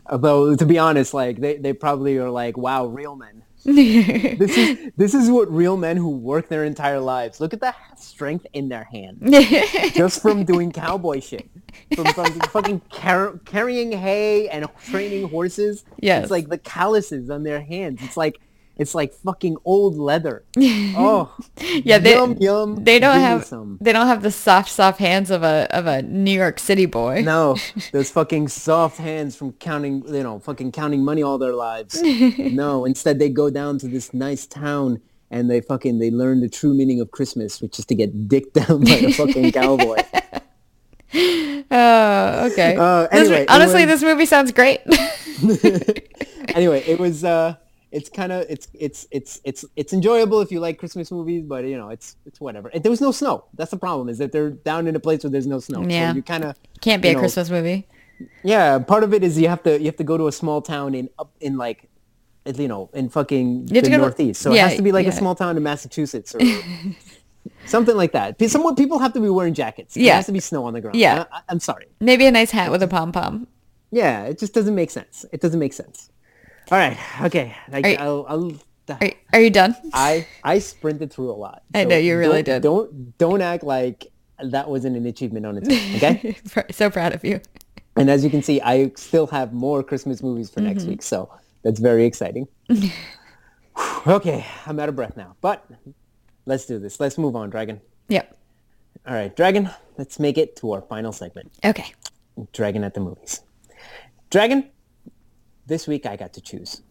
Although 0.05 0.55
to 0.55 0.65
be 0.65 0.77
honest, 0.77 1.13
like 1.13 1.37
they, 1.39 1.57
they 1.57 1.73
probably 1.73 2.17
are 2.17 2.29
like, 2.29 2.55
wow, 2.55 2.85
real 2.85 3.15
men. 3.15 3.41
this 3.65 4.55
is 4.57 4.91
this 4.95 5.15
is 5.15 5.27
what 5.31 5.51
real 5.51 5.75
men 5.75 5.97
who 5.97 6.09
work 6.09 6.49
their 6.49 6.65
entire 6.65 6.99
lives. 6.99 7.41
Look 7.41 7.51
at 7.51 7.61
the 7.61 7.73
strength 7.97 8.45
in 8.53 8.69
their 8.69 8.83
hands 8.83 9.23
just 9.95 10.21
from 10.21 10.45
doing 10.45 10.71
cowboy 10.71 11.19
shit, 11.19 11.49
from, 11.95 12.05
from 12.13 12.39
fucking 12.41 12.81
car- 12.91 13.39
carrying 13.45 13.91
hay 13.91 14.49
and 14.49 14.67
training 14.83 15.29
horses. 15.29 15.83
Yes. 15.99 16.23
it's 16.23 16.31
like 16.31 16.47
the 16.47 16.59
calluses 16.59 17.31
on 17.31 17.41
their 17.41 17.59
hands. 17.59 18.01
It's 18.03 18.17
like 18.17 18.39
it's 18.77 18.93
like 18.95 19.13
fucking 19.13 19.57
old 19.65 19.97
leather. 19.97 20.43
Oh, 20.97 21.33
Yeah, 21.83 21.97
they 21.99 22.13
yum 22.13 22.37
yum. 22.39 22.75
they 22.83 22.99
don't 22.99 23.15
Give 23.15 23.21
have 23.27 23.45
some. 23.45 23.77
they 23.81 23.91
don't 23.93 24.07
have 24.07 24.21
the 24.21 24.31
soft 24.31 24.69
soft 24.69 24.99
hands 24.99 25.29
of 25.31 25.43
a 25.43 25.67
of 25.71 25.85
a 25.87 26.01
New 26.01 26.31
York 26.31 26.59
City 26.59 26.85
boy. 26.85 27.21
No, 27.25 27.57
those 27.91 28.09
fucking 28.11 28.47
soft 28.49 28.97
hands 28.97 29.35
from 29.35 29.53
counting, 29.53 30.03
you 30.07 30.23
know, 30.23 30.39
fucking 30.39 30.71
counting 30.71 31.03
money 31.03 31.23
all 31.23 31.37
their 31.37 31.53
lives. 31.53 32.01
no, 32.37 32.85
instead 32.85 33.19
they 33.19 33.29
go 33.29 33.49
down 33.49 33.77
to 33.79 33.87
this 33.87 34.13
nice 34.13 34.45
town 34.45 35.01
and 35.31 35.49
they 35.49 35.59
fucking 35.61 35.99
they 35.99 36.11
learn 36.11 36.39
the 36.41 36.49
true 36.49 36.73
meaning 36.73 36.99
of 37.01 37.11
Christmas, 37.11 37.61
which 37.61 37.79
is 37.79 37.85
to 37.87 37.95
get 37.95 38.27
dicked 38.29 38.53
down 38.53 38.83
by 38.83 38.91
a 38.91 39.11
fucking 39.11 39.51
cowboy. 39.51 39.97
Oh, 41.71 42.49
okay. 42.51 42.75
Uh, 42.75 43.07
anyway, 43.11 43.41
it 43.43 43.49
honestly, 43.49 43.85
was- 43.85 44.01
this 44.01 44.03
movie 44.03 44.25
sounds 44.25 44.51
great. 44.51 44.81
anyway, 46.55 46.81
it 46.87 46.99
was 46.99 47.23
uh 47.23 47.55
it's 47.95 48.09
kind 48.09 48.31
of 48.33 48.45
it's 48.49 48.67
it's 48.73 49.07
it's 49.09 49.39
it's 49.45 49.63
it's 49.77 49.93
enjoyable 49.93 50.41
if 50.41 50.51
you 50.51 50.59
like 50.59 50.77
Christmas 50.77 51.11
movies, 51.11 51.43
but 51.43 51.63
you 51.63 51.77
know, 51.77 51.89
it's 51.89 52.17
it's 52.25 52.41
whatever. 52.41 52.67
And 52.73 52.83
there 52.83 52.89
was 52.89 52.99
no 52.99 53.11
snow. 53.11 53.45
That's 53.53 53.71
the 53.71 53.77
problem 53.77 54.09
is 54.09 54.17
that 54.17 54.33
they're 54.33 54.51
down 54.51 54.87
in 54.87 54.95
a 54.97 54.99
place 54.99 55.23
where 55.23 55.31
there's 55.31 55.47
no 55.47 55.59
snow. 55.59 55.81
Yeah. 55.81 56.11
So 56.11 56.17
you 56.17 56.21
kind 56.21 56.43
of 56.43 56.57
Can't 56.81 57.01
be 57.01 57.09
a 57.09 57.13
know, 57.13 57.19
Christmas 57.19 57.49
movie. 57.49 57.87
Yeah, 58.43 58.79
part 58.79 59.03
of 59.03 59.13
it 59.13 59.23
is 59.23 59.39
you 59.39 59.47
have 59.47 59.63
to 59.63 59.79
you 59.79 59.85
have 59.85 59.95
to 59.95 60.03
go 60.03 60.17
to 60.17 60.27
a 60.27 60.31
small 60.31 60.61
town 60.61 60.93
in 60.93 61.09
up 61.17 61.31
in 61.39 61.57
like 61.57 61.89
you 62.45 62.67
know 62.67 62.89
in 62.93 63.07
fucking 63.07 63.67
the 63.67 63.81
go 63.81 63.89
to- 63.89 63.97
northeast. 63.97 64.41
So 64.41 64.51
it 64.51 64.59
has 64.59 64.75
to 64.75 64.81
be 64.81 64.91
like 64.91 65.05
yeah. 65.05 65.13
a 65.13 65.15
small 65.15 65.33
town 65.33 65.55
in 65.55 65.63
Massachusetts 65.63 66.35
or 66.35 66.41
something 67.65 67.95
like 67.95 68.11
that. 68.11 68.41
Someone 68.51 68.75
people 68.75 68.99
have 68.99 69.13
to 69.13 69.21
be 69.21 69.29
wearing 69.29 69.53
jackets. 69.53 69.95
Yeah. 69.95 70.03
There 70.03 70.15
has 70.15 70.25
to 70.25 70.33
be 70.33 70.41
snow 70.41 70.65
on 70.65 70.73
the 70.73 70.81
ground. 70.81 70.97
Yeah. 70.97 71.25
I, 71.31 71.41
am 71.47 71.61
sorry. 71.61 71.87
Maybe 72.01 72.25
a 72.25 72.31
nice 72.31 72.51
hat 72.51 72.71
with 72.71 72.83
a 72.83 72.87
pom 72.89 73.13
pom. 73.13 73.47
Yeah, 73.91 74.25
it 74.25 74.37
just 74.39 74.53
doesn't 74.53 74.75
make 74.75 74.91
sense. 74.91 75.25
It 75.31 75.39
doesn't 75.39 75.59
make 75.59 75.71
sense. 75.71 76.09
All 76.71 76.77
right. 76.77 76.97
Okay. 77.23 77.55
I, 77.71 77.81
Are 77.81 77.89
you- 77.89 77.97
I'll, 77.97 78.25
I'll, 78.27 78.51
Are, 79.01 79.09
are 79.33 79.39
you 79.41 79.49
done? 79.49 79.75
I 79.93 80.27
I 80.43 80.59
sprinted 80.59 81.11
through 81.13 81.31
a 81.31 81.37
lot. 81.37 81.63
I 81.73 81.83
know 81.85 81.97
you 81.97 82.17
really 82.17 82.43
did. 82.43 82.61
Don't 82.63 83.17
don't 83.17 83.41
act 83.41 83.63
like 83.63 84.07
that 84.43 84.69
wasn't 84.69 84.95
an 84.97 85.05
achievement 85.05 85.45
on 85.45 85.57
its 85.57 85.69
own. 85.69 85.95
Okay. 85.95 86.37
so 86.71 86.89
proud 86.89 87.13
of 87.13 87.23
you. 87.23 87.39
and 87.95 88.09
as 88.09 88.23
you 88.23 88.29
can 88.29 88.43
see, 88.43 88.59
I 88.61 88.91
still 88.97 89.27
have 89.27 89.53
more 89.53 89.81
Christmas 89.83 90.21
movies 90.21 90.49
for 90.49 90.59
Mm-hmm. 90.59 90.67
next 90.67 90.83
week, 90.85 91.01
so 91.01 91.29
that's 91.63 91.79
very 91.79 92.05
exciting. 92.05 92.47
okay, 94.07 94.45
I'm 94.65 94.79
out 94.79 94.89
of 94.89 94.95
breath 94.95 95.17
now, 95.17 95.35
but 95.41 95.65
let's 96.45 96.65
do 96.65 96.79
this. 96.79 96.99
Let's 96.99 97.17
move 97.17 97.35
on, 97.35 97.49
Dragon. 97.49 97.81
Yep. 98.09 98.37
All 99.07 99.13
right, 99.13 99.35
Dragon. 99.35 99.69
Let's 99.97 100.19
make 100.19 100.37
it 100.37 100.55
to 100.57 100.71
our 100.73 100.81
final 100.81 101.11
segment. 101.11 101.51
Okay. 101.63 101.93
Dragon 102.53 102.83
at 102.83 102.93
the 102.93 102.99
movies. 102.99 103.41
Dragon, 104.29 104.69
this 105.67 105.87
week 105.87 106.05
I 106.05 106.15
got 106.15 106.33
to 106.33 106.41
choose. 106.41 106.81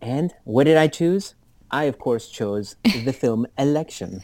And 0.00 0.32
what 0.44 0.64
did 0.64 0.76
I 0.76 0.88
choose? 0.88 1.34
I, 1.70 1.84
of 1.84 1.98
course, 1.98 2.28
chose 2.28 2.76
the 3.04 3.12
film 3.12 3.46
Election. 3.58 4.22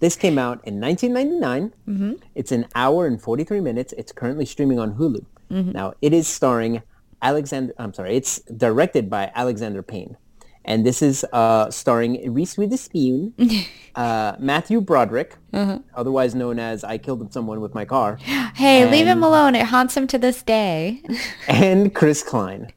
This 0.00 0.16
came 0.16 0.38
out 0.38 0.60
in 0.66 0.80
1999. 0.80 2.16
It's 2.34 2.52
an 2.52 2.66
hour 2.74 3.06
and 3.06 3.20
43 3.20 3.60
minutes. 3.60 3.92
It's 3.96 4.12
currently 4.12 4.44
streaming 4.44 4.78
on 4.78 4.94
Hulu. 4.96 5.24
Now, 5.72 5.94
it 6.02 6.12
is 6.12 6.26
starring 6.26 6.82
Alexander, 7.22 7.72
I'm 7.78 7.94
sorry, 7.94 8.16
it's 8.16 8.40
directed 8.40 9.08
by 9.08 9.30
Alexander 9.34 9.82
Payne. 9.82 10.16
And 10.66 10.84
this 10.84 11.00
is 11.02 11.24
uh, 11.32 11.70
starring 11.70 12.32
Reese 12.32 12.56
Witherspoon, 12.56 13.34
uh, 13.94 14.34
Matthew 14.38 14.80
Broderick, 14.80 15.36
otherwise 15.94 16.34
known 16.34 16.58
as 16.58 16.82
I 16.84 16.98
Killed 16.98 17.32
Someone 17.32 17.60
with 17.60 17.74
My 17.74 17.84
Car, 17.84 18.16
Hey, 18.54 18.90
leave 18.90 19.06
him 19.06 19.22
alone. 19.22 19.54
It 19.54 19.66
haunts 19.66 19.96
him 19.96 20.06
to 20.08 20.18
this 20.18 20.42
day. 20.42 21.02
and 21.48 21.94
Chris 21.94 22.22
Klein. 22.22 22.72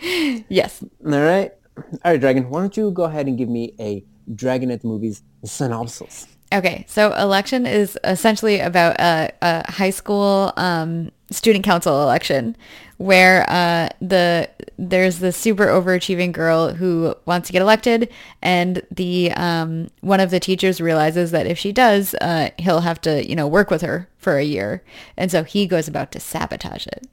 Yes. 0.00 0.82
All 1.04 1.10
right. 1.10 1.52
All 1.76 2.12
right, 2.12 2.20
Dragon, 2.20 2.48
why 2.48 2.60
don't 2.60 2.76
you 2.76 2.90
go 2.90 3.04
ahead 3.04 3.26
and 3.26 3.36
give 3.36 3.48
me 3.48 3.74
a 3.78 4.04
Dragon 4.34 4.70
at 4.70 4.80
the 4.80 4.88
Movies 4.88 5.22
synopsis? 5.44 6.26
Okay, 6.52 6.84
so 6.88 7.12
election 7.14 7.66
is 7.66 7.98
essentially 8.04 8.60
about 8.60 8.98
a, 9.00 9.32
a 9.42 9.70
high 9.70 9.90
school 9.90 10.52
um, 10.56 11.10
student 11.30 11.64
council 11.64 12.02
election 12.02 12.56
where 12.98 13.44
uh, 13.50 13.88
the 14.00 14.48
there's 14.78 15.18
the 15.18 15.32
super 15.32 15.66
overachieving 15.66 16.32
girl 16.32 16.72
who 16.72 17.14
wants 17.26 17.48
to 17.48 17.52
get 17.52 17.62
elected, 17.62 18.08
and 18.42 18.80
the 18.90 19.32
um, 19.32 19.88
one 20.00 20.20
of 20.20 20.30
the 20.30 20.40
teachers 20.40 20.80
realizes 20.80 21.30
that 21.32 21.46
if 21.46 21.58
she 21.58 21.72
does, 21.72 22.14
uh, 22.20 22.50
he'll 22.58 22.80
have 22.80 23.00
to 23.02 23.28
you 23.28 23.34
know 23.34 23.48
work 23.48 23.70
with 23.70 23.82
her 23.82 24.08
for 24.16 24.38
a 24.38 24.44
year, 24.44 24.84
and 25.16 25.30
so 25.30 25.42
he 25.42 25.66
goes 25.66 25.88
about 25.88 26.12
to 26.12 26.20
sabotage 26.20 26.86
it. 26.86 27.08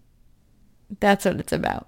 That's 1.00 1.26
what 1.26 1.40
it's 1.40 1.54
about. 1.54 1.88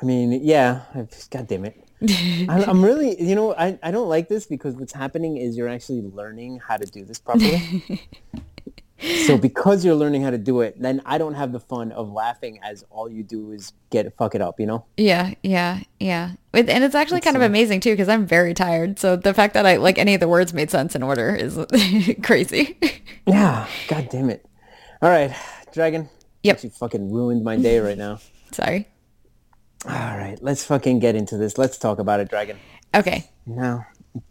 I 0.00 0.04
mean, 0.06 0.32
yeah, 0.44 0.82
God 1.30 1.46
damn 1.48 1.64
it. 1.66 1.84
I'm 2.48 2.82
really, 2.82 3.20
you 3.22 3.34
know, 3.34 3.54
I, 3.54 3.78
I 3.82 3.90
don't 3.90 4.08
like 4.08 4.28
this 4.28 4.46
because 4.46 4.74
what's 4.74 4.92
happening 4.94 5.36
is 5.36 5.56
you're 5.56 5.68
actually 5.68 6.00
learning 6.02 6.58
how 6.66 6.78
to 6.78 6.86
do 6.86 7.04
this 7.04 7.18
properly. 7.18 8.08
so 9.26 9.36
because 9.36 9.84
you're 9.84 9.94
learning 9.94 10.22
how 10.22 10.30
to 10.30 10.38
do 10.38 10.62
it, 10.62 10.80
then 10.80 11.02
I 11.04 11.18
don't 11.18 11.34
have 11.34 11.52
the 11.52 11.60
fun 11.60 11.92
of 11.92 12.10
laughing 12.10 12.58
as 12.62 12.84
all 12.90 13.10
you 13.10 13.22
do 13.22 13.52
is 13.52 13.72
get 13.90 14.16
fuck 14.16 14.34
it 14.34 14.40
up, 14.40 14.58
you 14.58 14.66
know? 14.66 14.86
Yeah, 14.96 15.34
yeah, 15.42 15.80
yeah. 15.98 16.32
It- 16.54 16.70
And 16.70 16.84
it's 16.84 16.94
actually 16.94 17.20
kind 17.20 17.36
of 17.36 17.42
uh, 17.42 17.46
amazing 17.46 17.80
too 17.80 17.90
because 17.92 18.08
I'm 18.08 18.26
very 18.26 18.54
tired. 18.54 18.98
So 18.98 19.16
the 19.16 19.34
fact 19.34 19.52
that 19.54 19.66
I 19.66 19.76
like 19.76 19.98
any 19.98 20.14
of 20.14 20.20
the 20.20 20.28
words 20.28 20.54
made 20.54 20.70
sense 20.70 20.94
in 20.94 21.02
order 21.02 21.34
is 21.34 21.58
crazy. 22.22 22.78
Yeah, 23.26 23.66
God 23.88 24.08
damn 24.10 24.30
it. 24.30 24.46
All 25.02 25.10
right, 25.10 25.34
Dragon. 25.72 26.08
Yep. 26.42 26.64
You 26.64 26.70
fucking 26.70 27.12
ruined 27.12 27.44
my 27.44 27.56
day 27.56 27.78
right 27.78 27.98
now. 27.98 28.20
Sorry. 28.52 28.88
All 29.86 29.92
right, 30.16 30.36
let's 30.42 30.64
fucking 30.64 30.98
get 30.98 31.14
into 31.16 31.36
this. 31.36 31.56
Let's 31.58 31.78
talk 31.78 31.98
about 31.98 32.20
it, 32.20 32.28
Dragon. 32.28 32.58
Okay. 32.94 33.24
No. 33.46 33.84
All 34.14 34.22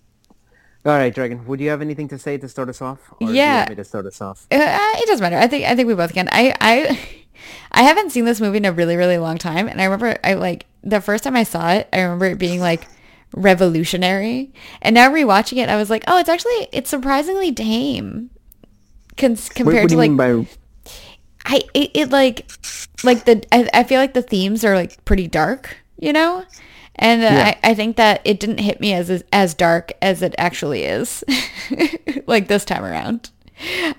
right, 0.98 1.14
Dragon. 1.14 1.46
Would 1.48 1.60
you 1.60 1.70
have 1.70 1.82
anything 1.82 2.08
to 2.10 2.20
say 2.20 2.38
to 2.38 2.48
start 2.48 2.70
us 2.70 2.82
off? 2.82 3.00
Or 3.14 3.18
Do 3.20 3.26
you 3.28 3.34
Yeah. 3.34 3.58
want 3.60 3.70
me 3.72 3.76
to 3.76 3.84
start 3.84 4.06
us 4.06 4.22
off? 4.22 4.48
Uh, 4.52 4.58
it 4.60 5.08
doesn't 5.08 5.22
matter. 5.24 5.38
I 5.38 5.48
think 5.48 5.66
I 5.66 5.76
think 5.76 5.88
we 5.88 5.96
both 5.96 6.14
can. 6.14 6.30
I 6.32 6.54
I 6.62 7.00
I 7.72 7.84
haven't 7.84 8.12
seen 8.12 8.26
this 8.26 8.40
movie 8.40 8.58
in 8.58 8.66
a 8.66 8.72
really 8.72 8.96
really 8.96 9.18
long 9.18 9.38
time, 9.38 9.68
and 9.68 9.82
I 9.82 9.86
remember 9.86 10.18
I 10.24 10.36
like 10.36 10.66
the 10.84 11.02
first 11.02 11.24
time 11.24 11.36
I 11.36 11.44
saw 11.44 11.72
it. 11.72 11.90
I 11.92 12.02
remember 12.02 12.26
it 12.28 12.38
being 12.38 12.60
like 12.60 12.88
revolutionary, 13.36 14.54
and 14.82 14.94
now 14.94 15.10
rewatching 15.12 15.58
it, 15.58 15.70
I 15.70 15.76
was 15.78 15.90
like, 15.90 16.04
oh, 16.08 16.18
it's 16.20 16.30
actually 16.30 16.68
it's 16.72 16.90
surprisingly 16.90 17.52
tame, 17.54 18.30
cons- 19.18 19.50
compared 19.50 19.90
to 19.90 19.98
like? 19.98 20.12
I 21.46 21.64
it, 21.74 21.92
it 21.94 22.10
like 22.10 22.50
like 23.04 23.26
the 23.26 23.44
I, 23.52 23.70
I 23.74 23.84
feel 23.84 24.00
like 24.00 24.14
the 24.14 24.22
themes 24.22 24.64
are 24.66 24.76
like 24.76 25.04
pretty 25.06 25.28
dark, 25.28 25.78
you 25.98 26.14
know, 26.14 26.44
and 26.96 27.22
Yeah. 27.22 27.56
I, 27.64 27.72
I 27.72 27.74
think 27.74 27.96
that 27.98 28.22
it 28.26 28.40
didn't 28.40 28.60
hit 28.60 28.80
me 28.80 28.94
as 28.94 29.24
as 29.32 29.54
dark 29.54 29.92
as 30.02 30.22
it 30.22 30.36
actually 30.38 30.84
is, 30.84 31.24
like 32.28 32.48
this 32.48 32.66
time 32.66 32.84
around. 32.84 33.30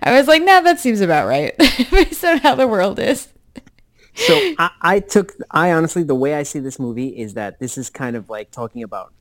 I 0.03 0.13
was 0.13 0.27
like, 0.27 0.43
nah, 0.43 0.61
that 0.63 0.81
seems 0.81 1.01
about 1.01 1.27
right 1.29 1.57
based 1.91 2.25
on 2.25 2.39
how 2.39 2.55
the 2.55 2.67
world 2.67 2.99
is. 2.99 3.29
So 4.15 4.39
I, 4.59 4.71
I 4.83 5.01
took. 5.01 5.33
I 5.51 5.73
honestly, 5.73 6.03
the 6.03 6.15
way 6.15 6.35
I 6.35 6.43
see 6.43 6.59
this 6.59 6.79
movie 6.79 7.09
is 7.09 7.35
that 7.35 7.59
this 7.59 7.79
is 7.79 7.89
kind 7.91 8.17
of 8.17 8.29
like 8.29 8.51
talking 8.51 8.83
about 8.83 9.13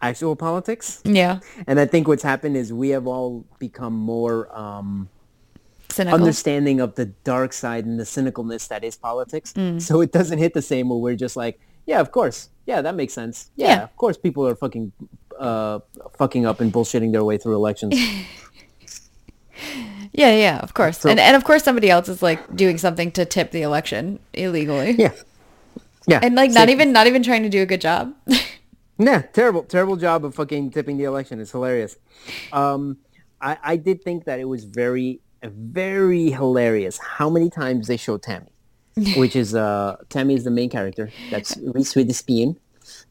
actual 0.00 0.34
politics, 0.36 1.00
Yeah, 1.04 1.40
and 1.66 1.78
I 1.78 1.84
think 1.86 2.08
what's 2.08 2.22
happened 2.22 2.56
is 2.56 2.72
we 2.72 2.90
have 2.90 3.06
all 3.06 3.44
become 3.58 3.92
more. 3.94 4.48
Um, 4.56 5.08
cynical. 5.92 6.18
understanding 6.18 6.80
of 6.80 6.94
the 6.94 7.06
dark 7.24 7.52
side 7.52 7.84
and 7.86 7.98
the 7.98 8.04
cynicalness 8.04 8.68
that 8.68 8.84
is 8.84 8.96
politics. 8.96 9.52
So 9.78 10.00
it 10.00 10.12
doesn't 10.12 10.38
hit 10.38 10.54
the 10.54 10.62
same 10.62 10.88
where 10.88 10.98
we're 10.98 11.16
just 11.16 11.36
like, 11.36 11.60
Yeah, 11.86 12.00
of 12.00 12.10
course. 12.12 12.48
Yeah, 12.66 12.82
that 12.82 12.94
makes 12.94 13.12
sense. 13.14 13.50
Yeah, 13.56 13.66
Yeah. 13.68 13.82
of 13.84 13.96
course 13.96 14.16
people 14.16 14.46
are 14.46 14.54
fucking 14.54 14.92
uh, 15.38 15.80
fucking 16.18 16.44
up 16.46 16.60
and 16.60 16.72
bullshitting 16.72 17.12
their 17.12 17.24
way 17.24 17.38
through 17.38 17.54
elections. 17.56 17.94
Yeah, 20.12 20.34
yeah, 20.34 20.58
of 20.58 20.74
course. 20.74 20.98
So- 20.98 21.08
and 21.10 21.20
and 21.20 21.36
of 21.36 21.44
course 21.44 21.62
somebody 21.62 21.88
else 21.90 22.08
is 22.08 22.22
like 22.22 22.40
doing 22.56 22.78
something 22.78 23.12
to 23.12 23.24
tip 23.24 23.50
the 23.52 23.62
election 23.62 24.18
illegally. 24.32 24.92
yeah. 24.98 25.12
Yeah. 26.08 26.18
And 26.22 26.34
like 26.34 26.50
not 26.50 26.68
even 26.68 26.92
not 26.92 27.06
even 27.06 27.22
trying 27.22 27.42
to 27.44 27.48
do 27.48 27.62
a 27.62 27.66
good 27.66 27.80
job. 27.80 28.14
Yeah, 29.02 29.22
terrible, 29.22 29.62
terrible 29.62 29.96
job 29.96 30.26
of 30.26 30.34
fucking 30.34 30.72
tipping 30.72 30.98
the 30.98 31.04
election. 31.04 31.40
It's 31.40 31.52
hilarious. 31.52 31.96
Um, 32.52 32.98
I, 33.40 33.56
I 33.62 33.76
did 33.76 34.02
think 34.04 34.26
that 34.26 34.40
it 34.40 34.44
was 34.44 34.64
very, 34.64 35.20
very 35.42 36.30
hilarious 36.30 36.98
how 36.98 37.30
many 37.30 37.50
times 37.50 37.86
they 37.86 37.96
show 37.96 38.18
Tammy, 38.18 38.52
which 39.16 39.36
is 39.36 39.54
uh, 39.54 39.96
Tammy 40.08 40.34
is 40.34 40.44
the 40.44 40.50
main 40.50 40.70
character. 40.70 41.10
That's 41.30 41.56
Reese 41.62 41.94
Witherspoon, 41.94 42.58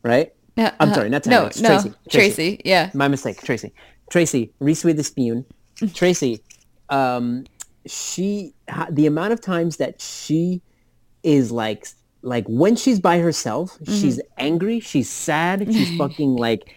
right? 0.03 0.33
Yeah, 0.55 0.75
I'm 0.79 0.89
uh, 0.89 0.93
sorry, 0.93 1.09
not 1.09 1.23
Tammy. 1.23 1.35
no, 1.35 1.45
it's 1.47 1.61
no, 1.61 1.69
Tracy. 1.69 1.93
Tracy, 2.09 2.61
yeah. 2.65 2.91
My 2.93 3.07
mistake, 3.07 3.41
Tracy. 3.41 3.73
Tracy, 4.09 4.51
Reese 4.59 4.83
Witherspoon. 4.83 5.45
Tracy, 5.93 6.43
um, 6.89 7.45
she, 7.85 8.53
the 8.89 9.05
amount 9.05 9.33
of 9.33 9.41
times 9.41 9.77
that 9.77 10.01
she 10.01 10.61
is 11.23 11.51
like, 11.51 11.87
like 12.21 12.45
when 12.47 12.75
she's 12.75 12.99
by 12.99 13.19
herself, 13.19 13.77
she's 13.85 14.19
angry, 14.37 14.79
she's 14.79 15.09
sad, 15.09 15.65
she's 15.71 15.95
fucking 15.97 16.35
like 16.35 16.75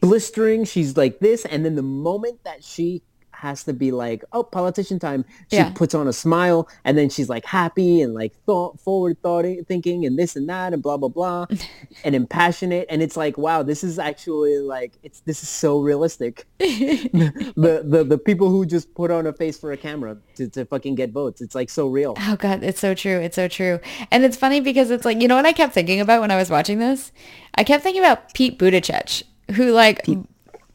blistering, 0.00 0.64
she's 0.64 0.96
like 0.96 1.20
this, 1.20 1.44
and 1.44 1.64
then 1.64 1.76
the 1.76 1.82
moment 1.82 2.42
that 2.44 2.64
she 2.64 3.02
has 3.42 3.64
to 3.64 3.72
be 3.72 3.90
like, 3.90 4.22
oh, 4.32 4.44
politician 4.44 5.00
time, 5.00 5.24
she 5.50 5.56
Yeah. 5.56 5.70
puts 5.74 5.94
on 5.94 6.06
a 6.06 6.12
smile, 6.12 6.68
and 6.84 6.96
then 6.96 7.10
she's 7.10 7.28
like 7.28 7.44
happy 7.44 8.00
and 8.00 8.14
like 8.14 8.32
thought 8.46 8.78
forward 8.78 9.20
thought 9.20 9.44
thinking 9.66 10.06
and 10.06 10.16
this 10.16 10.36
and 10.36 10.48
that 10.48 10.72
and 10.72 10.80
blah 10.80 10.96
blah 10.96 11.08
blah, 11.08 11.46
and 12.04 12.14
impassionate, 12.14 12.86
and 12.88 13.02
it's 13.02 13.16
like, 13.16 13.36
wow, 13.36 13.64
this 13.64 13.82
is 13.82 13.98
actually 13.98 14.58
like 14.58 14.92
it's 15.02 15.20
this 15.22 15.42
is 15.42 15.48
so 15.48 15.80
realistic. 15.80 16.46
the, 16.58 17.82
the 17.84 18.04
the 18.04 18.18
people 18.18 18.48
who 18.48 18.64
just 18.64 18.94
put 18.94 19.10
on 19.10 19.26
a 19.26 19.32
face 19.32 19.58
for 19.58 19.72
a 19.72 19.76
camera 19.76 20.16
to, 20.36 20.48
to 20.48 20.64
fucking 20.64 20.94
get 20.94 21.10
votes, 21.10 21.40
it's 21.40 21.54
like 21.56 21.68
so 21.68 21.88
real. 21.88 22.14
Oh 22.20 22.36
god, 22.36 22.62
it's 22.62 22.80
so 22.80 22.94
true. 22.94 23.18
It's 23.18 23.36
so 23.36 23.48
true. 23.48 23.80
And 24.12 24.24
it's 24.24 24.36
funny 24.36 24.60
because 24.60 24.90
it's 24.92 25.04
like, 25.04 25.20
you 25.20 25.26
know 25.26 25.36
what 25.36 25.46
I 25.46 25.52
kept 25.52 25.74
thinking 25.74 26.00
about 26.00 26.20
when 26.20 26.30
I 26.30 26.36
was 26.36 26.48
watching 26.50 26.78
this? 26.78 27.10
I 27.56 27.64
kept 27.64 27.82
thinking 27.82 28.02
about 28.02 28.32
Pete 28.34 28.56
Buttigieg, 28.58 29.24
who 29.56 29.72
like 29.72 30.06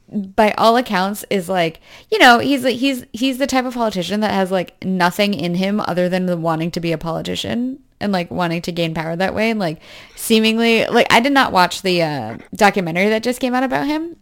by 0.10 0.52
all 0.58 0.78
accounts 0.78 1.26
is 1.30 1.50
like, 1.50 1.82
you 2.10 2.20
know, 2.20 2.40
he's 2.40 2.64
he's 2.64 3.06
he's 3.14 3.38
the 3.38 3.48
type 3.48 3.66
of 3.66 3.74
politician 3.74 4.22
that 4.22 4.34
has 4.34 4.52
like 4.52 4.84
nothing 4.84 5.34
in 5.34 5.56
him 5.56 5.80
other 5.82 6.08
than 6.10 6.26
the 6.26 6.38
wanting 6.38 6.72
to 6.72 6.80
be 6.80 6.92
a 6.92 6.98
politician 6.98 7.80
and 8.00 8.12
like 8.12 8.32
wanting 8.32 8.62
to 8.62 8.72
gain 8.72 8.94
power 8.94 9.16
that 9.16 9.36
way. 9.36 9.50
And 9.50 9.60
like 9.60 9.82
seemingly 10.16 10.86
like 10.86 11.08
I 11.12 11.20
did 11.20 11.34
not 11.34 11.52
watch 11.52 11.82
the 11.82 12.02
uh 12.02 12.38
documentary 12.56 13.10
that 13.10 13.24
just 13.24 13.42
came 13.42 13.54
out 13.54 13.64
about 13.64 13.88
him 13.88 14.16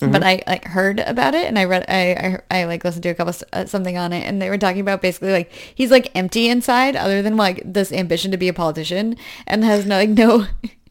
but 0.00 0.22
I 0.22 0.42
like 0.46 0.64
heard 0.64 1.00
about 1.00 1.34
it 1.34 1.46
and 1.46 1.58
I 1.58 1.64
read 1.64 1.84
I 1.88 2.38
I, 2.50 2.60
I 2.60 2.64
like 2.64 2.84
listened 2.84 3.02
to 3.02 3.08
a 3.08 3.14
couple 3.14 3.34
uh, 3.52 3.66
something 3.66 3.96
on 3.96 4.12
it 4.12 4.20
and 4.20 4.40
they 4.40 4.48
were 4.48 4.58
talking 4.58 4.80
about 4.80 5.02
basically 5.02 5.32
like 5.32 5.50
he's 5.74 5.90
like 5.90 6.10
empty 6.14 6.48
inside 6.48 6.94
other 6.94 7.20
than 7.20 7.36
like 7.36 7.62
this 7.64 7.90
ambition 7.90 8.30
to 8.30 8.36
be 8.36 8.48
a 8.48 8.52
politician 8.52 9.16
and 9.46 9.64
has 9.64 9.86
no 9.86 9.96
like 9.96 10.10
no 10.10 10.46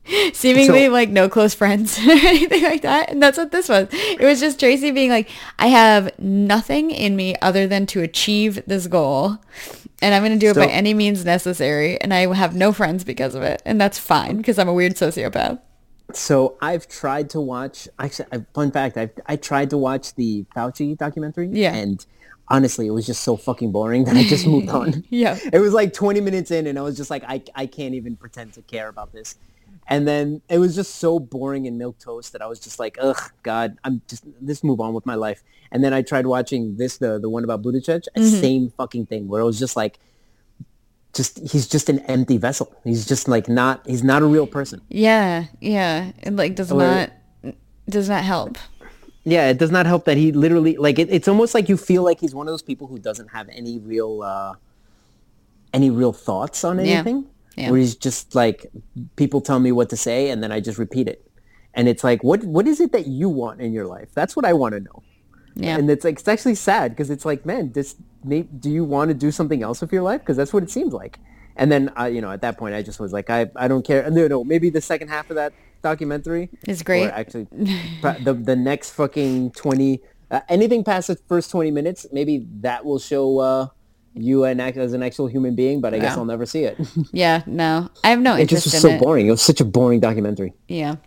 seemingly 0.34 0.86
So- 0.86 0.92
like 0.92 1.10
no 1.10 1.30
close 1.30 1.54
friends 1.54 1.98
or 2.08 2.12
anything 2.12 2.64
like 2.64 2.82
that 2.82 3.10
and 3.10 3.22
that's 3.22 3.38
what 3.38 3.52
this 3.52 3.70
was 3.70 3.88
it 3.92 4.22
was 4.22 4.40
just 4.40 4.60
Tracy 4.60 4.92
being 4.92 5.10
like 5.10 5.30
I 5.60 5.68
have 5.68 6.18
nothing 6.20 6.92
in 6.92 7.16
me 7.16 7.36
other 7.42 7.68
than 7.68 7.86
to 7.88 8.02
achieve 8.02 8.64
this 8.66 8.88
goal 8.88 9.38
and 10.02 10.14
I'm 10.14 10.22
going 10.24 10.38
to 10.38 10.40
do 10.40 10.52
it 10.52 10.56
by 10.56 10.68
any 10.68 10.94
means 10.94 11.26
necessary 11.26 12.00
and 12.02 12.14
I 12.14 12.34
have 12.34 12.56
no 12.56 12.72
friends 12.72 13.04
because 13.04 13.36
of 13.36 13.42
it 13.44 13.62
and 13.66 13.80
that's 13.82 13.98
fine 14.00 14.38
because 14.38 14.58
I'm 14.60 14.70
a 14.70 14.74
weird 14.74 14.94
sociopath 14.94 15.60
So 16.14 16.56
I've 16.62 16.88
tried 16.88 17.30
to 17.32 17.42
watch. 17.42 17.88
Actually, 18.00 18.46
fun 18.54 18.72
fact: 18.72 18.96
I 18.98 19.10
I 19.26 19.36
tried 19.36 19.70
to 19.72 19.78
watch 19.78 20.16
the 20.16 20.46
Fauci 20.56 20.96
documentary. 20.98 21.50
Yeah. 21.52 21.76
And 21.76 22.00
honestly, 22.48 22.88
it 22.88 22.92
was 22.92 23.06
just 23.06 23.24
so 23.28 23.36
fucking 23.36 23.74
boring 23.74 24.06
that 24.06 24.16
I 24.16 24.24
just 24.24 24.48
moved 24.54 24.70
on. 24.70 25.04
Yeah. 25.10 25.38
It 25.52 25.60
was 25.60 25.74
like 25.74 25.92
20 25.92 26.22
minutes 26.22 26.50
in, 26.50 26.66
and 26.66 26.80
I 26.80 26.82
was 26.82 26.96
just 26.96 27.10
like, 27.12 27.26
I 27.28 27.44
I 27.56 27.66
can't 27.68 27.94
even 27.94 28.16
pretend 28.16 28.54
to 28.54 28.62
care 28.62 28.88
about 28.88 29.12
this. 29.12 29.36
And 29.90 30.08
then 30.08 30.42
it 30.50 30.60
was 30.60 30.76
just 30.76 30.96
so 30.96 31.18
boring 31.20 31.66
and 31.66 31.78
milk 31.78 31.98
toast 31.98 32.34
that 32.34 32.42
I 32.42 32.48
was 32.48 32.60
just 32.60 32.78
like, 32.78 32.98
ugh, 33.00 33.20
God, 33.44 33.78
I'm 33.84 34.02
just 34.08 34.26
just 34.46 34.64
move 34.64 34.82
on 34.82 34.94
with 34.94 35.06
my 35.06 35.16
life. 35.16 35.44
And 35.72 35.84
then 35.84 35.94
I 35.94 36.02
tried 36.02 36.28
watching 36.28 36.76
this, 36.78 36.98
the 36.98 37.20
the 37.20 37.30
one 37.30 37.44
about 37.44 37.62
Buttigieg, 37.62 38.04
same 38.18 38.70
fucking 38.72 39.06
thing, 39.06 39.28
where 39.28 39.42
it 39.42 39.46
was 39.46 39.60
just 39.60 39.76
like, 39.78 40.00
just 41.14 41.40
he's 41.40 41.68
just 41.68 41.90
an 41.90 42.00
empty 42.00 42.38
vessel. 42.38 42.74
He's 42.84 43.06
just 43.06 43.28
like 43.28 43.48
not 43.48 43.86
he's 43.88 44.04
not 44.04 44.22
a 44.22 44.26
real 44.26 44.48
person. 44.48 44.82
Yeah, 44.90 45.46
yeah. 45.62 46.12
It 46.22 46.36
like 46.36 46.56
does 46.56 46.72
not 46.72 47.12
does 47.90 48.10
not 48.10 48.24
help. 48.24 48.58
Yeah, 49.24 49.50
it 49.50 49.58
does 49.58 49.72
not 49.72 49.86
help 49.86 50.06
that 50.06 50.16
he 50.18 50.32
literally 50.32 50.78
like 50.78 51.00
it, 51.00 51.10
it's 51.12 51.28
almost 51.28 51.54
like 51.54 51.70
you 51.70 51.78
feel 51.78 52.04
like 52.04 52.20
he's 52.20 52.36
one 52.36 52.48
of 52.48 52.52
those 52.52 52.62
people 52.62 52.88
who 52.88 53.00
doesn't 53.00 53.30
have 53.30 53.50
any 53.50 53.80
real 53.80 54.22
uh 54.22 54.56
any 55.74 55.90
real 55.90 56.14
thoughts 56.14 56.64
on 56.64 56.80
anything. 56.80 57.24
Yeah. 57.24 57.30
Where 57.58 57.80
he's 57.80 57.96
just 57.96 58.36
like 58.36 58.68
people 59.16 59.42
tell 59.42 59.60
me 59.60 59.72
what 59.72 59.90
to 59.90 59.98
say 59.98 60.30
and 60.30 60.44
then 60.44 60.52
I 60.52 60.60
just 60.60 60.78
repeat 60.78 61.08
it. 61.08 61.30
And 61.74 61.88
it's 61.88 62.04
like 62.04 62.24
what 62.24 62.44
what 62.44 62.68
is 62.68 62.80
it 62.80 62.92
that 62.92 63.08
you 63.08 63.30
want 63.30 63.62
in 63.62 63.74
your 63.74 63.86
life? 63.86 64.10
That's 64.14 64.36
what 64.36 64.46
I 64.46 64.54
want 64.54 64.74
to 64.74 64.80
know. 64.80 65.04
Yeah. 65.56 65.78
And 65.78 65.90
it's 65.90 66.06
like 66.06 66.20
it's 66.20 66.28
actually 66.28 66.56
sad 66.56 66.92
because 66.92 67.10
it's 67.10 67.26
like, 67.26 67.46
man, 67.46 67.72
this 67.72 67.96
may, 68.24 68.44
do 68.44 68.70
you 68.70 68.84
want 68.84 69.10
to 69.10 69.16
do 69.16 69.32
something 69.32 69.64
else 69.64 69.82
with 69.82 69.92
your 69.92 70.04
life? 70.04 70.22
Because 70.22 70.38
that's 70.38 70.54
what 70.54 70.64
it 70.64 70.70
seems 70.70 70.94
like. 70.94 71.20
And 71.56 71.72
then 71.72 71.92
I, 71.96 72.10
you 72.10 72.22
know, 72.22 72.32
at 72.32 72.42
that 72.42 72.58
point, 72.58 72.76
I 72.76 72.84
just 72.84 73.00
was 73.00 73.12
like, 73.12 73.32
I, 73.32 73.50
I 73.56 73.68
don't 73.68 73.84
care. 73.84 74.08
No, 74.12 74.28
no, 74.28 74.44
maybe 74.44 74.70
the 74.70 74.82
second 74.82 75.08
half 75.08 75.32
of 75.32 75.36
that 75.38 75.54
documentary 75.82 76.50
Is 76.68 76.84
great. 76.84 77.08
Or 77.08 77.12
actually, 77.12 77.48
the 77.52 78.40
the 78.40 78.56
next 78.56 78.92
fucking 78.92 79.52
twenty, 79.52 80.02
uh, 80.30 80.42
anything 80.50 80.84
past 80.84 81.08
the 81.08 81.16
first 81.28 81.50
twenty 81.50 81.72
minutes, 81.72 82.06
maybe 82.12 82.46
that 82.62 82.86
will 82.86 83.00
show 83.00 83.40
uh, 83.40 83.68
you 84.20 84.44
an 84.44 84.60
act 84.60 84.78
as 84.78 84.94
an 84.94 85.04
actual 85.04 85.28
human 85.28 85.56
being. 85.56 85.82
But 85.82 85.94
I 85.94 86.00
guess 86.00 86.18
I'll 86.18 86.26
never 86.26 86.46
see 86.46 86.64
it. 86.64 86.78
Yeah, 87.12 87.44
no. 87.46 87.90
I 88.04 88.10
have 88.10 88.20
no 88.20 88.36
it 88.36 88.48
just 88.48 88.66
was 88.66 88.80
so 88.80 88.90
it. 88.90 89.00
boring. 89.00 89.28
It 89.28 89.32
was 89.32 89.42
such 89.42 89.62
a 89.62 89.66
boring 89.66 90.00
documentary. 90.00 90.54
Yeah. 90.68 90.98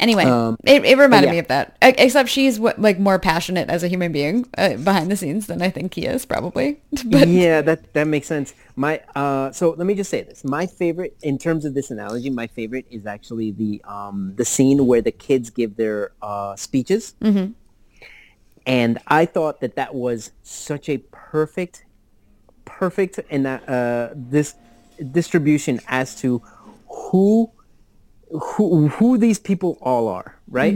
Anyway, 0.00 0.24
Um, 0.24 0.56
it, 0.64 0.84
it 0.84 0.96
reminded 0.96 1.26
yeah. 1.28 1.32
me 1.32 1.38
of 1.38 1.48
that. 1.48 1.76
Except 1.82 2.28
she's 2.28 2.58
like 2.58 2.98
more 2.98 3.18
passionate 3.18 3.68
as 3.68 3.82
a 3.82 3.88
human 3.88 4.12
being 4.12 4.46
uh, 4.56 4.76
behind 4.76 5.10
the 5.10 5.16
scenes 5.16 5.46
than 5.46 5.60
I 5.60 5.68
think 5.70 5.94
he 5.94 6.06
is 6.06 6.24
probably. 6.24 6.80
But 7.04 7.28
yeah, 7.28 7.60
that 7.62 7.92
that 7.92 8.06
makes 8.06 8.26
sense. 8.26 8.54
My 8.76 9.02
uh, 9.14 9.52
so 9.52 9.70
let 9.76 9.86
me 9.86 9.94
just 9.94 10.10
say 10.10 10.22
this. 10.22 10.42
My 10.42 10.66
favorite 10.66 11.16
in 11.22 11.36
terms 11.38 11.64
of 11.64 11.74
this 11.74 11.90
analogy, 11.90 12.30
my 12.30 12.46
favorite 12.46 12.86
is 12.90 13.04
actually 13.06 13.50
the 13.52 13.82
um 13.86 14.32
the 14.36 14.44
scene 14.44 14.86
where 14.86 15.02
the 15.02 15.12
kids 15.12 15.50
give 15.50 15.76
their 15.76 16.12
uh 16.22 16.56
speeches, 16.56 17.14
mm-hmm. 17.20 17.52
and 18.66 18.98
I 19.06 19.26
thought 19.26 19.60
that 19.60 19.76
that 19.76 19.94
was 19.94 20.30
such 20.42 20.88
a 20.88 20.98
perfect, 21.12 21.84
perfect 22.78 23.18
and 23.34 23.46
uh 23.46 24.08
this 24.14 24.54
distribution 25.18 25.80
as 25.88 26.14
to 26.20 26.42
who 26.88 27.50
who 28.30 28.88
who 28.88 29.18
these 29.18 29.38
people 29.38 29.78
all 29.80 30.08
are, 30.08 30.36
right? 30.48 30.74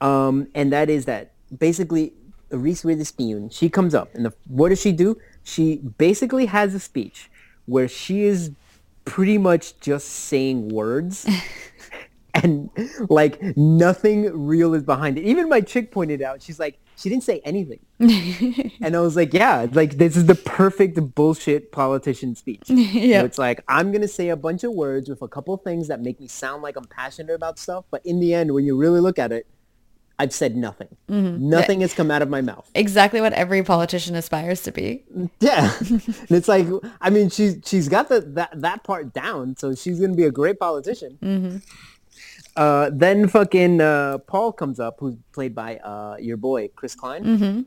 Um, 0.00 0.48
and 0.54 0.72
that 0.72 0.88
is 0.90 1.04
that 1.06 1.32
basically 1.66 2.12
Reese 2.50 2.84
Witherspoon, 2.84 3.50
she 3.50 3.68
comes 3.68 3.94
up 3.94 4.14
and 4.14 4.24
the, 4.26 4.32
what 4.46 4.68
does 4.68 4.80
she 4.80 4.92
do? 4.92 5.16
She 5.42 5.76
basically 5.98 6.46
has 6.46 6.74
a 6.74 6.80
speech 6.80 7.30
where 7.66 7.88
she 7.88 8.22
is 8.22 8.50
pretty 9.04 9.38
much 9.38 9.78
just 9.80 10.08
saying 10.08 10.68
words 10.68 11.26
and 12.34 12.70
like 13.08 13.40
nothing 13.56 14.46
real 14.46 14.74
is 14.74 14.82
behind 14.82 15.18
it. 15.18 15.22
Even 15.24 15.48
my 15.48 15.60
chick 15.60 15.90
pointed 15.90 16.20
out, 16.20 16.42
she's 16.42 16.58
like, 16.58 16.78
she 16.96 17.08
didn't 17.08 17.24
say 17.24 17.40
anything. 17.44 17.80
and 18.80 18.96
I 18.96 19.00
was 19.00 19.16
like, 19.16 19.32
yeah, 19.32 19.66
like 19.72 19.98
this 19.98 20.16
is 20.16 20.26
the 20.26 20.34
perfect 20.34 21.14
bullshit 21.14 21.72
politician 21.72 22.34
speech. 22.34 22.62
So 23.14 23.24
it's 23.24 23.38
like, 23.38 23.62
I'm 23.68 23.92
going 23.92 24.02
to 24.02 24.08
say 24.08 24.28
a 24.28 24.36
bunch 24.36 24.64
of 24.64 24.72
words 24.72 25.08
with 25.08 25.22
a 25.22 25.28
couple 25.28 25.56
things 25.56 25.88
that 25.88 26.00
make 26.00 26.20
me 26.20 26.26
sound 26.26 26.62
like 26.62 26.76
I'm 26.76 26.84
passionate 26.84 27.34
about 27.34 27.58
stuff. 27.58 27.84
But 27.90 28.04
in 28.04 28.20
the 28.20 28.34
end, 28.34 28.52
when 28.52 28.64
you 28.64 28.76
really 28.76 29.00
look 29.00 29.18
at 29.18 29.30
it, 29.32 29.46
I've 30.18 30.32
said 30.32 30.56
nothing. 30.56 30.88
Mm-hmm. 31.08 31.48
Nothing 31.48 31.80
has 31.80 31.92
come 31.92 32.10
out 32.10 32.22
of 32.22 32.28
my 32.28 32.40
mouth. 32.40 32.68
exactly 32.74 33.20
what 33.20 33.32
every 33.32 33.62
politician 33.62 34.14
aspires 34.14 34.62
to 34.62 34.72
be. 34.72 35.04
Yeah. 35.40 35.72
and 35.80 36.30
it's 36.30 36.48
like, 36.48 36.66
I 37.00 37.10
mean, 37.10 37.30
she's, 37.30 37.58
she's 37.64 37.88
got 37.88 38.08
the, 38.08 38.20
that, 38.20 38.50
that 38.60 38.84
part 38.84 39.12
down. 39.12 39.56
So 39.56 39.74
she's 39.74 39.98
going 39.98 40.12
to 40.12 40.16
be 40.16 40.24
a 40.24 40.30
great 40.30 40.58
politician. 40.58 41.18
Mm-hmm. 41.22 41.56
Uh, 42.56 42.90
then 42.92 43.28
fucking 43.28 43.80
uh, 43.80 44.18
Paul 44.18 44.52
comes 44.52 44.78
up, 44.78 44.96
who's 45.00 45.16
played 45.32 45.54
by 45.54 45.76
uh, 45.78 46.16
your 46.20 46.36
boy, 46.36 46.68
Chris 46.76 46.94
Klein. 46.94 47.66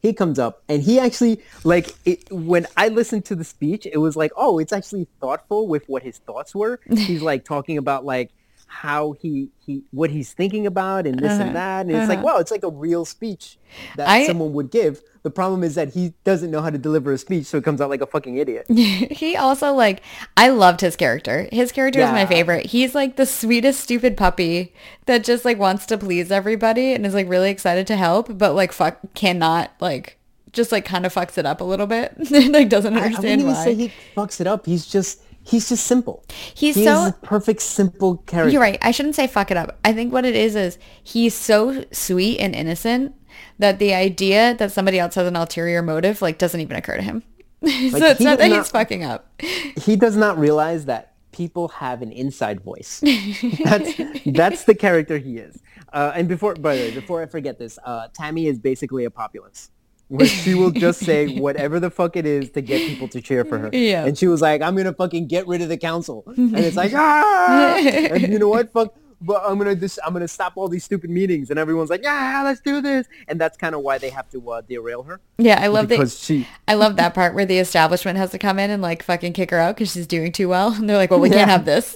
He 0.00 0.12
comes 0.12 0.40
up 0.40 0.64
and 0.68 0.82
he 0.82 0.98
actually, 0.98 1.40
like, 1.62 1.94
it, 2.04 2.30
when 2.32 2.66
I 2.76 2.88
listened 2.88 3.24
to 3.26 3.36
the 3.36 3.44
speech, 3.44 3.86
it 3.86 3.98
was 3.98 4.16
like, 4.16 4.32
oh, 4.36 4.58
it's 4.58 4.72
actually 4.72 5.06
thoughtful 5.20 5.68
with 5.68 5.88
what 5.88 6.02
his 6.02 6.18
thoughts 6.18 6.56
were. 6.56 6.80
He's 6.90 7.22
like 7.22 7.44
talking 7.44 7.78
about 7.78 8.04
like 8.04 8.32
how 8.74 9.12
he 9.20 9.48
he 9.64 9.82
what 9.90 10.10
he's 10.10 10.32
thinking 10.32 10.66
about 10.66 11.06
and 11.06 11.18
this 11.18 11.32
Uh-huh. 11.32 11.42
and 11.42 11.56
that, 11.56 11.80
and 11.86 11.90
it's 11.94 12.08
like, 12.08 12.18
Uh-huh. 12.18 12.26
wow, 12.34 12.38
it's 12.38 12.50
like 12.50 12.62
a 12.62 12.70
real 12.70 13.04
speech 13.04 13.58
that 13.96 14.08
I- 14.08 14.26
someone 14.26 14.52
would 14.54 14.70
give. 14.70 15.02
The 15.22 15.30
problem 15.30 15.62
is 15.62 15.76
that 15.76 15.90
he 15.94 16.14
doesn't 16.24 16.50
know 16.50 16.62
how 16.62 16.70
to 16.70 16.78
deliver 16.78 17.12
a 17.12 17.18
speech, 17.18 17.46
so 17.46 17.58
it 17.58 17.62
comes 17.64 17.80
out 17.80 17.90
like 17.90 18.00
a 18.00 18.06
fucking 18.06 18.36
idiot. 18.38 18.66
he 18.70 19.36
also 19.36 19.72
like 19.72 20.02
I 20.36 20.48
loved 20.48 20.80
his 20.80 20.96
character. 20.96 21.48
His 21.52 21.70
character 21.70 22.00
is 22.00 22.10
my 22.10 22.26
favorite. 22.26 22.66
He's 22.66 22.94
like 22.94 23.16
the 23.16 23.26
sweetest 23.26 23.78
stupid 23.80 24.16
puppy 24.16 24.74
that 25.06 25.22
just 25.22 25.44
like 25.44 25.58
wants 25.58 25.86
to 25.86 25.98
please 25.98 26.32
everybody 26.32 26.92
and 26.94 27.06
is 27.06 27.14
like 27.14 27.28
really 27.28 27.50
excited 27.50 27.86
to 27.88 27.96
help, 27.96 28.36
but 28.36 28.54
like 28.54 28.72
fuck 28.72 28.98
cannot 29.14 29.70
like 29.80 30.18
just 30.52 30.72
like 30.72 30.84
kind 30.84 31.06
of 31.06 31.14
fucks 31.14 31.38
it 31.38 31.46
up 31.46 31.60
a 31.60 31.64
little 31.64 31.86
bit. 31.86 32.14
like 32.30 32.68
doesn't 32.68 32.94
I, 32.96 33.00
I 33.00 33.04
understand 33.04 33.16
wouldn't 33.24 33.40
even 33.42 33.54
why. 33.54 33.64
say 33.64 33.74
he 33.74 33.92
fucks 34.16 34.40
it 34.40 34.46
up. 34.48 34.66
He's 34.66 34.86
just 34.86 35.20
he's 35.44 35.68
just 35.68 35.86
simple. 35.86 36.24
He's 36.54 36.76
He 36.76 36.84
so- 36.84 37.12
perfect 37.22 37.60
simple 37.62 38.18
character. 38.26 38.52
You're 38.52 38.60
right. 38.62 38.78
I 38.82 38.90
shouldn't 38.90 39.14
say 39.14 39.26
fuck 39.26 39.50
it 39.50 39.56
up. 39.56 39.78
I 39.84 39.92
think 39.92 40.12
what 40.12 40.24
it 40.24 40.34
is 40.36 40.54
is 40.56 40.78
he's 41.02 41.34
so 41.34 41.84
sweet 41.92 42.38
and 42.38 42.54
innocent 42.54 43.14
that 43.58 43.78
the 43.78 43.94
idea 43.94 44.54
that 44.58 44.72
somebody 44.72 44.98
else 44.98 45.14
has 45.14 45.26
an 45.26 45.36
ulterior 45.36 45.82
motive 45.82 46.22
like 46.22 46.38
doesn't 46.38 46.60
even 46.60 46.76
occur 46.76 46.96
to 46.96 47.02
him. 47.02 47.22
so 47.62 47.68
it's 47.68 48.20
not 48.20 48.38
that 48.38 48.48
not- 48.48 48.58
he's 48.58 48.68
fucking 48.68 49.04
up. 49.04 49.30
he 49.76 49.96
does 49.96 50.16
not 50.16 50.38
realize 50.38 50.86
that 50.86 51.14
people 51.32 51.68
have 51.68 52.02
an 52.02 52.12
inside 52.12 52.60
voice. 52.60 53.00
that's 53.64 53.92
that's 54.26 54.64
the 54.64 54.74
character 54.74 55.18
he 55.18 55.38
is. 55.38 55.62
Uh, 55.92 56.12
and 56.14 56.26
before, 56.28 56.54
by 56.54 56.76
the 56.76 56.82
way, 56.82 56.90
before 56.94 57.22
I 57.22 57.26
forget 57.26 57.58
this, 57.58 57.78
uh, 57.84 58.08
Tammy 58.14 58.46
is 58.46 58.58
basically 58.58 59.04
a 59.04 59.10
populace. 59.10 59.70
Where 60.12 60.26
she 60.26 60.54
will 60.54 60.70
just 60.86 61.00
say 61.00 61.38
whatever 61.38 61.80
the 61.80 61.90
fuck 61.90 62.16
it 62.16 62.26
is 62.26 62.50
to 62.50 62.60
get 62.60 62.86
people 62.86 63.08
to 63.08 63.20
cheer 63.22 63.44
for 63.46 63.58
her. 63.58 63.70
Yeah. 63.72 64.04
And 64.04 64.16
she 64.18 64.26
was 64.26 64.42
like, 64.42 64.60
I'm 64.60 64.76
gonna 64.76 64.92
fucking 64.92 65.26
get 65.26 65.46
rid 65.46 65.62
of 65.62 65.68
the 65.70 65.78
council. 65.78 66.22
And 66.36 66.54
it's 66.58 66.76
like, 66.76 66.92
ah 66.96 67.76
and 67.78 68.30
you 68.32 68.38
know 68.38 68.48
what? 68.48 68.70
Fuck 68.76 68.94
but 69.24 69.40
I'm 69.46 69.56
gonna 69.56 69.76
dis- 69.76 70.00
I'm 70.04 70.12
gonna 70.12 70.26
stop 70.26 70.54
all 70.56 70.68
these 70.68 70.82
stupid 70.84 71.08
meetings 71.08 71.48
and 71.50 71.56
everyone's 71.58 71.90
like, 71.90 72.02
Yeah, 72.02 72.42
let's 72.44 72.60
do 72.60 72.80
this 72.82 73.06
and 73.28 73.40
that's 73.40 73.56
kinda 73.56 73.78
why 73.78 73.96
they 73.98 74.10
have 74.10 74.28
to 74.30 74.50
uh, 74.50 74.60
derail 74.62 75.04
her. 75.04 75.20
Yeah, 75.38 75.60
I 75.62 75.68
love 75.68 75.86
because 75.88 76.12
that. 76.18 76.24
she 76.24 76.48
I 76.66 76.74
love 76.74 76.96
that 76.96 77.14
part 77.14 77.32
where 77.34 77.46
the 77.46 77.58
establishment 77.58 78.18
has 78.18 78.30
to 78.32 78.38
come 78.38 78.58
in 78.58 78.70
and 78.70 78.82
like 78.82 79.02
fucking 79.04 79.32
kick 79.32 79.50
her 79.52 79.58
out 79.58 79.76
because 79.76 79.92
she's 79.92 80.08
doing 80.08 80.32
too 80.32 80.48
well. 80.48 80.72
And 80.72 80.90
they're 80.90 80.96
like, 80.96 81.10
well, 81.12 81.20
we 81.20 81.30
Yeah. 81.30 81.36
can't 81.46 81.50
have 81.50 81.64
this. 81.64 81.94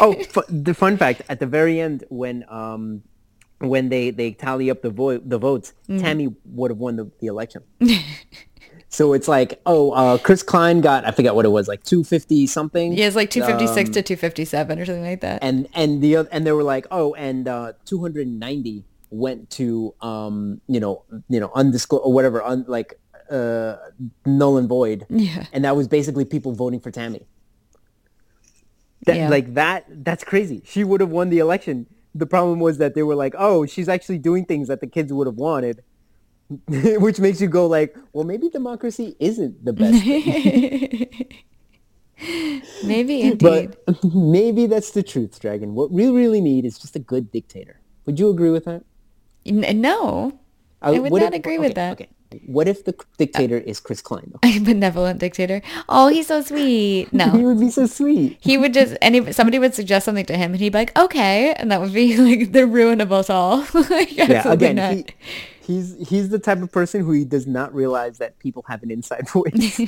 oh, 0.00 0.14
fu- 0.28 0.42
the 0.48 0.74
fun 0.74 0.96
fact 0.98 1.22
at 1.30 1.40
the 1.40 1.46
very 1.46 1.80
end 1.80 2.04
when 2.10 2.44
um 2.50 3.02
when 3.60 3.88
they 3.88 4.10
they 4.10 4.30
tally 4.32 4.70
up 4.70 4.82
the 4.82 4.90
vote 4.90 5.28
the 5.28 5.38
votes, 5.38 5.72
Mm-hmm. 5.88 6.00
Tammy 6.04 6.34
would 6.44 6.70
have 6.70 6.78
won 6.78 6.96
the, 6.96 7.10
the 7.20 7.26
election. 7.26 7.62
so 8.88 9.12
it's 9.12 9.28
like, 9.28 9.60
oh, 9.66 9.90
uh, 9.92 10.18
Chris 10.18 10.42
Klein 10.42 10.80
got 10.80 11.04
I 11.04 11.10
forget 11.10 11.34
what 11.34 11.44
it 11.44 11.48
was, 11.50 11.68
like 11.68 11.82
two 11.84 12.04
fifty 12.04 12.46
something. 12.46 12.92
yeah, 12.92 13.06
it's 13.06 13.16
like 13.16 13.30
256 13.30 13.88
Um, 13.88 13.92
to 13.94 14.02
257 14.02 14.78
or 14.78 14.84
something 14.86 15.02
like 15.04 15.20
that. 15.22 15.42
and 15.42 15.68
and 15.74 16.00
the 16.02 16.16
and 16.32 16.46
they 16.46 16.52
were 16.52 16.62
like, 16.62 16.86
oh, 16.90 17.14
and 17.14 17.48
uh, 17.48 17.72
two 17.84 18.00
hundred 18.00 18.26
and 18.26 18.38
ninety 18.38 18.84
went 19.10 19.48
to 19.48 19.94
um 20.02 20.60
you 20.68 20.78
know 20.78 21.02
you 21.30 21.40
know 21.40 21.50
undisclosed 21.54 22.02
or 22.04 22.12
whatever 22.12 22.42
un, 22.44 22.62
like 22.68 22.98
uh 23.30 23.76
null 24.26 24.56
and 24.58 24.68
void. 24.68 25.04
Yeah. 25.08 25.46
and 25.52 25.64
that 25.64 25.74
was 25.76 25.88
basically 25.88 26.24
people 26.24 26.52
voting 26.52 26.80
for 26.80 26.90
Tammy. 26.90 27.26
That, 29.06 29.16
Yeah. 29.16 29.28
Like 29.28 29.54
that, 29.54 29.84
that's 30.04 30.24
crazy. 30.24 30.62
She 30.66 30.84
would 30.84 31.00
have 31.00 31.10
won 31.10 31.30
the 31.30 31.38
election. 31.38 31.86
The 32.18 32.26
problem 32.26 32.58
was 32.60 32.78
that 32.78 32.94
they 32.94 33.02
were 33.04 33.14
like, 33.24 33.34
oh, 33.38 33.64
she's 33.66 33.88
actually 33.88 34.18
doing 34.18 34.44
things 34.44 34.66
that 34.68 34.80
the 34.80 34.86
kids 34.86 35.12
would 35.12 35.26
have 35.30 35.36
wanted, 35.36 35.82
which 37.06 37.18
makes 37.20 37.40
you 37.40 37.48
go 37.48 37.66
like, 37.66 37.96
well, 38.12 38.24
maybe 38.24 38.48
democracy 38.48 39.14
isn't 39.20 39.64
the 39.64 39.72
best. 39.72 40.02
thing. 40.04 41.08
Maybe 42.84 43.20
indeed. 43.22 43.76
but 43.86 44.04
maybe 44.14 44.66
that's 44.66 44.90
the 44.90 45.02
truth, 45.04 45.38
Dragon. 45.38 45.74
What 45.74 45.92
we 45.92 46.08
really 46.10 46.40
need 46.40 46.64
is 46.64 46.76
just 46.78 46.96
a 46.96 46.98
good 46.98 47.30
dictator. 47.30 47.80
Would 48.06 48.18
you 48.18 48.28
agree 48.30 48.50
with 48.50 48.64
that? 48.64 48.82
N- 49.46 49.80
no, 49.80 50.32
Uh, 50.82 50.86
I 50.94 50.98
would 50.98 51.12
not 51.12 51.32
if- 51.32 51.38
agree 51.38 51.58
with 51.58 51.74
that. 51.76 51.92
Okay. 51.92 52.08
What 52.46 52.68
if 52.68 52.84
the 52.84 52.94
dictator 53.16 53.56
uh, 53.56 53.60
is 53.70 53.80
Chris 53.80 54.02
Klein? 54.02 54.32
A 54.44 54.58
benevolent 54.58 55.20
dictator. 55.20 55.62
Oh, 55.88 56.08
he's 56.08 56.26
so 56.26 56.42
sweet. 56.42 57.12
No, 57.12 57.30
he 57.36 57.42
would 57.44 57.60
be 57.60 57.70
so 57.70 57.86
sweet. 57.86 58.38
He 58.40 58.58
would 58.58 58.74
just, 58.74 58.96
any 59.00 59.32
somebody 59.32 59.58
would 59.58 59.74
suggest 59.74 60.04
something 60.04 60.26
to 60.26 60.36
him 60.36 60.52
and 60.52 60.60
he'd 60.60 60.72
be 60.72 60.78
like, 60.78 60.96
okay. 60.98 61.54
And 61.54 61.70
that 61.72 61.80
would 61.80 61.92
be 61.94 62.16
like 62.38 62.52
the 62.52 62.66
ruin 62.66 63.00
of 63.00 63.12
us 63.12 63.30
all. 63.30 63.66
like, 63.90 64.16
yeah 64.16 64.50
again 64.50 64.96
he, 64.96 65.04
he's 65.60 66.08
he's 66.08 66.28
the 66.30 66.38
type 66.38 66.62
of 66.62 66.72
person 66.72 67.02
who 67.04 67.12
he 67.12 67.24
does 67.24 67.46
not 67.46 67.74
realize 67.74 68.18
that 68.18 68.38
people 68.38 68.64
have 68.68 68.82
an 68.82 68.90
inside 68.90 69.28
voice 69.28 69.78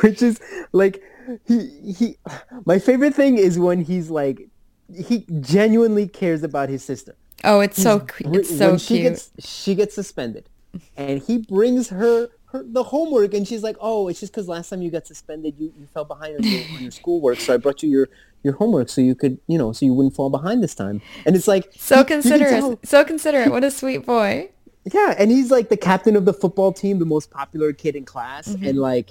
which 0.00 0.22
is 0.22 0.40
like 0.72 1.02
he 1.46 1.68
he 1.98 2.16
my 2.64 2.78
favorite 2.78 3.14
thing 3.14 3.36
is 3.36 3.58
when 3.58 3.82
he's 3.82 4.10
like 4.10 4.48
he 4.94 5.26
genuinely 5.40 6.06
cares 6.08 6.42
about 6.42 6.68
his 6.68 6.82
sister 6.84 7.14
oh, 7.44 7.60
it's 7.60 7.80
so, 7.82 8.00
He's 8.00 8.08
cu- 8.08 8.34
it's 8.34 8.58
so 8.58 8.70
when 8.70 8.78
she 8.78 8.98
cute. 8.98 9.02
gets 9.12 9.30
she 9.38 9.74
gets 9.74 9.94
suspended 9.94 10.48
and 10.96 11.22
he 11.22 11.38
brings 11.38 11.88
her 11.88 12.28
her 12.46 12.64
the 12.66 12.82
homework 12.84 13.32
and 13.34 13.46
she's 13.46 13.62
like 13.62 13.76
oh 13.80 14.08
it's 14.08 14.20
just 14.20 14.32
because 14.32 14.48
last 14.48 14.68
time 14.70 14.82
you 14.82 14.90
got 14.90 15.06
suspended 15.06 15.54
you, 15.58 15.72
you 15.78 15.86
fell 15.94 16.04
behind 16.04 16.36
on 16.36 16.42
your, 16.42 16.62
on 16.74 16.82
your 16.82 16.90
schoolwork 16.90 17.38
so 17.38 17.54
i 17.54 17.56
brought 17.56 17.82
you 17.82 17.88
your 17.88 18.08
your 18.42 18.54
homework 18.54 18.88
so 18.88 19.00
you 19.00 19.14
could 19.14 19.38
you 19.46 19.56
know 19.58 19.72
so 19.72 19.84
you 19.86 19.92
wouldn't 19.94 20.14
fall 20.14 20.30
behind 20.30 20.62
this 20.62 20.74
time 20.74 21.00
and 21.26 21.36
it's 21.36 21.46
like 21.48 21.68
so 21.76 21.94
you- 21.96 21.98
you 22.00 22.04
can 22.06 22.22
considerate. 22.22 22.78
So 22.86 23.04
considerate. 23.04 23.50
What 23.50 23.62
a 23.64 23.70
sweet 23.70 24.04
boy. 24.06 24.50
yeah, 24.92 25.14
and 25.18 25.30
he's 25.30 25.50
like 25.50 25.68
the 25.68 25.76
captain 25.76 26.16
of 26.16 26.24
the 26.24 26.32
football 26.32 26.72
team, 26.72 26.98
the 26.98 27.04
most 27.04 27.30
popular 27.30 27.72
kid 27.72 27.94
in 27.96 28.04
class, 28.04 28.48
Mm-hmm. 28.48 28.64
and 28.66 28.78
like 28.78 29.10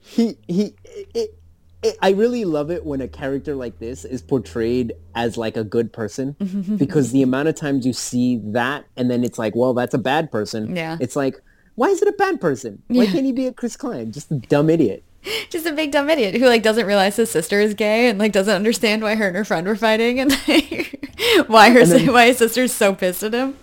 he 0.00 0.36
he. 0.48 0.74
It, 1.14 1.38
it, 1.84 1.96
I 2.00 2.10
really 2.10 2.44
love 2.44 2.70
it 2.70 2.84
when 2.84 3.00
a 3.00 3.08
character 3.08 3.54
like 3.54 3.78
this 3.78 4.04
is 4.04 4.22
portrayed 4.22 4.92
as 5.14 5.36
like 5.36 5.56
a 5.56 5.64
good 5.64 5.92
person 5.92 6.34
mm-hmm. 6.40 6.76
because 6.76 7.12
the 7.12 7.22
amount 7.22 7.48
of 7.48 7.54
times 7.54 7.84
you 7.84 7.92
see 7.92 8.40
that 8.44 8.86
and 8.96 9.10
then 9.10 9.22
it's 9.22 9.38
like, 9.38 9.54
well, 9.54 9.74
that's 9.74 9.94
a 9.94 9.98
bad 9.98 10.32
person. 10.32 10.74
Yeah. 10.74 10.96
It's 11.00 11.14
like, 11.14 11.40
why 11.74 11.88
is 11.88 12.00
it 12.00 12.08
a 12.08 12.12
bad 12.12 12.40
person? 12.40 12.82
Why 12.88 13.04
Yeah. 13.04 13.12
can't 13.12 13.24
he 13.26 13.32
be 13.32 13.46
a 13.46 13.52
Chris 13.52 13.76
Klein? 13.76 14.12
Just 14.12 14.30
a 14.30 14.36
dumb 14.36 14.70
idiot. 14.70 15.04
Just 15.50 15.66
a 15.66 15.72
big 15.72 15.92
dumb 15.92 16.08
idiot 16.08 16.34
who 16.34 16.46
like 16.46 16.62
doesn't 16.62 16.86
realize 16.86 17.16
his 17.16 17.30
sister 17.30 17.60
is 17.60 17.74
gay 17.74 18.08
and 18.08 18.18
like 18.18 18.32
doesn't 18.32 18.54
understand 18.54 19.02
why 19.02 19.14
her 19.14 19.26
and 19.28 19.36
her 19.36 19.44
friend 19.44 19.66
were 19.66 19.76
fighting 19.76 20.20
and 20.20 20.30
like 20.48 21.04
why 21.46 21.70
her 21.70 21.84
then- 21.84 22.12
why 22.12 22.26
his 22.26 22.38
sister's 22.38 22.72
so 22.72 22.94
pissed 22.94 23.22
at 23.22 23.34
him. 23.34 23.56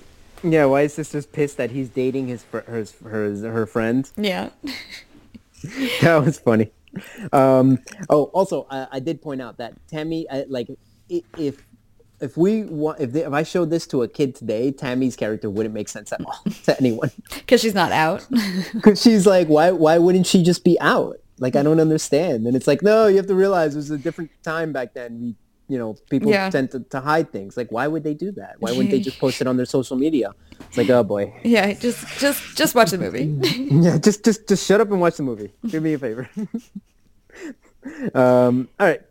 Yeah, 0.43 0.65
why 0.65 0.83
his 0.83 0.93
sister's 0.93 1.25
pissed 1.27 1.57
that 1.57 1.71
he's 1.71 1.89
dating 1.89 2.27
his 2.27 2.43
her 2.51 2.61
her 2.67 3.35
her 3.51 3.65
friend. 3.65 4.09
Yeah. 4.17 4.49
that 6.01 6.23
was 6.25 6.39
funny. 6.39 6.71
Um, 7.31 7.79
oh, 8.09 8.25
also, 8.25 8.67
I, 8.69 8.87
I 8.93 8.99
did 8.99 9.21
point 9.21 9.41
out 9.41 9.57
that 9.57 9.75
Tammy, 9.87 10.27
I, 10.29 10.45
like, 10.47 10.67
if 11.09 11.65
if 12.21 12.37
we 12.37 12.63
want, 12.63 12.99
if, 12.99 13.11
they, 13.11 13.23
if 13.23 13.33
I 13.33 13.43
showed 13.43 13.69
this 13.71 13.87
to 13.87 14.03
a 14.03 14.07
kid 14.07 14.35
today, 14.35 14.71
Tammy's 14.71 15.15
character 15.15 15.49
wouldn't 15.49 15.73
make 15.73 15.89
sense 15.89 16.13
at 16.13 16.23
all 16.23 16.37
to 16.65 16.77
anyone 16.77 17.11
Because 17.33 17.61
she's 17.61 17.73
not 17.73 17.91
out. 17.91 18.25
because 18.73 19.01
she's 19.01 19.25
like, 19.25 19.47
why 19.47 19.71
why 19.71 19.97
wouldn't 19.97 20.27
she 20.27 20.43
just 20.43 20.63
be 20.63 20.79
out? 20.79 21.17
Like, 21.39 21.55
I 21.55 21.63
don't 21.63 21.79
understand. 21.79 22.45
And 22.45 22.55
it's 22.55 22.67
like, 22.67 22.83
no, 22.83 23.07
you 23.07 23.17
have 23.17 23.25
to 23.27 23.35
realize 23.35 23.73
it 23.73 23.77
was 23.77 23.89
a 23.89 23.97
different 23.97 24.29
time 24.43 24.71
back 24.71 24.93
then. 24.93 25.19
We, 25.19 25.35
you 25.71 25.77
know, 25.79 25.95
people 26.09 26.29
Yeah. 26.31 26.49
tend 26.49 26.71
to, 26.71 26.79
to 26.93 26.99
hide 26.99 27.31
things. 27.31 27.55
Like, 27.55 27.71
why 27.71 27.87
would 27.87 28.03
they 28.03 28.13
do 28.13 28.31
that? 28.33 28.55
Why 28.59 28.71
wouldn't 28.71 28.91
they 28.91 28.99
just 29.09 29.19
post 29.19 29.39
it 29.41 29.47
on 29.47 29.55
their 29.57 29.65
social 29.77 29.95
media? 29.97 30.31
It's 30.67 30.77
like, 30.77 30.89
oh 30.89 31.03
boy. 31.03 31.33
yeah, 31.43 31.73
just 31.73 32.05
just 32.19 32.39
just 32.57 32.75
watch 32.75 32.91
the 32.91 32.97
movie. 32.97 33.25
Yeah, 33.85 33.97
just 33.97 34.23
just 34.25 34.47
just 34.47 34.65
shut 34.67 34.81
up 34.81 34.91
and 34.91 34.99
watch 35.01 35.15
the 35.17 35.23
movie. 35.23 35.51
Do 35.65 35.79
me 35.81 35.93
a 35.93 35.99
favor. 35.99 36.29
um, 38.13 38.69
all 38.79 38.87
right. 38.87 39.01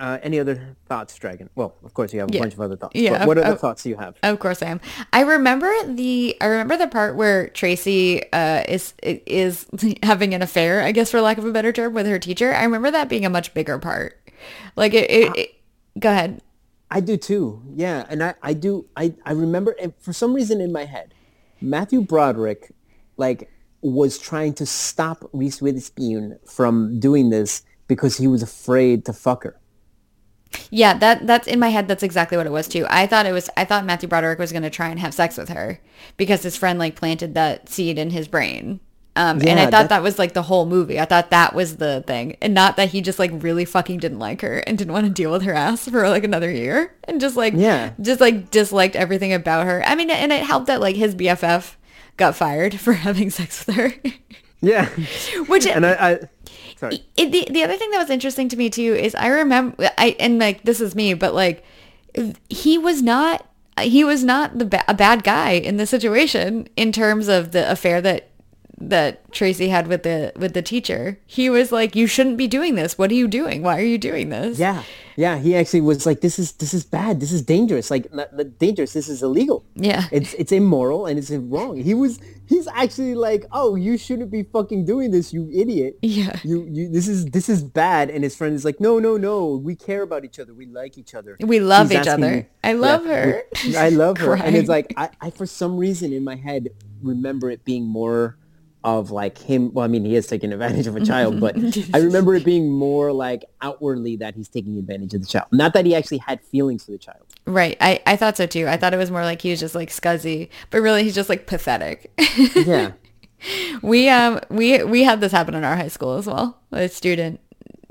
Uh, 0.00 0.16
any 0.22 0.38
other 0.38 0.76
thoughts, 0.86 1.16
Dragon? 1.18 1.50
Well, 1.56 1.74
of 1.82 1.92
course 1.92 2.12
you 2.14 2.20
have 2.20 2.30
a 2.30 2.32
Yeah. 2.32 2.40
bunch 2.42 2.54
of 2.54 2.60
other 2.60 2.76
thoughts. 2.76 2.94
Yeah, 2.94 3.18
but 3.18 3.26
what 3.26 3.38
of- 3.38 3.44
other 3.44 3.54
of- 3.54 3.60
thoughts 3.60 3.82
do 3.82 3.88
you 3.88 3.96
have? 3.96 4.14
Of 4.22 4.38
course 4.38 4.62
I 4.62 4.66
am. 4.66 4.80
I 5.12 5.22
remember 5.22 5.72
the 5.92 6.36
I 6.40 6.46
remember 6.46 6.76
the 6.76 6.86
part 6.86 7.16
where 7.16 7.48
Tracy 7.48 8.22
uh, 8.32 8.62
is 8.68 8.94
is 9.02 9.66
having 10.04 10.34
an 10.34 10.42
affair, 10.42 10.82
I 10.82 10.92
guess 10.92 11.10
for 11.10 11.20
lack 11.20 11.36
of 11.38 11.44
a 11.44 11.50
better 11.50 11.72
term, 11.72 11.94
with 11.94 12.06
her 12.06 12.18
teacher. 12.20 12.54
I 12.54 12.62
remember 12.62 12.92
that 12.92 13.08
being 13.08 13.26
a 13.26 13.30
much 13.30 13.54
bigger 13.54 13.76
part. 13.80 14.17
Like 14.76 14.94
it, 14.94 15.10
it, 15.10 15.36
it 15.36 15.50
go 15.98 16.10
ahead. 16.10 16.40
I 16.90 17.00
do 17.00 17.16
too. 17.16 17.62
Yeah, 17.74 18.06
and 18.08 18.22
I, 18.22 18.34
I 18.42 18.54
do. 18.54 18.86
I, 18.96 19.14
I 19.24 19.32
remember, 19.32 19.76
for 20.00 20.12
some 20.12 20.32
reason 20.32 20.60
in 20.60 20.72
my 20.72 20.84
head, 20.84 21.12
Matthew 21.60 22.00
Broderick, 22.00 22.72
like, 23.16 23.50
was 23.82 24.18
trying 24.18 24.54
to 24.54 24.66
stop 24.66 25.28
Reese 25.32 25.60
Witherspoon 25.60 26.38
from 26.46 26.98
doing 26.98 27.30
this 27.30 27.62
because 27.88 28.16
he 28.16 28.26
was 28.26 28.42
afraid 28.42 29.04
to 29.04 29.12
fuck 29.12 29.44
her. 29.44 29.60
Yeah, 30.70 30.96
that 30.98 31.26
that's 31.26 31.46
in 31.46 31.58
my 31.58 31.68
head. 31.68 31.88
That's 31.88 32.02
exactly 32.02 32.38
what 32.38 32.46
it 32.46 32.52
was 32.52 32.68
too. 32.68 32.86
I 32.88 33.06
thought 33.06 33.26
it 33.26 33.32
was. 33.32 33.50
I 33.56 33.66
thought 33.66 33.84
Matthew 33.84 34.08
Broderick 34.08 34.38
was 34.38 34.50
going 34.52 34.62
to 34.62 34.70
try 34.70 34.88
and 34.88 34.98
have 34.98 35.12
sex 35.12 35.36
with 35.36 35.50
her 35.50 35.80
because 36.16 36.42
his 36.42 36.56
friend 36.56 36.78
like 36.78 36.96
planted 36.96 37.34
that 37.34 37.68
seed 37.68 37.98
in 37.98 38.10
his 38.10 38.28
brain. 38.28 38.80
Um, 39.18 39.40
and 39.44 39.58
I 39.58 39.64
thought 39.64 39.70
that- 39.70 39.88
that 39.90 40.02
was 40.02 40.18
like 40.18 40.32
the 40.32 40.42
whole 40.42 40.64
movie. 40.64 41.00
I 41.00 41.04
thought 41.04 41.30
that 41.30 41.54
was 41.54 41.76
the 41.78 42.04
thing, 42.06 42.36
and 42.40 42.54
not 42.54 42.76
that 42.76 42.90
he 42.90 43.00
just 43.00 43.18
like 43.18 43.30
really 43.34 43.64
fucking 43.64 43.98
didn't 43.98 44.18
like 44.20 44.40
her 44.42 44.58
and 44.58 44.78
didn't 44.78 44.92
want 44.92 45.06
to 45.06 45.10
deal 45.12 45.32
with 45.32 45.42
her 45.42 45.54
ass 45.54 45.88
for 45.88 46.08
like 46.08 46.24
another 46.24 46.50
year, 46.50 46.94
and 47.04 47.20
just 47.20 47.36
like 47.36 47.52
Yeah. 47.56 47.90
just 48.00 48.20
like 48.20 48.50
disliked 48.50 48.94
everything 48.96 49.32
about 49.32 49.66
her. 49.66 49.82
I 49.84 49.94
mean, 49.96 50.10
and 50.10 50.30
it 50.32 50.44
helped 50.44 50.66
that 50.68 50.80
like 50.80 50.94
his 50.96 51.14
BFF 51.16 51.74
got 52.16 52.36
fired 52.36 52.78
for 52.84 52.92
having 52.92 53.30
sex 53.30 53.66
with 53.66 53.76
her, 53.76 53.92
Yeah, 54.60 54.86
which 55.48 55.66
and 55.66 55.84
I, 55.84 55.92
I 56.10 56.18
Sorry. 56.78 57.02
It, 57.16 57.32
the 57.32 57.48
the 57.50 57.64
other 57.64 57.76
thing 57.76 57.90
that 57.90 57.98
was 57.98 58.10
interesting 58.10 58.48
to 58.50 58.56
me 58.56 58.70
too 58.70 58.94
is 58.94 59.16
I 59.16 59.26
remember 59.26 59.90
I 59.98 60.14
and 60.20 60.38
like 60.38 60.62
this 60.62 60.80
is 60.80 60.94
me, 60.94 61.12
but 61.14 61.34
like 61.34 61.64
he 62.48 62.78
was 62.78 63.02
not 63.02 63.44
he 63.80 64.04
was 64.04 64.22
not 64.24 64.58
the 64.58 64.64
ba- 64.64 64.84
a 64.88 64.94
bad 64.94 65.24
guy 65.24 65.50
in 65.52 65.76
the 65.76 65.86
situation 65.86 66.68
in 66.76 66.92
terms 66.92 67.26
of 67.28 67.50
the 67.52 67.68
affair 67.70 68.00
that 68.02 68.28
that 68.80 69.32
Tracy 69.32 69.68
had 69.68 69.86
with 69.88 70.02
the 70.04 70.32
with 70.36 70.54
the 70.54 70.62
teacher. 70.62 71.20
He 71.26 71.50
was 71.50 71.72
like, 71.72 71.96
"You 71.96 72.06
shouldn't 72.06 72.36
be 72.36 72.46
doing 72.46 72.74
this. 72.74 72.96
What 72.96 73.10
are 73.10 73.14
you 73.14 73.28
doing? 73.28 73.62
Why 73.62 73.78
are 73.78 73.84
you 73.84 73.98
doing 73.98 74.28
this?" 74.28 74.58
Yeah, 74.58 74.82
yeah. 75.16 75.38
He 75.38 75.56
actually 75.56 75.80
was 75.80 76.06
like, 76.06 76.20
"This 76.20 76.38
is 76.38 76.52
this 76.52 76.72
is 76.72 76.84
bad. 76.84 77.20
This 77.20 77.32
is 77.32 77.42
dangerous. 77.42 77.90
Like 77.90 78.12
not, 78.14 78.34
not 78.36 78.58
dangerous. 78.58 78.92
This 78.92 79.08
is 79.08 79.22
illegal. 79.22 79.64
Yeah. 79.74 80.04
it's 80.12 80.34
it's 80.34 80.52
immoral 80.52 81.06
and 81.06 81.18
it's 81.18 81.30
wrong." 81.30 81.76
He 81.76 81.92
was 81.94 82.20
he's 82.46 82.68
actually 82.68 83.14
like, 83.14 83.44
"Oh, 83.50 83.74
you 83.74 83.98
shouldn't 83.98 84.30
be 84.30 84.44
fucking 84.44 84.84
doing 84.84 85.10
this, 85.10 85.32
you 85.32 85.50
idiot. 85.52 85.98
Yeah. 86.02 86.38
you 86.44 86.64
you 86.70 86.88
this 86.88 87.08
is 87.08 87.26
this 87.26 87.48
is 87.48 87.62
bad." 87.62 88.10
And 88.10 88.22
his 88.22 88.36
friend 88.36 88.54
is 88.54 88.64
like, 88.64 88.80
"No, 88.80 88.98
no, 88.98 89.16
no. 89.16 89.56
We 89.56 89.74
care 89.74 90.02
about 90.02 90.24
each 90.24 90.38
other. 90.38 90.54
We 90.54 90.66
like 90.66 90.96
each 90.96 91.14
other. 91.14 91.36
We 91.40 91.58
love 91.60 91.90
He's 91.90 92.00
each 92.00 92.06
other. 92.06 92.30
me- 92.30 92.46
I 92.62 92.74
love 92.74 93.04
her. 93.04 93.42
I 93.76 93.88
love 93.88 94.18
her." 94.18 94.34
and 94.36 94.54
it's 94.54 94.68
like 94.68 94.94
I, 94.96 95.10
I 95.20 95.30
for 95.30 95.46
some 95.46 95.76
reason 95.76 96.12
in 96.12 96.22
my 96.22 96.36
head 96.36 96.68
remember 97.02 97.50
it 97.50 97.64
being 97.64 97.84
more 97.84 98.36
of 98.96 99.10
like 99.10 99.36
him 99.36 99.72
well 99.74 99.84
i 99.84 99.88
mean 99.88 100.04
he 100.04 100.16
is 100.16 100.26
taking 100.26 100.52
advantage 100.52 100.86
of 100.86 100.96
a 100.96 101.04
child 101.04 101.38
but 101.38 101.56
i 101.94 101.98
remember 101.98 102.34
it 102.34 102.44
being 102.44 102.70
more 102.70 103.12
like 103.12 103.44
outwardly 103.60 104.16
that 104.16 104.34
he's 104.34 104.48
taking 104.48 104.78
advantage 104.78 105.12
of 105.12 105.20
the 105.20 105.26
child 105.26 105.46
not 105.52 105.74
that 105.74 105.84
he 105.84 105.94
actually 105.94 106.18
had 106.18 106.40
feelings 106.42 106.84
for 106.84 106.92
the 106.92 106.98
child 106.98 107.24
Right. 107.46 107.78
I, 107.80 108.02
I 108.04 108.16
thought 108.16 108.36
so 108.36 108.46
too. 108.46 108.68
I 108.68 108.76
thought 108.76 108.92
it 108.92 108.98
was 108.98 109.10
more 109.10 109.22
like 109.22 109.40
he 109.40 109.48
was 109.48 109.58
just 109.58 109.74
like 109.74 109.88
scuzzy, 109.88 110.50
but 110.68 110.82
really 110.82 111.02
he's 111.02 111.14
just 111.14 111.30
like 111.30 111.46
pathetic. 111.46 112.12
yeah 112.54 112.92
we 113.82 114.08
um 114.08 114.40
we 114.50 114.82
we 114.82 115.04
had 115.04 115.20
this 115.20 115.32
happen 115.32 115.54
in 115.54 115.64
our 115.64 115.76
high 115.76 115.88
school 115.88 116.14
as 116.14 116.26
well. 116.26 116.58
A 116.72 116.88
student 116.88 117.40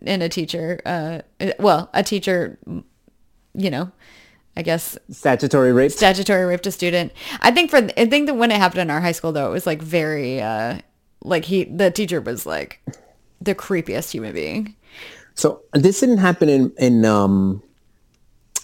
and 0.05 0.21
a 0.21 0.29
teacher. 0.29 0.79
Uh, 0.85 1.21
well, 1.59 1.89
a 1.93 2.03
teacher. 2.03 2.59
You 3.53 3.71
know, 3.71 3.91
I 4.57 4.63
guess 4.63 4.97
statutory 5.11 5.71
rape 5.71 5.91
statutory 5.91 6.43
raped 6.43 6.65
a 6.65 6.71
student. 6.71 7.11
I 7.41 7.51
think 7.51 7.69
for 7.69 7.77
I 7.77 8.05
think 8.07 8.25
that 8.25 8.33
when 8.33 8.49
it 8.49 8.57
happened 8.57 8.81
in 8.81 8.89
our 8.89 8.99
high 8.99 9.11
school 9.11 9.31
though, 9.31 9.47
it 9.47 9.51
was 9.53 9.67
like 9.67 9.83
very 9.83 10.41
uh 10.41 10.79
like 11.23 11.45
he 11.45 11.65
the 11.65 11.91
teacher 11.91 12.19
was 12.19 12.47
like 12.47 12.81
the 13.39 13.53
creepiest 13.53 14.09
human 14.11 14.33
being. 14.33 14.75
so 15.35 15.61
this 15.73 15.99
didn't 15.99 16.17
happen 16.17 16.49
in 16.49 16.73
in 16.79 17.05
um 17.05 17.61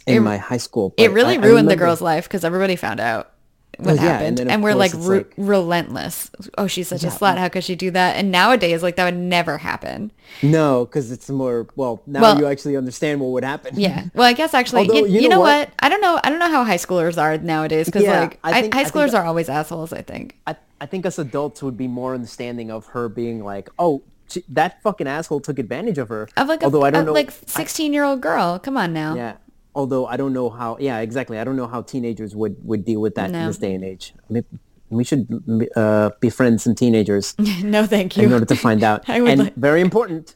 in 0.07 0.23
my 0.23 0.37
high 0.37 0.57
school 0.57 0.95
It 0.97 1.11
really 1.11 1.37
I- 1.37 1.41
I 1.41 1.45
ruined 1.45 1.69
the 1.69 1.75
girl's 1.75 2.01
life 2.01 2.23
because 2.27 2.43
everybody 2.43 2.75
found 2.75 2.99
out 2.99 3.32
what 3.77 3.85
Well, 3.87 3.95
yeah, 3.95 4.01
and 4.01 4.11
happened, 4.11 4.37
then, 4.37 4.49
and, 4.51 4.63
we're 4.63 4.75
like, 4.75 4.91
re- 4.93 5.17
like- 5.17 5.33
relentless. 5.35 6.29
Oh, 6.57 6.67
she's 6.67 6.87
such 6.87 7.03
a 7.03 7.07
slut. 7.07 7.37
How 7.37 7.49
could 7.49 7.63
she 7.63 7.75
do 7.75 7.89
that? 7.91 8.17
And 8.17 8.31
nowadays, 8.31 8.83
like 8.83 8.95
that 8.97 9.05
would 9.05 9.17
never 9.17 9.57
happen. 9.57 10.11
no 10.43 10.85
because 10.85 11.11
it's 11.11 11.29
more 11.29 11.67
well 11.75 12.01
now 12.05 12.21
Well- 12.21 12.39
you 12.39 12.45
actually 12.45 12.77
understand 12.77 13.19
what 13.19 13.29
would 13.31 13.43
happen 13.43 13.79
Yeah. 13.79 14.05
Well, 14.13 14.27
I 14.27 14.33
guess 14.33 14.53
actually, 14.53 14.87
Although, 14.89 15.05
you, 15.07 15.21
you 15.21 15.29
know 15.29 15.35
know, 15.37 15.39
what? 15.41 15.67
what? 15.69 15.73
I 15.79 15.89
don't 15.89 16.01
know. 16.01 16.19
I 16.23 16.29
don't 16.29 16.39
know 16.39 16.49
how 16.49 16.63
high 16.63 16.77
schoolers 16.77 17.17
are 17.21 17.37
nowadays 17.37 17.87
because 17.87 18.03
Yeah, 18.03 18.19
like 18.21 18.39
I 18.43 18.61
think- 18.61 18.73
high 18.73 18.81
I 18.81 18.83
think 18.83 18.95
schoolers 18.95 19.11
that- 19.11 19.17
are 19.21 19.25
always 19.25 19.49
assholes. 19.49 19.91
I 19.93 20.01
think. 20.01 20.37
I, 20.47 20.55
I 20.81 20.85
think 20.85 21.05
us 21.05 21.17
adults 21.17 21.63
would 21.63 21.77
be 21.77 21.87
more 21.87 22.13
understanding 22.13 22.69
of 22.69 22.87
her 22.87 23.09
being 23.09 23.43
like 23.43 23.69
oh 23.79 24.03
she, 24.29 24.43
that 24.49 24.81
fucking 24.83 25.07
asshole 25.07 25.39
took 25.41 25.57
advantage 25.59 25.97
of 25.97 26.09
her 26.09 26.27
Of 26.37 26.47
like 26.47 26.63
although 26.63 26.83
i 26.83 26.89
don't 26.91 27.03
a, 27.03 27.05
know 27.07 27.13
like 27.13 27.31
sixteen 27.47 27.91
year 27.93 28.03
old 28.03 28.21
girl. 28.21 28.59
Come 28.59 28.77
on 28.77 28.93
now. 28.93 29.15
Yeah. 29.15 29.33
Although 29.75 30.05
I 30.05 30.17
don't 30.17 30.33
know 30.33 30.49
how. 30.49 30.77
Yeah, 30.79 30.99
exactly. 30.99 31.39
I 31.39 31.43
don't 31.43 31.55
know 31.55 31.67
how 31.67 31.81
teenagers 31.81 32.35
would 32.35 32.57
would 32.63 32.85
deal 32.85 33.01
with 33.01 33.15
that 33.15 33.31
in 33.31 33.45
this 33.47 33.57
day 33.57 33.73
and 33.73 33.83
age. 33.83 34.13
Maybe 34.29 34.47
we 34.89 35.03
should 35.03 35.69
uh, 35.75 36.11
befriend 36.19 36.61
some 36.61 36.75
teenagers 36.75 37.35
no, 37.63 37.85
thank 37.85 38.15
you. 38.15 38.23
in 38.23 38.33
order 38.33 38.45
to 38.45 38.55
find 38.55 38.83
out. 38.83 39.03
And 39.09 39.39
like- 39.39 39.55
very 39.55 39.81
important. 39.81 40.35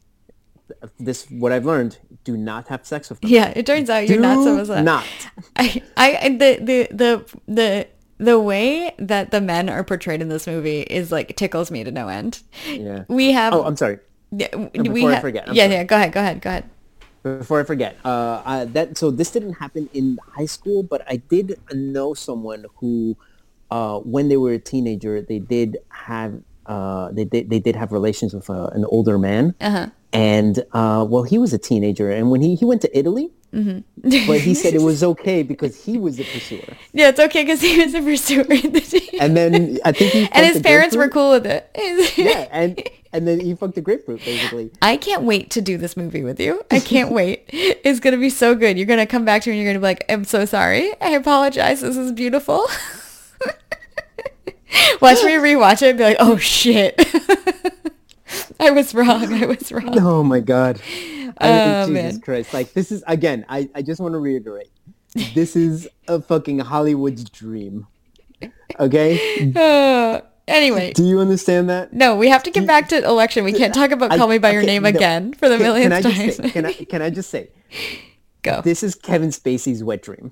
This 1.00 1.26
what 1.30 1.52
I've 1.52 1.66
learned: 1.66 1.98
do 2.24 2.36
not 2.36 2.68
have 2.68 2.86
sex 2.86 3.10
with 3.10 3.22
them. 3.22 3.30
Yeah, 3.32 3.54
it 3.56 3.66
turns 3.66 3.90
out 3.90 4.10
you're 4.10 4.20
not 4.20 4.44
so 4.44 4.64
sad. 4.66 4.84
not. 4.84 5.06
I, 5.56 5.82
I, 5.96 6.30
the, 6.30 6.58
the, 6.62 6.88
the, 6.92 7.40
the, 7.48 7.88
the 8.18 8.40
way 8.40 8.94
that 9.00 9.32
the 9.32 9.40
men 9.40 9.70
are 9.70 9.84
portrayed 9.84 10.22
in 10.22 10.28
this 10.28 10.46
movie 10.46 10.82
is 10.82 11.10
like 11.12 11.36
tickles 11.38 11.72
me 11.72 11.86
to 11.86 11.92
no 11.92 12.10
end. 12.10 12.42
Yeah. 12.68 13.06
We 13.08 13.32
have. 13.32 13.54
Oh, 13.54 13.64
I'm 13.64 13.78
sorry. 13.78 14.00
yeah, 14.32 14.54
we 14.56 14.90
before 14.90 15.14
I 15.14 15.22
forget, 15.22 15.48
I'm 15.48 15.56
yeah, 15.56 15.64
sorry. 15.64 15.76
yeah. 15.76 15.84
Go 15.86 15.96
ahead. 15.96 16.12
Go 16.12 16.20
ahead. 16.20 16.42
Go 16.42 16.50
ahead. 16.50 16.70
Before 17.24 17.60
I 17.60 17.64
forget, 17.64 17.98
uh, 18.06 18.42
I, 18.46 18.66
that 18.66 18.98
so 18.98 19.12
this 19.12 19.32
didn't 19.32 19.54
happen 19.54 19.90
in 19.94 20.18
high 20.36 20.46
school, 20.46 20.84
but 20.84 21.04
I 21.10 21.18
did 21.18 21.60
know 21.74 22.14
someone 22.14 22.66
who, 22.78 23.18
uh, 23.70 24.00
when 24.00 24.30
they 24.30 24.38
were 24.38 24.54
a 24.54 24.60
teenager, 24.60 25.22
they 25.22 25.40
did 25.40 25.78
have 25.90 26.40
uh, 26.68 27.12
they 27.12 27.26
did 27.26 27.50
they 27.50 27.60
did 27.60 27.76
have 27.76 27.92
relations 27.92 28.34
with 28.34 28.50
uh, 28.50 28.68
an 28.74 28.86
older 28.86 29.18
man, 29.18 29.56
Uh-huh. 29.60 29.88
and 30.14 30.60
uh, 30.72 31.06
well, 31.10 31.24
he 31.24 31.38
was 31.38 31.52
a 31.54 31.58
teenager, 31.58 32.12
and 32.12 32.30
when 32.32 32.42
he 32.42 32.56
he 32.56 32.66
went 32.66 32.82
to 32.82 32.98
Italy, 32.98 33.32
Mm-hmm. 33.54 34.28
but 34.28 34.42
he 34.42 34.54
said 34.54 34.74
it 34.74 34.82
was 34.82 35.04
okay 35.04 35.42
because 35.42 35.82
he 35.84 35.98
was 35.98 36.18
the 36.18 36.26
pursuer, 36.26 36.76
Yeah, 36.94 37.10
it's 37.10 37.20
okay 37.20 37.44
because 37.44 37.62
he 37.62 37.82
was 37.82 37.94
the 37.94 38.02
pursuer 38.02 38.42
in 38.42 38.74
the 38.74 38.82
team. 38.82 39.20
and 39.22 39.38
then 39.38 39.80
I 39.86 39.94
think 39.94 40.12
he 40.12 40.30
and 40.32 40.46
his 40.46 40.62
parents 40.62 40.96
were 40.96 41.08
cool 41.08 41.32
with 41.32 41.46
it. 41.46 41.70
Yeah, 42.18 42.48
and 42.52 42.82
and 43.14 43.26
then 43.28 43.40
he 43.40 43.56
fucked 43.56 43.76
the 43.76 43.82
grapefruit 43.82 44.24
basically. 44.26 44.70
I 44.82 44.98
can't 44.98 45.24
wait 45.24 45.50
to 45.52 45.62
do 45.62 45.78
this 45.78 45.96
movie 45.96 46.24
with 46.24 46.40
you. 46.42 46.62
I 46.72 46.80
can't 46.80 47.12
wait. 47.12 47.46
It's 47.88 48.02
gonna 48.02 48.18
be 48.18 48.30
so 48.30 48.54
good. 48.54 48.78
You're 48.78 48.86
gonna 48.86 49.06
come 49.08 49.24
back 49.24 49.44
to 49.44 49.50
me 49.50 49.56
and 49.58 49.64
you're 49.64 49.72
gonna 49.74 49.80
be 49.80 49.88
like, 49.88 50.04
I'm 50.10 50.26
so 50.26 50.44
sorry. 50.46 50.92
I 51.00 51.12
apologize. 51.12 51.80
This 51.82 51.96
is 51.96 52.12
beautiful. 52.12 52.68
Watch 55.02 55.24
me 55.24 55.32
rewatch 55.34 55.82
it 55.82 55.90
and 55.90 55.98
be 55.98 56.04
like, 56.04 56.18
oh 56.20 56.36
shit. 56.38 57.00
I 58.60 58.72
was 58.72 58.94
wrong. 58.94 59.34
I 59.34 59.46
was 59.46 59.72
wrong. 59.72 59.98
Oh 60.00 60.24
my 60.24 60.40
god. 60.40 60.82
I 61.40 61.82
Oh, 61.82 61.88
Jesus 61.88 62.14
man. 62.14 62.22
Christ. 62.22 62.54
Like 62.54 62.74
this 62.74 62.92
is 62.92 63.04
again, 63.08 63.46
I, 63.50 63.70
I 63.76 63.82
just 63.82 64.00
want 64.02 64.14
to 64.14 64.20
reiterate. 64.20 64.70
This 65.34 65.56
is 65.56 65.88
a 66.08 66.22
fucking 66.22 66.60
Hollywood's 66.60 67.24
dream. 67.30 67.88
Okay? 68.80 69.52
Uh, 69.56 70.22
anyway, 70.48 70.94
Do 70.94 71.04
you 71.04 71.20
understand 71.20 71.70
that? 71.70 71.92
no, 71.94 72.16
we 72.16 72.30
have 72.30 72.44
to 72.44 72.52
get 72.52 72.66
back 72.68 72.88
to 72.90 73.04
election. 73.04 73.44
We 73.44 73.52
can't 73.54 73.74
talk 73.74 73.92
about 73.92 74.12
I- 74.12 74.18
Call 74.18 74.28
Me 74.28 74.38
by 74.38 74.52
Your 74.52 74.62
okay, 74.62 74.68
Name 74.68 74.84
no. 74.84 74.90
again 74.90 75.34
for 75.34 75.50
the 75.50 75.58
Can, 75.58 75.64
millionth 75.64 75.92
can 75.92 75.94
I 75.94 76.02
just 76.02 76.38
time. 76.40 76.46
say, 76.46 76.50
can 76.52 76.66
I 76.66 76.74
can 76.74 77.02
I 77.02 77.10
just 77.10 77.30
say 77.30 77.50
Go. 78.44 78.62
this 78.62 78.82
is 78.84 78.96
Kevin 78.96 79.30
Spacey's 79.30 79.84
wet 79.84 80.02
dream. 80.04 80.32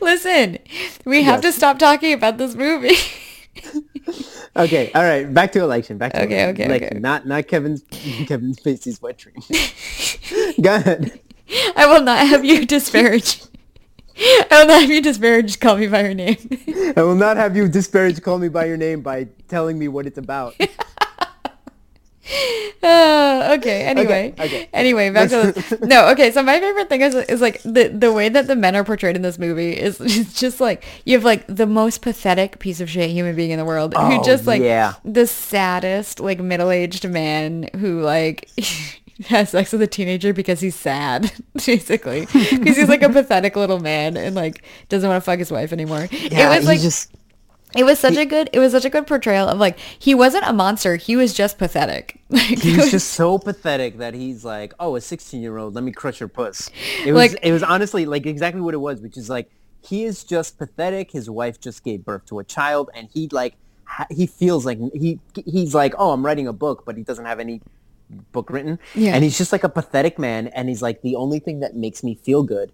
Listen, 0.00 0.58
we 1.04 1.22
have 1.22 1.42
to 1.42 1.52
stop 1.52 1.78
talking 1.78 2.12
about 2.14 2.38
this 2.38 2.54
movie. 2.54 2.96
Okay, 4.56 4.90
all 4.94 5.02
right, 5.02 5.32
back 5.32 5.52
to 5.52 5.60
election. 5.60 5.96
Back 5.96 6.12
to 6.14 6.22
Okay, 6.24 6.42
election. 6.44 6.64
okay, 6.64 6.68
Like, 6.68 6.82
okay. 6.82 6.98
Not 6.98 7.26
not 7.26 7.46
Kevin 7.46 7.78
Kevin 8.26 8.54
Spacey's 8.54 9.00
wet 9.00 9.16
dream. 9.18 9.36
Go 10.60 10.74
ahead. 10.74 11.20
I 11.76 11.86
will 11.86 12.02
not 12.02 12.26
have 12.26 12.44
you 12.44 12.66
disparage. 12.66 13.42
I 14.18 14.60
will 14.60 14.66
not 14.66 14.80
have 14.82 14.90
you 14.90 15.00
disparage 15.00 15.60
Call 15.60 15.76
Me 15.76 15.86
by 15.86 16.02
Your 16.02 16.14
Name. 16.14 16.36
I 16.96 17.02
will 17.02 17.14
not 17.14 17.36
have 17.36 17.56
you 17.56 17.68
disparage 17.68 18.20
call 18.22 18.38
me 18.38 18.48
by 18.48 18.66
your 18.66 18.76
name 18.76 19.00
by 19.02 19.28
telling 19.48 19.78
me 19.78 19.88
what 19.88 20.06
it's 20.06 20.18
about. 20.18 20.54
Uh, 22.82 23.56
okay. 23.58 23.82
Anyway. 23.82 24.34
okay. 24.38 24.68
Anyway, 24.72 25.10
back 25.10 25.28
to 25.30 25.52
this. 25.52 25.80
no. 25.82 26.08
Okay. 26.08 26.30
So 26.30 26.42
my 26.42 26.58
favorite 26.60 26.88
thing 26.88 27.02
is 27.02 27.14
is 27.14 27.40
like 27.40 27.62
the 27.62 27.88
the 27.88 28.12
way 28.12 28.28
that 28.28 28.46
the 28.46 28.56
men 28.56 28.74
are 28.76 28.84
portrayed 28.84 29.16
in 29.16 29.22
this 29.22 29.38
movie 29.38 29.72
is 29.72 30.00
it's 30.00 30.38
just 30.38 30.60
like 30.60 30.84
you 31.04 31.14
have 31.14 31.24
like 31.24 31.44
the 31.46 31.66
most 31.66 32.02
pathetic 32.02 32.58
piece 32.58 32.80
of 32.80 32.88
shit 32.88 33.10
human 33.10 33.36
being 33.36 33.50
in 33.50 33.58
the 33.58 33.64
world 33.64 33.94
who 33.94 34.00
Oh, 34.00 34.22
just 34.22 34.46
like 34.46 34.62
yeah. 34.62 34.94
the 35.04 35.26
saddest 35.26 36.20
like 36.20 36.40
middle 36.40 36.70
aged 36.70 37.08
man 37.08 37.68
who 37.76 38.00
like. 38.00 38.48
has 39.26 39.50
sex 39.50 39.70
with 39.70 39.82
a 39.82 39.86
teenager 39.86 40.32
because 40.32 40.60
he's 40.60 40.74
sad, 40.74 41.30
basically, 41.66 42.20
because 42.20 42.74
he's 42.78 42.88
like 42.88 43.02
a 43.02 43.10
pathetic 43.10 43.54
little 43.54 43.78
man 43.78 44.16
and 44.16 44.34
like 44.34 44.64
doesn't 44.88 45.06
want 45.10 45.22
to 45.22 45.24
fuck 45.24 45.38
his 45.38 45.50
wife 45.52 45.74
anymore. 45.74 46.08
Yeah, 46.10 46.46
it 46.46 46.48
was 46.48 46.56
he's 46.60 46.66
like 46.66 46.80
just 46.80 47.12
it 47.76 47.84
was 47.84 47.98
such 47.98 48.16
a 48.16 48.24
good 48.24 48.50
it 48.52 48.58
was 48.58 48.72
such 48.72 48.84
a 48.84 48.90
good 48.90 49.06
portrayal 49.06 49.48
of 49.48 49.58
like 49.58 49.78
he 49.98 50.14
wasn't 50.14 50.44
a 50.46 50.52
monster, 50.52 50.96
he 50.96 51.16
was 51.16 51.32
just 51.34 51.58
pathetic. 51.58 52.16
Like, 52.30 52.52
it 52.52 52.58
He's 52.60 52.76
was- 52.76 52.90
just 52.92 53.10
so 53.14 53.38
pathetic 53.38 53.98
that 53.98 54.14
he's 54.14 54.44
like, 54.44 54.72
oh, 54.78 54.94
a 54.96 55.00
16 55.00 55.42
year 55.42 55.56
old, 55.58 55.74
let 55.74 55.82
me 55.84 55.90
crush 55.92 56.20
your 56.20 56.28
puss. 56.28 56.70
It 57.04 57.12
was, 57.12 57.32
Like- 57.32 57.40
it 57.42 57.52
was 57.52 57.62
honestly 57.62 58.06
like 58.06 58.24
exactly 58.26 58.60
what 58.60 58.72
it 58.74 58.78
was, 58.78 59.00
which 59.00 59.16
is 59.16 59.28
like, 59.28 59.50
he 59.82 60.04
is 60.04 60.22
just 60.24 60.56
pathetic. 60.58 61.10
His 61.10 61.28
wife 61.28 61.60
just 61.60 61.82
gave 61.82 62.04
birth 62.04 62.26
to 62.26 62.38
a 62.38 62.44
child 62.44 62.90
and 62.94 63.08
he 63.12 63.28
like, 63.32 63.54
he 64.10 64.26
feels 64.26 64.64
like 64.64 64.78
he, 64.94 65.18
he's 65.44 65.74
like, 65.74 65.94
oh, 65.98 66.12
I'm 66.12 66.24
writing 66.24 66.46
a 66.46 66.52
book, 66.52 66.84
but 66.86 66.96
he 66.96 67.02
doesn't 67.02 67.24
have 67.24 67.40
any 67.40 67.60
book 68.30 68.48
written. 68.50 68.78
Yeah. 68.94 69.14
And 69.14 69.24
he's 69.24 69.36
just 69.38 69.50
like 69.52 69.64
a 69.64 69.68
pathetic 69.68 70.16
man. 70.18 70.46
And 70.48 70.68
he's 70.68 70.82
like, 70.82 71.02
the 71.02 71.16
only 71.16 71.40
thing 71.40 71.60
that 71.60 71.74
makes 71.74 72.04
me 72.04 72.14
feel 72.14 72.42
good 72.44 72.70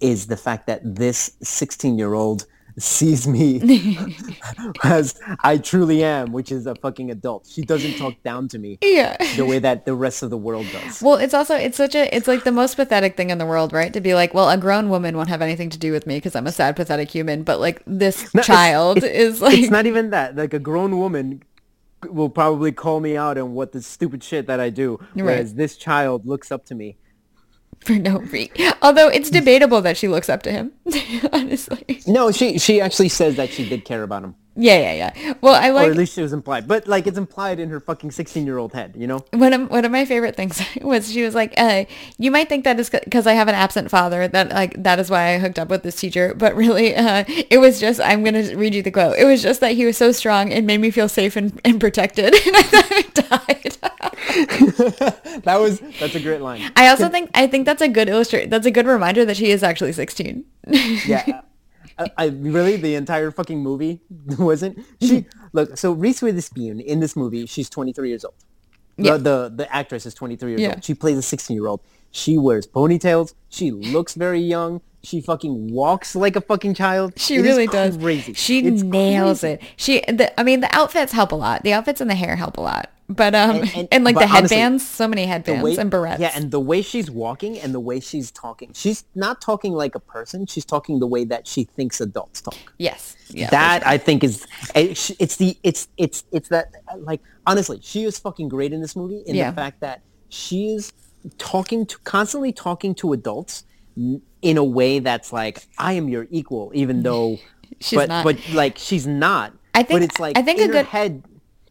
is 0.00 0.26
the 0.26 0.36
fact 0.36 0.66
that 0.66 0.80
this 0.84 1.32
16 1.42 1.96
year 1.98 2.12
old 2.14 2.44
sees 2.78 3.26
me 3.26 3.98
as 4.84 5.18
I 5.40 5.58
truly 5.58 6.02
am, 6.04 6.32
which 6.32 6.52
is 6.52 6.66
a 6.66 6.74
fucking 6.74 7.10
adult. 7.10 7.46
She 7.46 7.62
doesn't 7.62 7.96
talk 7.96 8.14
down 8.22 8.48
to 8.48 8.58
me 8.58 8.78
yeah. 8.82 9.16
the 9.36 9.44
way 9.44 9.58
that 9.58 9.84
the 9.84 9.94
rest 9.94 10.22
of 10.22 10.30
the 10.30 10.36
world 10.36 10.66
does. 10.72 11.02
Well, 11.02 11.16
it's 11.16 11.34
also 11.34 11.54
it's 11.54 11.76
such 11.76 11.94
a 11.94 12.14
it's 12.14 12.28
like 12.28 12.44
the 12.44 12.52
most 12.52 12.76
pathetic 12.76 13.16
thing 13.16 13.30
in 13.30 13.38
the 13.38 13.46
world, 13.46 13.72
right? 13.72 13.92
To 13.92 14.00
be 14.00 14.14
like, 14.14 14.34
well, 14.34 14.48
a 14.48 14.56
grown 14.56 14.88
woman 14.88 15.16
won't 15.16 15.28
have 15.28 15.42
anything 15.42 15.70
to 15.70 15.78
do 15.78 15.92
with 15.92 16.06
me 16.06 16.16
because 16.16 16.34
I'm 16.36 16.46
a 16.46 16.52
sad, 16.52 16.76
pathetic 16.76 17.10
human, 17.10 17.42
but 17.42 17.60
like 17.60 17.82
this 17.86 18.32
No, 18.34 18.42
child 18.42 18.98
it's- 18.98 19.34
is 19.34 19.42
like 19.42 19.58
it's 19.58 19.70
not 19.70 19.86
even 19.86 20.10
that. 20.10 20.36
Like 20.36 20.54
a 20.54 20.58
grown 20.58 20.98
woman 20.98 21.42
will 22.08 22.30
probably 22.30 22.70
call 22.70 23.00
me 23.00 23.16
out 23.16 23.36
on 23.38 23.54
what 23.54 23.72
the 23.72 23.82
stupid 23.82 24.22
shit 24.22 24.46
that 24.46 24.60
I 24.60 24.70
do, 24.70 25.00
whereas 25.14 25.54
this 25.54 25.76
child 25.76 26.26
looks 26.26 26.52
up 26.52 26.64
to 26.66 26.74
me. 26.74 26.96
for 27.84 27.92
no 27.92 28.18
reason. 28.18 28.72
Although 28.82 29.08
it's 29.08 29.30
debatable 29.30 29.80
that 29.82 29.96
she 29.96 30.08
looks 30.08 30.28
up 30.28 30.42
to 30.44 30.52
him, 30.52 30.72
honestly. 31.32 32.00
No, 32.06 32.30
she 32.32 32.58
she 32.58 32.80
actually 32.80 33.08
says 33.08 33.36
that 33.36 33.50
she 33.50 33.68
did 33.68 33.84
care 33.84 34.02
about 34.02 34.24
him. 34.24 34.34
Yeah, 34.60 34.92
yeah, 34.92 35.12
yeah. 35.14 35.34
Well, 35.40 35.54
I 35.54 35.70
like. 35.70 35.86
or 35.86 35.90
at 35.92 35.96
least 35.96 36.18
it 36.18 36.22
was 36.22 36.32
implied. 36.32 36.66
But 36.66 36.88
like 36.88 37.06
it's 37.06 37.16
implied 37.16 37.60
in 37.60 37.70
her 37.70 37.78
fucking 37.78 38.10
sixteen 38.10 38.44
year 38.44 38.58
old 38.58 38.72
head, 38.72 38.94
you 38.96 39.06
know? 39.06 39.24
one 39.32 39.52
of 39.52 39.70
one 39.70 39.84
of 39.84 39.92
my 39.92 40.04
favorite 40.04 40.34
things 40.34 40.60
was 40.82 41.12
she 41.12 41.22
was 41.22 41.34
like, 41.36 41.54
uh, 41.56 41.84
"You 42.18 42.32
might 42.32 42.48
think 42.48 42.64
that 42.64 42.80
is 42.80 42.90
because 42.90 43.28
I 43.28 43.34
have 43.34 43.46
an 43.46 43.54
absent 43.54 43.88
father 43.88 44.26
that 44.26 44.50
like 44.50 44.82
that 44.82 44.98
is 44.98 45.10
why 45.10 45.34
I 45.34 45.38
hooked 45.38 45.60
up 45.60 45.68
with 45.68 45.84
this 45.84 45.94
teacher, 45.94 46.34
but 46.34 46.56
really, 46.56 46.96
uh, 46.96 47.24
it 47.28 47.58
was 47.58 47.78
just 47.78 48.00
I'm 48.00 48.24
gonna 48.24 48.56
read 48.56 48.74
you 48.74 48.82
the 48.82 48.90
quote. 48.90 49.16
It 49.16 49.26
was 49.26 49.42
just 49.42 49.60
that 49.60 49.72
he 49.72 49.86
was 49.86 49.96
so 49.96 50.10
strong 50.10 50.52
and 50.52 50.66
made 50.66 50.80
me 50.80 50.90
feel 50.90 51.08
safe 51.08 51.36
and, 51.36 51.60
and 51.64 51.80
protected, 51.80 52.34
and 52.46 52.56
I 52.56 52.62
thought 52.62 52.90
I 52.90 53.02
died. 53.14 53.76
that 55.44 55.58
was 55.60 55.80
that's 56.00 56.16
a 56.16 56.20
great 56.20 56.40
line. 56.40 56.68
I 56.74 56.88
also 56.88 57.08
think 57.08 57.30
I 57.34 57.46
think 57.46 57.64
that's 57.64 57.82
a 57.82 57.88
good 57.88 58.08
illustrate. 58.08 58.50
That's 58.50 58.66
a 58.66 58.72
good 58.72 58.86
reminder 58.86 59.24
that 59.24 59.36
she 59.36 59.52
is 59.52 59.62
actually 59.62 59.92
16. 59.92 60.44
Yeah. 61.06 61.42
I, 61.98 62.10
I 62.16 62.26
really 62.26 62.76
the 62.76 62.94
entire 62.94 63.30
fucking 63.30 63.58
movie 63.58 64.00
wasn't 64.38 64.78
she 65.00 65.22
mm-hmm. 65.22 65.46
look 65.52 65.76
so 65.78 65.92
Reese 65.92 66.22
Witherspoon 66.22 66.80
in 66.80 67.00
this 67.00 67.16
movie 67.16 67.46
she's 67.46 67.68
23 67.70 68.08
years 68.08 68.24
old 68.24 68.34
Yeah. 68.96 69.16
the, 69.16 69.18
the 69.18 69.52
the 69.56 69.74
actress 69.74 70.06
is 70.06 70.14
23 70.14 70.50
years 70.52 70.60
Yeah. 70.60 70.68
old 70.74 70.84
she 70.84 70.94
plays 70.94 71.16
a 71.18 71.22
16 71.22 71.54
year 71.56 71.66
old 71.66 71.80
she 72.10 72.38
wears 72.38 72.66
ponytails 72.66 73.34
she 73.48 73.70
looks 73.70 74.14
very 74.14 74.40
young 74.40 74.80
she 75.02 75.20
fucking 75.20 75.72
walks 75.72 76.14
like 76.16 76.34
a 76.36 76.40
fucking 76.40 76.74
child 76.74 77.12
She 77.16 77.36
It 77.36 77.42
really 77.42 77.66
does. 77.68 77.96
crazy. 77.96 78.32
She 78.34 78.60
It's 78.66 78.82
nails 78.82 79.40
crazy. 79.40 79.54
it. 79.54 79.62
She, 79.76 80.00
the, 80.08 80.38
I 80.38 80.42
mean, 80.42 80.58
the 80.60 80.68
outfits 80.74 81.12
help 81.12 81.30
a 81.30 81.36
lot. 81.36 81.62
The 81.62 81.72
outfits 81.72 82.00
and 82.00 82.10
the 82.10 82.16
hair 82.16 82.34
help 82.34 82.56
a 82.58 82.60
lot. 82.60 82.90
But 83.10 83.34
um, 83.34 83.56
and, 83.56 83.70
And- 83.74 83.88
and- 83.90 84.04
like 84.04 84.16
the 84.16 84.22
honestly, 84.26 84.56
headbands, 84.58 84.86
so 84.86 85.08
many 85.08 85.24
headbands 85.24 85.64
way, 85.64 85.76
and 85.76 85.90
barrettes. 85.90 86.18
Yeah, 86.18 86.32
and 86.34 86.50
the 86.50 86.60
way 86.60 86.82
she's 86.82 87.10
walking 87.10 87.58
and 87.58 87.72
the 87.74 87.80
way 87.80 88.00
she's 88.00 88.30
talking. 88.30 88.72
She's 88.74 89.04
not 89.14 89.40
talking 89.40 89.72
like 89.72 89.94
a 89.94 90.00
person. 90.00 90.44
She's 90.46 90.64
talking 90.66 90.98
the 91.00 91.06
way 91.06 91.24
that 91.24 91.46
she 91.46 91.64
thinks 91.64 92.00
adults 92.02 92.42
talk. 92.42 92.54
yes, 92.78 93.16
yeah, 93.30 93.48
that 93.50 93.82
sure. 93.82 93.90
I 93.90 93.96
think 93.98 94.24
is 94.24 94.46
it's 94.74 95.10
it's 95.18 95.36
the 95.36 95.56
it's 95.62 95.88
it's 95.96 96.24
it's 96.32 96.48
that 96.50 96.70
like 96.98 97.22
honestly, 97.46 97.78
she 97.82 98.04
is 98.04 98.18
fucking 98.18 98.48
great 98.50 98.72
in 98.74 98.82
this 98.82 98.94
movie 98.94 99.22
in 99.26 99.34
Yeah. 99.36 99.50
the 99.52 99.56
fact 99.56 99.80
that 99.80 100.02
she 100.28 100.68
is 100.74 100.92
talking 101.38 101.86
to 101.86 101.98
constantly 102.00 102.52
talking 102.52 102.94
to 102.96 103.12
adults 103.14 103.64
in 103.96 104.56
a 104.58 104.62
way 104.64 104.98
that's 104.98 105.32
like 105.32 105.66
I 105.78 105.94
am 105.94 106.08
your 106.10 106.26
equal, 106.30 106.70
even 106.74 107.02
though 107.02 107.38
She's 107.80 107.98
but 107.98 108.08
not. 108.10 108.24
but 108.24 108.36
like 108.52 108.76
she's 108.76 109.06
not. 109.06 109.52
I 109.74 109.82
think- 109.82 109.88
but 110.00 110.02
it's 110.02 110.18
like 110.20 110.36
I 110.36 110.42
think 110.42 110.58
a 110.60 110.64
in 110.64 110.68
her 110.68 110.72
good- 110.74 110.86
head. 110.86 111.22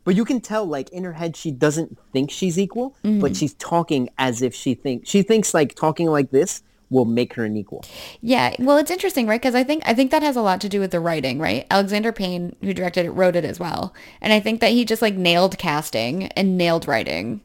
But 0.07 0.15
you 0.15 0.23
can 0.23 0.39
tell, 0.39 0.63
like 0.65 0.87
in 0.89 1.03
her 1.03 1.11
head, 1.21 1.35
she 1.35 1.51
doesn't 1.51 1.97
think 2.13 2.31
she's 2.31 2.57
equal, 2.57 2.95
Mm-hmm. 3.03 3.19
but 3.19 3.35
she's 3.35 3.53
talking 3.55 4.07
as 4.17 4.41
if 4.41 4.55
she 4.55 4.73
thinks 4.73 5.09
she 5.09 5.21
thinks 5.21 5.53
like 5.53 5.75
talking 5.75 6.07
like 6.07 6.31
this 6.31 6.63
will 6.89 7.03
make 7.03 7.33
her 7.33 7.43
an 7.43 7.57
equal. 7.57 7.83
Yeah, 8.21 8.55
well, 8.59 8.77
it's 8.77 8.89
interesting, 8.89 9.27
right? 9.27 9.41
Because 9.41 9.53
I 9.55 9.65
think 9.65 9.83
I 9.85 9.93
think 9.93 10.11
that 10.11 10.23
has 10.23 10.37
a 10.37 10.41
lot 10.41 10.61
to 10.61 10.69
do 10.69 10.79
with 10.79 10.91
the 10.91 11.01
writing, 11.01 11.39
right? 11.39 11.67
Alexander 11.69 12.13
Payne, 12.13 12.55
who 12.61 12.73
directed 12.73 13.05
it, 13.05 13.09
wrote 13.11 13.35
it 13.35 13.43
as 13.43 13.59
well, 13.59 13.93
and 14.21 14.31
I 14.31 14.39
think 14.39 14.61
that 14.61 14.71
he 14.71 14.85
just 14.85 15.01
like 15.01 15.15
nailed 15.15 15.57
casting 15.57 16.27
and 16.37 16.57
nailed 16.57 16.87
writing, 16.87 17.41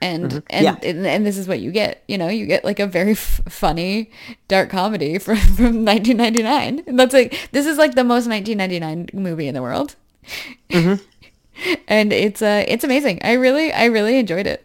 and 0.00 0.42
and, 0.48 0.64
Yeah. 0.64 0.76
and 0.82 1.06
and 1.06 1.26
this 1.26 1.36
is 1.36 1.46
what 1.46 1.60
you 1.60 1.70
get. 1.70 2.02
You 2.08 2.16
know, 2.16 2.28
you 2.28 2.46
get 2.46 2.64
like 2.64 2.80
a 2.80 2.86
very 2.86 3.12
f- 3.12 3.42
funny 3.50 4.10
dark 4.48 4.70
comedy 4.70 5.18
from 5.24 5.36
from 5.36 5.84
1999, 5.84 6.84
and 6.86 6.98
that's 6.98 7.12
like 7.12 7.50
this 7.52 7.66
is 7.66 7.76
like 7.76 7.94
the 7.96 8.04
most 8.04 8.26
1999 8.26 9.10
movie 9.12 9.46
in 9.48 9.54
the 9.54 9.60
world, 9.60 9.94
and 11.88 12.12
it's 12.12 12.42
uh 12.42 12.64
it's 12.68 12.84
amazing. 12.84 13.20
I 13.22 13.32
really 13.34 13.72
I 13.72 13.86
really 13.86 14.18
enjoyed 14.18 14.46
it. 14.46 14.64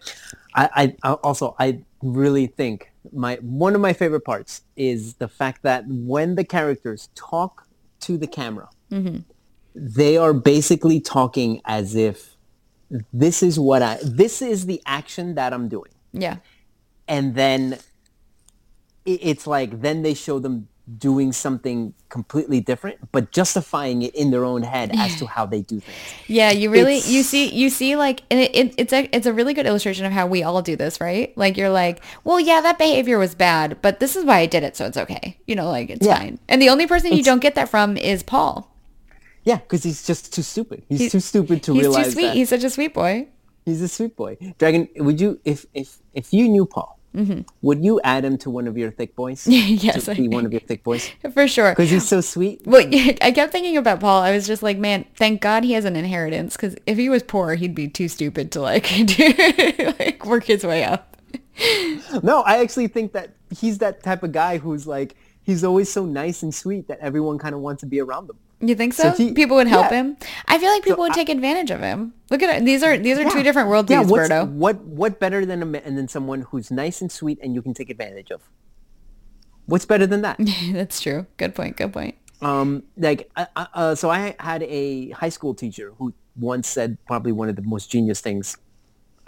I, 0.56 0.96
I 1.04 1.10
I 1.10 1.14
also 1.14 1.56
I 1.60 1.84
really 2.02 2.48
think 2.48 2.92
my 3.12 3.36
one 3.42 3.76
of 3.76 3.82
my 3.82 3.94
favorite 3.94 4.22
parts 4.26 4.62
is 4.76 5.16
the 5.16 5.28
fact 5.28 5.64
that 5.64 5.86
when 5.88 6.36
the 6.36 6.44
characters 6.44 7.10
talk 7.16 7.68
to 8.02 8.18
the 8.18 8.28
camera, 8.28 8.70
they 9.76 10.18
are 10.18 10.34
basically 10.34 11.00
talking 11.00 11.62
as 11.66 11.96
if 11.96 12.36
this 13.12 13.42
is 13.42 13.60
what 13.60 13.82
I 13.82 13.98
this 14.04 14.42
is 14.42 14.66
the 14.66 14.82
action 14.86 15.36
that 15.36 15.54
I'm 15.54 15.68
doing, 15.68 15.92
Yeah, 16.14 16.38
and 17.08 17.36
then 17.36 17.80
it's 19.06 19.48
like 19.48 19.82
then 19.82 20.02
they 20.02 20.14
show 20.14 20.40
them 20.40 20.68
doing 20.98 21.32
something 21.32 21.94
completely 22.10 22.60
different, 22.60 22.98
but 23.12 23.32
justifying 23.32 24.02
it 24.02 24.14
in 24.16 24.32
their 24.32 24.44
own 24.44 24.64
head 24.64 24.92
as 24.98 25.16
to 25.18 25.26
how 25.36 25.46
they 25.46 25.62
do 25.62 25.80
things. 25.80 25.98
Yeah, 26.28 26.52
you 26.52 26.70
really 26.70 26.98
It's- 26.98 27.10
you 27.12 27.24
see 27.24 27.50
you 27.54 27.70
see 27.70 27.96
like 27.96 28.24
and 28.30 28.40
it, 28.40 28.56
it, 28.56 28.74
it's 28.78 28.94
a 28.94 29.08
it's 29.16 29.26
a 29.26 29.34
really 29.34 29.54
good 29.54 29.66
illustration 29.66 30.06
of 30.06 30.12
how 30.12 30.28
we 30.28 30.44
all 30.44 30.62
do 30.62 30.76
this, 30.76 31.00
right? 31.00 31.36
Like 31.38 31.56
you're 31.58 31.70
like, 31.70 32.04
well, 32.24 32.40
yeah, 32.40 32.60
that 32.62 32.78
behavior 32.78 33.18
was 33.18 33.34
bad, 33.36 33.82
but 33.82 34.00
this 34.00 34.16
is 34.16 34.26
why 34.26 34.40
I 34.40 34.46
did 34.46 34.64
it, 34.64 34.76
so 34.76 34.86
it's 34.86 34.98
okay. 34.98 35.38
You 35.48 35.56
know, 35.56 35.70
like 35.70 35.90
it's 35.90 36.06
Yeah. 36.06 36.18
fine. 36.20 36.40
And 36.50 36.62
the 36.62 36.70
only 36.70 36.86
person 36.88 37.14
you 37.14 37.24
don't 37.24 37.40
get 37.42 37.56
that 37.56 37.70
from 37.70 37.96
is 37.96 38.22
Paul. 38.24 38.70
Yeah, 39.46 39.58
because 39.58 39.84
he's 39.84 40.06
just 40.06 40.34
too 40.34 40.42
stupid. 40.42 40.84
He's 40.90 41.00
He- 41.00 41.10
too 41.10 41.20
stupid 41.20 41.64
to 41.64 41.74
He's 41.74 41.82
realize 41.82 42.06
too 42.08 42.12
sweet. 42.12 42.24
that. 42.28 42.36
He's 42.36 42.50
such 42.50 42.64
a 42.64 42.70
sweet 42.70 42.94
boy. 42.94 43.28
He's 43.66 43.82
a 43.82 43.88
sweet 43.88 44.16
boy. 44.18 44.38
Dragon, 44.58 44.90
would 44.98 45.22
you, 45.22 45.40
if 45.46 45.66
if 45.74 45.98
if 46.14 46.34
you 46.34 46.50
knew 46.50 46.66
Paul, 46.66 47.00
Mm-hmm. 47.16 47.42
would 47.62 47.86
you 47.86 48.02
add 48.04 48.26
him 48.26 48.40
to 48.40 48.50
one 48.50 48.68
of 48.68 48.76
your 48.76 48.90
thick 48.90 49.16
boys? 49.16 49.46
Yes, 49.48 50.06
to 50.06 50.16
be 50.16 50.28
one 50.28 50.46
of 50.48 50.52
your 50.52 50.62
thick 50.62 50.84
boys 50.84 51.12
For 51.34 51.48
sure. 51.48 51.72
because 51.72 51.92
he's 51.92 52.08
so 52.08 52.22
sweet. 52.22 52.62
Well, 52.66 52.88
I 53.22 53.32
kept 53.32 53.52
thinking 53.52 53.78
about 53.78 54.00
Paul. 54.00 54.24
I 54.24 54.32
was 54.32 54.48
just 54.48 54.64
like, 54.64 54.78
man, 54.80 55.06
thank 55.16 55.40
God 55.42 55.64
he 55.64 55.74
has 55.74 55.86
an 55.86 55.96
inheritance 55.96 56.56
because 56.58 56.76
if 56.88 56.98
he 56.98 57.10
was 57.10 57.22
poor, 57.22 57.54
he'd 57.56 57.76
be 57.76 57.88
too 57.88 58.08
stupid 58.08 58.52
to 58.54 58.62
like 58.62 58.86
do, 59.06 59.94
like 60.00 60.26
work 60.26 60.46
his 60.46 60.64
way 60.66 60.84
up. 60.84 61.16
No, 62.24 62.42
I 62.42 62.58
actually 62.62 62.88
think 62.88 63.14
that 63.14 63.30
he's 63.56 63.78
that 63.78 64.02
type 64.02 64.24
of 64.24 64.32
guy 64.32 64.58
who's 64.58 64.88
like 64.88 65.16
he's 65.44 65.64
always 65.64 65.92
so 65.92 66.06
nice 66.06 66.42
and 66.42 66.54
sweet 66.54 66.88
that 66.88 67.00
everyone 67.00 67.38
kind 67.38 67.54
of 67.54 67.62
wants 67.62 67.82
to 67.82 67.86
be 67.86 68.00
around 68.02 68.30
him. 68.30 68.38
You 68.68 68.76
think 68.76 68.94
so? 68.94 69.12
he- 69.12 69.34
people 69.34 69.56
would 69.58 69.68
help 69.68 69.92
yeah. 69.92 69.98
him. 70.02 70.18
I 70.48 70.58
feel 70.58 70.72
like 70.72 70.84
people 70.84 71.04
would 71.04 71.14
take 71.14 71.30
advantage 71.30 71.72
of 71.72 71.82
him. 71.82 72.14
Look 72.30 72.42
at 72.42 72.50
it. 72.62 72.66
These 72.66 72.84
are 72.84 72.98
these 72.98 73.18
are 73.20 73.30
two 73.30 73.44
different 73.44 73.70
worldviews, 73.70 73.90
Yeah, 73.90 74.04
Berto. 74.04 74.50
what 74.50 74.80
what 74.86 75.20
better 75.20 75.46
than 75.46 75.62
a 75.64 75.78
and 75.80 75.98
than 75.98 76.08
someone 76.08 76.42
who's 76.50 76.72
nice 76.72 77.02
and 77.02 77.12
sweet 77.12 77.40
and 77.44 77.54
you 77.54 77.62
can 77.62 77.74
take 77.74 77.90
advantage 77.90 78.32
of? 78.32 78.42
What's 79.66 79.86
better 79.86 80.06
than 80.08 80.22
that? 80.22 80.38
That's 80.74 81.00
true. 81.02 81.26
Good 81.38 81.56
point. 81.56 81.78
Good 81.78 81.94
point. 81.94 82.16
um 82.42 82.84
like 82.98 83.30
I- 83.38 83.48
uh, 83.74 83.96
so 83.96 84.10
i 84.10 84.36
had 84.40 84.64
a 84.64 85.12
high 85.12 85.30
school 85.32 85.54
teacher 85.56 85.94
who 85.98 86.12
once 86.36 86.68
said 86.68 86.98
probably 87.08 87.32
one 87.32 87.48
of 87.48 87.56
the 87.56 87.62
most 87.74 87.86
genius 87.94 88.20
things 88.20 88.58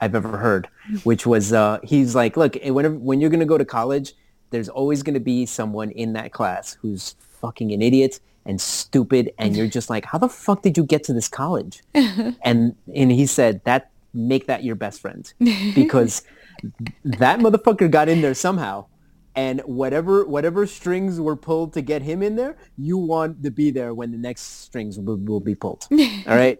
i've 0.03 0.15
ever 0.19 0.35
heard 0.37 0.67
which 1.09 1.23
was 1.25 1.53
uh 1.53 1.79
he's 1.91 2.11
like 2.13 2.35
look 2.35 2.57
eh, 2.59 2.71
whenever 2.77 2.95
when 3.09 3.21
you're 3.21 3.29
going 3.35 3.45
to 3.47 3.51
go 3.53 3.57
to 3.57 3.63
college 3.63 4.11
there's 4.51 4.67
always 4.67 4.99
going 5.01 5.13
to 5.13 5.25
be 5.33 5.45
someone 5.45 5.91
in 5.91 6.11
that 6.19 6.33
class 6.33 6.75
who's 6.81 7.15
fucking 7.39 7.71
an 7.71 7.81
idiot 7.81 8.19
and 8.45 8.61
stupid 8.61 9.31
and 9.37 9.55
you're 9.55 9.67
just 9.67 9.89
like 9.89 10.05
how 10.05 10.17
the 10.17 10.29
fuck 10.29 10.61
did 10.61 10.77
you 10.77 10.83
get 10.83 11.03
to 11.03 11.13
this 11.13 11.27
college 11.27 11.81
and 11.93 12.75
and 12.93 13.11
he 13.11 13.25
said 13.25 13.61
that 13.65 13.89
make 14.13 14.47
that 14.47 14.63
your 14.63 14.75
best 14.75 15.01
friend 15.01 15.33
because 15.75 16.21
that 17.03 17.39
motherfucker 17.39 17.89
got 17.89 18.07
in 18.07 18.21
there 18.21 18.33
somehow 18.33 18.85
and 19.35 19.59
whatever 19.61 20.25
whatever 20.25 20.65
strings 20.65 21.19
were 21.19 21.35
pulled 21.35 21.73
to 21.73 21.81
get 21.81 22.01
him 22.01 22.21
in 22.21 22.35
there 22.35 22.55
you 22.77 22.97
want 22.97 23.43
to 23.43 23.51
be 23.51 23.71
there 23.71 23.93
when 23.93 24.11
the 24.11 24.17
next 24.17 24.41
strings 24.63 24.97
will, 24.99 25.17
will 25.17 25.39
be 25.41 25.55
pulled 25.55 25.85
all 25.91 26.35
right 26.35 26.59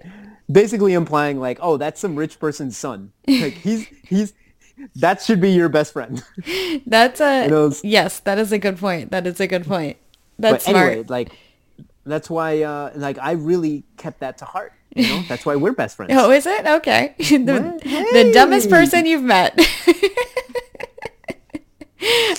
basically 0.52 0.94
implying 0.94 1.40
like 1.40 1.58
oh 1.62 1.78
that's 1.78 2.02
some 2.02 2.16
rich 2.16 2.40
person's 2.40 2.76
son 2.78 3.12
like 3.28 3.54
he's 3.54 3.88
he's 4.04 4.34
that 4.96 5.22
should 5.22 5.40
be 5.40 5.52
your 5.52 5.70
best 5.70 5.94
friend 5.94 6.22
That's 6.86 7.22
a 7.22 7.46
it's- 7.46 7.82
yes. 7.86 8.20
That 8.20 8.38
is 8.38 8.52
a 8.52 8.58
good 8.60 8.78
point. 8.78 9.10
That 9.12 9.26
is 9.26 9.40
a 9.40 9.48
good 9.48 9.66
point. 9.66 9.96
but 10.38 10.52
That's 10.52 10.66
smart. 10.66 10.88
anyway 10.92 11.06
like 11.08 11.32
that's 12.06 12.30
why 12.30 12.62
uh 12.64 12.92
like 12.96 13.18
i 13.20 13.32
really 13.32 13.84
kept 13.98 14.20
that 14.20 14.38
to 14.38 14.46
heart 14.46 14.74
you 14.96 15.08
know 15.08 15.22
that's 15.28 15.46
why 15.46 15.56
we're 15.56 15.74
best 15.74 15.96
friends 15.98 16.12
Oh, 16.16 16.32
is 16.32 16.46
it? 16.46 16.66
Okay. 16.66 17.16
the, 17.20 17.78
What? 17.84 17.84
the 18.14 18.32
dumbest 18.34 18.70
person 18.70 19.06
you've 19.06 19.24
met. 19.24 19.54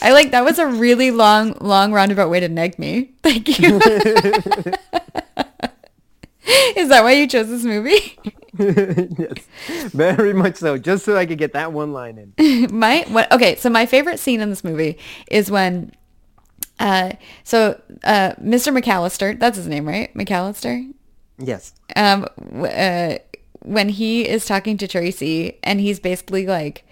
I 0.03 0.13
like 0.13 0.31
that 0.31 0.45
was 0.45 0.59
a 0.59 0.67
really 0.67 1.11
long, 1.11 1.55
long 1.61 1.93
roundabout 1.93 2.31
way 2.31 2.41
to 2.41 2.49
neg 2.49 2.79
me. 2.79 3.11
Thank 3.23 3.59
you. 3.59 3.81
Is 6.77 6.89
that 6.91 7.03
why 7.03 7.13
you 7.13 7.27
chose 7.27 7.49
this 7.49 7.65
movie? 7.65 8.19
yes 8.59 9.91
very 9.93 10.33
much 10.33 10.57
so 10.57 10.79
just 10.79 11.05
so 11.05 11.15
i 11.15 11.27
could 11.27 11.37
get 11.37 11.53
that 11.53 11.73
one 11.75 11.93
line 11.93 12.33
in 12.39 12.75
my 12.75 13.05
what 13.09 13.31
okay 13.31 13.55
so 13.57 13.69
my 13.69 13.85
favorite 13.85 14.19
scene 14.19 14.41
in 14.41 14.49
this 14.49 14.65
movie 14.65 14.97
is 15.31 15.51
when 15.51 15.93
uh 16.79 17.13
so 17.45 17.81
uh 18.05 18.33
mr 18.41 18.77
mcallister 18.77 19.39
that's 19.39 19.57
his 19.57 19.67
name 19.67 19.87
right 19.89 20.13
mcallister 20.15 20.93
yes 21.39 21.73
um 21.97 22.27
w- 22.39 22.67
uh 22.67 23.17
when 23.63 23.89
he 23.89 24.29
is 24.29 24.45
talking 24.47 24.77
to 24.77 24.87
tracy 24.87 25.59
and 25.65 25.81
he's 25.81 25.99
basically 25.99 26.47
like 26.47 26.85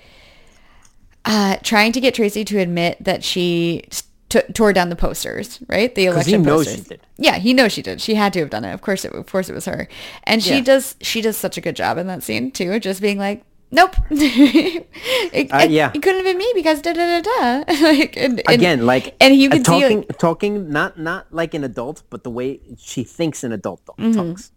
uh 1.25 1.57
trying 1.63 1.93
to 1.93 2.01
get 2.01 2.15
tracy 2.15 2.45
to 2.45 2.59
admit 2.59 2.97
that 3.03 3.23
she 3.25 3.85
t- 4.29 4.41
tore 4.53 4.73
down 4.73 4.89
the 4.91 4.97
posters, 4.97 5.61
right? 5.69 5.95
The 5.95 6.03
he 6.03 6.07
election 6.09 6.43
knows 6.43 6.67
posters. 6.67 6.85
she 6.85 6.89
did. 6.89 7.01
Yeah, 7.17 7.37
he 7.39 7.55
knows 7.55 7.73
she 7.73 7.83
did. 7.83 8.01
She 8.01 8.15
had 8.15 8.33
to 8.35 8.41
have 8.41 8.51
done 8.51 8.65
it. 8.65 8.75
Of 8.75 8.83
course, 8.83 9.05
it, 9.05 9.13
of 9.13 9.27
course, 9.27 9.49
it 9.49 9.55
was 9.55 9.65
her. 9.65 9.89
And 10.25 10.43
she 10.43 10.57
Yeah. 10.57 10.61
does. 10.63 10.97
She 11.01 11.21
does 11.23 11.37
such 11.37 11.57
a 11.57 11.61
good 11.63 11.77
job 11.77 11.97
in 11.99 12.09
that 12.09 12.23
scene 12.23 12.51
too, 12.51 12.79
just 12.81 13.01
being 13.01 13.17
like, 13.19 13.43
"Nope, 13.75 13.97
it, 14.11 15.51
Uh, 15.53 15.67
yeah. 15.69 15.91
it 15.93 16.01
couldn't 16.03 16.25
have 16.25 16.25
been 16.25 16.39
me 16.39 16.51
because 16.55 16.81
da 16.81 16.93
da 16.93 17.21
da 17.21 17.21
da." 17.21 17.73
like 17.83 18.17
and, 18.17 18.41
and- 18.41 18.49
Again, 18.49 18.87
like 18.87 19.15
and 19.21 19.35
you 19.35 19.51
uh, 19.51 19.57
see 19.57 19.63
talking, 19.63 19.99
like, 19.99 20.19
talking 20.19 20.71
not 20.71 20.99
not 20.99 21.27
like 21.35 21.55
an 21.55 21.65
adult, 21.65 22.03
but 22.11 22.23
the 22.25 22.31
way 22.31 22.61
she 22.79 23.03
thinks 23.05 23.43
an 23.45 23.53
adult 23.53 23.83
Mm-hmm, 23.99 24.13
talks. 24.13 24.51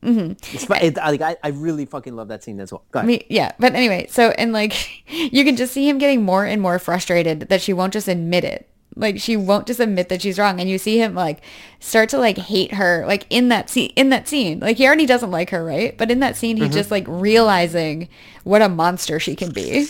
It's, 0.54 0.66
fu- 0.66 0.74
it, 0.74 0.98
I, 0.98 1.10
like, 1.12 1.22
I, 1.22 1.36
I 1.44 1.50
really 1.50 1.86
fucking 1.86 2.16
love 2.16 2.28
that 2.30 2.44
scene 2.44 2.60
as 2.60 2.72
well. 2.72 2.84
Go 2.92 3.00
ahead. 3.00 3.08
me, 3.08 3.26
yeah. 3.30 3.52
But 3.60 3.74
anyway, 3.76 4.08
so 4.10 4.30
and 4.38 4.54
like 4.54 5.04
you 5.10 5.44
can 5.44 5.56
just 5.58 5.74
see 5.74 5.88
him 5.90 5.98
getting 5.98 6.24
more 6.24 6.46
and 6.46 6.62
more 6.62 6.80
frustrated 6.80 7.50
that 7.50 7.62
she 7.62 7.74
won't 7.74 7.94
just 7.94 8.08
admit 8.08 8.44
it. 8.44 8.70
Like 9.00 9.20
she 9.20 9.38
won't 9.38 9.68
just 9.68 9.80
admit 9.80 10.10
that 10.10 10.22
she's 10.22 10.38
wrong, 10.40 10.60
and 10.60 10.70
you 10.70 10.78
see 10.78 10.98
him 11.00 11.14
like 11.16 11.42
start 11.80 12.10
to 12.10 12.18
like 12.18 12.38
hate 12.38 12.74
her, 12.74 13.06
like 13.08 13.26
in 13.30 13.50
that 13.50 13.70
scene. 13.70 13.92
In 13.96 14.10
that 14.10 14.28
scene, 14.28 14.60
like 14.60 14.78
he 14.78 14.86
already 14.88 15.06
doesn't 15.06 15.32
like 15.32 15.52
her, 15.52 15.64
right? 15.64 15.98
But 15.98 16.10
in 16.12 16.20
that 16.22 16.36
scene, 16.36 16.58
Mm-hmm. 16.58 16.72
just 16.74 16.90
like 16.92 17.06
realizing 17.08 18.10
what 18.44 18.62
a 18.62 18.70
monster 18.70 19.20
she 19.20 19.36
can 19.36 19.52
be. 19.52 19.82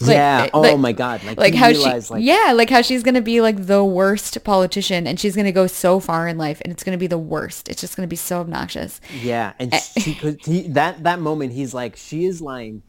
Like, 0.00 0.16
yeah. 0.16 0.48
Oh 0.52 0.60
like- 0.60 0.78
my 0.78 0.92
god. 0.92 1.22
Like, 1.24 1.38
like 1.38 1.54
how 1.54 1.68
realize, 1.68 2.08
she 2.08 2.14
like, 2.14 2.22
yeah 2.24 2.52
like 2.54 2.68
how 2.70 2.82
she's 2.82 3.02
gonna 3.02 3.20
be 3.22 3.40
like 3.40 3.66
the 3.66 3.84
worst 3.84 4.42
politician 4.44 5.06
and 5.06 5.18
she's 5.20 5.34
gonna 5.36 5.52
go 5.52 5.66
so 5.66 6.00
far 6.00 6.26
in 6.28 6.36
life 6.36 6.60
and 6.64 6.72
it's 6.72 6.82
gonna 6.82 6.98
be 6.98 7.06
the 7.06 7.18
worst 7.18 7.68
it's 7.68 7.80
just 7.80 7.96
gonna 7.96 8.08
be 8.08 8.16
so 8.16 8.40
obnoxious 8.40 9.00
Yeah, 9.22 9.52
and 9.58 9.72
Eh. 9.72 9.78
she 9.78 10.14
could 10.14 10.44
he, 10.44 10.62
that 10.68 11.04
that 11.04 11.20
moment 11.20 11.52
he's 11.52 11.72
like 11.72 11.96
she 11.96 12.24
is 12.24 12.40
lying, 12.40 12.82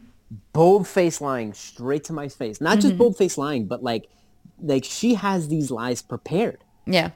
bold 0.53 0.88
face 0.88 1.22
lying 1.22 1.53
straight 1.53 2.03
to 2.05 2.13
my 2.13 2.28
face. 2.28 2.59
Not 2.59 2.72
Mm-hmm. 2.80 2.82
just 2.82 2.97
bold 2.97 3.17
face 3.17 3.38
lying, 3.38 3.65
but 3.67 3.84
like 3.84 4.09
like 4.62 4.86
she 4.86 5.16
has 5.16 5.47
these 5.47 5.72
lies 5.72 6.01
prepared, 6.01 6.64
yeah 6.86 7.12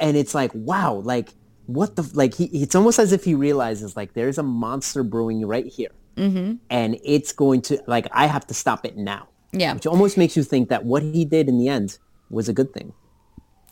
and 0.00 0.16
it's 0.16 0.34
like 0.34 0.50
wow, 0.54 0.94
like 0.94 1.34
what 1.66 1.94
the 1.94 2.10
like 2.14 2.34
he 2.34 2.46
it's 2.46 2.74
almost 2.74 2.98
as 2.98 3.12
if 3.12 3.22
he 3.22 3.34
realizes 3.34 3.96
like 3.96 4.14
there's 4.14 4.38
a 4.38 4.42
monster 4.42 5.04
brewing 5.04 5.46
right 5.46 5.66
here, 5.66 5.90
mm-hmm. 6.16 6.54
and 6.70 6.98
it's 7.04 7.32
going 7.32 7.62
to 7.62 7.80
like 7.86 8.08
I 8.10 8.26
have 8.26 8.46
to 8.48 8.54
stop 8.54 8.84
it 8.84 8.96
now. 8.96 9.28
Yeah. 9.52 9.74
which 9.74 9.84
almost 9.84 10.16
makes 10.16 10.36
you 10.36 10.44
think 10.44 10.68
that 10.68 10.84
what 10.84 11.02
he 11.02 11.24
did 11.24 11.48
in 11.48 11.58
the 11.58 11.68
end 11.68 11.98
was 12.30 12.48
a 12.48 12.52
good 12.52 12.72
thing. 12.72 12.92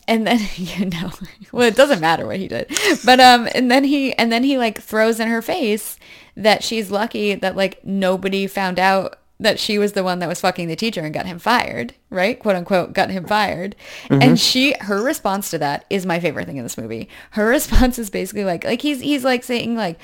and 0.09 0.27
then 0.27 0.41
you 0.57 0.87
know 0.87 1.11
well 1.53 1.69
it 1.69 1.77
doesn't 1.77 2.01
matter 2.01 2.27
what 2.27 2.39
he 2.39 2.49
did 2.49 2.67
but 3.05 3.21
um 3.21 3.49
and 3.55 3.71
then 3.71 3.85
he 3.85 4.13
and 4.15 4.33
then 4.33 4.43
he 4.43 4.59
like 4.59 4.81
throws 4.81 5.21
in 5.21 5.29
her 5.29 5.43
face 5.43 5.97
that 6.37 6.65
she's 6.65 6.91
lucky 6.91 7.35
that 7.37 7.55
like 7.55 7.85
nobody 7.85 8.47
found 8.47 8.79
out 8.79 9.18
that 9.41 9.59
she 9.59 9.79
was 9.79 9.93
the 9.93 10.05
one 10.05 10.19
that 10.19 10.29
was 10.29 10.41
fucking 10.41 10.69
the 10.69 10.77
teacher 10.77 11.01
and 11.01 11.15
got 11.15 11.27
him 11.27 11.39
fired 11.39 11.95
right? 12.11 12.39
Quote 12.39 12.57
unquote 12.57 12.93
got 12.93 13.11
him 13.11 13.25
fired. 13.25 13.77
And 14.11 14.23
mm-hmm. 14.23 14.35
she 14.35 14.75
her 14.81 15.03
response 15.03 15.51
to 15.51 15.59
that 15.59 15.85
is 15.91 16.07
my 16.07 16.21
favorite 16.21 16.47
thing 16.47 16.57
in 16.57 16.63
this 16.63 16.79
movie. 16.79 17.09
Her 17.33 17.47
response 17.49 17.99
is 17.99 18.11
basically 18.11 18.45
like 18.45 18.65
like 18.65 18.83
he's 18.83 19.01
he's 19.01 19.25
like 19.25 19.45
saying 19.45 19.75
like 19.75 19.99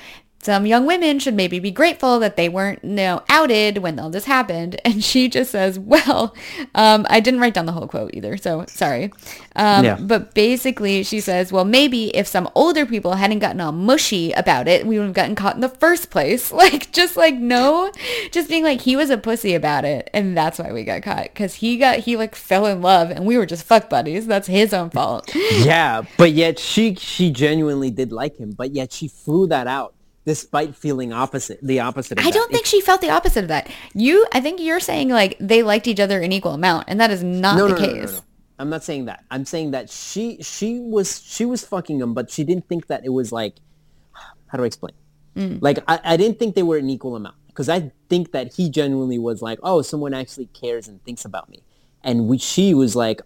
some 0.44 0.66
young 0.66 0.84
women 0.84 1.18
should 1.18 1.34
maybe 1.34 1.58
be 1.58 1.70
grateful 1.70 2.18
that 2.20 2.36
they 2.36 2.48
weren't 2.48 2.84
you 2.84 2.90
know, 2.90 3.22
outed 3.28 3.78
when 3.78 3.98
all 3.98 4.10
this 4.10 4.26
happened. 4.26 4.80
And 4.84 5.02
she 5.02 5.28
just 5.28 5.50
says, 5.50 5.78
well, 5.78 6.34
um, 6.74 7.06
I 7.08 7.20
didn't 7.20 7.40
write 7.40 7.54
down 7.54 7.64
the 7.66 7.72
whole 7.72 7.88
quote 7.88 8.12
either, 8.14 8.36
so 8.36 8.64
sorry. 8.68 9.12
Um, 9.56 9.84
Yeah. 9.84 9.96
But 9.98 10.34
basically 10.34 11.02
she 11.02 11.20
says, 11.20 11.50
well, 11.50 11.64
maybe 11.64 12.14
if 12.14 12.26
some 12.26 12.48
older 12.54 12.84
people 12.84 13.14
hadn't 13.14 13.38
gotten 13.38 13.60
all 13.60 13.72
mushy 13.72 14.32
about 14.32 14.68
it, 14.68 14.86
we 14.86 14.98
would 14.98 15.06
have 15.06 15.14
gotten 15.14 15.34
caught 15.34 15.54
in 15.54 15.60
the 15.62 15.68
first 15.68 16.10
place. 16.10 16.52
Like, 16.64 16.92
just 16.92 17.16
like, 17.16 17.34
no, 17.34 17.90
just 18.30 18.48
being 18.48 18.64
like, 18.64 18.80
he 18.80 18.96
was 18.96 19.10
a 19.10 19.18
pussy 19.18 19.54
about 19.54 19.84
it. 19.84 20.08
And 20.14 20.36
that's 20.36 20.58
why 20.58 20.72
we 20.72 20.82
got 20.84 21.02
caught. 21.02 21.24
Because 21.24 21.54
he 21.54 21.76
got, 21.76 21.98
he 21.98 22.16
like 22.16 22.34
fell 22.34 22.66
in 22.66 22.80
love 22.80 23.10
and 23.10 23.26
we 23.26 23.36
were 23.36 23.44
just 23.46 23.64
fuck 23.64 23.90
buddies. 23.90 24.26
That's 24.26 24.46
his 24.46 24.72
own 24.72 24.90
fault. 24.90 25.30
Yeah, 25.64 26.02
but 26.18 26.32
yet 26.32 26.58
she 26.58 26.94
she 26.96 27.30
genuinely 27.30 27.90
did 27.90 28.12
like 28.12 28.36
him, 28.36 28.50
but 28.52 28.72
yet 28.74 28.92
she 28.92 29.08
threw 29.08 29.46
that 29.48 29.66
out 29.66 29.93
despite 30.26 30.74
feeling 30.76 31.12
opposite 31.12 31.58
the 31.62 31.80
opposite. 31.80 32.18
Of 32.18 32.26
I 32.26 32.30
that. 32.30 32.34
don't 32.34 32.50
think 32.52 32.66
she 32.66 32.80
felt 32.80 33.00
the 33.00 33.10
opposite 33.10 33.44
of 33.44 33.48
that. 33.48 33.70
You, 33.94 34.26
I 34.32 34.40
think 34.40 34.60
you're 34.60 34.80
saying 34.80 35.08
like 35.10 35.36
they 35.40 35.62
liked 35.62 35.86
each 35.86 36.00
other 36.00 36.20
in 36.20 36.32
equal 36.32 36.52
amount, 36.52 36.84
and 36.88 37.00
that 37.00 37.10
is 37.10 37.22
not 37.22 37.56
no, 37.56 37.68
the 37.68 37.74
no, 37.74 37.80
no, 37.80 37.86
case. 37.86 38.10
no, 38.12 38.16
no. 38.18 38.24
I'm 38.58 38.70
not 38.70 38.84
saying 38.84 39.06
that. 39.06 39.24
I'm 39.30 39.44
saying 39.44 39.72
that 39.72 39.90
she 39.90 40.38
she 40.42 40.78
was 40.80 41.20
she 41.22 41.44
was 41.44 41.64
fucking 41.64 42.00
him, 42.00 42.14
but 42.14 42.30
she 42.30 42.44
didn't 42.44 42.68
think 42.68 42.86
that 42.86 43.04
it 43.04 43.10
was 43.10 43.32
like 43.32 43.56
how 44.48 44.58
do 44.58 44.64
I 44.64 44.66
explain? 44.66 44.94
Mm. 45.36 45.58
Like 45.60 45.78
I, 45.88 45.98
I 46.04 46.16
didn't 46.16 46.38
think 46.38 46.54
they 46.54 46.62
were 46.62 46.76
an 46.76 46.88
equal 46.88 47.16
amount 47.16 47.34
because 47.48 47.68
I 47.68 47.90
think 48.08 48.32
that 48.32 48.54
he 48.54 48.70
genuinely 48.70 49.18
was 49.18 49.42
like, 49.42 49.58
oh, 49.62 49.82
someone 49.82 50.14
actually 50.14 50.46
cares 50.46 50.88
and 50.88 51.02
thinks 51.04 51.24
about 51.24 51.48
me, 51.50 51.62
and 52.02 52.28
we, 52.28 52.38
she 52.38 52.72
was 52.74 52.94
like, 52.96 53.20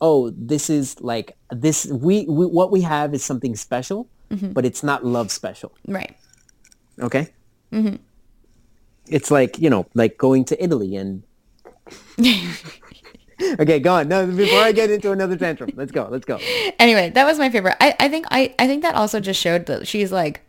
oh, 0.00 0.30
this 0.36 0.70
is 0.70 1.00
like 1.00 1.36
this 1.50 1.86
we, 1.86 2.24
we 2.26 2.46
what 2.46 2.70
we 2.70 2.82
have 2.82 3.12
is 3.14 3.24
something 3.24 3.54
special, 3.56 4.08
Mm-hmm. 4.30 4.52
but 4.52 4.64
it's 4.64 4.84
not 4.84 5.04
love 5.04 5.32
special. 5.32 5.72
Right. 5.88 6.16
Okay. 7.00 7.28
Mm-hmm. 7.72 7.96
It's 9.06 9.30
like 9.30 9.58
you 9.58 9.70
know, 9.70 9.86
like 9.94 10.18
going 10.18 10.44
to 10.46 10.62
Italy 10.62 10.96
and. 10.96 11.22
okay, 13.58 13.80
go 13.80 13.94
on. 13.94 14.08
No, 14.08 14.26
before 14.26 14.60
I 14.60 14.72
get 14.72 14.90
into 14.90 15.12
another 15.12 15.36
tantrum, 15.36 15.70
let's 15.74 15.92
go. 15.92 16.08
Let's 16.10 16.24
go. 16.24 16.38
Anyway, 16.78 17.10
that 17.10 17.24
was 17.24 17.38
my 17.38 17.50
favorite. 17.50 17.76
I, 17.80 17.94
I 17.98 18.08
think 18.08 18.26
I, 18.30 18.54
I 18.58 18.66
think 18.66 18.82
that 18.82 18.94
also 18.94 19.20
just 19.20 19.40
showed 19.40 19.66
that 19.66 19.88
she's 19.88 20.12
like 20.12 20.42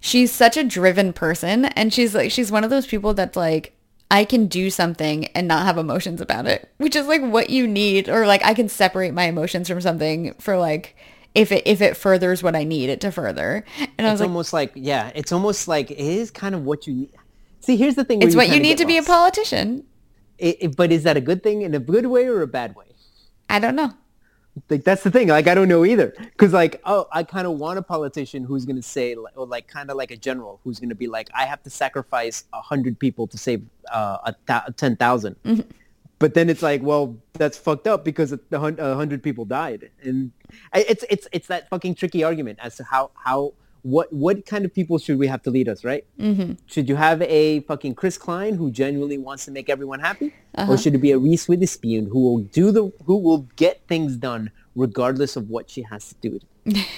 she's 0.00 0.30
such 0.32 0.56
a 0.56 0.64
driven 0.64 1.12
person 1.12 1.64
and 1.64 1.92
she's 1.92 2.14
like 2.14 2.30
she's 2.30 2.52
one 2.52 2.62
of 2.64 2.70
those 2.70 2.86
people 2.86 3.14
that's 3.14 3.36
like 3.36 3.72
I 4.10 4.24
can 4.24 4.46
do 4.46 4.70
something 4.70 5.26
and 5.28 5.48
not 5.48 5.64
have 5.64 5.78
emotions 5.78 6.20
about 6.20 6.46
it, 6.46 6.70
which 6.76 6.94
is 6.94 7.06
like 7.08 7.22
what 7.22 7.50
you 7.50 7.66
need 7.66 8.08
or 8.08 8.26
like 8.26 8.44
I 8.44 8.54
can 8.54 8.68
separate 8.68 9.12
my 9.14 9.24
emotions 9.24 9.68
from 9.68 9.80
something 9.80 10.34
for 10.34 10.56
like 10.56 10.96
if 11.36 11.52
it 11.52 11.62
if 11.66 11.80
it 11.80 11.96
furthers 11.96 12.42
what 12.42 12.56
I 12.56 12.64
need 12.64 12.88
it 12.90 13.00
to 13.02 13.12
further. 13.12 13.64
And 13.98 14.06
I 14.06 14.10
was 14.10 14.20
It's 14.20 14.20
like 14.20 14.28
almost 14.28 14.52
like 14.52 14.72
yeah, 14.74 15.12
it's 15.14 15.30
almost 15.32 15.68
like 15.68 15.90
it 15.90 15.98
is 15.98 16.30
kind 16.30 16.54
of 16.54 16.64
what 16.64 16.86
you 16.86 16.94
need. 16.94 17.10
See, 17.60 17.76
here's 17.76 17.94
the 17.94 18.04
thing. 18.04 18.22
it's 18.22 18.34
what 18.36 18.48
you 18.48 18.58
need 18.60 18.78
to 18.78 18.86
be 18.86 18.96
a 18.98 19.02
politician. 19.02 19.84
It- 20.38 20.56
it- 20.60 20.76
but 20.76 20.92
is 20.92 21.02
that 21.04 21.16
a 21.16 21.20
good 21.20 21.42
thing 21.42 21.62
in 21.62 21.74
a 21.74 21.78
good 21.78 22.06
way 22.06 22.26
or 22.26 22.42
a 22.42 22.46
bad 22.46 22.74
way? 22.76 22.86
I 23.48 23.58
don't 23.58 23.76
know. 23.76 23.92
Like 24.70 24.84
that's 24.84 25.02
the 25.02 25.10
thing. 25.10 25.28
Like 25.28 25.46
I 25.48 25.54
don't 25.54 25.68
know 25.68 25.84
either. 25.84 26.14
Because 26.18 26.52
like 26.54 26.80
oh, 26.84 27.06
I 27.12 27.22
kind 27.22 27.46
of 27.46 27.58
want 27.58 27.78
a 27.78 27.82
politician 27.82 28.42
who's 28.44 28.64
gonna 28.64 28.82
say 28.82 29.14
like, 29.14 29.36
or 29.36 29.46
like 29.46 29.66
kind 29.68 29.90
of 29.90 29.96
like 29.98 30.10
a 30.10 30.16
general 30.16 30.60
who's 30.64 30.80
gonna 30.80 30.94
be 30.94 31.06
like, 31.06 31.28
I 31.34 31.44
have 31.44 31.62
to 31.64 31.70
sacrifice 31.70 32.44
a 32.54 32.60
hundred 32.62 32.98
people 32.98 33.26
to 33.28 33.36
save 33.36 33.62
uh, 33.92 34.18
a 34.30 34.34
th- 34.46 34.76
ten 34.76 34.96
But 36.18 36.34
then 36.34 36.48
it's 36.48 36.62
like, 36.62 36.82
well, 36.82 37.16
that's 37.34 37.58
fucked 37.58 37.86
up 37.86 38.04
because 38.04 38.32
a 38.32 38.58
hundred 38.94 39.22
people 39.22 39.44
died, 39.44 39.90
and 40.02 40.32
it's 40.74 41.04
it's 41.10 41.28
it's 41.30 41.46
that 41.48 41.68
fucking 41.68 41.94
tricky 41.94 42.24
argument 42.24 42.58
as 42.62 42.76
to 42.76 42.84
how 42.84 43.10
how 43.14 43.52
what 43.82 44.12
what 44.12 44.46
kind 44.46 44.64
of 44.64 44.74
people 44.74 44.98
should 44.98 45.18
we 45.18 45.26
have 45.26 45.42
to 45.42 45.50
lead 45.50 45.68
us, 45.68 45.84
right? 45.84 46.06
Mm-hmm. 46.18 46.54
Should 46.66 46.88
you 46.88 46.96
have 46.96 47.20
a 47.22 47.60
fucking 47.60 47.94
Chris 47.94 48.16
Klein 48.16 48.54
who 48.54 48.70
genuinely 48.70 49.18
wants 49.18 49.44
to 49.44 49.50
make 49.50 49.68
everyone 49.68 50.00
happy, 50.00 50.34
or 50.66 50.78
should 50.78 50.94
it 50.94 50.98
be 50.98 51.12
a 51.12 51.18
Reese 51.18 51.48
Witherspoon 51.48 52.06
who 52.06 52.20
will 52.20 52.38
do 52.38 52.72
the 52.72 52.90
who 53.04 53.18
will 53.18 53.46
get 53.56 53.82
things 53.86 54.16
done 54.16 54.50
regardless 54.76 55.36
of 55.36 55.50
what 55.50 55.68
she 55.68 55.82
has 55.82 56.08
to 56.08 56.14
do 56.28 56.40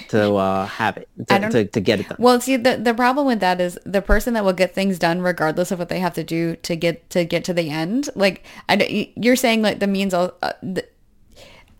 to 0.09 0.35
uh, 0.35 0.65
have 0.65 0.97
it 0.97 1.07
to, 1.27 1.49
to, 1.49 1.65
to 1.65 1.79
get 1.79 2.01
it 2.01 2.09
done? 2.09 2.17
Well, 2.19 2.39
see, 2.41 2.57
the 2.57 2.77
the 2.77 2.93
problem 2.93 3.25
with 3.25 3.39
that 3.39 3.59
is 3.59 3.79
the 3.85 4.01
person 4.01 4.33
that 4.35 4.45
will 4.45 4.53
get 4.53 4.75
things 4.75 4.99
done 4.99 5.21
regardless 5.21 5.71
of 5.71 5.79
what 5.79 5.89
they 5.89 5.99
have 5.99 6.13
to 6.13 6.23
do 6.23 6.55
to 6.57 6.75
get 6.75 7.09
to 7.11 7.25
get 7.25 7.43
to 7.45 7.53
the 7.53 7.69
end. 7.69 8.09
Like, 8.15 8.43
I 8.67 9.11
you're 9.15 9.35
saying 9.35 9.61
like 9.61 9.79
the 9.79 9.87
means 9.87 10.13
all. 10.13 10.33
Uh, 10.41 10.53
the, 10.61 10.85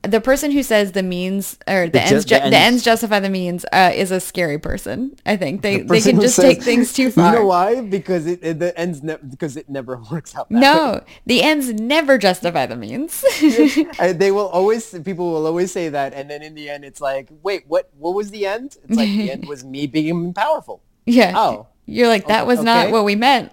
the 0.03 0.21
person 0.21 0.51
who 0.51 0.63
says 0.63 0.93
the 0.93 1.03
means 1.03 1.57
or 1.67 1.85
the, 1.87 1.91
The 1.91 1.99
ju- 1.99 2.15
ends, 2.15 2.25
the 2.25 2.29
ju- 2.29 2.35
the 2.35 2.43
ends- 2.45 2.55
ends 2.55 2.83
justify 2.83 3.19
the 3.19 3.29
means 3.29 3.65
uh, 3.73 3.91
is 3.93 4.11
a 4.11 4.19
scary 4.19 4.57
person. 4.57 5.15
I 5.25 5.35
think 5.35 5.61
they 5.61 5.81
they 5.81 5.99
can 6.01 6.21
just 6.21 6.35
says- 6.37 6.45
take 6.45 6.63
things 6.63 6.93
too 6.93 7.11
far. 7.11 7.33
You 7.33 7.39
know 7.39 7.45
why? 7.45 7.81
Because 7.81 8.25
it, 8.25 8.39
it 8.41 8.59
the 8.59 8.77
ends 8.79 9.03
ne- 9.03 9.17
because 9.29 9.57
it 9.57 9.67
never 9.69 9.97
works 10.11 10.35
out. 10.35 10.47
That 10.49 10.55
way. 10.55 10.61
No, 10.61 11.01
the 11.25 11.43
ends 11.43 11.73
never 11.73 12.17
justify 12.17 12.65
the 12.65 12.75
means. 12.77 13.23
Uh, 13.99 14.13
they 14.13 14.31
will 14.31 14.47
always 14.47 14.97
people 15.03 15.31
will 15.31 15.45
always 15.45 15.71
say 15.71 15.89
that 15.89 16.13
and 16.13 16.29
then 16.29 16.41
in 16.41 16.55
the 16.55 16.69
end 16.69 16.85
it's 16.85 17.01
like 17.01 17.27
wait 17.43 17.63
what 17.67 17.89
what 17.97 18.13
was 18.15 18.31
the 18.31 18.45
end 18.45 18.77
it's 18.87 18.95
like 18.97 19.09
the 19.09 19.31
end 19.31 19.47
was 19.47 19.63
me 19.65 19.87
being 19.87 20.33
powerful 20.33 20.81
yeah. 21.05 21.33
Oh. 21.35 21.67
You're 21.85 22.07
like 22.07 22.27
that 22.27 22.45
was 22.47 22.61
not 22.61 22.85
okay. 22.85 22.91
what 22.93 23.03
we 23.03 23.15
meant. 23.15 23.51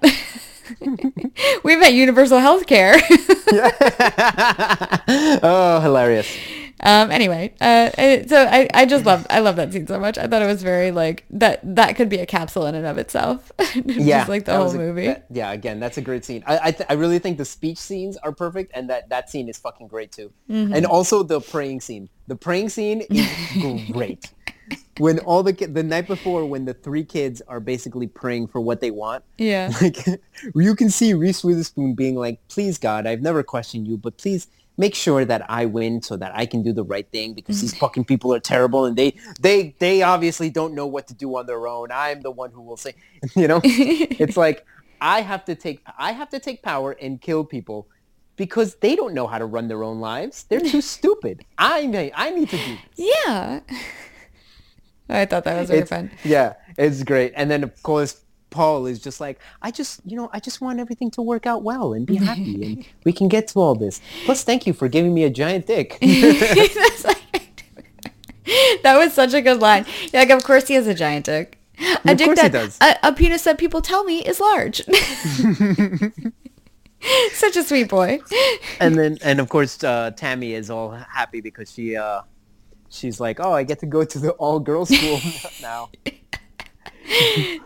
We 1.65 1.77
meant 1.77 1.95
universal 1.95 2.39
health 2.39 2.67
care. 2.67 2.97
oh 5.43 5.81
hilarious 5.83 6.29
Um, 6.81 7.11
anyway, 7.11 7.55
uh, 7.59 7.89
uh, 7.97 8.27
so 8.29 8.37
I, 8.47 8.69
I 8.75 8.85
just 8.85 9.07
love, 9.07 9.27
I 9.31 9.41
love 9.41 9.57
that 9.57 9.73
scene 9.73 9.87
so 9.87 9.99
much. 9.99 10.19
I 10.19 10.27
thought 10.27 10.43
it 10.43 10.47
was 10.47 10.63
very 10.63 10.91
like 10.91 11.25
that, 11.31 11.59
that 11.75 11.97
could 11.97 12.11
be 12.11 12.19
a 12.19 12.27
capsule 12.27 12.67
in 12.67 12.75
and 12.75 12.85
of 12.87 12.99
itself. 12.99 13.51
yeah 13.75 14.19
just 14.19 14.29
like 14.29 14.45
the 14.45 14.55
whole 14.55 14.69
a- 14.71 14.77
movie. 14.77 15.07
that- 15.07 15.25
yeah 15.31 15.53
again 15.53 15.81
that's 15.81 15.97
a 15.97 16.03
great 16.03 16.25
scene 16.25 16.45
i 16.47 16.59
I, 16.69 16.71
th- 16.73 16.87
I 16.91 16.93
really 16.95 17.19
think 17.19 17.39
the 17.39 17.45
speech 17.47 17.79
scenes 17.79 18.17
are 18.19 18.31
perfect 18.33 18.73
and 18.75 18.91
that 18.91 19.09
that 19.09 19.31
scene 19.31 19.49
is 19.49 19.57
fucking 19.59 19.89
great 19.89 20.13
too 20.13 20.31
Mm-hmm. 20.51 20.75
and 20.75 20.85
also 20.87 21.23
the 21.23 21.41
praying 21.41 21.81
scene 21.81 22.09
the 22.29 22.37
praying 22.37 22.69
scene 22.69 23.03
is 23.11 23.27
great 23.93 24.31
when 24.99 25.19
all 25.21 25.43
the 25.43 25.53
ki- 25.53 25.67
the 25.67 25.83
night 25.83 26.07
before 26.07 26.47
when 26.47 26.65
the 26.65 26.75
three 26.75 27.05
kids 27.05 27.43
are 27.49 27.61
basically 27.61 28.07
praying 28.07 28.47
for 28.47 28.61
what 28.61 28.81
they 28.81 28.91
want 28.91 29.25
yeah. 29.39 29.71
like 29.81 29.99
you 30.55 30.75
can 30.75 30.91
see 30.91 31.15
Reese 31.15 31.45
Witherspoon 31.45 31.95
being 31.95 32.17
like, 32.17 32.41
"Please 32.49 32.79
God, 32.79 33.07
I've 33.07 33.23
never 33.23 33.43
questioned 33.43 33.87
you, 33.87 33.97
but 33.97 34.17
please 34.19 34.49
make 34.79 34.95
sure 34.95 35.25
that 35.25 35.49
I 35.51 35.67
win 35.67 36.03
so 36.03 36.17
that 36.17 36.33
I 36.35 36.47
can 36.47 36.63
do 36.63 36.73
the 36.73 36.85
right 36.85 37.09
thing 37.11 37.35
because 37.35 37.61
these 37.61 37.75
mm. 37.75 37.79
fucking 37.79 38.05
people 38.05 38.33
are 38.35 38.41
terrible 38.41 38.85
and 38.85 38.97
they 38.97 39.17
they 39.41 39.75
they 39.79 40.03
obviously 40.03 40.51
don't 40.51 40.75
know 40.75 40.87
what 40.87 41.07
to 41.09 41.15
do 41.15 41.37
on 41.37 41.47
their 41.47 41.67
own. 41.67 41.91
I'm 41.93 42.21
the 42.21 42.31
one 42.31 42.51
who 42.51 42.63
will 42.63 42.77
say, 42.77 42.95
you 43.37 43.49
know, 43.49 43.61
it's 43.65 44.37
like 44.37 44.65
I 45.01 45.23
have 45.23 45.45
to 45.47 45.55
take 45.55 45.83
I 45.99 46.13
have 46.13 46.29
to 46.31 46.39
take 46.39 46.63
power 46.63 46.93
and 46.93 47.21
kill 47.21 47.45
people 47.45 47.89
because 48.37 48.77
they 48.77 48.95
don't 48.95 49.15
know 49.15 49.27
how 49.27 49.39
to 49.39 49.47
run 49.47 49.69
their 49.69 49.83
own 49.83 50.01
lives. 50.01 50.45
They're 50.45 50.61
too 50.61 50.83
stupid. 50.83 51.45
I 51.57 51.87
may, 51.87 52.13
I 52.15 52.31
need 52.31 52.51
to 52.51 52.57
do 52.59 52.77
this. 52.97 53.11
Yeah. 53.27 53.61
I 55.09 55.25
thought 55.27 55.45
that 55.45 55.61
was 55.61 55.69
very 55.69 55.81
It's- 55.83 55.89
fun. 55.89 56.11
Yeah, 56.25 56.55
it's 56.77 57.03
great. 57.05 57.33
And 57.37 57.51
then 57.51 57.63
of 57.65 57.81
course 57.83 58.21
Paul 58.51 58.87
is 58.87 58.99
just 59.01 59.21
like, 59.21 59.39
I 59.61 59.71
just, 59.71 60.01
you 60.07 60.17
know, 60.17 60.31
I 60.33 60.41
just 60.41 60.61
want 60.61 60.79
everything 60.81 61.11
to 61.13 61.23
work 61.23 61.47
out 61.47 61.63
well 61.63 61.93
and 61.93 62.07
be 62.07 62.17
happy 62.31 62.65
and 62.65 62.87
we 63.05 63.13
can 63.13 63.29
get 63.29 63.49
to 63.49 63.61
all 63.61 63.75
this. 63.75 64.01
Plus, 64.25 64.45
thank 64.45 64.67
you 64.67 64.73
for 64.73 64.89
giving 64.89 65.13
me 65.13 65.25
a 65.25 65.31
giant 65.31 65.67
dick. 65.67 65.99
That 68.85 68.97
was 68.97 69.13
such 69.13 69.35
a 69.35 69.43
good 69.43 69.61
line. 69.61 69.85
Like, 70.13 70.31
of 70.31 70.45
course 70.45 70.69
he 70.69 70.75
has 70.75 70.87
a 70.87 70.95
giant 70.95 71.27
dick. 71.27 71.59
A 72.05 72.13
Of 72.13 72.17
dick 72.17 72.27
course 72.27 72.41
he 72.41 72.49
does. 72.49 72.79
A, 72.81 72.97
a 73.03 73.13
penis 73.13 73.43
that 73.43 73.59
people 73.59 73.83
tell 73.83 74.05
me 74.05 74.25
is 74.25 74.39
large. 74.39 74.83
such 77.33 77.57
a 77.57 77.65
sweet 77.65 77.89
boy. 77.89 78.21
and 78.81 78.97
then, 78.97 79.19
and 79.25 79.41
of 79.41 79.49
course, 79.49 79.83
uh, 79.83 80.13
Tammy 80.17 80.55
is 80.55 80.71
all 80.71 80.93
happy 80.93 81.41
because 81.41 81.73
she, 81.73 81.97
uh, 81.97 82.21
she's 82.89 83.21
like, 83.21 83.41
oh, 83.41 83.53
I 83.53 83.63
get 83.63 83.81
to 83.81 83.87
go 83.87 84.05
to 84.05 84.19
the 84.19 84.31
all 84.33 84.59
girls 84.61 84.89
school 84.97 85.21
now. 85.63 85.91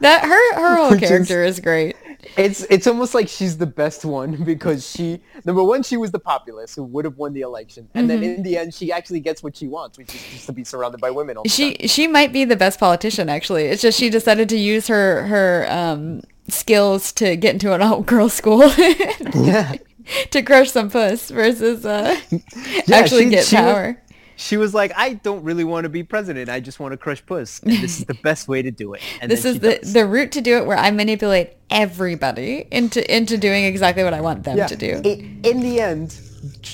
That 0.00 0.24
her 0.24 0.54
her 0.60 0.76
whole 0.76 0.90
Which 0.90 1.02
is- 1.02 1.08
character 1.08 1.44
is 1.44 1.60
great. 1.60 1.96
It's 2.36 2.60
it's 2.68 2.86
almost 2.86 3.14
like 3.14 3.28
she's 3.28 3.56
the 3.56 3.66
best 3.66 4.04
one 4.04 4.44
because 4.44 4.88
she 4.88 5.22
number 5.46 5.64
one 5.64 5.82
she 5.82 5.96
was 5.96 6.10
the 6.10 6.18
populace 6.18 6.74
who 6.74 6.84
would 6.84 7.06
have 7.06 7.16
won 7.16 7.32
the 7.32 7.40
election 7.40 7.88
and 7.94 8.10
then 8.10 8.22
in 8.22 8.42
the 8.42 8.58
end 8.58 8.74
she 8.74 8.92
actually 8.92 9.20
gets 9.20 9.42
what 9.42 9.56
she 9.56 9.66
wants 9.68 9.96
which 9.96 10.14
is 10.14 10.22
just 10.30 10.46
to 10.46 10.52
be 10.52 10.62
surrounded 10.62 11.00
by 11.00 11.10
women 11.10 11.38
all 11.38 11.44
She 11.46 11.72
time. 11.74 11.88
she 11.88 12.06
might 12.06 12.30
be 12.30 12.44
the 12.44 12.56
best 12.56 12.78
politician 12.78 13.30
actually. 13.30 13.64
It's 13.64 13.80
just 13.80 13.98
she 13.98 14.10
decided 14.10 14.50
to 14.50 14.58
use 14.58 14.86
her 14.88 15.22
her 15.28 15.66
um 15.70 16.20
skills 16.48 17.10
to 17.12 17.36
get 17.36 17.54
into 17.54 17.72
an 17.72 17.80
all 17.80 18.02
girls 18.02 18.34
school 18.34 18.68
yeah 19.34 19.76
to 20.30 20.42
crush 20.42 20.70
some 20.72 20.90
puss 20.90 21.30
versus 21.30 21.86
uh 21.86 22.20
Yeah, 22.30 22.96
actually 22.96 23.24
she- 23.24 23.30
get 23.30 23.46
she 23.46 23.56
was- 23.56 23.64
power. 23.64 24.02
She 24.46 24.56
was 24.56 24.72
like 24.72 24.90
I 24.96 25.14
don't 25.14 25.42
really 25.44 25.64
want 25.64 25.84
to 25.84 25.88
be 25.90 26.02
president 26.02 26.48
I 26.48 26.60
just 26.60 26.80
want 26.80 26.92
to 26.92 26.96
crush 26.96 27.24
puss 27.24 27.60
and 27.62 27.72
this 27.72 27.98
is 28.00 28.04
the 28.06 28.14
best 28.28 28.48
way 28.48 28.62
to 28.62 28.70
do 28.70 28.94
it 28.94 29.02
and 29.20 29.30
this 29.30 29.44
is 29.44 29.60
the 29.60 29.78
does. 29.78 29.92
the 29.92 30.06
route 30.06 30.32
to 30.32 30.40
do 30.40 30.56
it 30.58 30.66
where 30.66 30.78
I 30.78 30.90
manipulate 30.90 31.48
everybody 31.70 32.66
into 32.70 33.00
into 33.14 33.36
doing 33.36 33.64
exactly 33.64 34.02
what 34.04 34.14
I 34.14 34.20
want 34.20 34.44
them 34.44 34.56
yeah 34.56 34.66
to 34.66 34.76
do. 34.76 34.92
i- 35.04 35.48
in 35.48 35.60
the 35.60 35.80
end 35.80 36.18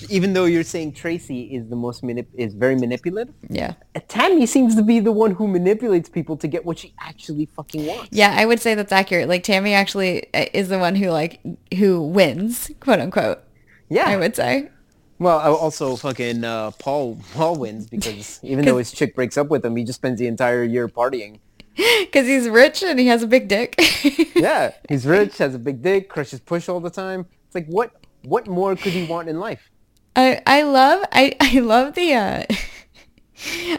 even 0.08 0.32
though 0.32 0.44
you're 0.44 0.62
saying 0.62 0.92
Tracy 0.92 1.40
is 1.56 1.68
the 1.68 1.74
most 1.74 2.04
manip- 2.04 2.34
is 2.34 2.54
very 2.54 2.76
manipulative 2.76 3.34
yeah. 3.50 3.74
Tammy 4.06 4.46
seems 4.46 4.76
to 4.76 4.82
be 4.82 5.00
the 5.00 5.10
one 5.10 5.32
who 5.32 5.48
manipulates 5.48 6.08
people 6.08 6.36
to 6.36 6.46
get 6.46 6.64
what 6.64 6.78
she 6.78 6.94
actually 7.00 7.46
fucking 7.46 7.84
wants 7.86 8.08
Yeah, 8.12 8.32
I 8.38 8.46
would 8.46 8.60
say 8.60 8.76
that's 8.76 8.92
accurate. 8.92 9.28
Like 9.28 9.42
Tammy 9.42 9.74
actually 9.74 10.32
uh, 10.34 10.46
is 10.54 10.68
the 10.68 10.78
one 10.78 10.94
who 10.94 11.08
like 11.10 11.40
who 11.76 12.00
wins, 12.00 12.70
quote 12.78 13.00
unquote. 13.00 13.40
yeah 13.88 14.06
I 14.08 14.16
would 14.16 14.36
say. 14.36 14.70
Well, 15.18 15.38
also 15.38 15.96
fucking 15.96 16.44
uh, 16.44 16.72
Paul 16.72 17.18
Paul 17.34 17.56
wins 17.56 17.88
because 17.88 18.40
even 18.42 18.64
though 18.64 18.78
his 18.78 18.92
chick 18.92 19.14
breaks 19.14 19.36
up 19.38 19.48
with 19.48 19.64
him, 19.64 19.76
he 19.76 19.84
just 19.84 19.98
spends 20.00 20.18
the 20.18 20.26
entire 20.26 20.62
year 20.62 20.88
partying. 20.88 21.40
Because 22.00 22.26
he's 22.26 22.48
rich 22.48 22.82
and 22.82 22.98
he 22.98 23.06
has 23.08 23.22
a 23.22 23.26
big 23.26 23.48
dick. 23.48 23.74
Yeah, 24.34 24.72
he's 24.88 25.06
rich, 25.06 25.38
has 25.38 25.54
a 25.54 25.58
big 25.58 25.82
dick, 25.82 26.08
crushes 26.08 26.40
push 26.40 26.68
all 26.68 26.80
the 26.80 26.90
time. 26.90 27.26
It's 27.46 27.54
like 27.54 27.66
what 27.66 27.92
what 28.22 28.46
more 28.46 28.76
could 28.76 28.92
he 28.92 29.04
want 29.06 29.28
in 29.28 29.38
life? 29.40 29.70
I 30.14 30.40
I 30.46 30.62
love 30.62 31.04
I 31.12 31.34
I 31.40 31.60
love 31.60 31.94
the 31.94 32.14
uh 32.14 32.42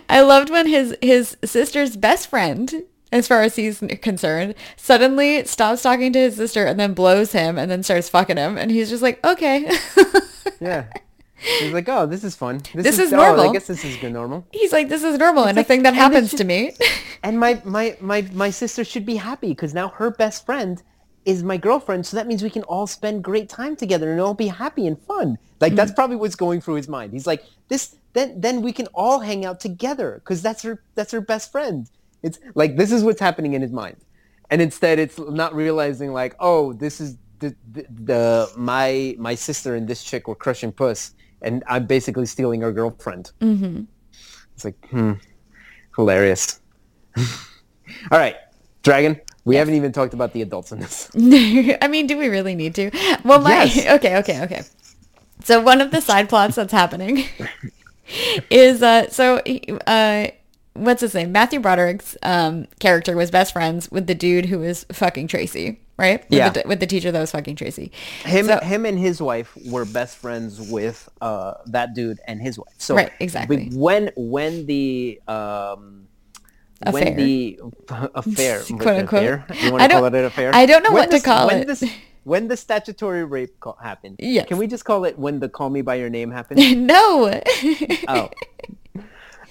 I 0.09 0.21
loved 0.21 0.49
when 0.49 0.67
his 0.67 0.95
his 1.01 1.37
sister's 1.43 1.95
best 1.97 2.29
friend 2.29 2.83
as 3.11 3.27
far 3.27 3.41
as 3.41 3.55
he's 3.55 3.79
concerned 4.01 4.53
suddenly 4.75 5.45
stops 5.45 5.81
talking 5.81 6.11
to 6.13 6.19
his 6.19 6.35
sister 6.35 6.65
and 6.65 6.79
then 6.79 6.93
blows 6.93 7.31
him 7.31 7.57
and 7.57 7.69
then 7.71 7.81
starts 7.83 8.09
fucking 8.09 8.37
him 8.37 8.57
and 8.57 8.69
he's 8.71 8.89
just 8.89 9.01
like 9.03 9.23
okay 9.25 9.69
Yeah, 10.59 10.85
he's 11.37 11.73
like, 11.73 11.87
oh, 11.89 12.05
this 12.05 12.23
is 12.23 12.35
fun. 12.35 12.61
This 12.73 12.99
is 12.99 13.13
oh, 13.13 13.17
normal." 13.17 13.49
I 13.49 13.53
guess 13.53 13.67
this 13.67 13.83
is 13.85 13.95
good 13.97 14.13
normal. 14.13 14.45
he's 14.51 14.71
like 14.71 14.89
this 14.89 15.03
is 15.03 15.17
normal 15.17 15.45
and 15.45 15.57
a 15.57 15.61
like- 15.61 15.67
thing 15.67 15.83
that 15.83 15.93
happens 15.93 16.31
she- 16.31 16.37
to 16.37 16.43
me 16.43 16.73
And 17.23 17.39
my 17.39 17.61
my 17.65 17.97
my 17.99 18.21
my 18.33 18.49
sister 18.49 18.83
should 18.83 19.05
be 19.05 19.15
happy 19.15 19.49
because 19.49 19.73
now 19.73 19.89
her 19.89 20.11
best 20.11 20.45
friend 20.45 20.81
is 21.25 21.43
my 21.43 21.57
girlfriend, 21.57 22.05
so 22.05 22.15
that 22.15 22.25
means 22.25 22.41
we 22.41 22.49
can 22.49 22.63
all 22.63 22.87
spend 22.87 23.23
great 23.23 23.49
time 23.49 23.75
together 23.75 24.11
and 24.11 24.21
all 24.21 24.33
be 24.33 24.47
happy 24.47 24.87
and 24.87 24.97
fun. 24.97 25.37
Like 25.59 25.75
that's 25.75 25.91
hmm. 25.91 25.95
probably 25.95 26.15
what's 26.15 26.35
going 26.35 26.61
through 26.61 26.75
his 26.75 26.87
mind. 26.87 27.13
He's 27.13 27.27
like, 27.27 27.43
this 27.67 27.95
then 28.13 28.39
then 28.39 28.61
we 28.61 28.71
can 28.71 28.87
all 28.93 29.19
hang 29.19 29.45
out 29.45 29.59
together 29.59 30.21
because 30.23 30.41
that's 30.41 30.61
her 30.63 30.83
that's 30.95 31.11
her 31.11 31.21
best 31.21 31.51
friend. 31.51 31.89
It's 32.23 32.39
like 32.55 32.77
this 32.77 32.91
is 32.91 33.03
what's 33.03 33.19
happening 33.19 33.53
in 33.53 33.61
his 33.61 33.71
mind, 33.71 33.97
and 34.49 34.61
instead 34.61 34.99
it's 34.99 35.17
not 35.19 35.53
realizing 35.53 36.13
like, 36.13 36.35
oh, 36.39 36.73
this 36.73 37.01
is 37.01 37.17
the 37.39 37.55
the, 37.71 37.85
the 37.89 38.51
my 38.55 39.15
my 39.17 39.35
sister 39.35 39.75
and 39.75 39.87
this 39.87 40.03
chick 40.03 40.27
were 40.27 40.35
crushing 40.35 40.71
puss, 40.71 41.13
and 41.41 41.63
I'm 41.67 41.85
basically 41.85 42.25
stealing 42.25 42.61
her 42.61 42.71
girlfriend. 42.71 43.31
Mm-hmm. 43.41 43.83
It's 44.55 44.65
like, 44.65 44.87
hmm, 44.89 45.13
hilarious. 45.95 46.59
All 47.17 48.17
right, 48.19 48.35
Dragon. 48.83 49.19
We 49.45 49.55
haven't 49.55 49.75
even 49.75 49.93
talked 49.93 50.13
about 50.13 50.33
the 50.33 50.41
adults 50.41 50.73
in 50.73 50.79
this. 50.79 51.09
I 51.15 51.87
mean, 51.87 52.05
do 52.05 52.17
we 52.17 52.27
really 52.27 52.53
need 52.53 52.75
to? 52.75 52.91
Well, 53.23 53.39
my 53.39 53.63
Yes. 53.63 53.87
okay, 53.97 54.17
okay, 54.17 54.43
okay. 54.43 54.63
So 55.43 55.61
one 55.61 55.79
of 55.79 55.91
the 55.91 56.01
side 56.01 56.27
plots 56.27 56.55
that's 56.55 56.73
happening 56.73 57.23
is 58.49 58.83
uh 58.83 59.09
so 59.09 59.41
uh 59.85 60.27
what's 60.73 60.99
his 60.99 61.13
name? 61.13 61.31
Matthew 61.31 61.61
Broderick's 61.61 62.17
um 62.23 62.67
character 62.79 63.15
was 63.15 63.31
best 63.31 63.53
friends 63.53 63.89
with 63.89 64.07
the 64.07 64.15
dude 64.15 64.47
who 64.47 64.59
was 64.59 64.85
fucking 64.91 65.27
Tracy, 65.29 65.79
right? 65.97 66.21
With 66.29 66.37
Yeah. 66.37 66.49
The, 66.49 66.63
with 66.65 66.79
the 66.79 66.87
teacher 66.87 67.11
that 67.11 67.19
was 67.19 67.31
fucking 67.31 67.55
Tracy. 67.55 67.91
Him, 68.23 68.45
So- 68.45 68.59
him, 68.59 68.85
and 68.85 68.97
his 68.99 69.21
wife 69.21 69.57
were 69.65 69.85
best 69.85 70.17
friends 70.17 70.59
with 70.61 71.09
uh, 71.21 71.55
that 71.67 71.93
dude 71.93 72.19
and 72.27 72.41
his 72.41 72.57
wife. 72.57 72.75
So 72.77 72.95
Right, 72.95 73.11
exactly. 73.19 73.69
When 73.73 74.11
when 74.15 74.65
the 74.67 75.19
um, 75.27 76.07
Affair. 76.83 76.93
when 77.03 77.15
the 77.17 77.59
affair, 78.15 78.61
Quote, 78.67 78.87
unquote. 78.87 79.23
affair, 79.23 79.45
you 79.63 79.71
want 79.71 79.81
I 79.83 79.87
to 79.87 79.93
call 79.95 80.05
it 80.05 80.13
an 80.13 80.25
affair? 80.25 80.51
I 80.53 80.65
don't 80.67 80.83
know 80.83 80.91
When 80.93 81.09
what 81.09 81.17
to 81.17 81.23
call 81.25 81.47
when 81.47 81.61
it. 81.61 81.67
This, 81.67 81.83
when 82.23 82.47
the 82.49 82.55
statutory 82.57 83.25
rape 83.25 83.55
happened, 83.81 84.17
Yes. 84.19 84.47
can 84.47 84.57
we 84.57 84.67
just 84.67 84.85
call 84.85 85.03
it 85.05 85.17
when 85.17 85.39
the 85.39 85.49
call 85.49 85.69
me 85.71 85.81
by 85.81 85.95
your 85.95 86.09
name 86.09 86.29
happened? 86.29 86.59
no. 86.85 87.41
oh, 88.07 88.29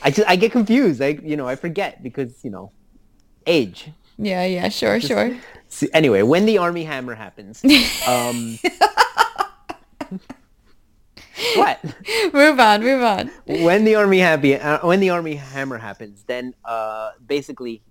I 0.04 0.10
just, 0.10 0.28
I 0.28 0.36
get 0.36 0.52
confused. 0.52 1.02
I 1.02 1.18
you 1.24 1.36
know 1.36 1.48
I 1.48 1.56
forget 1.56 2.02
because 2.02 2.44
you 2.44 2.50
know 2.50 2.70
age. 3.46 3.90
yeah, 4.18 4.44
yeah, 4.44 4.68
sure, 4.68 5.00
sure. 5.00 5.34
See, 5.68 5.88
anyway, 5.92 6.22
when 6.22 6.46
the 6.46 6.58
Armie 6.58 6.84
Hammer 6.84 7.14
happens, 7.14 7.62
um, 8.08 8.58
what? 11.54 11.82
move 12.32 12.58
on, 12.60 12.82
move 12.82 13.02
on. 13.02 13.30
When 13.46 13.84
the 13.84 13.94
army 13.96 14.18
happy, 14.18 14.54
uh, 14.56 14.86
when 14.86 15.00
the 15.00 15.10
Armie 15.10 15.34
Hammer 15.36 15.78
happens, 15.78 16.22
then 16.24 16.54
uh, 16.64 17.12
basically 17.26 17.82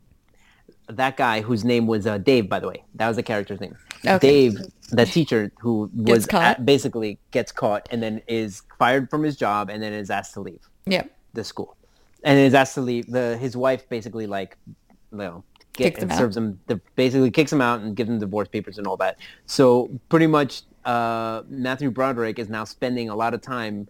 that 0.88 1.18
guy 1.18 1.42
whose 1.42 1.64
name 1.66 1.88
was 1.88 2.06
uh, 2.08 2.18
Dave, 2.18 2.48
by 2.50 2.60
the 2.60 2.68
way, 2.68 2.84
that 2.96 3.08
was 3.08 3.18
the 3.18 3.24
character's 3.24 3.60
name. 3.60 3.76
Okay. 4.06 4.20
Dave, 4.20 4.58
the 4.92 5.06
teacher 5.06 5.52
who 5.60 5.90
was 5.96 6.26
caught? 6.26 6.44
at- 6.44 6.66
basically 6.66 7.20
gets 7.32 7.52
caught 7.52 7.88
and 7.92 8.02
then 8.02 8.22
is 8.28 8.62
fired 8.78 9.10
from 9.10 9.24
his 9.24 9.36
job 9.36 9.70
and 9.70 9.82
then 9.82 9.94
is 9.94 10.10
asked 10.12 10.34
to 10.36 10.42
leave 10.42 10.62
Yep. 10.86 11.12
the 11.34 11.44
school, 11.44 11.76
and 12.24 12.38
is 12.40 12.54
asked 12.54 12.76
to 12.76 12.82
leave. 12.82 13.08
The 13.12 13.38
his 13.38 13.58
wife 13.58 13.88
basically 13.90 14.28
like, 14.28 14.58
you 14.68 15.18
know, 15.18 15.44
get, 15.76 15.94
Kicks 15.94 16.04
him 16.04 16.12
out. 16.12 16.18
serves 16.18 16.38
him, 16.38 16.60
the, 16.68 16.80
basically 16.96 17.32
kicks 17.32 17.52
him 17.52 17.62
out 17.62 17.82
and 17.82 17.96
gives 17.96 18.10
him 18.10 18.20
divorce 18.20 18.48
papers 18.48 18.78
and 18.78 18.88
all 18.88 18.98
that. 18.98 19.18
So 19.46 19.90
pretty 20.10 20.28
much, 20.28 20.64
uh, 20.86 21.44
Matthew 21.50 21.92
Broderick 21.92 22.40
is 22.40 22.50
now 22.50 22.64
spending 22.64 23.10
a 23.10 23.16
lot 23.16 23.34
of 23.34 23.42
time 23.42 23.88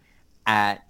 at 0.47 0.85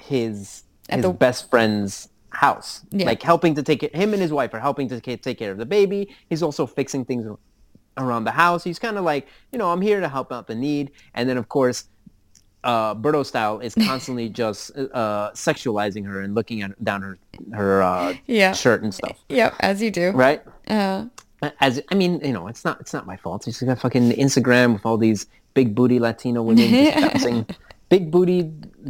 his 0.00 0.64
At 0.88 0.96
his 0.98 1.06
the- 1.06 1.12
best 1.12 1.50
friend's 1.50 2.08
house, 2.30 2.82
Yeah. 2.90 3.06
like 3.06 3.22
helping 3.22 3.54
to 3.54 3.62
take 3.62 3.82
it. 3.82 3.94
Him 3.94 4.12
and 4.12 4.20
his 4.20 4.32
wife 4.32 4.52
are 4.54 4.60
helping 4.60 4.88
to 4.88 5.00
take 5.00 5.38
care 5.38 5.52
of 5.52 5.58
the 5.58 5.66
baby. 5.66 6.14
He's 6.28 6.42
also 6.42 6.66
fixing 6.66 7.04
things 7.04 7.26
around 7.96 8.24
the 8.24 8.32
house. 8.32 8.64
He's 8.64 8.80
kind 8.80 8.98
of 8.98 9.04
like, 9.04 9.28
you 9.52 9.58
know, 9.58 9.70
I'm 9.70 9.80
here 9.80 10.00
to 10.00 10.08
help 10.08 10.32
out 10.32 10.48
the 10.48 10.54
need. 10.56 10.90
And 11.14 11.28
then 11.28 11.36
of 11.38 11.48
course, 11.48 11.84
uh, 12.64 12.94
Berto 12.96 13.24
style 13.24 13.60
is 13.60 13.74
constantly 13.74 14.28
just 14.28 14.76
uh, 14.76 15.30
sexualizing 15.32 16.04
her 16.06 16.20
and 16.22 16.34
looking 16.34 16.62
at 16.62 16.72
down 16.82 17.02
her 17.02 17.18
her 17.52 17.82
uh, 17.82 18.14
Yeah. 18.26 18.52
shirt 18.52 18.82
and 18.82 18.92
stuff, 18.94 19.16
Yep, 19.28 19.54
as 19.60 19.80
you 19.82 19.90
do. 19.90 20.10
right? 20.10 20.42
Uh, 20.66 21.06
As 21.60 21.80
I 21.90 21.94
mean, 21.94 22.20
you 22.24 22.32
know, 22.32 22.48
it's 22.48 22.64
not 22.64 22.80
it's 22.80 22.92
not 22.92 23.06
my 23.06 23.16
fault. 23.16 23.46
It's 23.46 23.62
got 23.62 23.78
fucking 23.78 24.12
Instagram 24.12 24.72
with 24.72 24.86
all 24.86 24.96
these 24.96 25.26
big 25.52 25.74
booty 25.74 26.00
Latino 26.00 26.42
women 26.42 26.66
just 26.68 26.96
bouncing, 27.12 27.46
big 27.90 28.10
booty, 28.10 28.42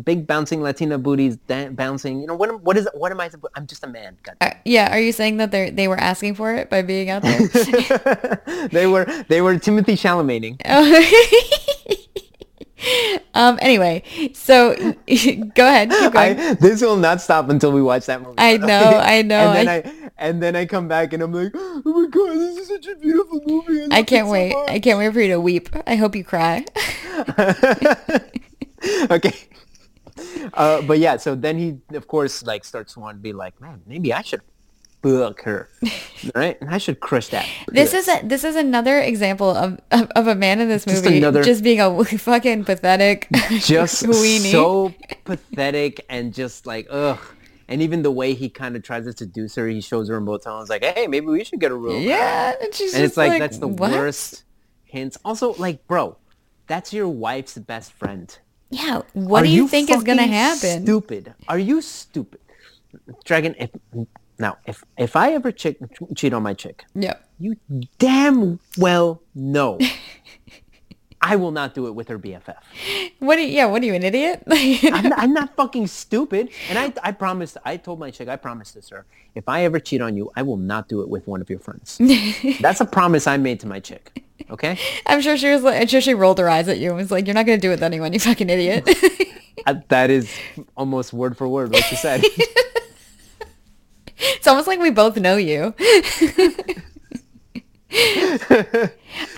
big 0.04 0.24
bouncing 0.26 0.62
Latina 0.62 0.96
booties 0.96 1.36
dan- 1.48 1.74
bouncing. 1.74 2.20
You 2.20 2.28
know, 2.28 2.36
what 2.36 2.48
am, 2.50 2.56
what 2.62 2.76
is 2.76 2.88
what 2.94 3.10
am 3.10 3.18
I? 3.20 3.28
I'm 3.56 3.66
just 3.66 3.82
a 3.82 3.88
man. 3.88 4.16
Uh, 4.40 4.50
yeah, 4.64 4.94
are 4.94 5.00
you 5.00 5.10
saying 5.10 5.38
that 5.38 5.50
they 5.50 5.70
they 5.70 5.88
were 5.88 5.98
asking 5.98 6.36
for 6.36 6.54
it 6.54 6.70
by 6.70 6.82
being 6.82 7.10
out 7.10 7.22
there? 7.22 8.38
they 8.70 8.86
were 8.86 9.04
they 9.28 9.40
were 9.42 9.58
Timothy 9.58 9.96
Chalamaining. 9.96 10.60
Oh. 10.64 10.86
Um. 13.34 13.58
Anyway, 13.60 14.02
so 14.32 14.74
go 15.54 15.66
ahead. 15.66 15.90
I, 15.92 16.54
this 16.54 16.80
will 16.82 16.96
not 16.96 17.20
stop 17.20 17.48
until 17.48 17.72
we 17.72 17.82
watch 17.82 18.06
that 18.06 18.22
movie. 18.22 18.36
I 18.38 18.56
know, 18.58 18.66
I 19.02 19.22
know, 19.22 19.50
And 19.50 19.56
then 19.56 19.68
I- 19.68 19.76
I, 19.76 20.10
and 20.18 20.42
then 20.42 20.54
I 20.54 20.66
come 20.66 20.86
back 20.86 21.12
and 21.12 21.22
I'm 21.22 21.32
like, 21.32 21.50
oh 21.54 21.82
my 21.84 22.06
god, 22.08 22.34
this 22.36 22.58
is 22.58 22.68
such 22.68 22.86
a 22.86 22.94
beautiful 22.94 23.40
movie. 23.46 23.88
I 23.90 24.00
it 24.00 24.06
can't 24.06 24.28
wait. 24.28 24.52
much." 24.52 24.70
I 24.70 24.78
can't 24.78 24.98
wait 24.98 25.12
for 25.12 25.20
you 25.20 25.28
to 25.34 25.40
weep. 25.40 25.68
I 25.86 25.96
hope 25.96 26.14
you 26.14 26.22
cry. 26.22 26.64
okay. 29.10 29.34
Uh, 30.52 30.82
but 30.82 30.98
yeah, 31.00 31.16
so 31.16 31.34
then 31.34 31.58
he, 31.58 31.78
of 31.96 32.06
course, 32.06 32.44
like 32.44 32.64
starts 32.64 32.94
to 32.94 33.00
want 33.00 33.18
to 33.18 33.22
be 33.22 33.32
like, 33.32 33.60
man, 33.60 33.82
maybe 33.86 34.12
I 34.12 34.22
should 34.22 34.42
fuck 35.04 35.42
her, 35.42 35.68
right? 36.34 36.60
And 36.60 36.70
I 36.70 36.78
should 36.78 36.98
crush 37.00 37.28
that. 37.28 37.46
This 37.68 37.94
is 37.94 38.08
a 38.08 38.20
this 38.24 38.42
is 38.44 38.56
another 38.56 38.98
example 38.98 39.50
of 39.50 39.78
of, 39.92 40.10
of 40.16 40.26
a 40.26 40.34
man 40.34 40.60
in 40.60 40.68
this 40.68 40.84
Just 40.84 41.04
movie 41.04 41.18
another- 41.18 41.44
just 41.44 41.62
being 41.62 41.80
a 41.80 42.04
fucking 42.04 42.64
pathetic 42.64 43.28
just 43.60 44.02
weenie. 44.08 44.50
so 44.50 44.92
pathetic 45.24 46.04
and 46.08 46.32
just 46.34 46.66
like 46.66 46.86
ugh. 46.90 47.18
And 47.66 47.80
even 47.80 48.02
the 48.02 48.10
way 48.10 48.34
he 48.34 48.50
kind 48.50 48.76
of 48.76 48.82
tries 48.82 49.04
to 49.06 49.12
seduce 49.12 49.54
her, 49.54 49.66
he 49.66 49.80
shows 49.80 50.10
her 50.10 50.18
in 50.18 50.26
both 50.26 50.44
motels 50.44 50.68
like, 50.68 50.84
hey, 50.84 51.06
maybe 51.06 51.26
we 51.26 51.44
should 51.44 51.60
get 51.60 51.72
a 51.72 51.74
room. 51.74 52.02
yeah, 52.02 52.52
and 52.60 52.74
she's 52.74 52.92
and 52.94 53.02
it's 53.02 53.16
like, 53.16 53.38
that's 53.38 53.56
the 53.56 53.68
"What?" 53.68 53.90
worst 53.92 54.44
hints. 54.84 55.16
Also, 55.24 55.54
like, 55.54 55.86
bro, 55.86 56.18
that's 56.66 56.92
your 56.92 57.08
wife's 57.08 57.56
best 57.56 57.92
friend. 57.92 58.36
Yeah, 58.68 59.00
what 59.14 59.44
Are 59.44 59.46
do 59.46 59.50
you, 59.52 59.66
think 59.66 59.90
is 59.90 60.02
gonna 60.04 60.26
happen? 60.26 60.82
Stupid. 60.82 61.32
Are 61.48 61.58
you 61.58 61.80
stupid? 61.80 62.40
Dragon, 63.24 63.54
if 63.58 63.70
now 64.38 64.56
if 64.66 64.84
if 64.98 65.16
I 65.16 65.32
ever 65.32 65.52
chick, 65.52 65.78
cheat 66.16 66.32
on 66.32 66.42
my 66.42 66.54
chick, 66.54 66.84
Yeah. 66.94 67.14
you 67.38 67.56
damn 67.98 68.60
well 68.78 69.22
know 69.34 69.78
I 71.26 71.36
will 71.36 71.52
not 71.52 71.72
do 71.72 71.86
it 71.86 71.92
with 71.94 72.08
her 72.08 72.18
BFF. 72.18 72.54
What? 73.18 73.38
Are 73.38 73.40
you, 73.40 73.46
yeah. 73.48 73.64
What 73.64 73.80
are 73.82 73.86
you, 73.86 73.94
an 73.94 74.02
idiot? 74.02 74.42
I'm 74.50 75.08
not, 75.08 75.18
I'm 75.18 75.32
not 75.32 75.56
fucking 75.56 75.86
stupid. 75.86 76.50
And 76.68 76.78
I 76.78 76.92
I 77.02 77.12
promised 77.12 77.56
I 77.64 77.78
told 77.78 77.98
my 77.98 78.10
chick 78.10 78.28
I 78.28 78.36
promised 78.36 78.74
this 78.74 78.90
her 78.90 79.06
if 79.34 79.48
I 79.48 79.64
ever 79.64 79.80
cheat 79.80 80.02
on 80.02 80.16
you, 80.18 80.30
I 80.36 80.42
will 80.42 80.58
not 80.58 80.86
do 80.88 81.00
it 81.00 81.08
with 81.08 81.26
one 81.26 81.40
of 81.40 81.48
your 81.48 81.60
friends. 81.60 81.98
That's 82.60 82.80
a 82.82 82.84
promise 82.84 83.26
I 83.26 83.38
made 83.38 83.58
to 83.60 83.66
my 83.66 83.80
chick. 83.80 84.22
Okay. 84.50 84.78
I'm 85.06 85.22
sure 85.22 85.38
she 85.38 85.48
was 85.48 85.62
like, 85.62 85.80
I'm 85.80 85.86
sure 85.86 86.02
she 86.02 86.12
rolled 86.12 86.38
her 86.38 86.50
eyes 86.50 86.68
at 86.68 86.78
you 86.78 86.88
and 86.90 86.98
was 86.98 87.10
like, 87.10 87.26
"You're 87.26 87.34
not 87.34 87.46
gonna 87.46 87.56
do 87.56 87.68
it 87.70 87.74
with 87.80 87.82
anyone, 87.82 88.12
you 88.12 88.20
fucking 88.20 88.50
idiot." 88.50 88.84
That 89.88 90.10
is 90.10 90.30
almost 90.76 91.14
word 91.14 91.38
for 91.38 91.48
word 91.48 91.72
what 91.72 91.90
you 91.90 91.96
said. 91.96 92.22
It's 94.18 94.46
almost 94.46 94.66
like 94.66 94.80
we 94.80 94.90
both 94.90 95.16
know 95.16 95.36
you. 95.36 95.74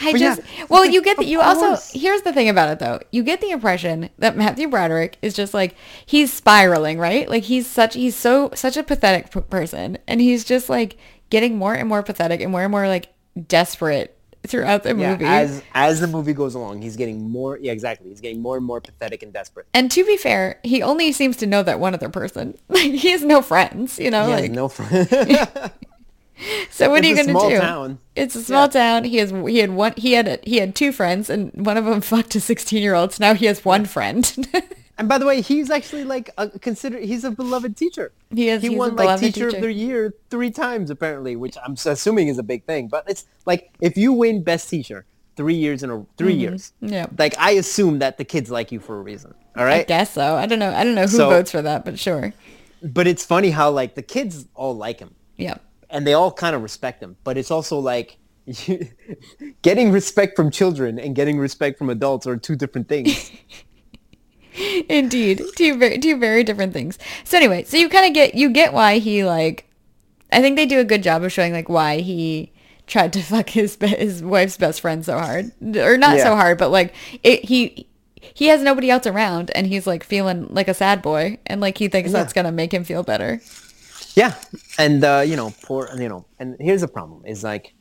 I 0.01 0.13
But 0.13 0.21
yeah, 0.21 0.37
just 0.37 0.43
well, 0.71 0.85
you 0.85 1.03
get 1.03 1.19
the, 1.19 1.25
of 1.25 1.29
you 1.29 1.41
also 1.41 1.77
here's 1.93 2.23
the 2.23 2.33
thing 2.33 2.49
about 2.49 2.71
it 2.71 2.79
though. 2.79 3.01
You 3.11 3.23
get 3.23 3.41
the 3.41 3.51
impression 3.51 4.09
that 4.19 4.37
Matthew 4.37 4.69
Broderick 4.69 5.19
is 5.21 5.35
just 5.35 5.53
like 5.53 5.75
he's 6.07 6.33
spiraling, 6.33 6.99
right? 6.99 7.29
Like 7.29 7.45
he's 7.45 7.67
such 7.67 7.95
he's 7.95 8.17
so 8.17 8.51
such 8.55 8.77
a 8.77 8.83
pathetic 8.83 9.31
p- 9.31 9.41
person, 9.41 9.99
and 10.07 10.21
he's 10.21 10.45
just 10.45 10.69
like 10.69 10.97
getting 11.29 11.57
more 11.59 11.75
and 11.75 11.89
more 11.89 12.03
pathetic 12.03 12.41
and 12.41 12.51
more 12.51 12.63
and 12.63 12.71
more 12.71 12.89
like 12.89 13.13
desperate 13.47 14.16
throughout 14.47 14.83
the 14.83 14.97
Yeah, 14.97 15.13
movie. 15.13 15.25
as 15.25 15.63
as 15.75 16.01
the 16.01 16.07
movie 16.07 16.33
goes 16.33 16.55
along, 16.55 16.83
he's 16.83 16.97
getting 16.97 17.29
more. 17.31 17.59
Yeah, 17.61 17.73
exactly. 17.73 18.09
He's 18.11 18.21
getting 18.21 18.41
more 18.41 18.57
and 18.57 18.65
more 18.65 18.81
pathetic 18.81 19.23
and 19.23 19.33
desperate. 19.33 19.67
and 19.75 19.91
to 19.91 20.05
be 20.05 20.17
fair, 20.17 20.61
he 20.65 20.83
only 20.83 21.13
seems 21.13 21.37
to 21.39 21.47
know 21.47 21.63
that 21.63 21.81
one 21.81 21.95
other 21.95 22.09
person. 22.09 22.57
Like 22.69 22.93
he 22.93 23.11
has 23.11 23.23
no 23.25 23.43
friends, 23.43 23.99
you 23.99 24.11
know. 24.11 24.27
He 24.27 24.33
like 24.33 24.41
has 24.43 24.51
no 24.51 24.69
friend. 24.69 25.09
so, 26.71 26.91
what 26.91 27.03
are 27.03 27.07
you 27.07 27.13
It's 27.13 27.23
a 27.23 27.25
gonna 27.27 27.39
small 27.39 27.49
do? 27.51 27.59
town. 27.59 27.99
It's 28.15 28.35
a 28.35 28.43
small 28.45 28.65
Yeah. 28.67 28.69
town. 28.69 29.05
He 29.05 29.17
has 29.19 29.31
he 29.31 29.59
had 29.59 29.71
one 29.71 29.95
he 29.97 30.13
had 30.13 30.29
a, 30.29 30.39
he 30.45 30.59
had 30.59 30.75
two 30.75 30.93
friends, 30.93 31.31
and 31.31 31.51
one 31.55 31.77
of 31.77 31.85
them 31.87 32.01
fucked 32.13 32.35
a 32.35 32.41
sixteen 32.41 32.83
year 32.83 32.95
old. 32.95 33.13
So 33.13 33.25
now 33.25 33.35
he 33.35 33.47
has 33.47 33.65
one 33.65 33.85
friend. 33.87 34.25
And 34.99 35.09
by 35.09 35.19
the 35.19 35.27
way, 35.27 35.41
he's 35.41 35.71
actually 35.71 36.05
like 36.05 36.31
a 36.39 36.49
consider. 36.59 36.99
He's 36.99 37.25
a 37.25 37.31
beloved 37.31 37.77
teacher. 37.77 38.13
He 38.31 38.49
is- 38.49 38.63
He 38.63 38.71
won 38.71 38.97
like 38.97 39.21
teacher, 39.21 39.47
teacher. 39.51 39.57
of 39.57 39.63
the 39.63 39.73
year 39.73 40.15
three 40.31 40.51
times 40.51 40.91
apparently, 40.91 41.37
which 41.37 41.57
I'm 41.65 41.75
assuming 41.85 42.29
is 42.29 42.39
a 42.39 42.43
big 42.43 42.65
thing. 42.65 42.89
But 42.89 43.05
it's 43.09 43.25
like 43.45 43.71
if 43.81 43.97
you 43.97 44.13
win 44.13 44.43
best 44.43 44.69
teacher 44.71 45.05
three 45.37 45.55
years 45.55 45.83
in 45.83 45.91
a 45.91 46.07
3 46.17 46.33
years, 46.33 46.73
Mm-hmm. 46.83 46.95
Yeah. 46.95 47.07
Like 47.19 47.37
I 47.39 47.51
assume 47.53 47.99
that 47.99 48.17
the 48.17 48.25
kids 48.25 48.51
like 48.51 48.73
you 48.73 48.81
for 48.81 48.99
a 48.99 49.03
reason. 49.03 49.35
All 49.57 49.65
right. 49.67 49.81
I 49.81 49.85
guess 49.85 50.13
so. 50.15 50.35
I 50.35 50.47
don't 50.47 50.59
know. 50.59 50.73
I 50.73 50.83
don't 50.83 50.95
know 50.95 51.03
who 51.03 51.09
So- 51.17 51.29
votes 51.29 51.51
for 51.51 51.61
that, 51.63 51.85
but 51.85 51.99
sure. 51.99 52.33
But 52.83 53.07
it's 53.07 53.25
funny 53.25 53.51
how 53.51 53.71
like 53.71 53.95
the 53.97 54.03
kids 54.03 54.47
all 54.55 54.75
like 54.77 54.99
him. 55.01 55.15
Yeah. 55.37 55.57
and 55.91 56.07
they 56.07 56.15
all 56.15 56.33
kind 56.33 56.57
of 56.57 56.63
respect 56.63 57.03
him. 57.03 57.17
But 57.23 57.37
it's 57.37 57.51
also 57.51 57.79
like 57.79 58.17
getting 59.63 59.93
respect 59.93 60.37
from 60.37 60.51
children 60.51 60.99
and 60.99 61.15
getting 61.15 61.39
respect 61.39 61.79
from 61.79 61.91
adults 61.91 62.27
are 62.27 62.37
two 62.37 62.57
different 62.57 62.89
things. 62.89 63.31
Indeed, 64.89 65.43
two 65.57 65.77
very 65.79 65.99
two 65.99 66.19
very 66.19 66.45
different 66.45 66.73
things. 66.73 66.99
So 67.25 67.37
anyway, 67.37 67.65
so 67.65 67.77
you 67.77 67.89
kind 67.89 68.07
of 68.07 68.15
get 68.15 68.35
you 68.35 68.51
get 68.51 68.73
why 68.73 68.99
he 68.99 69.25
like. 69.25 69.65
I 70.33 70.41
think 70.41 70.57
they 70.57 70.67
do 70.67 70.81
a 70.81 70.85
good 70.85 71.03
job 71.03 71.23
of 71.23 71.33
showing 71.33 71.53
like 71.53 71.69
why 71.69 71.99
he 72.01 72.53
tried 72.87 73.13
to 73.15 73.23
fuck 73.23 73.51
his 73.51 73.77
his 73.81 74.23
wife's 74.23 74.57
best 74.57 74.81
friend 74.81 75.05
so 75.05 75.19
hard, 75.19 75.53
or 75.77 75.97
not 75.99 76.19
so 76.19 76.35
hard, 76.35 76.59
but 76.59 76.71
like 76.71 76.95
it 77.23 77.45
he. 77.45 77.87
He 78.35 78.49
has 78.49 78.61
nobody 78.61 78.91
else 78.91 79.07
around, 79.07 79.53
and 79.55 79.69
he's 79.69 79.87
like 79.87 80.03
feeling 80.03 80.49
like 80.51 80.67
a 80.67 80.75
sad 80.75 81.01
boy, 81.01 81.39
and 81.47 81.61
like 81.61 81.79
he 81.79 81.87
thinks 81.87 82.11
Yeah. 82.11 82.19
that's 82.19 82.33
gonna 82.33 82.51
make 82.51 82.75
him 82.75 82.83
feel 82.83 83.03
better. 83.05 83.41
yeah, 84.15 84.35
and 84.79 85.05
uh, 85.05 85.23
you 85.25 85.37
know, 85.37 85.55
poor, 85.63 85.89
you 85.97 86.09
know, 86.09 86.27
and 86.41 86.57
here's 86.59 86.81
the 86.81 86.89
problem: 86.89 87.23
is 87.25 87.45
like, 87.45 87.73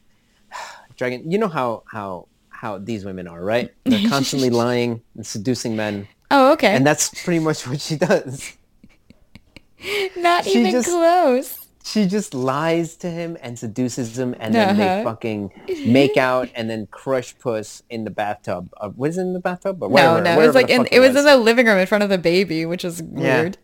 Dragon. 0.98 1.30
You 1.32 1.40
know 1.40 1.48
how 1.48 1.84
how 1.92 2.28
how 2.50 2.78
these 2.78 3.04
women 3.06 3.28
are, 3.28 3.44
right? 3.44 3.72
They're 3.86 4.08
constantly 4.08 4.50
lying 4.64 5.02
and 5.16 5.26
seducing 5.26 5.76
men, 5.76 6.08
Oh, 6.32 6.52
okay. 6.54 6.76
and 6.76 6.86
that's 6.86 7.24
pretty 7.24 7.40
much 7.40 7.68
what 7.68 7.80
she 7.82 7.96
does. 7.98 8.54
not 10.18 10.46
she 10.46 10.60
even 10.60 10.72
just- 10.72 10.88
close. 10.90 11.60
She 11.84 12.08
just 12.08 12.34
lies 12.34 12.96
to 12.98 13.12
him 13.12 13.38
and 13.44 13.60
seduces 13.60 14.18
him, 14.18 14.36
and 14.40 14.56
then 14.56 14.76
they 14.76 14.90
Uh-huh. 14.90 15.04
fucking 15.04 15.52
make 15.86 16.18
out 16.18 16.50
and 16.56 16.68
then 16.68 16.88
crush 16.90 17.38
puss 17.38 17.84
in 17.92 18.06
the 18.06 18.10
bathtub. 18.10 18.70
Uh, 18.78 18.90
what 18.90 19.12
is 19.12 19.20
it 19.20 19.22
in 19.22 19.34
the 19.34 19.40
bathtub? 19.40 19.84
Or 19.84 19.90
No, 19.92 20.20
no, 20.20 20.42
it 20.42 20.48
was 20.48 20.56
like 20.56 20.72
in, 20.72 20.88
it 20.92 20.98
was 21.00 21.16
in 21.16 21.24
the 21.26 21.38
living 21.38 21.68
room 21.68 21.78
in 21.78 21.86
front 21.86 22.04
of 22.04 22.10
the 22.10 22.18
baby, 22.18 22.66
which 22.66 22.84
is 22.84 23.04
Yeah. 23.16 23.42
weird. 23.42 23.58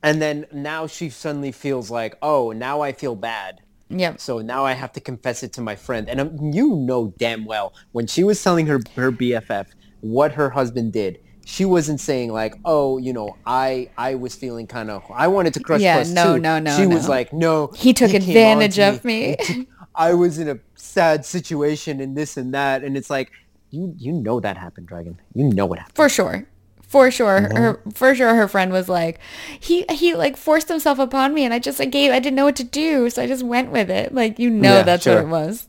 And 0.00 0.22
then 0.22 0.46
now 0.52 0.86
she 0.86 1.10
suddenly 1.10 1.50
feels 1.50 1.90
like, 1.90 2.16
oh, 2.22 2.52
now 2.52 2.82
I 2.82 2.92
feel 2.92 3.16
bad. 3.16 3.62
Yep. 3.88 4.20
So 4.20 4.38
now 4.38 4.64
I 4.64 4.74
have 4.74 4.92
to 4.92 5.00
confess 5.00 5.42
it 5.42 5.52
to 5.54 5.60
my 5.60 5.74
friend. 5.74 6.08
And 6.08 6.20
um, 6.20 6.38
you 6.52 6.76
know 6.76 7.12
damn 7.18 7.44
well 7.44 7.74
when 7.90 8.06
she 8.06 8.22
was 8.22 8.40
telling 8.40 8.68
her 8.68 8.78
her 8.94 9.10
BFF 9.10 9.66
what 10.02 10.30
her 10.34 10.50
husband 10.50 10.92
did, 10.92 11.18
she 11.50 11.64
wasn't 11.64 11.98
saying 11.98 12.30
like, 12.30 12.54
oh, 12.66 12.98
you 12.98 13.12
know, 13.14 13.34
I 13.46 13.88
I 13.96 14.16
was 14.16 14.34
feeling 14.34 14.66
kind 14.66 14.90
of 14.90 15.02
I 15.14 15.28
wanted 15.28 15.54
to 15.54 15.60
crush 15.60 15.80
Yeah, 15.80 16.04
no, 16.08 16.34
too. 16.36 16.42
no, 16.42 16.58
no, 16.58 16.76
She 16.76 16.86
was 16.86 17.08
like, 17.08 17.32
no, 17.32 17.68
He 17.74 17.94
took 17.94 18.10
on 18.10 18.16
advantage 18.16 18.78
of 18.78 19.02
me. 19.04 19.36
took- 19.40 19.66
I 19.94 20.12
was 20.12 20.38
in 20.38 20.48
a 20.48 20.58
sad 20.76 21.24
situation 21.24 22.00
and 22.00 22.14
this 22.16 22.36
and 22.36 22.52
that, 22.54 22.84
and 22.84 22.96
it's 22.98 23.08
like, 23.10 23.32
you 23.70 23.94
you 23.96 24.12
know 24.12 24.40
that 24.40 24.56
happened, 24.58 24.86
Dragon. 24.88 25.18
You 25.34 25.44
know 25.48 25.64
what 25.64 25.78
happened. 25.78 25.96
For 25.96 26.08
sure. 26.10 26.46
For 26.82 27.10
sure. 27.10 27.40
Her 27.56 27.82
for 27.94 28.14
sure 28.14 28.34
her 28.34 28.46
friend 28.48 28.70
was 28.70 28.88
like, 28.88 29.18
he 29.58 29.86
he 29.90 30.14
like 30.14 30.36
forced 30.36 30.68
himself 30.68 30.98
upon 30.98 31.32
me 31.34 31.44
and 31.46 31.52
I 31.54 31.58
just 31.58 31.78
like 31.78 31.90
gave 31.90 32.12
I 32.12 32.18
didn't 32.20 32.36
know 32.36 32.44
what 32.44 32.56
to 32.56 32.64
do, 32.64 33.08
so 33.10 33.22
I 33.22 33.26
just 33.26 33.42
went 33.42 33.70
with 33.72 33.90
it. 33.90 34.12
Like 34.14 34.38
you 34.38 34.50
know 34.50 34.76
Yeah, 34.76 34.82
that's 34.82 35.04
sure. 35.04 35.16
what 35.16 35.24
it 35.24 35.28
was. 35.28 35.66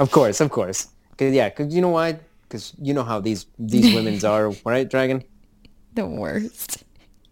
Of 0.00 0.10
course, 0.10 0.40
of 0.40 0.50
course. 0.50 0.88
Cause 1.16 1.32
yeah, 1.32 1.48
cause 1.50 1.72
you 1.74 1.80
know 1.80 1.90
why? 1.98 2.18
Cause 2.50 2.72
you 2.82 2.94
know 2.94 3.04
how 3.04 3.20
these 3.20 3.46
these 3.58 3.94
women's 3.94 4.24
are, 4.32 4.50
right, 4.64 4.88
Dragon? 4.88 5.22
The 5.94 6.06
worst. 6.06 6.84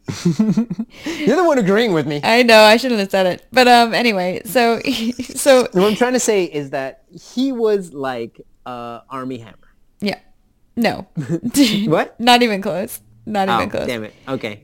You're 0.24 1.36
the 1.36 1.44
one 1.44 1.58
agreeing 1.58 1.92
with 1.92 2.06
me. 2.06 2.20
I 2.24 2.42
know, 2.42 2.60
I 2.62 2.76
shouldn't 2.78 3.00
have 3.00 3.10
said 3.10 3.26
it. 3.26 3.46
But 3.52 3.68
um 3.68 3.92
anyway, 3.94 4.40
so 4.44 4.80
so 5.22 5.62
What 5.72 5.84
I'm 5.84 5.96
trying 5.96 6.14
to 6.14 6.20
say 6.20 6.44
is 6.44 6.70
that 6.70 7.04
he 7.12 7.52
was 7.52 7.92
like 7.92 8.40
uh, 8.66 9.00
Armie 9.10 9.38
Hammer. 9.38 9.68
yeah. 10.00 10.18
No. 10.76 11.06
What? 11.88 12.18
Not 12.20 12.42
even 12.42 12.62
close. 12.62 13.00
Not 13.26 13.48
Oh, 13.48 13.56
even 13.56 13.70
close. 13.70 13.86
damn 13.86 14.04
it. 14.04 14.14
Okay. 14.28 14.62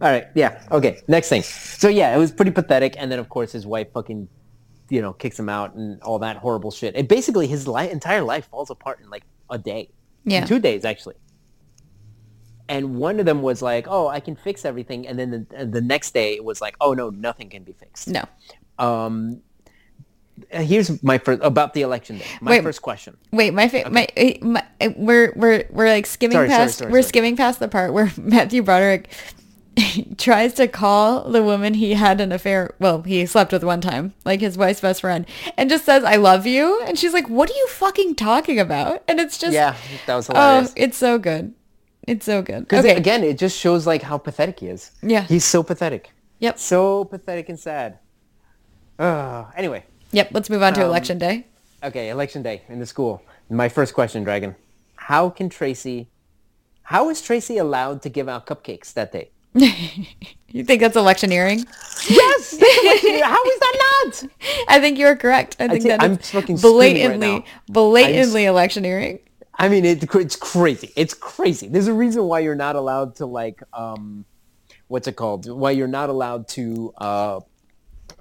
All 0.00 0.10
right. 0.10 0.26
Yeah. 0.34 0.62
Okay. 0.70 1.00
Next 1.08 1.28
thing. 1.28 1.42
So 1.42 1.88
yeah, 1.88 2.14
it 2.14 2.18
was 2.18 2.30
pretty 2.32 2.50
pathetic. 2.50 2.94
And 2.98 3.10
then 3.10 3.18
of 3.18 3.28
course 3.28 3.52
his 3.52 3.66
wife 3.66 3.92
fucking, 3.92 4.28
you 4.90 5.00
know, 5.00 5.12
kicks 5.12 5.38
him 5.38 5.48
out 5.48 5.74
and 5.74 6.00
all 6.02 6.18
that 6.20 6.36
horrible 6.36 6.70
shit. 6.70 6.94
And 6.94 7.06
basically 7.08 7.46
his 7.46 7.66
li- 7.68 7.90
entire 7.90 8.22
life 8.22 8.48
falls 8.50 8.70
apart 8.70 9.00
in 9.00 9.08
like 9.10 9.24
a 9.50 9.58
day. 9.58 9.90
Yeah. 10.24 10.44
Two 10.44 10.58
days 10.58 10.84
actually. 10.84 11.16
And 12.68 12.96
one 12.96 13.18
of 13.18 13.26
them 13.26 13.40
was 13.42 13.62
like, 13.62 13.86
oh, 13.88 14.08
I 14.08 14.20
can 14.20 14.36
fix 14.36 14.64
everything. 14.64 15.06
And 15.06 15.18
then 15.18 15.46
the, 15.50 15.64
the 15.66 15.80
next 15.80 16.12
day 16.12 16.34
it 16.34 16.44
was 16.44 16.60
like, 16.60 16.76
oh 16.80 16.92
no, 16.94 17.10
nothing 17.10 17.48
can 17.48 17.62
be 17.64 17.72
fixed. 17.72 18.08
No. 18.08 18.24
Um, 18.78 19.40
uh, 20.52 20.60
here's 20.62 21.02
my 21.02 21.18
first 21.18 21.40
about 21.42 21.74
the 21.74 21.82
election 21.82 22.18
day. 22.18 22.26
My 22.40 22.52
Wait. 22.52 22.62
first 22.62 22.80
question. 22.82 23.16
Wait, 23.32 23.52
my, 23.54 23.68
fa- 23.68 23.90
my, 23.90 24.06
uh, 24.16 24.32
my 24.42 24.64
uh, 24.80 24.90
we're 24.96 25.32
we're 25.34 25.64
we're 25.70 25.88
like 25.88 26.06
skimming 26.06 26.36
Sorry, 26.36 26.48
past 26.48 26.78
sorry, 26.78 26.92
we're 26.92 27.02
sorry. 27.02 27.08
skimming 27.08 27.36
past 27.36 27.58
the 27.58 27.66
part 27.68 27.92
where 27.92 28.12
Matthew 28.18 28.62
Broderick 28.62 29.10
tries 30.18 30.54
to 30.54 30.68
call 30.68 31.28
the 31.30 31.42
woman 31.42 31.74
he 31.74 31.94
had 31.94 32.20
an 32.20 32.32
affair 32.32 32.74
well 32.80 33.02
he 33.02 33.24
slept 33.26 33.52
with 33.52 33.62
one 33.64 33.80
time 33.80 34.12
like 34.24 34.40
his 34.40 34.58
wife's 34.58 34.80
best 34.80 35.02
friend 35.02 35.24
and 35.56 35.70
just 35.70 35.84
says 35.84 36.02
i 36.02 36.16
love 36.16 36.46
you 36.46 36.82
and 36.82 36.98
she's 36.98 37.12
like 37.12 37.28
what 37.28 37.48
are 37.48 37.54
you 37.54 37.66
fucking 37.68 38.16
talking 38.16 38.58
about 38.58 39.04
and 39.06 39.20
it's 39.20 39.38
just 39.38 39.52
Yeah, 39.54 39.76
that 40.06 40.16
was 40.16 40.28
oh 40.30 40.34
hilarious. 40.34 40.72
it's 40.76 40.96
so 40.98 41.16
good 41.18 41.54
it's 42.08 42.24
so 42.26 42.42
good 42.42 42.60
Because 42.60 42.84
okay 42.84 42.96
again, 42.96 43.22
it 43.24 43.38
just 43.38 43.56
shows 43.58 43.86
like 43.86 44.02
how 44.02 44.18
pathetic 44.18 44.60
he 44.60 44.66
is. 44.68 44.90
Yeah. 45.02 45.22
He's 45.22 45.44
so 45.44 45.62
pathetic. 45.62 46.10
Yep. 46.40 46.58
So 46.58 47.04
pathetic 47.04 47.48
and 47.48 47.58
sad. 47.58 47.98
Uh, 48.98 49.44
anyway, 49.56 49.84
yep 50.10 50.28
let's 50.32 50.50
move 50.50 50.62
on 50.62 50.74
to 50.74 50.80
Um, 50.82 50.88
election 50.88 51.18
day 51.18 51.46
okay, 51.84 52.08
election 52.08 52.42
day 52.42 52.62
in 52.68 52.78
the 52.80 52.86
school. 52.86 53.22
My 53.50 53.68
first 53.68 53.94
question, 53.94 54.24
Dragon. 54.24 54.56
How 54.96 55.30
can 55.30 55.48
Tracy, 55.48 56.08
how 56.82 57.08
is 57.08 57.22
Tracy 57.22 57.56
allowed 57.58 58.02
to 58.02 58.08
give 58.08 58.28
out 58.28 58.46
cupcakes 58.46 58.92
that 58.94 59.12
day? 59.12 59.30
you 59.54 60.62
think 60.64 60.80
that's 60.80 60.96
electioneering 60.96 61.64
Yes! 62.08 62.50
that's 62.50 63.22
how 63.24 63.42
is 63.44 63.58
that 63.64 63.76
not? 63.80 64.30
i 64.68 64.78
think 64.78 64.98
you're 64.98 65.16
correct 65.16 65.56
i 65.58 65.66
think 65.66 65.82
think 65.82 65.84
that 65.84 66.02
I'm 66.02 66.12
is 66.18 66.30
fucking 66.30 66.58
screaming 66.58 66.76
right 66.76 67.18
blatantly 67.18 67.38
now. 67.40 67.44
blatantly 67.68 68.44
electioneering 68.44 69.18
I 69.58 69.68
mean, 69.68 69.84
it, 69.84 70.02
it's 70.14 70.36
crazy. 70.36 70.92
It's 70.94 71.14
crazy. 71.14 71.68
There's 71.68 71.88
a 71.88 71.92
reason 71.92 72.24
why 72.24 72.40
you're 72.40 72.54
not 72.54 72.76
allowed 72.76 73.16
to 73.16 73.26
like, 73.26 73.60
um, 73.72 74.24
what's 74.86 75.08
it 75.08 75.16
called? 75.16 75.50
Why 75.50 75.72
you're 75.72 75.88
not 75.88 76.10
allowed 76.10 76.48
to, 76.48 76.92
uh, 76.98 77.40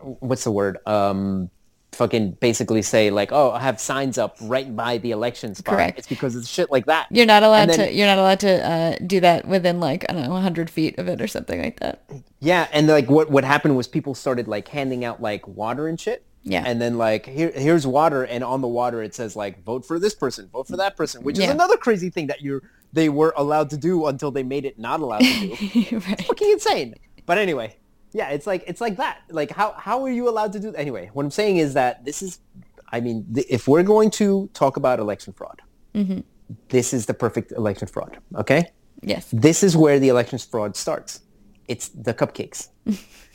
what's 0.01 0.43
the 0.43 0.51
word? 0.51 0.79
Um, 0.85 1.51
fucking 1.97 2.31
basically 2.39 2.81
say 2.81 3.09
like, 3.09 3.31
oh, 3.31 3.51
I 3.51 3.59
have 3.59 3.79
signs 3.79 4.17
up 4.17 4.37
right 4.41 4.73
by 4.75 4.97
the 4.99 5.11
election 5.11 5.55
spot. 5.55 5.75
Correct. 5.75 5.99
It's 5.99 6.07
because 6.07 6.35
it's 6.35 6.47
shit 6.47 6.71
like 6.71 6.85
that. 6.85 7.07
You're 7.11 7.25
not 7.25 7.43
allowed 7.43 7.69
then- 7.69 7.87
to. 7.87 7.93
You're 7.93 8.07
not 8.07 8.19
allowed 8.19 8.39
to 8.41 8.67
uh, 8.67 8.95
do 9.05 9.19
that 9.19 9.47
within 9.47 9.79
like 9.79 10.05
I 10.09 10.13
don't 10.13 10.23
know, 10.23 10.29
100 10.31 10.69
feet 10.69 10.97
of 10.99 11.07
it 11.07 11.21
or 11.21 11.27
something 11.27 11.61
like 11.61 11.79
that. 11.79 12.03
Yeah, 12.39 12.67
and 12.71 12.87
like 12.87 13.09
what 13.09 13.29
what 13.29 13.43
happened 13.43 13.75
was 13.75 13.87
people 13.87 14.13
started 14.15 14.47
like 14.47 14.67
handing 14.67 15.03
out 15.03 15.21
like 15.21 15.47
water 15.47 15.87
and 15.87 15.99
shit. 15.99 16.23
Yeah. 16.43 16.63
And 16.65 16.79
then 16.81 16.97
like 16.97 17.25
here 17.25 17.51
here's 17.53 17.85
water, 17.85 18.23
and 18.23 18.43
on 18.43 18.61
the 18.61 18.67
water 18.67 19.01
it 19.03 19.13
says 19.13 19.35
like 19.35 19.63
vote 19.65 19.85
for 19.85 19.99
this 19.99 20.15
person, 20.15 20.47
vote 20.53 20.67
for 20.67 20.77
that 20.77 20.95
person, 20.95 21.23
which 21.23 21.37
is 21.39 21.49
another 21.49 21.75
crazy 21.77 22.09
thing 22.09 22.27
that 22.27 22.41
you 22.41 22.61
they 22.93 23.09
were 23.09 23.33
allowed 23.35 23.69
to 23.71 23.77
do 23.77 24.05
until 24.07 24.31
they 24.31 24.43
made 24.43 24.63
it 24.65 24.79
not 24.79 25.01
allowed 25.01 25.19
to 25.21 25.55
do. 25.57 25.97
right. 26.07 26.25
fucking 26.25 26.51
insane. 26.51 26.95
But 27.25 27.37
anyway, 27.37 27.75
yeah, 28.13 28.29
it's 28.29 28.47
like 28.47 28.63
it's 28.65 28.79
like 28.79 28.95
that. 28.97 29.19
Like 29.29 29.51
how 29.51 29.73
how 29.73 30.03
are 30.03 30.09
you 30.11 30.29
allowed 30.29 30.53
to 30.53 30.59
do? 30.59 30.73
Anyway, 30.73 31.09
what 31.13 31.23
I'm 31.25 31.31
saying 31.31 31.57
is 31.57 31.73
that 31.73 32.05
this 32.05 32.21
is, 32.21 32.39
I 32.93 33.01
mean, 33.01 33.25
th- 33.33 33.47
if 33.49 33.67
we're 33.67 33.83
going 33.83 34.09
to 34.11 34.49
talk 34.53 34.77
about 34.77 34.99
election 34.99 35.33
fraud, 35.33 35.61
Mm-hmm. 35.93 36.19
this 36.69 36.93
is 36.93 37.07
the 37.07 37.13
perfect 37.13 37.51
election 37.51 37.87
fraud. 37.89 38.19
Okay, 38.35 38.71
Yes. 39.01 39.27
this 39.33 39.63
is 39.63 39.75
where 39.75 39.99
the 39.99 40.07
election 40.07 40.39
fraud 40.39 40.77
starts. 40.77 41.21
It's 41.67 41.89
the 41.89 42.13
cupcakes, 42.13 42.69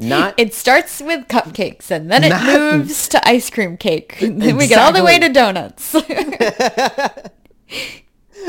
not 0.00 0.34
It 0.38 0.54
starts 0.54 1.00
with 1.00 1.28
cupcakes 1.28 1.90
and 1.90 2.10
then 2.10 2.24
it 2.24 2.30
Not- 2.30 2.46
moves 2.46 3.08
to 3.08 3.28
ice 3.28 3.50
cream 3.50 3.76
cake. 3.76 4.16
Then 4.20 4.56
we 4.56 4.66
get 4.66 4.78
all 4.78 4.92
the 4.92 5.04
way 5.04 5.18
to 5.18 5.28
donuts. 5.28 5.94
all 5.94 6.02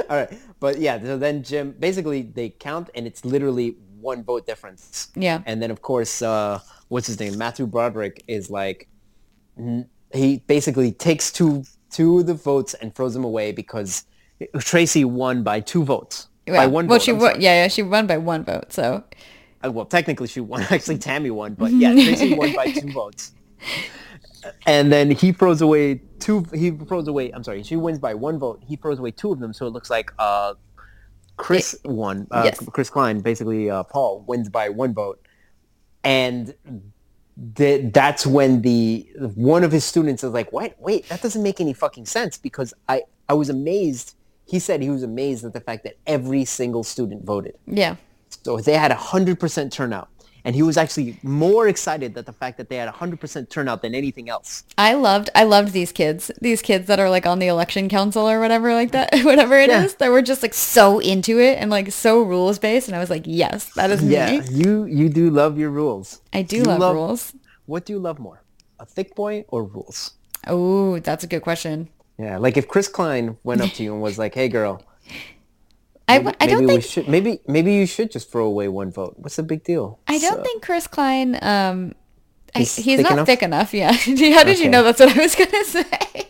right. 0.10 0.32
But 0.60 0.80
yeah, 0.80 1.00
so 1.02 1.18
then 1.18 1.44
Jim 1.44 1.76
basically 1.78 2.22
they 2.22 2.50
count 2.50 2.90
and 2.96 3.06
it's 3.06 3.26
literally 3.26 3.76
one 4.00 4.24
vote 4.24 4.46
difference. 4.46 5.10
Yeah. 5.16 5.42
And 5.46 5.62
then 5.62 5.72
of 5.72 5.82
course, 5.82 6.22
uh, 6.22 6.60
what's 6.88 7.08
his 7.08 7.20
name? 7.20 7.38
Matthew 7.38 7.68
Broderick 7.68 8.24
is 8.28 8.50
like, 8.50 8.88
he 10.14 10.44
basically 10.48 10.92
takes 10.92 11.32
two 11.32 11.64
two 11.92 12.20
of 12.20 12.26
the 12.26 12.34
votes 12.34 12.74
and 12.76 12.96
throws 12.96 13.14
them 13.14 13.24
away 13.24 13.52
because 13.52 14.06
Tracy 14.60 15.06
won 15.06 15.44
by 15.44 15.60
two 15.60 15.84
votes. 15.84 16.30
by 16.48 16.68
one 16.68 16.88
well, 16.88 16.98
vote. 16.98 17.04
she 17.04 17.12
won. 17.12 17.40
Yeah, 17.42 17.64
yeah, 17.64 17.68
she 17.68 17.84
won 17.84 18.08
by 18.08 18.18
one 18.18 18.44
vote. 18.44 18.74
So 18.74 19.04
well, 19.64 19.86
technically 19.86 20.28
she 20.28 20.40
won. 20.42 20.62
Actually, 20.70 20.98
Tammy 20.98 21.32
won, 21.32 21.54
but 21.56 21.72
yeah, 21.72 21.94
Tracy 21.94 22.34
won 22.34 22.54
by 22.54 22.72
two 22.72 22.92
votes. 22.92 23.34
And 24.66 24.92
then 24.92 25.12
he 25.12 25.32
throws 25.32 25.62
away 25.62 26.02
two. 26.20 26.46
He 26.54 26.72
throws 26.72 27.08
away. 27.08 27.32
I'm 27.32 27.44
sorry. 27.44 27.62
She 27.64 27.76
wins 27.76 28.00
by 28.00 28.14
one 28.16 28.40
vote. 28.40 28.64
He 28.68 28.76
throws 28.76 28.98
away 29.00 29.12
two 29.12 29.32
of 29.32 29.40
them, 29.40 29.54
so 29.54 29.68
it 29.68 29.70
looks 29.70 29.90
like 29.92 30.12
uh, 30.18 30.56
Chris 31.38 31.76
won. 31.86 32.28
Uh, 32.32 32.42
Yes. 32.46 32.60
Chris 32.72 32.90
Klein, 32.90 33.20
basically, 33.20 33.70
uh, 33.70 33.84
Paul 33.84 34.24
wins 34.28 34.50
by 34.50 34.70
one 34.70 34.94
vote, 34.96 35.24
and 36.04 36.56
th- 37.56 37.94
that's 37.94 38.26
when 38.26 38.62
the 38.64 39.08
one 39.36 39.64
of 39.64 39.72
his 39.72 39.86
students 39.86 40.24
is 40.24 40.32
like, 40.32 40.52
"Wait, 40.52 40.74
wait, 40.80 41.08
that 41.10 41.22
doesn't 41.22 41.44
make 41.44 41.62
any 41.62 41.74
fucking 41.74 42.08
sense." 42.08 42.38
Because 42.40 42.74
I 42.90 43.04
I 43.30 43.34
was 43.34 43.50
amazed. 43.50 44.16
He 44.46 44.58
said 44.58 44.82
he 44.82 44.90
was 44.90 45.04
amazed 45.04 45.46
at 45.46 45.54
the 45.54 45.62
fact 45.62 45.84
that 45.84 45.98
every 46.08 46.46
single 46.46 46.84
student 46.84 47.24
voted. 47.26 47.58
yeah, 47.68 47.96
So 48.44 48.58
they 48.58 48.74
had 48.78 48.92
a 48.92 48.96
100% 48.96 49.72
turnout. 49.72 50.10
And 50.44 50.56
he 50.56 50.64
was 50.64 50.76
actually 50.76 51.20
more 51.22 51.68
excited 51.68 52.16
that 52.16 52.26
the 52.26 52.34
fact 52.34 52.58
that 52.58 52.68
they 52.68 52.78
had 52.78 52.88
a 52.88 52.92
100% 52.92 53.48
turnout 53.52 53.84
than 53.84 53.94
anything 53.94 54.28
else. 54.28 54.64
I 54.76 54.96
loved. 54.96 55.30
I 55.36 55.44
loved 55.44 55.72
these 55.72 55.92
kids. 55.92 56.32
These 56.42 56.64
kids 56.64 56.88
that 56.88 57.00
are 57.00 57.12
like 57.12 57.28
on 57.28 57.38
the 57.38 57.46
election 57.46 57.88
council 57.90 58.28
or 58.28 58.40
whatever 58.40 58.74
like 58.74 58.90
that. 58.92 59.14
Whatever 59.24 59.60
it 59.60 59.70
is, 59.70 59.92
Yeah. 59.92 59.98
that 60.00 60.10
were 60.10 60.24
just 60.24 60.42
like 60.42 60.56
so 60.56 60.98
into 60.98 61.40
it 61.40 61.60
and 61.60 61.70
like 61.70 61.92
so 61.92 62.24
rules 62.24 62.58
based. 62.58 62.88
And 62.88 62.96
I 62.96 63.00
was 63.00 63.12
like, 63.12 63.22
yes, 63.28 63.66
that 63.76 63.92
is 63.92 64.02
Yeah, 64.04 64.40
me. 64.40 64.48
you 64.50 64.86
you 64.86 65.10
do 65.10 65.30
love 65.30 65.60
your 65.60 65.70
rules. 65.70 66.22
I 66.34 66.42
do 66.42 66.58
You 66.58 66.64
love, 66.64 66.96
rules. 66.96 67.34
What 67.68 67.86
do 67.86 67.94
you 67.94 68.00
love 68.00 68.18
more? 68.18 68.42
A 68.80 68.86
thick 68.88 69.14
boy 69.14 69.46
or 69.50 69.64
rules? 69.64 70.14
Oh, 70.48 70.98
that's 70.98 71.24
a 71.24 71.28
good 71.28 71.44
question. 71.44 71.90
Yeah, 72.18 72.40
like 72.40 72.58
if 72.58 72.68
Chris 72.68 72.88
Klein 72.88 73.38
went 73.44 73.62
up 73.62 73.70
to 73.74 73.84
you 73.84 73.94
and 73.94 74.02
was 74.02 74.18
like, 74.18 74.34
"Hey 74.34 74.48
girl, 74.50 74.82
I, 76.08 76.20
maybe, 76.20 76.36
I 76.42 76.48
don't 76.48 76.66
maybe 76.66 76.66
we 76.66 76.82
think 76.82 76.84
should 76.92 77.08
maybe 77.08 77.40
maybe 77.48 77.74
you 77.74 77.86
should 77.86 78.12
just 78.12 78.32
throw 78.32 78.46
away 78.46 78.68
one 78.68 78.92
vote. 78.92 79.16
What's 79.18 79.36
the 79.38 79.44
big 79.44 79.64
deal?" 79.64 80.00
I 80.08 80.18
don't 80.18 80.38
So- 80.38 80.44
think 80.44 80.62
Chris 80.64 80.88
Klein. 80.88 81.38
Um, 81.42 81.94
I- 82.54 82.60
He's 82.60 82.76
he's, 82.76 82.98
thick 82.98 83.04
not 83.04 83.14
enough? 83.14 83.26
thick 83.28 83.44
enough. 83.44 83.74
Yeah. 83.74 83.92
How 84.38 84.44
did 84.44 84.60
you 84.60 84.70
know 84.70 84.84
that's 84.84 85.00
what 85.00 85.16
I 85.18 85.22
was 85.22 85.36
gonna 85.36 85.64
say? 85.66 86.28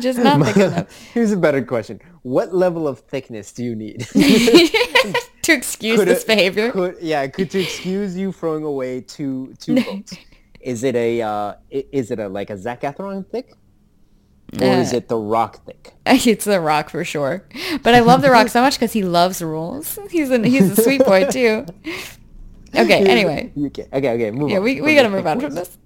Just 0.00 0.18
not 0.18 0.44
thick 0.46 0.56
enough 0.66 0.90
Here's 1.12 1.30
a 1.30 1.36
better 1.36 1.62
question. 1.62 2.00
What 2.22 2.54
level 2.54 2.88
of 2.88 3.00
thickness 3.00 3.52
do 3.52 3.62
you 3.64 3.74
need? 3.76 4.00
to 4.10 5.52
excuse 5.52 5.98
Could 5.98 6.08
this 6.08 6.22
it- 6.22 6.26
behavior. 6.26 6.72
Could, 6.72 6.96
yeah, 7.00 7.26
could 7.28 7.50
to 7.52 7.60
excuse 7.60 8.16
you 8.16 8.32
throwing 8.32 8.64
away 8.64 9.00
two 9.02 9.54
two 9.60 9.80
votes. 9.80 10.14
Is 10.60 10.82
it 10.84 10.96
a 10.96 11.22
uh, 11.22 11.54
is 11.70 12.10
it 12.10 12.18
a 12.18 12.28
like 12.28 12.50
a 12.50 12.56
Zac 12.58 12.80
Efron 12.82 13.24
thick, 13.30 13.52
or 14.56 14.78
is 14.78 14.92
Uh, 14.92 14.96
it 14.96 15.08
the 15.08 15.18
Rock 15.18 15.64
thick? 15.64 15.94
It's 16.06 16.44
The 16.44 16.60
Rock 16.60 16.90
for 16.90 17.04
sure. 17.04 17.44
But 17.82 17.94
I 17.94 18.00
love 18.00 18.22
The 18.22 18.30
Rock 18.30 18.48
so 18.48 18.62
much 18.62 18.74
because 18.74 18.92
he 18.92 19.02
loves 19.02 19.42
rules. 19.42 19.98
He's 20.10 20.30
a 20.30 20.38
he's 20.46 20.70
a 20.70 20.76
sweet 20.76 21.04
boy 21.04 21.24
too. 21.30 21.66
Okay. 22.74 23.04
Anyway, 23.06 23.52
okay, 23.66 23.88
okay, 23.92 24.10
okay. 24.14 24.30
Move 24.30 24.50
yeah, 24.50 24.58
on 24.58 24.62
we, 24.64 24.80
we 24.80 24.94
got 24.94 25.02
to 25.04 25.10
move 25.10 25.26
on 25.26 25.40
from 25.40 25.54
this. 25.54 25.78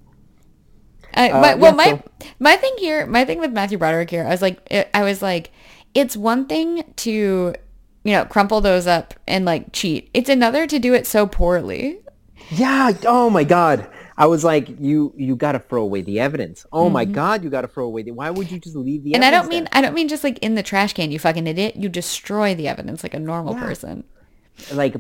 I, 1.15 1.31
Uh, 1.31 1.41
my, 1.41 1.55
well, 1.55 1.75
yeah, 1.77 1.77
my 1.77 2.03
my 2.41 2.57
thing 2.57 2.75
here, 2.79 3.07
my 3.07 3.25
thing 3.25 3.39
with 3.41 3.53
Matthew 3.53 3.79
Broderick 3.79 4.11
here, 4.11 4.25
I 4.27 4.31
was 4.31 4.43
like, 4.43 4.61
I 4.95 5.03
was 5.05 5.23
like, 5.23 5.53
it's 5.95 6.17
one 6.17 6.47
thing 6.47 6.85
to, 6.97 7.55
you 8.05 8.13
know, 8.13 8.25
crumple 8.25 8.61
those 8.61 8.87
up 8.87 9.15
and 9.29 9.45
like 9.45 9.73
cheat. 9.73 10.11
It's 10.15 10.31
another 10.31 10.67
to 10.67 10.79
do 10.79 10.95
it 10.95 11.07
so 11.07 11.27
poorly. 11.27 11.99
Yeah. 12.51 12.93
Oh 13.07 13.31
my 13.31 13.45
God. 13.45 13.87
I 14.17 14.27
was 14.27 14.45
like, 14.45 14.69
you 14.81 15.13
you 15.17 15.37
got 15.37 15.53
to 15.53 15.59
throw 15.59 15.83
away 15.83 16.03
the 16.03 16.21
evidence. 16.21 16.67
Oh 16.73 16.91
my 16.91 17.05
God, 17.05 17.43
you 17.43 17.51
got 17.51 17.63
to 17.63 17.69
throw 17.69 17.85
away 17.87 18.03
the. 18.03 18.13
Why 18.13 18.31
would 18.31 18.51
you 18.51 18.59
just 18.59 18.77
leave 18.77 19.05
the? 19.05 19.11
Mm-hmm. 19.13 19.17
And 19.17 19.25
I 19.25 19.31
don't 19.31 19.49
mean 19.49 19.65
there? 19.65 19.71
I 19.73 19.81
don't 19.81 19.95
mean 19.95 20.09
just 20.09 20.25
like 20.25 20.39
in 20.39 20.55
the 20.55 20.63
trash 20.63 20.93
can, 20.93 21.11
you 21.11 21.19
fucking 21.19 21.47
idiot. 21.47 21.77
You 21.77 21.89
destroy 21.89 22.55
the 22.55 22.69
evidence 22.69 23.03
like 23.03 23.15
a 23.15 23.19
normal 23.21 23.55
person. 23.55 24.05
like 24.73 24.97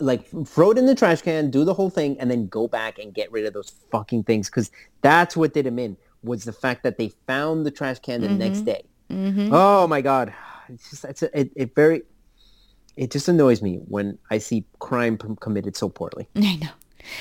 like 0.00 0.26
throw 0.46 0.70
it 0.70 0.78
in 0.78 0.86
the 0.86 0.94
trash 0.94 1.22
can, 1.22 1.50
do 1.50 1.64
the 1.64 1.74
whole 1.74 1.90
thing, 1.90 2.18
and 2.18 2.30
then 2.30 2.46
go 2.48 2.66
back 2.66 2.98
and 2.98 3.12
get 3.14 3.30
rid 3.30 3.44
of 3.44 3.52
those 3.52 3.72
fucking 3.90 4.24
things 4.24 4.48
because 4.48 4.70
that's 5.02 5.36
what 5.36 5.52
did 5.52 5.66
him 5.66 5.78
in 5.78 5.96
was 6.22 6.44
the 6.44 6.52
fact 6.52 6.82
that 6.84 6.96
they 6.96 7.10
found 7.26 7.66
the 7.66 7.70
trash 7.70 7.98
can 7.98 8.22
the 8.22 8.28
next 8.30 8.60
day. 8.62 8.82
Oh 9.10 9.86
my 9.86 10.00
god, 10.00 10.32
it's 10.68 10.90
just 10.90 11.04
it's 11.04 11.22
a, 11.22 11.38
it, 11.38 11.50
it 11.54 11.74
very 11.74 12.02
it 12.96 13.10
just 13.10 13.28
annoys 13.28 13.60
me 13.60 13.76
when 13.88 14.18
I 14.30 14.38
see 14.38 14.64
crime 14.78 15.18
p- 15.18 15.28
committed 15.40 15.76
so 15.76 15.88
poorly. 15.88 16.26
I 16.36 16.56
know. 16.56 16.70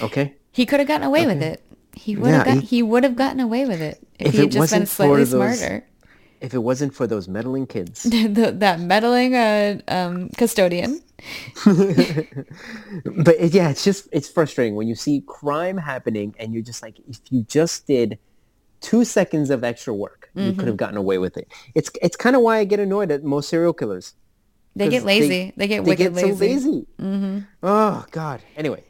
Okay, 0.01 0.35
He 0.53 0.65
could 0.65 0.79
have 0.79 0.87
gotten 0.87 1.05
away 1.05 1.25
with 1.25 1.41
it. 1.43 1.61
He 1.95 2.15
would 2.15 2.31
have 2.31 2.47
Yeah, 2.47 2.53
got, 2.55 2.61
he- 2.63 2.67
he, 2.77 2.81
would 2.83 3.03
have 3.03 3.15
gotten 3.17 3.39
away 3.41 3.65
with 3.65 3.81
it 3.81 3.99
if, 4.19 4.27
If 4.27 4.33
he 4.33 4.39
had 4.39 4.51
just 4.51 4.71
been 4.71 4.85
slightly 4.85 5.25
those- 5.25 5.29
smarter. 5.59 5.85
if 6.41 6.53
it 6.53 6.59
wasn't 6.59 6.93
for 6.93 7.05
those 7.07 7.27
meddling 7.27 7.67
kids, 7.67 8.03
The- 8.03 8.53
that 8.57 8.79
meddling 8.79 9.35
uh, 9.35 9.79
um, 9.89 10.29
custodian. 10.37 11.01
but 11.65 13.35
it, 13.39 13.53
yeah, 13.53 13.69
it's 13.69 13.83
just 13.83 14.07
it's 14.11 14.29
frustrating 14.29 14.75
when 14.75 14.87
you 14.87 14.95
see 14.95 15.21
crime 15.27 15.77
happening 15.77 16.35
and 16.39 16.53
you're 16.53 16.63
just 16.63 16.81
like, 16.81 16.99
if 17.07 17.19
you 17.29 17.43
just 17.43 17.87
did 17.87 18.17
two 18.81 19.05
seconds 19.05 19.49
of 19.49 19.63
extra 19.63 19.93
work, 19.93 20.29
you 20.35 20.41
Mm-hmm. 20.43 20.59
could 20.59 20.67
have 20.67 20.77
gotten 20.77 20.97
away 20.97 21.17
with 21.19 21.37
it. 21.37 21.47
It's 21.75 21.89
it's 22.01 22.15
kind 22.17 22.35
of 22.35 22.41
why 22.41 22.57
I 22.57 22.63
get 22.63 22.79
annoyed 22.79 23.11
at 23.11 23.23
most 23.23 23.49
serial 23.49 23.73
killers. 23.73 24.13
They 24.75 24.89
get 24.89 25.03
lazy. 25.05 25.53
They, 25.55 25.67
get 25.67 25.83
they 25.85 25.91
wicked 25.91 26.13
get 26.15 26.19
so 26.21 26.27
lazy. 26.27 26.45
lazy. 26.47 26.87
Mm-hmm. 26.99 27.39
Oh 27.61 28.05
God. 28.11 28.41
Anyway, 28.57 28.83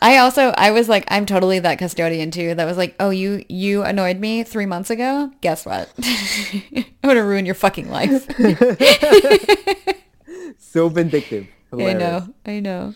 I 0.00 0.18
also 0.18 0.52
I 0.56 0.70
was 0.70 0.88
like 0.88 1.04
I'm 1.08 1.26
totally 1.26 1.58
that 1.58 1.78
custodian 1.78 2.30
too. 2.30 2.54
That 2.54 2.64
was 2.64 2.76
like, 2.76 2.94
oh 3.00 3.10
you 3.10 3.44
you 3.48 3.82
annoyed 3.82 4.18
me 4.18 4.42
three 4.42 4.66
months 4.66 4.90
ago. 4.90 5.30
Guess 5.40 5.66
what? 5.66 5.92
I'm 6.02 6.84
gonna 7.02 7.24
ruin 7.24 7.46
your 7.46 7.54
fucking 7.54 7.90
life. 7.90 8.26
so 10.58 10.88
vindictive. 10.88 11.46
I 11.72 11.92
know. 11.92 12.34
I 12.46 12.60
know. 12.60 12.94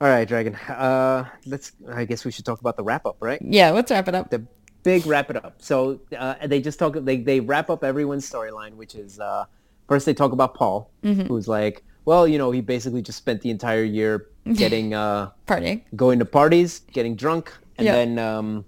All 0.00 0.08
right, 0.08 0.26
Dragon. 0.26 0.56
Uh, 0.56 1.28
let's. 1.46 1.72
I 1.88 2.04
guess 2.04 2.24
we 2.24 2.32
should 2.32 2.44
talk 2.44 2.60
about 2.60 2.76
the 2.76 2.82
wrap 2.82 3.06
up, 3.06 3.16
right? 3.20 3.40
Yeah, 3.40 3.70
let's 3.70 3.90
wrap 3.90 4.08
it 4.08 4.14
up. 4.16 4.30
The 4.30 4.44
big 4.82 5.06
wrap 5.06 5.30
it 5.30 5.36
up. 5.36 5.62
So 5.62 6.00
uh, 6.18 6.34
they 6.44 6.60
just 6.60 6.78
talk. 6.78 6.94
They 6.94 7.18
they 7.18 7.40
wrap 7.40 7.70
up 7.70 7.84
everyone's 7.84 8.28
storyline, 8.28 8.74
which 8.74 8.96
is 8.96 9.20
uh, 9.20 9.44
first 9.88 10.06
they 10.06 10.14
talk 10.14 10.32
about 10.32 10.54
Paul, 10.54 10.90
who's 11.28 11.46
like, 11.46 11.84
well, 12.04 12.26
you 12.26 12.38
know, 12.38 12.50
he 12.50 12.60
basically 12.60 13.02
just 13.02 13.18
spent 13.18 13.40
the 13.42 13.50
entire 13.50 13.84
year 13.84 14.28
getting 14.54 14.94
uh, 14.94 15.30
Partying. 15.46 15.82
going 15.94 16.18
to 16.18 16.24
parties, 16.24 16.80
getting 16.92 17.14
drunk, 17.16 17.52
and 17.78 17.86
Yeah. 17.86 17.92
then 17.92 18.18
um, 18.18 18.64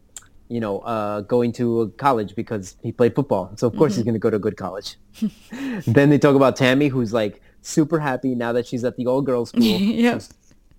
you 0.48 0.61
know 0.61 0.78
uh, 0.81 1.20
going 1.23 1.52
to 1.52 1.93
college 1.97 2.35
because 2.36 2.77
he 2.82 2.93
played 2.93 3.15
football. 3.15 3.51
So 3.56 3.66
of 3.66 3.77
course 3.77 3.97
he's 3.97 4.05
going 4.05 4.15
to 4.15 4.20
go 4.20 4.31
to 4.31 4.36
a 4.36 4.40
good 4.40 4.56
college. 4.56 4.97
then 5.86 6.11
they 6.11 6.19
talk 6.19 6.36
about 6.36 6.56
Tammy, 6.56 6.89
who's 6.89 7.12
like 7.12 7.40
super 7.62 7.98
happy 7.98 8.35
now 8.35 8.52
that 8.52 8.66
she's 8.66 8.85
at 8.85 8.97
the 8.97 9.06
all 9.06 9.23
girls 9.23 9.48
school. 9.55 9.62
Yep. 9.62 10.15
She's 10.15 10.31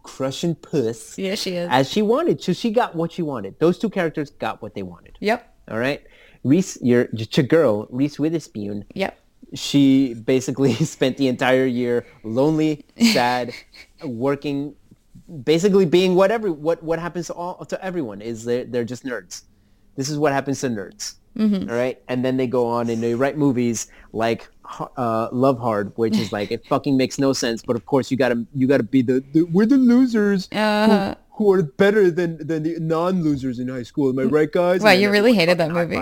crushing 0.04 0.54
puss 0.56 1.18
Yeah, 1.18 1.34
she 1.36 1.56
is. 1.56 1.68
as 1.72 1.90
she 1.90 2.02
wanted. 2.04 2.42
So 2.42 2.54
she 2.54 2.70
got 2.72 2.96
what 2.96 3.12
she 3.12 3.22
wanted. 3.24 3.58
Those 3.60 3.78
two 3.80 3.90
characters 3.90 4.30
got 4.30 4.62
what 4.62 4.76
they 4.76 4.84
wanted. 4.84 5.18
Yep. 5.20 5.52
All 5.72 5.80
right. 5.80 6.04
Reese, 6.44 6.78
your, 6.82 7.08
your 7.12 7.46
girl, 7.48 7.88
Reese 7.90 8.20
Witherspoon, 8.20 8.86
Yep. 8.94 9.18
She 9.56 10.14
basically 10.14 10.74
spent 10.96 11.18
the 11.18 11.28
entire 11.28 11.66
year 11.66 12.06
lonely, 12.24 12.86
sad, 13.12 13.54
working, 14.04 14.76
basically 15.44 15.86
being 15.86 16.16
whatever 16.16 16.52
what 16.52 16.84
what 16.84 17.00
happens 17.00 17.28
to 17.28 17.34
all 17.34 17.66
to 17.66 17.84
everyone 17.84 18.22
is 18.22 18.46
they're, 18.46 18.66
they're 18.66 18.84
just 18.86 19.04
nerds. 19.04 19.44
This 19.96 20.10
is 20.10 20.18
what 20.18 20.34
happens 20.34 20.62
to 20.62 20.68
nerds. 20.70 21.16
Mm-hmm. 21.38 21.70
all 21.70 21.76
right, 21.76 22.02
and 22.08 22.24
then 22.24 22.38
they 22.38 22.48
go 22.48 22.66
on 22.66 22.90
and 22.90 23.04
they 23.04 23.14
write 23.14 23.38
movies 23.38 23.88
like 24.14 24.48
uh, 24.96 25.28
Love 25.34 25.60
Hard, 25.60 25.92
which 25.98 26.18
is 26.18 26.32
like 26.32 26.50
it 26.50 26.66
fucking 26.70 26.96
makes 26.96 27.20
no 27.20 27.34
sense. 27.34 27.62
But 27.62 27.76
of 27.76 27.86
course, 27.86 28.10
you 28.10 28.16
gotta 28.16 28.46
you 28.54 28.68
gotta 28.68 28.84
be 28.84 29.02
the, 29.02 29.22
the 29.34 29.44
we're 29.44 29.66
the 29.66 29.78
losers 29.78 30.48
Uh-huh. 30.52 31.16
Who, 31.36 31.52
are 31.52 31.64
better 31.64 32.10
than 32.12 32.46
than 32.46 32.64
the 32.64 32.80
non-losers 32.80 33.60
in 33.60 33.68
high 33.68 33.84
school. 33.84 34.10
Am 34.10 34.20
I 34.20 34.24
right, 34.24 34.52
guys? 34.52 34.82
Wow, 34.82 34.90
And 34.92 35.02
you 35.02 35.10
really 35.12 35.34
hated 35.34 35.58
that 35.58 35.72
movie. 35.72 35.98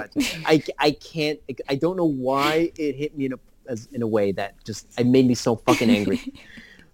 I, 0.46 0.64
I 0.80 0.92
can't 0.92 1.40
I 1.68 1.76
don't 1.76 1.98
know 1.98 2.06
why 2.06 2.72
it 2.76 2.96
hit 2.96 3.18
me 3.18 3.26
in 3.26 3.34
a 3.34 3.40
as, 3.68 3.88
in 3.92 4.02
a 4.02 4.08
way 4.08 4.32
that 4.34 4.64
just 4.64 4.88
it 5.00 5.06
made 5.06 5.28
me 5.28 5.36
so 5.36 5.56
fucking 5.56 5.90
angry. 5.90 6.22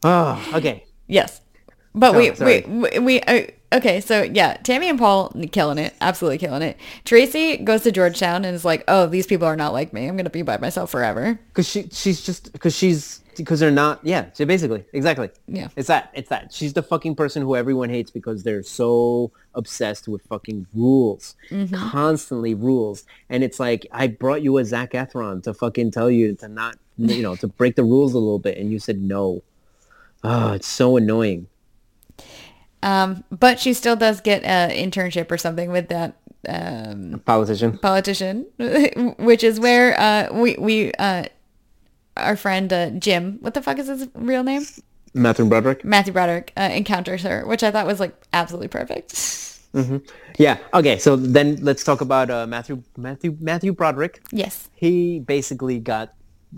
oh, 0.04 0.52
okay. 0.54 0.86
Yes. 1.08 1.42
But 1.96 2.16
Oh, 2.16 2.18
we, 2.18 2.32
we, 2.32 2.62
we, 2.62 3.00
we, 3.00 3.22
uh, 3.22 3.48
okay, 3.74 4.00
so 4.00 4.22
yeah, 4.22 4.58
Tammy 4.58 4.90
and 4.90 5.00
Paul 5.00 5.34
killing 5.52 5.80
it, 5.80 5.94
absolutely 6.02 6.38
killing 6.38 6.62
it. 6.62 6.78
Tracy 7.04 7.58
goes 7.58 7.82
to 7.82 7.92
Georgetown 7.92 8.46
and 8.46 8.56
is 8.56 8.64
like, 8.64 8.84
oh, 8.88 9.08
these 9.08 9.26
people 9.26 9.48
are 9.48 9.56
not 9.56 9.74
like 9.74 9.92
me. 9.92 10.08
I'm 10.08 10.16
going 10.16 10.26
to 10.26 10.30
be 10.30 10.44
by 10.44 10.58
myself 10.58 10.92
forever. 10.92 11.40
Because 11.50 11.68
she 11.68 11.90
she's 11.92 12.22
just 12.22 12.54
because 12.54 12.76
she's 12.76 13.22
because 13.40 13.60
they're 13.60 13.72
not 13.72 14.00
yeah 14.04 14.26
so 14.34 14.46
basically 14.46 14.86
exactly. 14.94 15.30
Yeah. 15.48 15.70
it's 15.76 15.88
that 15.88 16.12
it's 16.14 16.30
that. 16.30 16.54
She's 16.54 16.74
the 16.74 16.84
fucking 16.84 17.16
person 17.16 17.42
who 17.42 17.56
everyone 17.56 17.90
hates 17.90 18.12
because 18.12 18.44
they're 18.44 18.64
so 18.64 19.32
obsessed 19.56 20.08
with 20.08 20.22
fucking 20.24 20.68
rules. 20.74 21.36
Mm-hmm. 21.50 21.76
constantly 21.76 22.54
rules. 22.54 23.06
And 23.30 23.44
it's 23.44 23.60
like 23.60 23.88
I 23.92 24.08
brought 24.08 24.42
you 24.42 24.58
a 24.58 24.66
Zac 24.66 24.92
Efron 24.92 25.44
to 25.44 25.54
fucking 25.54 25.92
tell 25.92 26.12
you 26.12 26.36
to 26.36 26.48
not 26.48 26.78
you 26.98 27.24
know 27.24 27.36
to 27.38 27.48
break 27.48 27.76
the 27.76 27.84
rules 27.84 28.14
a 28.14 28.20
little 28.20 28.40
bit 28.40 28.58
and 28.58 28.72
you 28.72 28.80
said 28.80 29.02
no. 29.02 29.42
Oh 30.24 30.54
it's 30.54 30.68
so 30.68 30.98
annoying. 30.98 31.48
Um, 32.82 33.24
but 33.30 33.60
she 33.60 33.74
still 33.74 33.96
does 33.96 34.22
get 34.22 34.44
an 34.44 34.70
internship 34.70 35.32
or 35.32 35.38
something 35.38 35.72
with 35.72 35.90
that 35.90 36.16
um, 36.48 37.22
politician? 37.26 37.78
politician, 37.78 38.46
which 39.20 39.44
is 39.44 39.60
where 39.60 40.00
uh, 40.00 40.30
we, 40.32 40.56
we 40.58 40.92
uh, 40.94 41.26
our 42.20 42.36
friend 42.36 42.72
uh, 42.72 42.90
Jim, 42.92 43.38
what 43.42 43.54
the 43.54 43.62
fuck 43.62 43.80
is 43.80 43.88
his 43.88 44.08
real 44.14 44.44
name? 44.44 44.64
Matthew 45.14 45.46
Broderick 45.46 45.84
Matthew 45.84 46.14
Broderick 46.14 46.54
uh, 46.56 46.70
encounters 46.72 47.24
her, 47.24 47.46
which 47.48 47.64
I 47.64 47.72
thought 47.72 47.88
was 47.88 48.00
like 48.00 48.14
absolutely 48.34 48.68
perfect. 48.68 49.14
Mm-hmm. 49.72 49.98
yeah 50.40 50.58
okay 50.74 50.98
so 50.98 51.16
then 51.16 51.58
let's 51.62 51.84
talk 51.84 52.02
about 52.02 52.32
uh, 52.32 52.48
Matthew 52.48 52.82
Matthew 52.98 53.38
Matthew 53.40 53.72
Broderick 53.72 54.20
yes. 54.32 54.68
he 54.74 55.20
basically 55.20 55.78
got 55.78 56.16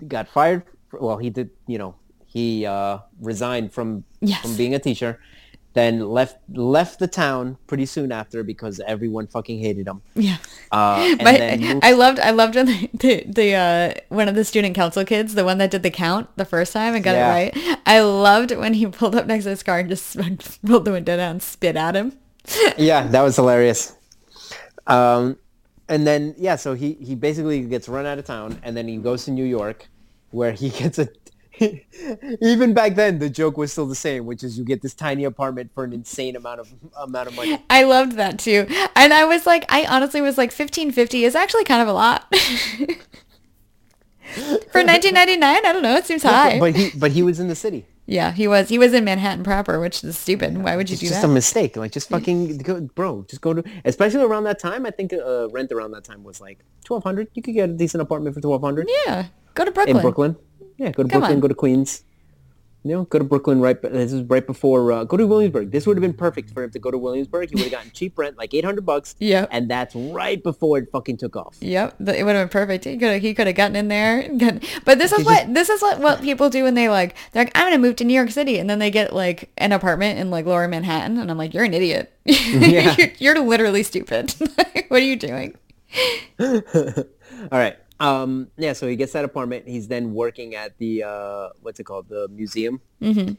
got 0.08 0.28
fired. 0.28 0.62
Well, 0.92 1.18
he 1.18 1.28
did. 1.30 1.50
You 1.66 1.78
know, 1.78 1.94
he 2.26 2.64
uh, 2.64 2.98
resigned 3.20 3.72
from 3.72 4.04
Yes. 4.20 4.40
from 4.40 4.56
being 4.56 4.74
a 4.74 4.78
teacher, 4.78 5.18
then 5.74 6.00
left 6.10 6.36
left 6.52 6.98
the 6.98 7.06
town 7.08 7.56
pretty 7.66 7.86
soon 7.86 8.12
after 8.12 8.42
because 8.44 8.80
everyone 8.86 9.26
fucking 9.26 9.58
hated 9.58 9.86
him. 9.88 10.02
Yeah. 10.14 10.36
Uh, 10.70 10.96
and 11.18 11.18
But 11.20 11.60
moved- 11.60 11.84
I 11.84 11.92
loved 11.92 12.18
I 12.20 12.30
loved 12.30 12.54
when 12.56 12.66
the 12.66 12.90
the, 12.94 13.24
the 13.26 13.54
uh, 13.54 13.94
one 14.08 14.28
of 14.28 14.34
the 14.34 14.44
student 14.44 14.74
council 14.74 15.04
kids, 15.04 15.34
the 15.34 15.44
one 15.44 15.58
that 15.58 15.70
did 15.70 15.82
the 15.82 15.90
count 15.90 16.28
the 16.36 16.44
first 16.44 16.72
time 16.72 16.94
and 16.94 17.02
got 17.02 17.12
Yeah. 17.14 17.36
it 17.36 17.56
right. 17.56 17.78
I 17.86 18.00
loved 18.00 18.50
when 18.54 18.74
he 18.74 18.86
pulled 18.86 19.14
up 19.14 19.26
next 19.26 19.44
to 19.44 19.50
his 19.50 19.62
car 19.62 19.78
and 19.78 19.88
just 19.88 20.16
rolled 20.62 20.84
the 20.84 20.92
window 20.92 21.16
down, 21.16 21.30
and 21.32 21.42
spit 21.42 21.76
at 21.76 21.94
him. 21.96 22.12
yeah, 22.76 23.06
that 23.08 23.22
was 23.22 23.36
hilarious. 23.36 23.94
Um, 24.86 25.38
and 25.88 26.06
then 26.06 26.34
yeah, 26.38 26.56
so 26.56 26.74
he 26.74 26.94
he 26.94 27.14
basically 27.14 27.62
gets 27.62 27.88
run 27.88 28.06
out 28.06 28.18
of 28.18 28.24
town, 28.24 28.58
and 28.62 28.76
then 28.76 28.88
he 28.88 28.96
goes 28.96 29.24
to 29.26 29.30
New 29.30 29.44
York, 29.44 29.88
where 30.30 30.52
he 30.52 30.70
gets 30.70 30.98
a. 30.98 31.08
Even 32.42 32.74
back 32.74 32.94
then, 32.94 33.18
the 33.18 33.30
joke 33.30 33.56
was 33.56 33.72
still 33.72 33.86
the 33.86 33.94
same, 33.94 34.26
which 34.26 34.42
is 34.42 34.58
you 34.58 34.64
get 34.64 34.82
this 34.82 34.94
tiny 34.94 35.24
apartment 35.24 35.70
for 35.74 35.84
an 35.84 35.92
insane 35.92 36.36
amount 36.36 36.60
of 36.60 36.72
amount 36.96 37.28
of 37.28 37.36
money. 37.36 37.62
I 37.70 37.84
loved 37.84 38.12
that 38.12 38.38
too, 38.38 38.66
and 38.96 39.12
I 39.12 39.24
was 39.24 39.46
like, 39.46 39.64
I 39.68 39.84
honestly 39.86 40.20
was 40.20 40.38
like, 40.38 40.52
fifteen 40.52 40.92
fifty 40.92 41.24
is 41.24 41.34
actually 41.34 41.64
kind 41.64 41.82
of 41.82 41.88
a 41.88 41.92
lot 41.92 42.32
for 44.72 44.82
nineteen 44.82 45.14
ninety 45.14 45.36
nine. 45.36 45.64
I 45.64 45.72
don't 45.72 45.82
know, 45.82 45.96
it 45.96 46.06
seems 46.06 46.22
high. 46.22 46.58
But 46.58 46.76
he 46.76 46.90
but 46.96 47.12
he 47.12 47.22
was 47.22 47.40
in 47.40 47.48
the 47.48 47.54
city. 47.54 47.86
yeah, 48.06 48.32
he 48.32 48.48
was 48.48 48.68
he 48.68 48.78
was 48.78 48.92
in 48.92 49.04
Manhattan 49.04 49.44
proper, 49.44 49.80
which 49.80 50.02
is 50.02 50.18
stupid. 50.18 50.58
Why 50.58 50.76
would 50.76 50.88
you 50.90 50.94
it's 50.94 51.00
do 51.00 51.06
just 51.08 51.20
that? 51.20 51.26
Just 51.26 51.30
a 51.30 51.34
mistake. 51.34 51.76
Like, 51.76 51.92
just 51.92 52.08
fucking 52.08 52.58
go, 52.58 52.80
bro. 52.80 53.24
Just 53.28 53.42
go 53.42 53.54
to, 53.54 53.62
especially 53.84 54.22
around 54.22 54.44
that 54.44 54.58
time. 54.58 54.86
I 54.86 54.90
think 54.90 55.12
uh, 55.12 55.48
rent 55.50 55.72
around 55.72 55.92
that 55.92 56.04
time 56.04 56.24
was 56.24 56.40
like 56.40 56.60
twelve 56.84 57.04
hundred. 57.04 57.28
You 57.34 57.42
could 57.42 57.54
get 57.54 57.70
a 57.70 57.72
decent 57.72 58.02
apartment 58.02 58.34
for 58.34 58.40
twelve 58.40 58.62
hundred 58.62 58.88
yeah, 59.06 59.26
go 59.54 59.64
to 59.64 59.70
Brooklyn. 59.70 59.96
in 59.96 60.02
Brooklyn. 60.02 60.36
Yeah, 60.82 60.90
go 60.90 61.02
to 61.04 61.08
Come 61.08 61.20
Brooklyn. 61.20 61.32
on. 61.36 61.40
Go 61.40 61.48
to 61.48 61.54
Queens. 61.54 62.02
You 62.84 62.90
know, 62.90 63.04
go 63.04 63.18
to 63.18 63.24
Brooklyn. 63.24 63.60
Right, 63.60 63.80
this 63.80 64.12
is 64.12 64.22
right 64.24 64.44
before. 64.44 64.90
Uh, 64.90 65.04
go 65.04 65.16
to 65.16 65.24
Williamsburg. 65.24 65.70
This 65.70 65.86
would 65.86 65.96
have 65.96 66.02
been 66.02 66.12
perfect 66.12 66.50
for 66.50 66.64
him 66.64 66.70
to 66.72 66.80
go 66.80 66.90
to 66.90 66.98
Williamsburg. 66.98 67.50
He 67.50 67.54
would 67.54 67.62
have 67.62 67.70
gotten 67.70 67.90
cheap 67.94 68.18
rent, 68.18 68.36
like 68.36 68.52
eight 68.54 68.64
hundred 68.64 68.84
bucks. 68.84 69.14
Yep. 69.20 69.50
and 69.52 69.70
that's 69.70 69.94
right 69.94 70.42
before 70.42 70.78
it 70.78 70.88
fucking 70.90 71.18
took 71.18 71.36
off. 71.36 71.56
Yep, 71.60 72.00
it 72.08 72.24
would 72.24 72.34
have 72.34 72.48
been 72.50 72.52
perfect. 72.60 72.84
He 72.84 72.96
could 72.96 73.12
have 73.12 73.22
he 73.22 73.34
could 73.34 73.46
have 73.46 73.54
gotten 73.54 73.76
in 73.76 73.86
there. 73.86 74.18
and 74.18 74.40
gotten- 74.40 74.62
But 74.84 74.98
this 74.98 75.12
is 75.12 75.24
what 75.24 75.54
this 75.54 75.68
is 75.70 75.80
what, 75.80 76.00
what 76.00 76.22
people 76.22 76.50
do 76.50 76.64
when 76.64 76.74
they 76.74 76.88
like 76.88 77.14
they're 77.30 77.44
like 77.44 77.52
I'm 77.56 77.66
gonna 77.66 77.78
move 77.78 77.94
to 77.96 78.04
New 78.04 78.14
York 78.14 78.32
City 78.32 78.58
and 78.58 78.68
then 78.68 78.80
they 78.80 78.90
get 78.90 79.14
like 79.14 79.50
an 79.58 79.70
apartment 79.70 80.18
in 80.18 80.32
like 80.32 80.44
Lower 80.46 80.66
Manhattan 80.66 81.18
and 81.18 81.30
I'm 81.30 81.38
like 81.38 81.54
you're 81.54 81.62
an 81.62 81.74
idiot. 81.74 82.12
Yeah. 82.26 82.96
you're, 82.98 83.08
you're 83.18 83.38
literally 83.40 83.84
stupid. 83.84 84.34
what 84.88 85.00
are 85.00 85.04
you 85.04 85.14
doing? 85.14 85.54
All 86.40 87.58
right. 87.58 87.76
Um, 88.02 88.48
yeah, 88.58 88.72
so 88.74 88.88
he 88.88 88.96
gets 88.96 89.12
that 89.12 89.24
apartment. 89.24 89.68
He's 89.68 89.86
then 89.88 90.12
working 90.14 90.54
at 90.54 90.76
the 90.78 91.04
uh, 91.04 91.48
what's 91.62 91.78
it 91.80 91.84
called, 91.84 92.08
the 92.08 92.28
museum, 92.28 92.80
mm-hmm. 93.00 93.34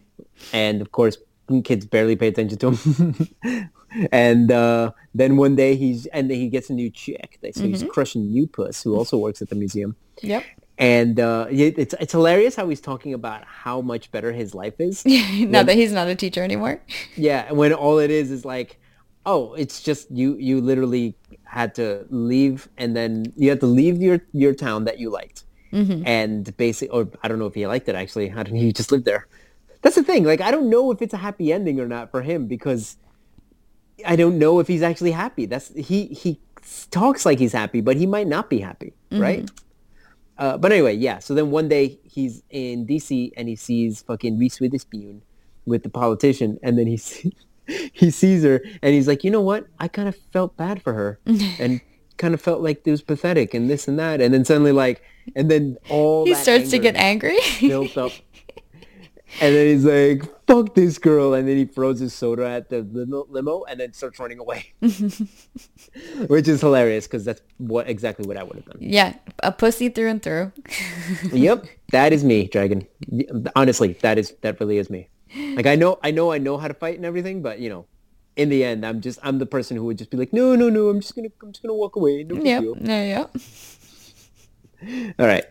and 0.54 0.82
of 0.82 0.92
course, 0.92 1.18
kids 1.64 1.86
barely 1.86 2.16
pay 2.16 2.28
attention 2.30 2.58
to 2.60 2.72
him. 2.72 3.70
and 4.12 4.52
uh, 4.52 4.92
then 5.14 5.38
one 5.38 5.56
day 5.56 5.76
he's 5.76 6.06
and 6.08 6.30
then 6.30 6.38
he 6.38 6.48
gets 6.50 6.70
a 6.70 6.74
new 6.74 6.90
chick. 6.90 7.40
So 7.42 7.48
Mm-hmm. 7.50 7.68
he's 7.68 7.84
crushing 7.84 8.32
new 8.32 8.48
puss, 8.48 8.82
who 8.84 8.96
also 8.96 9.18
works 9.18 9.42
at 9.42 9.50
the 9.50 9.56
museum. 9.56 9.96
Yep. 10.22 10.44
And 10.78 11.20
uh, 11.20 11.48
it- 11.52 11.78
it's 11.78 11.94
it's 12.00 12.14
hilarious 12.14 12.56
how 12.56 12.68
he's 12.70 12.82
talking 12.82 13.14
about 13.14 13.44
how 13.46 13.82
much 13.82 14.12
better 14.12 14.32
his 14.32 14.56
life 14.56 14.80
is. 14.80 15.06
now 15.06 15.64
that 15.64 15.76
he's 15.76 15.92
not 15.92 16.08
a 16.08 16.16
teacher 16.16 16.42
anymore. 16.44 16.82
Yeah, 17.16 17.52
when 17.52 17.74
all 17.74 18.00
it 18.00 18.10
is 18.10 18.32
is 18.32 18.44
like, 18.46 18.80
oh, 19.26 19.54
it's 19.54 19.84
just 19.84 20.10
you. 20.10 20.36
You 20.38 20.62
literally 20.62 21.16
had 21.54 21.76
to 21.76 22.06
leave, 22.10 22.68
and 22.82 22.96
then 22.98 23.12
you 23.36 23.50
had 23.54 23.60
to 23.62 23.70
leave 23.80 24.02
your 24.02 24.20
your 24.34 24.54
town 24.66 24.86
that 24.86 24.98
you 25.00 25.10
liked, 25.20 25.44
and 26.06 26.42
basically, 26.58 26.90
Or 26.96 27.02
I 27.24 27.28
don't 27.30 27.40
know 27.40 27.48
if 27.48 27.56
he 27.56 27.66
liked 27.68 27.88
it 27.90 27.96
actually. 27.96 28.32
I 28.32 28.44
don't. 28.44 28.56
He 28.56 28.74
just 28.74 28.92
lived 28.92 29.06
there. 29.06 29.24
That's 29.82 29.96
the 29.96 30.04
thing. 30.04 30.24
Like 30.24 30.42
I 30.42 30.52
don't 30.52 30.70
know 30.70 30.92
if 30.94 31.02
it's 31.02 31.14
a 31.14 31.22
happy 31.28 31.52
ending 31.54 31.80
or 31.80 31.88
not 31.88 32.12
for 32.12 32.22
him 32.22 32.48
because 32.48 32.98
I 34.06 34.16
don't 34.16 34.38
know 34.40 34.60
if 34.60 34.68
he's 34.68 34.82
actually 34.82 35.12
happy. 35.12 35.46
That's 35.46 35.70
he 35.76 36.08
he 36.08 36.40
talks 36.92 37.26
like 37.26 37.40
he's 37.40 37.54
happy, 37.54 37.82
but 37.82 37.96
he 37.98 38.06
might 38.08 38.28
not 38.28 38.50
be 38.50 38.60
happy, 38.60 38.94
right? 39.12 39.50
Uh, 40.38 40.58
but 40.58 40.72
anyway, 40.72 40.96
yeah. 40.96 41.20
So 41.20 41.34
then 41.36 41.52
one 41.52 41.68
day 41.70 42.00
he's 42.04 42.42
in 42.50 42.88
DC 42.88 43.32
and 43.38 43.48
he 43.48 43.56
sees 43.56 44.02
fucking 44.02 44.40
Reese 44.40 44.60
Witherspoon 44.60 45.22
with 45.66 45.84
the 45.84 45.90
politician, 45.90 46.58
and 46.64 46.78
then 46.78 46.88
he 46.88 46.98
see, 47.10 47.34
he 47.94 48.10
sees 48.12 48.44
her 48.44 48.62
and 48.82 48.94
he's 48.94 49.08
like, 49.08 49.24
you 49.24 49.32
know 49.32 49.42
what? 49.42 49.68
I 49.80 49.88
kind 49.88 50.08
of 50.08 50.16
felt 50.32 50.58
bad 50.58 50.82
for 50.82 50.94
her, 50.94 51.20
and 51.26 51.82
kind 52.18 52.34
of 52.34 52.42
felt 52.42 52.62
like 52.62 52.82
it 52.86 52.92
was 52.92 53.02
pathetic 53.02 53.54
and 53.54 53.70
this 53.70 53.88
and 53.88 53.98
that, 54.00 54.22
and 54.22 54.34
then 54.34 54.46
suddenly 54.46 54.72
like, 54.72 55.02
and 55.36 55.50
then 55.50 55.78
all 55.90 56.26
He 56.26 56.36
starts 56.36 56.70
to 56.72 56.78
get 56.80 56.96
angry. 56.96 57.40
built 57.62 57.98
up. 57.98 58.12
And 59.42 59.56
then 59.56 59.66
he's 59.66 59.84
like, 59.84 60.32
fuck 60.46 60.76
this 60.76 61.00
girl. 61.00 61.34
And 61.34 61.48
then 61.48 61.58
he 61.58 61.66
throws 61.66 62.00
his 62.00 62.14
soda 62.14 62.48
at 62.48 62.70
the 62.70 62.84
limo, 62.84 63.26
limo 63.30 63.64
and 63.64 63.80
then 63.80 63.92
starts 63.92 64.20
running 64.20 64.38
away. 64.38 64.74
Which 66.28 66.48
is 66.48 66.62
hilarious 66.62 67.08
because 67.08 67.26
that's 67.26 67.42
what 67.58 67.90
exactly 67.90 68.28
what 68.28 68.38
I 68.38 68.44
would 68.44 68.58
have 68.58 68.66
done. 68.66 68.78
yeah, 68.80 69.16
a 69.42 69.52
pussy 69.52 69.90
through 69.90 70.10
and 70.10 70.22
through. 70.22 70.52
yep, 71.32 71.66
that 71.92 72.14
is 72.14 72.24
me, 72.24 72.48
Dragon. 72.48 72.86
Honestly, 73.56 73.94
that 74.02 74.20
is 74.20 74.34
that 74.42 74.60
really 74.60 74.78
is 74.78 74.92
me. 74.92 75.08
Like 75.36 75.66
I 75.66 75.76
know, 75.76 76.00
I 76.04 76.12
know, 76.12 76.32
I 76.32 76.38
know 76.38 76.58
how 76.58 76.68
to 76.68 76.74
fight 76.74 76.96
and 76.98 77.06
everything, 77.06 77.42
but 77.42 77.60
you 77.60 77.70
know, 77.70 77.86
in 78.36 78.50
the 78.50 78.64
end, 78.64 78.86
I'm 78.86 79.02
just, 79.02 79.20
I'm 79.24 79.40
the 79.40 79.46
person 79.46 79.78
who 79.78 79.86
would 79.86 79.98
just 79.98 80.10
be 80.10 80.18
like, 80.18 80.34
no, 80.34 80.56
no, 80.56 80.70
no, 80.70 80.90
I'm 80.90 81.00
just 81.00 81.16
gonna, 81.16 81.30
I'm 81.42 81.52
just 81.52 81.62
gonna 81.62 81.74
walk 81.74 81.96
away. 81.96 82.24
No 82.24 82.36
Yep. 82.36 82.64
Yeah, 82.82 83.28
yeah. 84.88 85.14
All 85.20 85.28
right. 85.28 85.46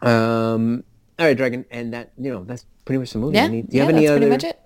Um. 0.00 0.84
All 1.18 1.26
right, 1.26 1.36
Dragon, 1.36 1.64
and 1.70 1.92
that, 1.92 2.12
you 2.18 2.32
know, 2.32 2.42
that's 2.44 2.64
pretty 2.84 2.98
much 2.98 3.12
the 3.12 3.18
movie. 3.18 3.36
Yeah. 3.36 3.44
Any- 3.44 3.62
do 3.62 3.68
you 3.70 3.78
yeah, 3.78 3.86
have 3.86 3.94
any 3.94 4.08
other 4.08 4.18
pretty 4.18 4.30
much 4.30 4.44
it. 4.44 4.60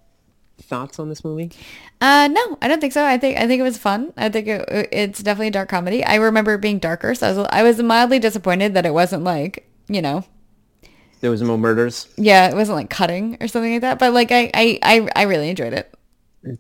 thoughts 0.59 0.99
on 0.99 1.09
this 1.09 1.25
movie? 1.25 1.51
Uh, 2.01 2.29
no, 2.31 2.57
I 2.63 2.69
don't 2.69 2.81
think 2.81 2.93
so. 2.93 3.05
I 3.05 3.19
think 3.19 3.39
I 3.39 3.47
think 3.47 3.61
it 3.61 3.65
was 3.65 3.77
fun. 3.77 4.13
I 4.17 4.29
think 4.29 4.47
it, 4.49 4.67
it's 4.93 5.23
definitely 5.23 5.49
a 5.49 5.51
dark 5.51 5.69
comedy. 5.69 6.05
I 6.05 6.15
remember 6.15 6.55
it 6.55 6.61
being 6.61 6.79
darker, 6.79 7.15
so 7.15 7.27
I 7.27 7.33
was 7.33 7.47
I 7.51 7.63
was 7.63 7.83
mildly 7.83 8.19
disappointed 8.19 8.75
that 8.75 8.87
it 8.87 8.95
wasn't 8.95 9.25
like 9.25 9.69
you 9.89 10.01
know, 10.01 10.25
There 11.27 11.31
was 11.33 11.43
no 11.43 11.57
murders. 11.57 12.07
yeah, 12.17 12.47
it 12.49 12.55
wasn't 12.55 12.77
like 12.77 12.89
cutting 12.89 13.37
or 13.41 13.49
something 13.49 13.73
like 13.73 13.81
that. 13.81 13.99
But 13.99 14.13
like 14.13 14.31
I 14.31 14.49
I 14.55 14.79
I, 14.81 15.09
I 15.17 15.23
really 15.23 15.51
enjoyed 15.51 15.73
it. 15.73 15.93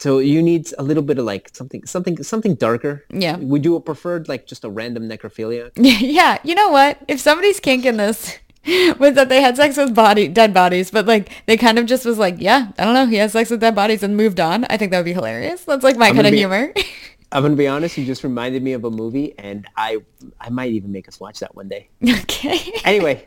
So 0.00 0.18
you 0.18 0.42
need 0.42 0.66
a 0.76 0.82
little 0.82 1.04
bit 1.04 1.18
of 1.20 1.24
like 1.24 1.50
something, 1.54 1.86
something, 1.86 2.20
something 2.24 2.56
darker. 2.56 3.04
Yeah. 3.12 3.36
Would 3.36 3.64
you 3.64 3.74
have 3.74 3.84
preferred 3.84 4.26
like 4.26 4.48
just 4.48 4.64
a 4.64 4.68
random 4.68 5.08
necrophilia? 5.08 5.70
yeah, 5.76 6.38
you 6.42 6.56
know 6.56 6.70
what? 6.70 6.98
If 7.06 7.20
somebody's 7.20 7.60
kink 7.60 7.84
in 7.84 7.96
this 7.96 8.36
was 8.98 9.14
that 9.14 9.28
they 9.28 9.40
had 9.40 9.54
sex 9.56 9.76
with 9.76 9.94
body 9.94 10.26
dead 10.26 10.52
bodies, 10.52 10.90
but 10.90 11.06
like 11.06 11.30
they 11.46 11.56
kind 11.56 11.78
of 11.78 11.86
just 11.86 12.04
was 12.04 12.18
like, 12.18 12.34
yeah, 12.38 12.72
I 12.76 12.84
don't 12.84 12.94
know, 12.94 13.06
he 13.06 13.14
has 13.22 13.30
sex 13.30 13.48
with 13.50 13.60
dead 13.60 13.76
bodies 13.76 14.02
and 14.02 14.16
moved 14.16 14.40
on. 14.40 14.64
I 14.68 14.76
think 14.76 14.90
that 14.90 14.98
would 14.98 15.04
be 15.04 15.12
hilarious. 15.12 15.62
That's 15.62 15.84
like 15.84 15.96
my 15.96 16.06
kind 16.06 16.16
gonna 16.16 16.28
of 16.28 16.32
be- 16.32 16.38
humor. 16.38 16.74
I'm 17.32 17.42
gonna 17.42 17.54
be 17.54 17.68
honest. 17.68 17.96
You 17.98 18.04
just 18.04 18.24
reminded 18.24 18.62
me 18.64 18.72
of 18.72 18.84
a 18.84 18.90
movie, 18.90 19.34
and 19.38 19.66
I, 19.76 19.98
I 20.40 20.48
might 20.48 20.70
even 20.72 20.90
make 20.90 21.06
us 21.08 21.18
watch 21.20 21.40
that 21.40 21.54
one 21.56 21.68
day. 21.68 21.88
okay. 22.08 22.72
Anyway, 22.84 23.24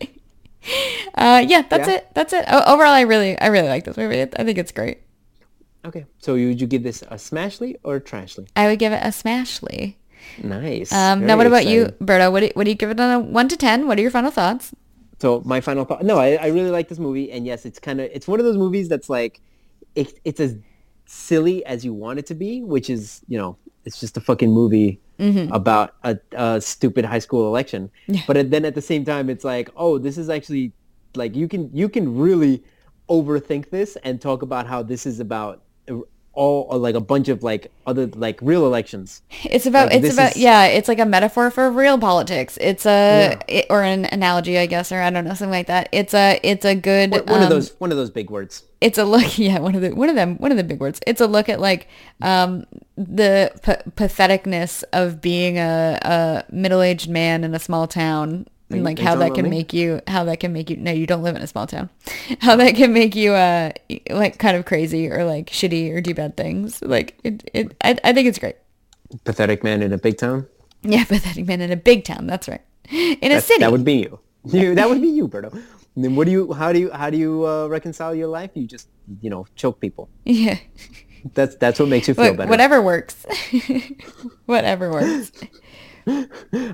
Uh, 1.15 1.43
yeah, 1.45 1.63
that's 1.69 1.87
Yeah? 1.87 1.95
it. 1.95 2.07
That's 2.13 2.31
it. 2.33 2.45
O- 2.47 2.73
overall, 2.73 2.91
I 2.93 3.01
really, 3.01 3.37
I 3.39 3.47
really 3.47 3.67
like 3.67 3.83
this 3.83 3.97
movie. 3.97 4.21
I 4.21 4.25
think 4.43 4.57
it's 4.57 4.71
great. 4.71 4.99
okay. 5.85 6.05
So 6.19 6.33
would 6.33 6.61
you 6.61 6.67
give 6.67 6.83
this 6.83 7.01
a 7.03 7.15
smashly 7.15 7.75
or 7.83 7.95
a 7.95 8.01
trashly? 8.01 8.47
I 8.55 8.67
would 8.67 8.79
give 8.79 8.93
it 8.93 9.01
a 9.03 9.09
smashly. 9.09 9.95
Nice. 10.43 10.91
Um, 10.93 11.25
now, 11.25 11.35
what 11.35 11.47
about 11.47 11.65
you. 11.65 11.87
Berto? 12.01 12.31
What 12.31 12.41
do, 12.41 12.49
what 12.53 12.63
do 12.65 12.69
you 12.69 12.75
give 12.77 12.89
it 12.89 12.99
on 12.99 13.11
a 13.11 13.19
one 13.19 13.47
to 13.49 13.57
ten? 13.57 13.87
What 13.87 13.97
are 13.97 14.01
your 14.01 14.11
final 14.11 14.31
thoughts? 14.31 14.73
So 15.19 15.41
my 15.45 15.59
final 15.59 15.83
thought. 15.83 16.03
No, 16.03 16.17
I, 16.17 16.35
I 16.35 16.47
really 16.47 16.69
like 16.69 16.87
this 16.87 16.99
movie, 16.99 17.31
and 17.31 17.45
yes, 17.45 17.65
it's 17.65 17.79
kind 17.79 17.99
of 17.99 18.09
it's 18.13 18.27
one 18.27 18.39
of 18.39 18.45
those 18.45 18.57
movies 18.57 18.87
that's 18.87 19.09
like, 19.09 19.41
it, 19.95 20.13
it's 20.23 20.39
as 20.39 20.55
silly 21.05 21.65
as 21.65 21.83
you 21.83 21.93
want 21.93 22.19
it 22.19 22.27
to 22.27 22.35
be, 22.35 22.61
which 22.63 22.89
is 22.89 23.21
you 23.27 23.37
know 23.37 23.57
it's 23.83 23.99
just 23.99 24.15
a 24.15 24.21
fucking 24.21 24.51
movie 24.51 25.01
about 25.19 25.95
a, 26.03 26.17
a 26.33 26.61
stupid 26.61 27.05
high 27.05 27.19
school 27.19 27.47
election. 27.47 27.91
But 28.27 28.49
then 28.51 28.65
at 28.65 28.75
the 28.75 28.81
same 28.81 29.05
time, 29.05 29.29
it's 29.29 29.43
like, 29.43 29.69
oh, 29.75 29.97
this 29.97 30.17
is 30.17 30.29
actually 30.29 30.71
like 31.15 31.35
you 31.35 31.47
can 31.47 31.69
you 31.73 31.89
can 31.89 32.17
really 32.17 32.63
overthink 33.09 33.69
this 33.71 33.97
and 34.03 34.21
talk 34.21 34.41
about 34.43 34.67
how 34.67 34.83
this 34.83 35.05
is 35.05 35.19
about 35.19 35.61
all 36.33 36.69
like 36.79 36.95
a 36.95 37.01
bunch 37.01 37.27
of 37.27 37.43
like 37.43 37.69
other 37.87 38.05
like 38.15 38.39
real 38.41 38.65
elections. 38.65 39.23
It's 39.43 39.65
about 39.65 39.89
Like, 39.89 40.03
it's 40.03 40.13
about 40.13 40.31
is- 40.35 40.37
yeah, 40.37 40.65
it's 40.65 40.87
like 40.87 40.99
a 40.99 41.05
metaphor 41.05 41.49
for 41.51 41.69
real 41.71 41.97
politics. 41.97 42.57
It's 42.61 42.85
a 42.85 42.89
Yeah. 42.89 43.39
it, 43.47 43.65
or 43.69 43.81
an 43.83 44.05
analogy, 44.05 44.57
I 44.57 44.67
guess, 44.67 44.91
or 44.91 45.01
I 45.01 45.09
don't 45.09 45.25
know, 45.25 45.33
something 45.33 45.49
like 45.49 45.67
that. 45.67 45.89
It's 45.91 46.13
a 46.13 46.39
it's 46.43 46.63
a 46.65 46.75
good 46.75 47.11
One, 47.11 47.25
one 47.25 47.37
of 47.41 47.43
um, 47.45 47.49
those 47.49 47.71
one 47.79 47.91
of 47.91 47.97
those 47.97 48.11
big 48.11 48.29
words. 48.29 48.63
it's 48.79 48.97
a 48.97 49.03
look 49.03 49.37
yeah 49.47 49.59
one 49.59 49.75
of 49.75 49.81
the 49.81 49.89
one 49.93 50.07
of 50.07 50.15
them 50.15 50.37
one 50.37 50.51
of 50.51 50.57
the 50.57 50.63
big 50.63 50.79
words 50.79 51.01
it's 51.05 51.19
a 51.19 51.27
look 51.27 51.49
at 51.49 51.59
like 51.59 51.87
um 52.21 52.63
the 52.99 53.49
p- 53.63 53.91
patheticness 53.91 54.83
of 54.91 55.21
being 55.21 55.57
a, 55.57 55.97
a 56.03 56.43
middle-aged 56.51 57.09
man 57.09 57.43
in 57.45 57.55
a 57.55 57.59
small 57.59 57.87
town 57.87 58.45
and 58.69 58.83
like 58.83 58.99
how 58.99 59.15
that 59.15 59.33
can 59.33 59.45
me? 59.45 59.49
make 59.49 59.73
you 59.73 60.01
how 60.07 60.23
that 60.25 60.39
can 60.41 60.51
make 60.51 60.69
you 60.69 60.75
no 60.77 60.91
you 60.91 61.07
don't 61.07 61.23
live 61.23 61.35
in 61.35 61.41
a 61.41 61.47
small 61.47 61.65
town 61.65 61.89
how 62.41 62.55
that 62.57 62.75
can 62.75 62.91
make 62.93 63.15
you 63.15 63.31
uh 63.33 63.71
like 64.11 64.37
kind 64.37 64.57
of 64.57 64.65
crazy 64.65 65.09
or 65.09 65.23
like 65.23 65.47
shitty 65.49 65.91
or 65.91 66.01
do 66.01 66.13
bad 66.13 66.35
things 66.37 66.81
like 66.83 67.17
it, 67.23 67.49
it 67.53 67.75
I, 67.81 67.97
I 68.03 68.13
think 68.13 68.27
it's 68.27 68.37
great 68.37 68.57
Pathetic 69.23 69.63
man 69.63 69.81
in 69.81 69.91
a 69.93 69.97
big 69.97 70.17
town. 70.17 70.45
yeah 70.83 71.03
pathetic 71.13 71.47
man 71.47 71.61
in 71.61 71.71
a 71.71 71.77
big 71.77 72.03
town 72.03 72.27
that's 72.27 72.47
right 72.47 72.61
in 72.91 73.31
a 73.31 73.39
city 73.41 73.61
That 73.61 73.71
would 73.71 73.85
be 73.85 73.93
you. 74.03 74.19
You 74.45 74.75
that 74.75 74.87
would 74.89 75.01
be 75.01 75.09
you, 75.09 75.27
Berto. 75.27 75.51
And 75.95 76.03
then 76.03 76.15
what 76.15 76.25
do 76.25 76.31
you 76.31 76.53
how 76.53 76.71
do 76.73 76.79
you 76.79 76.89
how 76.91 77.09
do 77.09 77.17
you 77.17 77.45
uh, 77.45 77.67
reconcile 77.67 78.13
your 78.15 78.27
life? 78.27 78.51
You 78.53 78.67
just 78.67 78.87
you 79.21 79.29
know 79.29 79.45
choke 79.55 79.79
people. 79.81 80.09
yeah 80.25 80.57
That's 81.33 81.55
that's 81.55 81.79
what 81.79 81.89
makes 81.89 82.07
you 82.07 82.13
feel 82.13 82.25
Look, 82.25 82.37
better. 82.37 82.49
whatever 82.49 82.81
works 82.81 83.25
whatever 84.45 84.91
works 84.91 85.31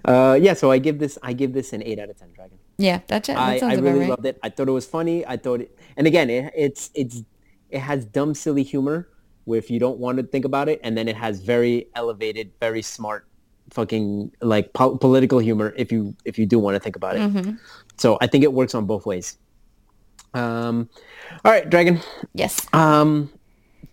Uh, 0.05 0.38
yeah, 0.41 0.53
so 0.53 0.72
I 0.72 0.77
give 0.77 0.99
this 0.99 1.17
I 1.22 1.34
give 1.34 1.51
this 1.53 1.73
an 1.73 1.84
eight 1.84 1.99
out 1.99 2.09
of 2.09 2.17
ten. 2.17 2.30
Dragon. 2.34 2.57
yeah 2.77 3.01
that's 3.07 3.27
it 3.27 3.34
that 3.35 3.63
I, 3.63 3.72
I 3.72 3.73
really 3.76 3.99
right 4.01 4.09
loved 4.09 4.26
it. 4.26 4.39
I 4.43 4.49
thought 4.49 4.69
it 4.69 4.72
was 4.72 4.85
funny. 4.85 5.26
I 5.26 5.35
thought 5.35 5.61
it, 5.61 5.77
and 5.97 6.07
again, 6.07 6.30
it, 6.30 6.53
it's 6.55 6.89
it's 6.95 7.23
it 7.69 7.80
has 7.80 8.05
dumb, 8.05 8.34
silly 8.34 8.63
humor 8.63 9.09
where 9.43 9.59
if 9.59 9.69
you 9.69 9.77
don't 9.80 9.99
want 9.99 10.17
to 10.17 10.23
think 10.23 10.45
about 10.45 10.69
it, 10.69 10.80
and 10.84 10.97
then 10.97 11.07
it 11.09 11.17
has 11.17 11.41
very 11.41 11.88
elevated, 11.95 12.51
very 12.61 12.81
smart, 12.81 13.27
fucking 13.72 14.31
like 14.41 14.72
po- 14.73 14.97
political 14.97 15.39
humor 15.39 15.73
if 15.76 15.91
you 15.91 16.15
if 16.23 16.39
you 16.39 16.45
do 16.45 16.57
want 16.57 16.76
to 16.76 16.80
think 16.80 16.95
about 16.95 17.17
it. 17.17 17.22
Mm-hmm. 17.22 17.51
So 17.97 18.17
I 18.22 18.27
think 18.27 18.43
it 18.45 18.53
works 18.53 18.73
on 18.73 18.85
both 18.85 19.05
ways. 19.05 19.38
Um, 20.34 20.89
all 21.43 21.51
right, 21.51 21.69
Dragon. 21.69 21.99
yes 22.34 22.65
Um, 22.73 23.30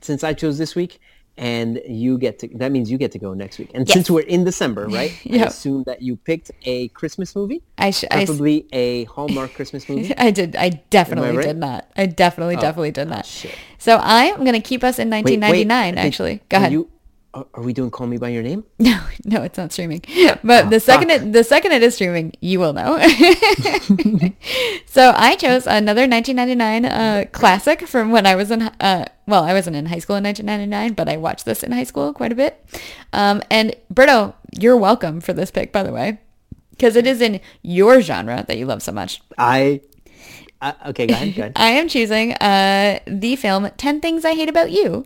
since 0.05 0.23
I 0.25 0.33
chose 0.35 0.59
this 0.59 0.75
week, 0.75 1.01
and 1.39 1.81
you 1.89 2.19
get 2.19 2.39
to 2.41 2.49
that 2.57 2.71
means 2.73 2.91
you 2.91 2.99
get 2.99 3.13
to 3.13 3.19
go 3.19 3.33
next 3.35 3.59
week. 3.59 3.71
And 3.75 3.89
Yes. 3.89 3.95
since 3.95 4.11
we're 4.11 4.21
in 4.21 4.45
December, 4.45 4.87
right? 4.87 5.13
I 5.33 5.37
assume 5.47 5.85
that 5.85 6.03
you 6.03 6.17
picked 6.17 6.51
a 6.65 6.89
Christmas 6.89 7.35
movie, 7.35 7.63
I 7.79 7.91
sh- 7.91 8.05
I, 8.11 8.23
s- 8.23 8.27
preferably 8.27 8.67
a 8.73 9.05
Hallmark 9.05 9.55
Christmas 9.55 9.89
movie. 9.89 10.15
I 10.19 10.31
did. 10.31 10.57
I 10.57 10.69
definitely 10.91 11.37
right? 11.37 11.47
did 11.47 11.57
not. 11.57 11.89
I 11.97 12.07
definitely, 12.07 12.57
oh, 12.57 12.61
definitely 12.61 12.91
did 12.91 13.09
not. 13.09 13.25
shit. 13.25 13.55
So 13.79 13.99
I'm 14.03 14.45
gonna 14.45 14.61
keep 14.61 14.85
us 14.85 14.99
in 14.99 15.09
Wait, 15.11 15.25
wait, 15.25 15.41
1999. 15.41 15.99
I 15.99 16.07
actually, 16.07 16.41
go 16.51 16.57
ahead. 16.59 16.73
You, 16.73 16.89
are, 17.35 17.63
we 17.63 17.73
doing 17.73 17.91
Call 17.91 18.07
Me 18.07 18.19
by 18.19 18.29
Your 18.29 18.43
Name? 18.43 18.65
No, 18.79 19.01
no, 19.25 19.43
it's 19.43 19.57
not 19.57 19.73
streaming. 19.73 20.03
But 20.45 20.71
the 20.71 20.81
second 20.81 21.11
it, 21.11 21.33
the 21.33 21.45
second 21.45 21.73
it 21.73 21.83
is 21.83 21.95
streaming, 21.95 22.33
you 22.41 22.59
will 22.59 22.73
know. 22.73 22.99
so 24.87 25.13
I 25.17 25.37
chose 25.37 25.67
another 25.67 26.07
1999 26.07 26.85
uh, 26.85 27.25
classic 27.33 27.87
from 27.87 28.11
when 28.11 28.27
I 28.27 28.35
was 28.35 28.51
in 28.51 28.63
uh, 28.63 29.07
well, 29.27 29.45
I 29.45 29.53
wasn't 29.53 29.77
in 29.77 29.87
high 29.87 30.01
school 30.01 30.17
in 30.17 30.25
1999, 30.25 30.95
but 30.95 31.09
I 31.09 31.17
watched 31.17 31.45
this 31.45 31.63
in 31.63 31.73
high 31.73 31.85
school 31.85 32.13
quite 32.13 32.33
a 32.33 32.35
bit. 32.35 32.65
Um, 33.13 33.43
and 33.51 33.75
Berto, 33.93 34.35
you're 34.59 34.77
welcome 34.77 35.21
for 35.21 35.33
this 35.33 35.51
pick, 35.51 35.73
by 35.73 35.83
the 35.83 35.93
way, 35.93 36.19
because 36.71 36.97
it 36.97 37.07
is 37.07 37.21
in 37.21 37.41
your 37.63 38.01
genre 38.03 38.45
that 38.47 38.59
you 38.59 38.67
love 38.67 38.83
so 38.83 38.93
much. 38.93 39.23
I. 39.39 39.81
Uh, 40.63 40.73
okay, 40.87 41.09
go 41.09 41.15
ahead. 41.15 41.35
Go 41.35 41.43
ahead. 41.43 41.53
I 41.57 41.71
am 41.71 41.89
choosing 41.89 42.35
uh, 42.35 43.01
the 43.07 43.35
film 43.35 43.69
10 43.77 44.01
Things 44.01 44.25
I 44.25 44.35
Hate 44.35 44.49
About 44.49 44.71
You, 44.71 45.05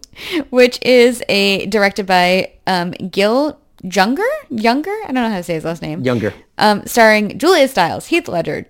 which 0.50 0.78
is 0.82 1.22
a 1.30 1.64
directed 1.66 2.04
by 2.06 2.52
um, 2.66 2.90
Gil 2.90 3.58
Junger? 3.82 4.28
Younger? 4.50 4.94
I 5.04 5.06
don't 5.06 5.14
know 5.14 5.30
how 5.30 5.38
to 5.38 5.42
say 5.42 5.54
his 5.54 5.64
last 5.64 5.80
name. 5.80 6.02
Younger. 6.02 6.34
Um, 6.58 6.86
starring 6.86 7.38
Julia 7.38 7.68
Stiles, 7.68 8.06
Heath 8.06 8.28
Ledger, 8.28 8.66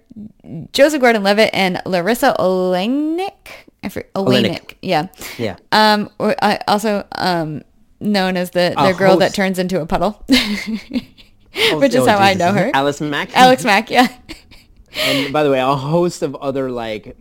Joseph 0.72 1.00
Gordon-Levitt, 1.00 1.50
and 1.52 1.76
Larisa 1.86 2.36
Oleynik. 2.36 3.32
I 3.82 3.88
for, 3.88 4.02
Oleynik. 4.14 4.44
Oleynik. 4.44 4.74
Yeah. 4.80 5.08
Yeah. 5.38 5.56
Um, 5.72 6.08
or, 6.20 6.36
uh, 6.40 6.58
also 6.68 7.04
um, 7.16 7.62
known 7.98 8.36
as 8.36 8.50
the, 8.50 8.74
the 8.76 8.84
A 8.84 8.94
girl 8.94 9.16
that 9.16 9.34
turns 9.34 9.58
into 9.58 9.80
a 9.80 9.86
puddle, 9.86 10.24
Oh, 11.58 11.80
which 11.80 11.94
is 11.94 12.02
oh, 12.02 12.06
how 12.06 12.18
I 12.18 12.34
know 12.34 12.52
her. 12.52 12.70
Alice 12.74 13.00
Mack. 13.00 13.34
Alex 13.34 13.64
Mack, 13.64 13.90
yeah. 13.90 14.08
And 14.98 15.32
by 15.32 15.43
the 15.43 15.51
way, 15.51 15.60
a 15.60 15.74
host 15.74 16.23
of 16.23 16.35
other 16.36 16.70
like 16.70 17.16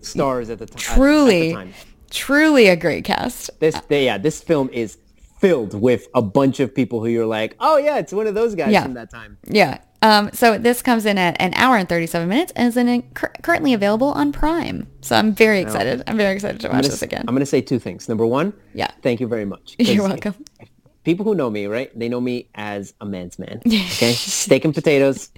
stars 0.00 0.50
at 0.50 0.58
the, 0.58 0.66
t- 0.66 0.72
at- 0.74 0.78
at 0.80 0.94
Truly, 0.96 1.48
the 1.48 1.54
time. 1.54 1.74
truly 2.10 2.68
a 2.68 2.76
great 2.76 3.04
cast. 3.04 3.50
This, 3.60 3.78
they, 3.88 4.04
yeah, 4.04 4.18
this 4.18 4.40
film 4.42 4.70
is 4.72 4.98
filled 5.40 5.74
with 5.74 6.08
a 6.14 6.22
bunch 6.22 6.58
of 6.60 6.74
people 6.74 7.00
who 7.00 7.06
you're 7.08 7.26
like, 7.26 7.54
oh 7.60 7.76
yeah, 7.76 7.98
it's 7.98 8.12
one 8.12 8.26
of 8.26 8.34
those 8.34 8.54
guys 8.54 8.72
Yeah. 8.72 8.82
from 8.82 8.94
that 8.94 9.10
time. 9.10 9.38
Yeah. 9.48 9.78
Um, 10.00 10.30
so 10.32 10.58
this 10.58 10.80
comes 10.80 11.06
in 11.06 11.18
at 11.18 11.36
an 11.40 11.52
hour 11.54 11.76
and 11.76 11.88
37 11.88 12.28
minutes 12.28 12.52
and 12.54 12.68
is 12.68 12.76
in, 12.76 13.02
cur- 13.14 13.32
currently 13.42 13.72
available 13.74 14.08
on 14.12 14.30
Prime. 14.32 14.86
So 15.00 15.16
I'm 15.16 15.32
very 15.34 15.58
excited. 15.60 16.04
I'm 16.06 16.16
very 16.16 16.34
excited 16.34 16.60
to 16.60 16.68
watch 16.68 16.76
I'm 16.76 16.82
this 16.82 17.02
again. 17.02 17.24
I'm 17.26 17.34
gonna 17.34 17.44
say 17.46 17.60
two 17.60 17.80
things. 17.80 18.08
Number 18.08 18.24
one, 18.24 18.52
Yeah. 18.74 18.90
thank 19.02 19.18
you 19.20 19.26
very 19.26 19.44
much. 19.44 19.74
You're 19.78 20.04
if- 20.04 20.10
welcome. 20.10 20.44
if 20.60 20.68
people 21.02 21.24
who 21.24 21.34
know 21.34 21.50
me, 21.50 21.66
right? 21.66 21.96
They 21.98 22.08
know 22.08 22.20
me 22.20 22.48
as 22.54 22.94
a 23.00 23.06
man's 23.06 23.38
man. 23.40 23.60
Okay, 23.66 24.12
steak 24.12 24.64
and 24.64 24.72
potatoes. 24.74 25.30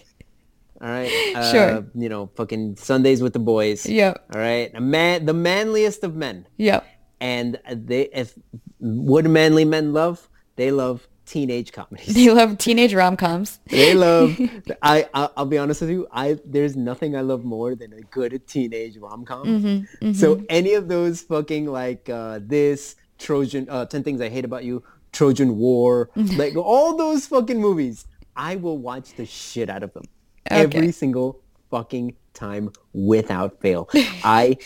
All 0.81 0.89
right. 0.89 1.11
Uh, 1.36 1.52
Sure. 1.52 1.86
You 1.94 2.09
know, 2.09 2.31
fucking 2.36 2.77
Sundays 2.77 3.23
with 3.23 3.32
the 3.32 3.39
boys. 3.39 3.85
Yep. 3.86 4.27
All 4.35 4.40
right. 4.40 4.70
A 4.74 4.81
man, 4.81 5.27
the 5.27 5.35
manliest 5.35 6.05
of 6.05 6.15
men. 6.16 6.47
Yep. 6.57 6.86
And 7.20 7.59
they, 7.70 8.02
if 8.15 8.35
what 8.78 9.24
manly 9.27 9.65
men 9.65 9.93
love? 9.93 10.28
They 10.57 10.70
love 10.70 11.07
teenage 11.27 11.73
comedies. 11.73 12.15
They 12.15 12.31
love 12.31 12.57
teenage 12.59 12.93
rom-coms. 12.94 13.61
They 13.66 13.94
love. 13.94 14.39
I, 14.82 15.07
I 15.15 15.28
I'll 15.36 15.47
be 15.47 15.59
honest 15.59 15.81
with 15.82 15.90
you. 15.90 16.09
I 16.12 16.39
there's 16.44 16.77
nothing 16.77 17.15
I 17.16 17.20
love 17.20 17.44
more 17.44 17.74
than 17.74 17.93
a 17.93 18.01
good 18.01 18.47
teenage 18.47 18.97
rom 18.97 19.24
com. 19.24 19.47
Mm-hmm, 19.47 20.12
So 20.12 20.44
any 20.48 20.74
of 20.74 20.89
those 20.89 21.23
fucking 21.23 21.66
like 21.66 22.09
uh, 22.09 22.40
this 22.43 22.97
Trojan, 23.19 23.69
uh, 23.70 23.85
Ten 23.86 24.02
Things 24.02 24.20
I 24.20 24.28
Hate 24.31 24.44
About 24.47 24.65
You, 24.65 24.82
Trojan 25.12 25.57
War, 25.59 26.11
Mm-hmm. 26.16 26.36
like 26.39 26.57
all 26.57 26.97
those 26.97 27.27
fucking 27.27 27.61
movies, 27.61 28.07
I 28.35 28.57
will 28.57 28.78
watch 28.78 29.15
the 29.15 29.27
shit 29.27 29.69
out 29.70 29.82
of 29.82 29.93
them 29.94 30.05
Okay. 30.51 30.62
every 30.62 30.93
single 30.93 31.41
fucking 31.71 32.17
time 32.35 32.71
without 32.93 33.61
fail. 33.61 33.89
I 34.25 34.57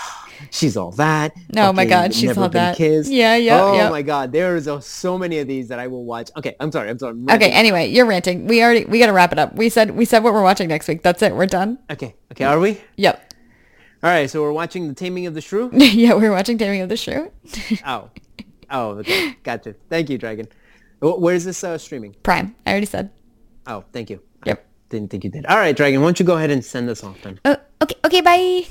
she's 0.50 0.76
all 0.76 0.92
that. 0.92 1.32
Oh 1.56 1.72
my 1.72 1.84
God, 1.84 2.14
she's 2.14 2.36
all 2.36 2.48
that. 2.48 2.76
Kissed. 2.76 3.10
Yeah, 3.10 3.36
yeah, 3.36 3.62
Oh 3.62 3.74
yeah. 3.74 3.90
my 3.90 4.02
god, 4.02 4.32
there's 4.32 4.68
uh, 4.68 4.80
so 4.80 5.18
many 5.18 5.38
of 5.38 5.46
these 5.46 5.68
that 5.68 5.78
I 5.78 5.86
will 5.86 6.04
watch. 6.04 6.30
Okay, 6.36 6.56
I'm 6.60 6.72
sorry. 6.72 6.90
I'm 6.90 6.98
sorry. 6.98 7.12
I'm 7.12 7.30
Okay. 7.30 7.50
Anyway, 7.50 7.88
you're 7.88 8.06
ranting. 8.06 8.46
We 8.46 8.62
already 8.62 8.84
we 8.84 8.98
got 8.98 9.06
to 9.06 9.12
wrap 9.12 9.32
it 9.32 9.38
up. 9.38 9.54
We 9.54 9.68
said 9.68 9.92
we 9.92 10.04
said 10.04 10.22
what 10.24 10.32
we're 10.32 10.42
watching 10.42 10.68
next 10.68 10.88
week. 10.88 11.02
That's 11.02 11.22
it. 11.22 11.34
We're 11.34 11.46
done. 11.46 11.78
Okay. 11.90 12.14
Okay. 12.32 12.44
Are 12.44 12.58
we? 12.58 12.80
Yep. 12.96 13.32
All 14.02 14.10
right. 14.10 14.28
So 14.28 14.42
we're 14.42 14.52
watching 14.52 14.88
the 14.88 14.94
Taming 14.94 15.26
of 15.26 15.34
the 15.34 15.40
Shrew. 15.40 15.70
yeah, 15.74 16.14
we're 16.14 16.32
watching 16.32 16.58
Taming 16.58 16.80
of 16.80 16.88
the 16.88 16.96
Shrew. 16.96 17.30
oh. 17.86 18.10
Oh. 18.70 18.90
Okay. 18.98 19.36
Gotcha. 19.42 19.74
Thank 19.88 20.10
you, 20.10 20.18
Dragon. 20.18 20.48
Where's 21.00 21.44
this 21.44 21.62
uh, 21.62 21.76
streaming? 21.76 22.14
Prime. 22.22 22.54
I 22.66 22.70
already 22.70 22.86
said. 22.86 23.10
Oh, 23.66 23.84
thank 23.92 24.08
you. 24.10 24.20
Yep. 24.46 24.66
Didn't 24.88 25.10
think 25.10 25.24
you 25.24 25.30
did. 25.30 25.46
All 25.46 25.56
right, 25.56 25.76
Dragon. 25.76 26.00
Why 26.00 26.06
don't 26.06 26.20
you 26.20 26.26
go 26.26 26.36
ahead 26.36 26.50
and 26.50 26.64
send 26.64 26.88
us 26.90 27.02
off 27.02 27.20
then? 27.22 27.40
Oh, 27.44 27.56
okay. 27.82 27.96
Okay. 28.04 28.20
Bye. 28.20 28.66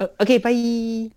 Uh, 0.00 0.08
okay. 0.20 0.38
Bye. 0.38 1.10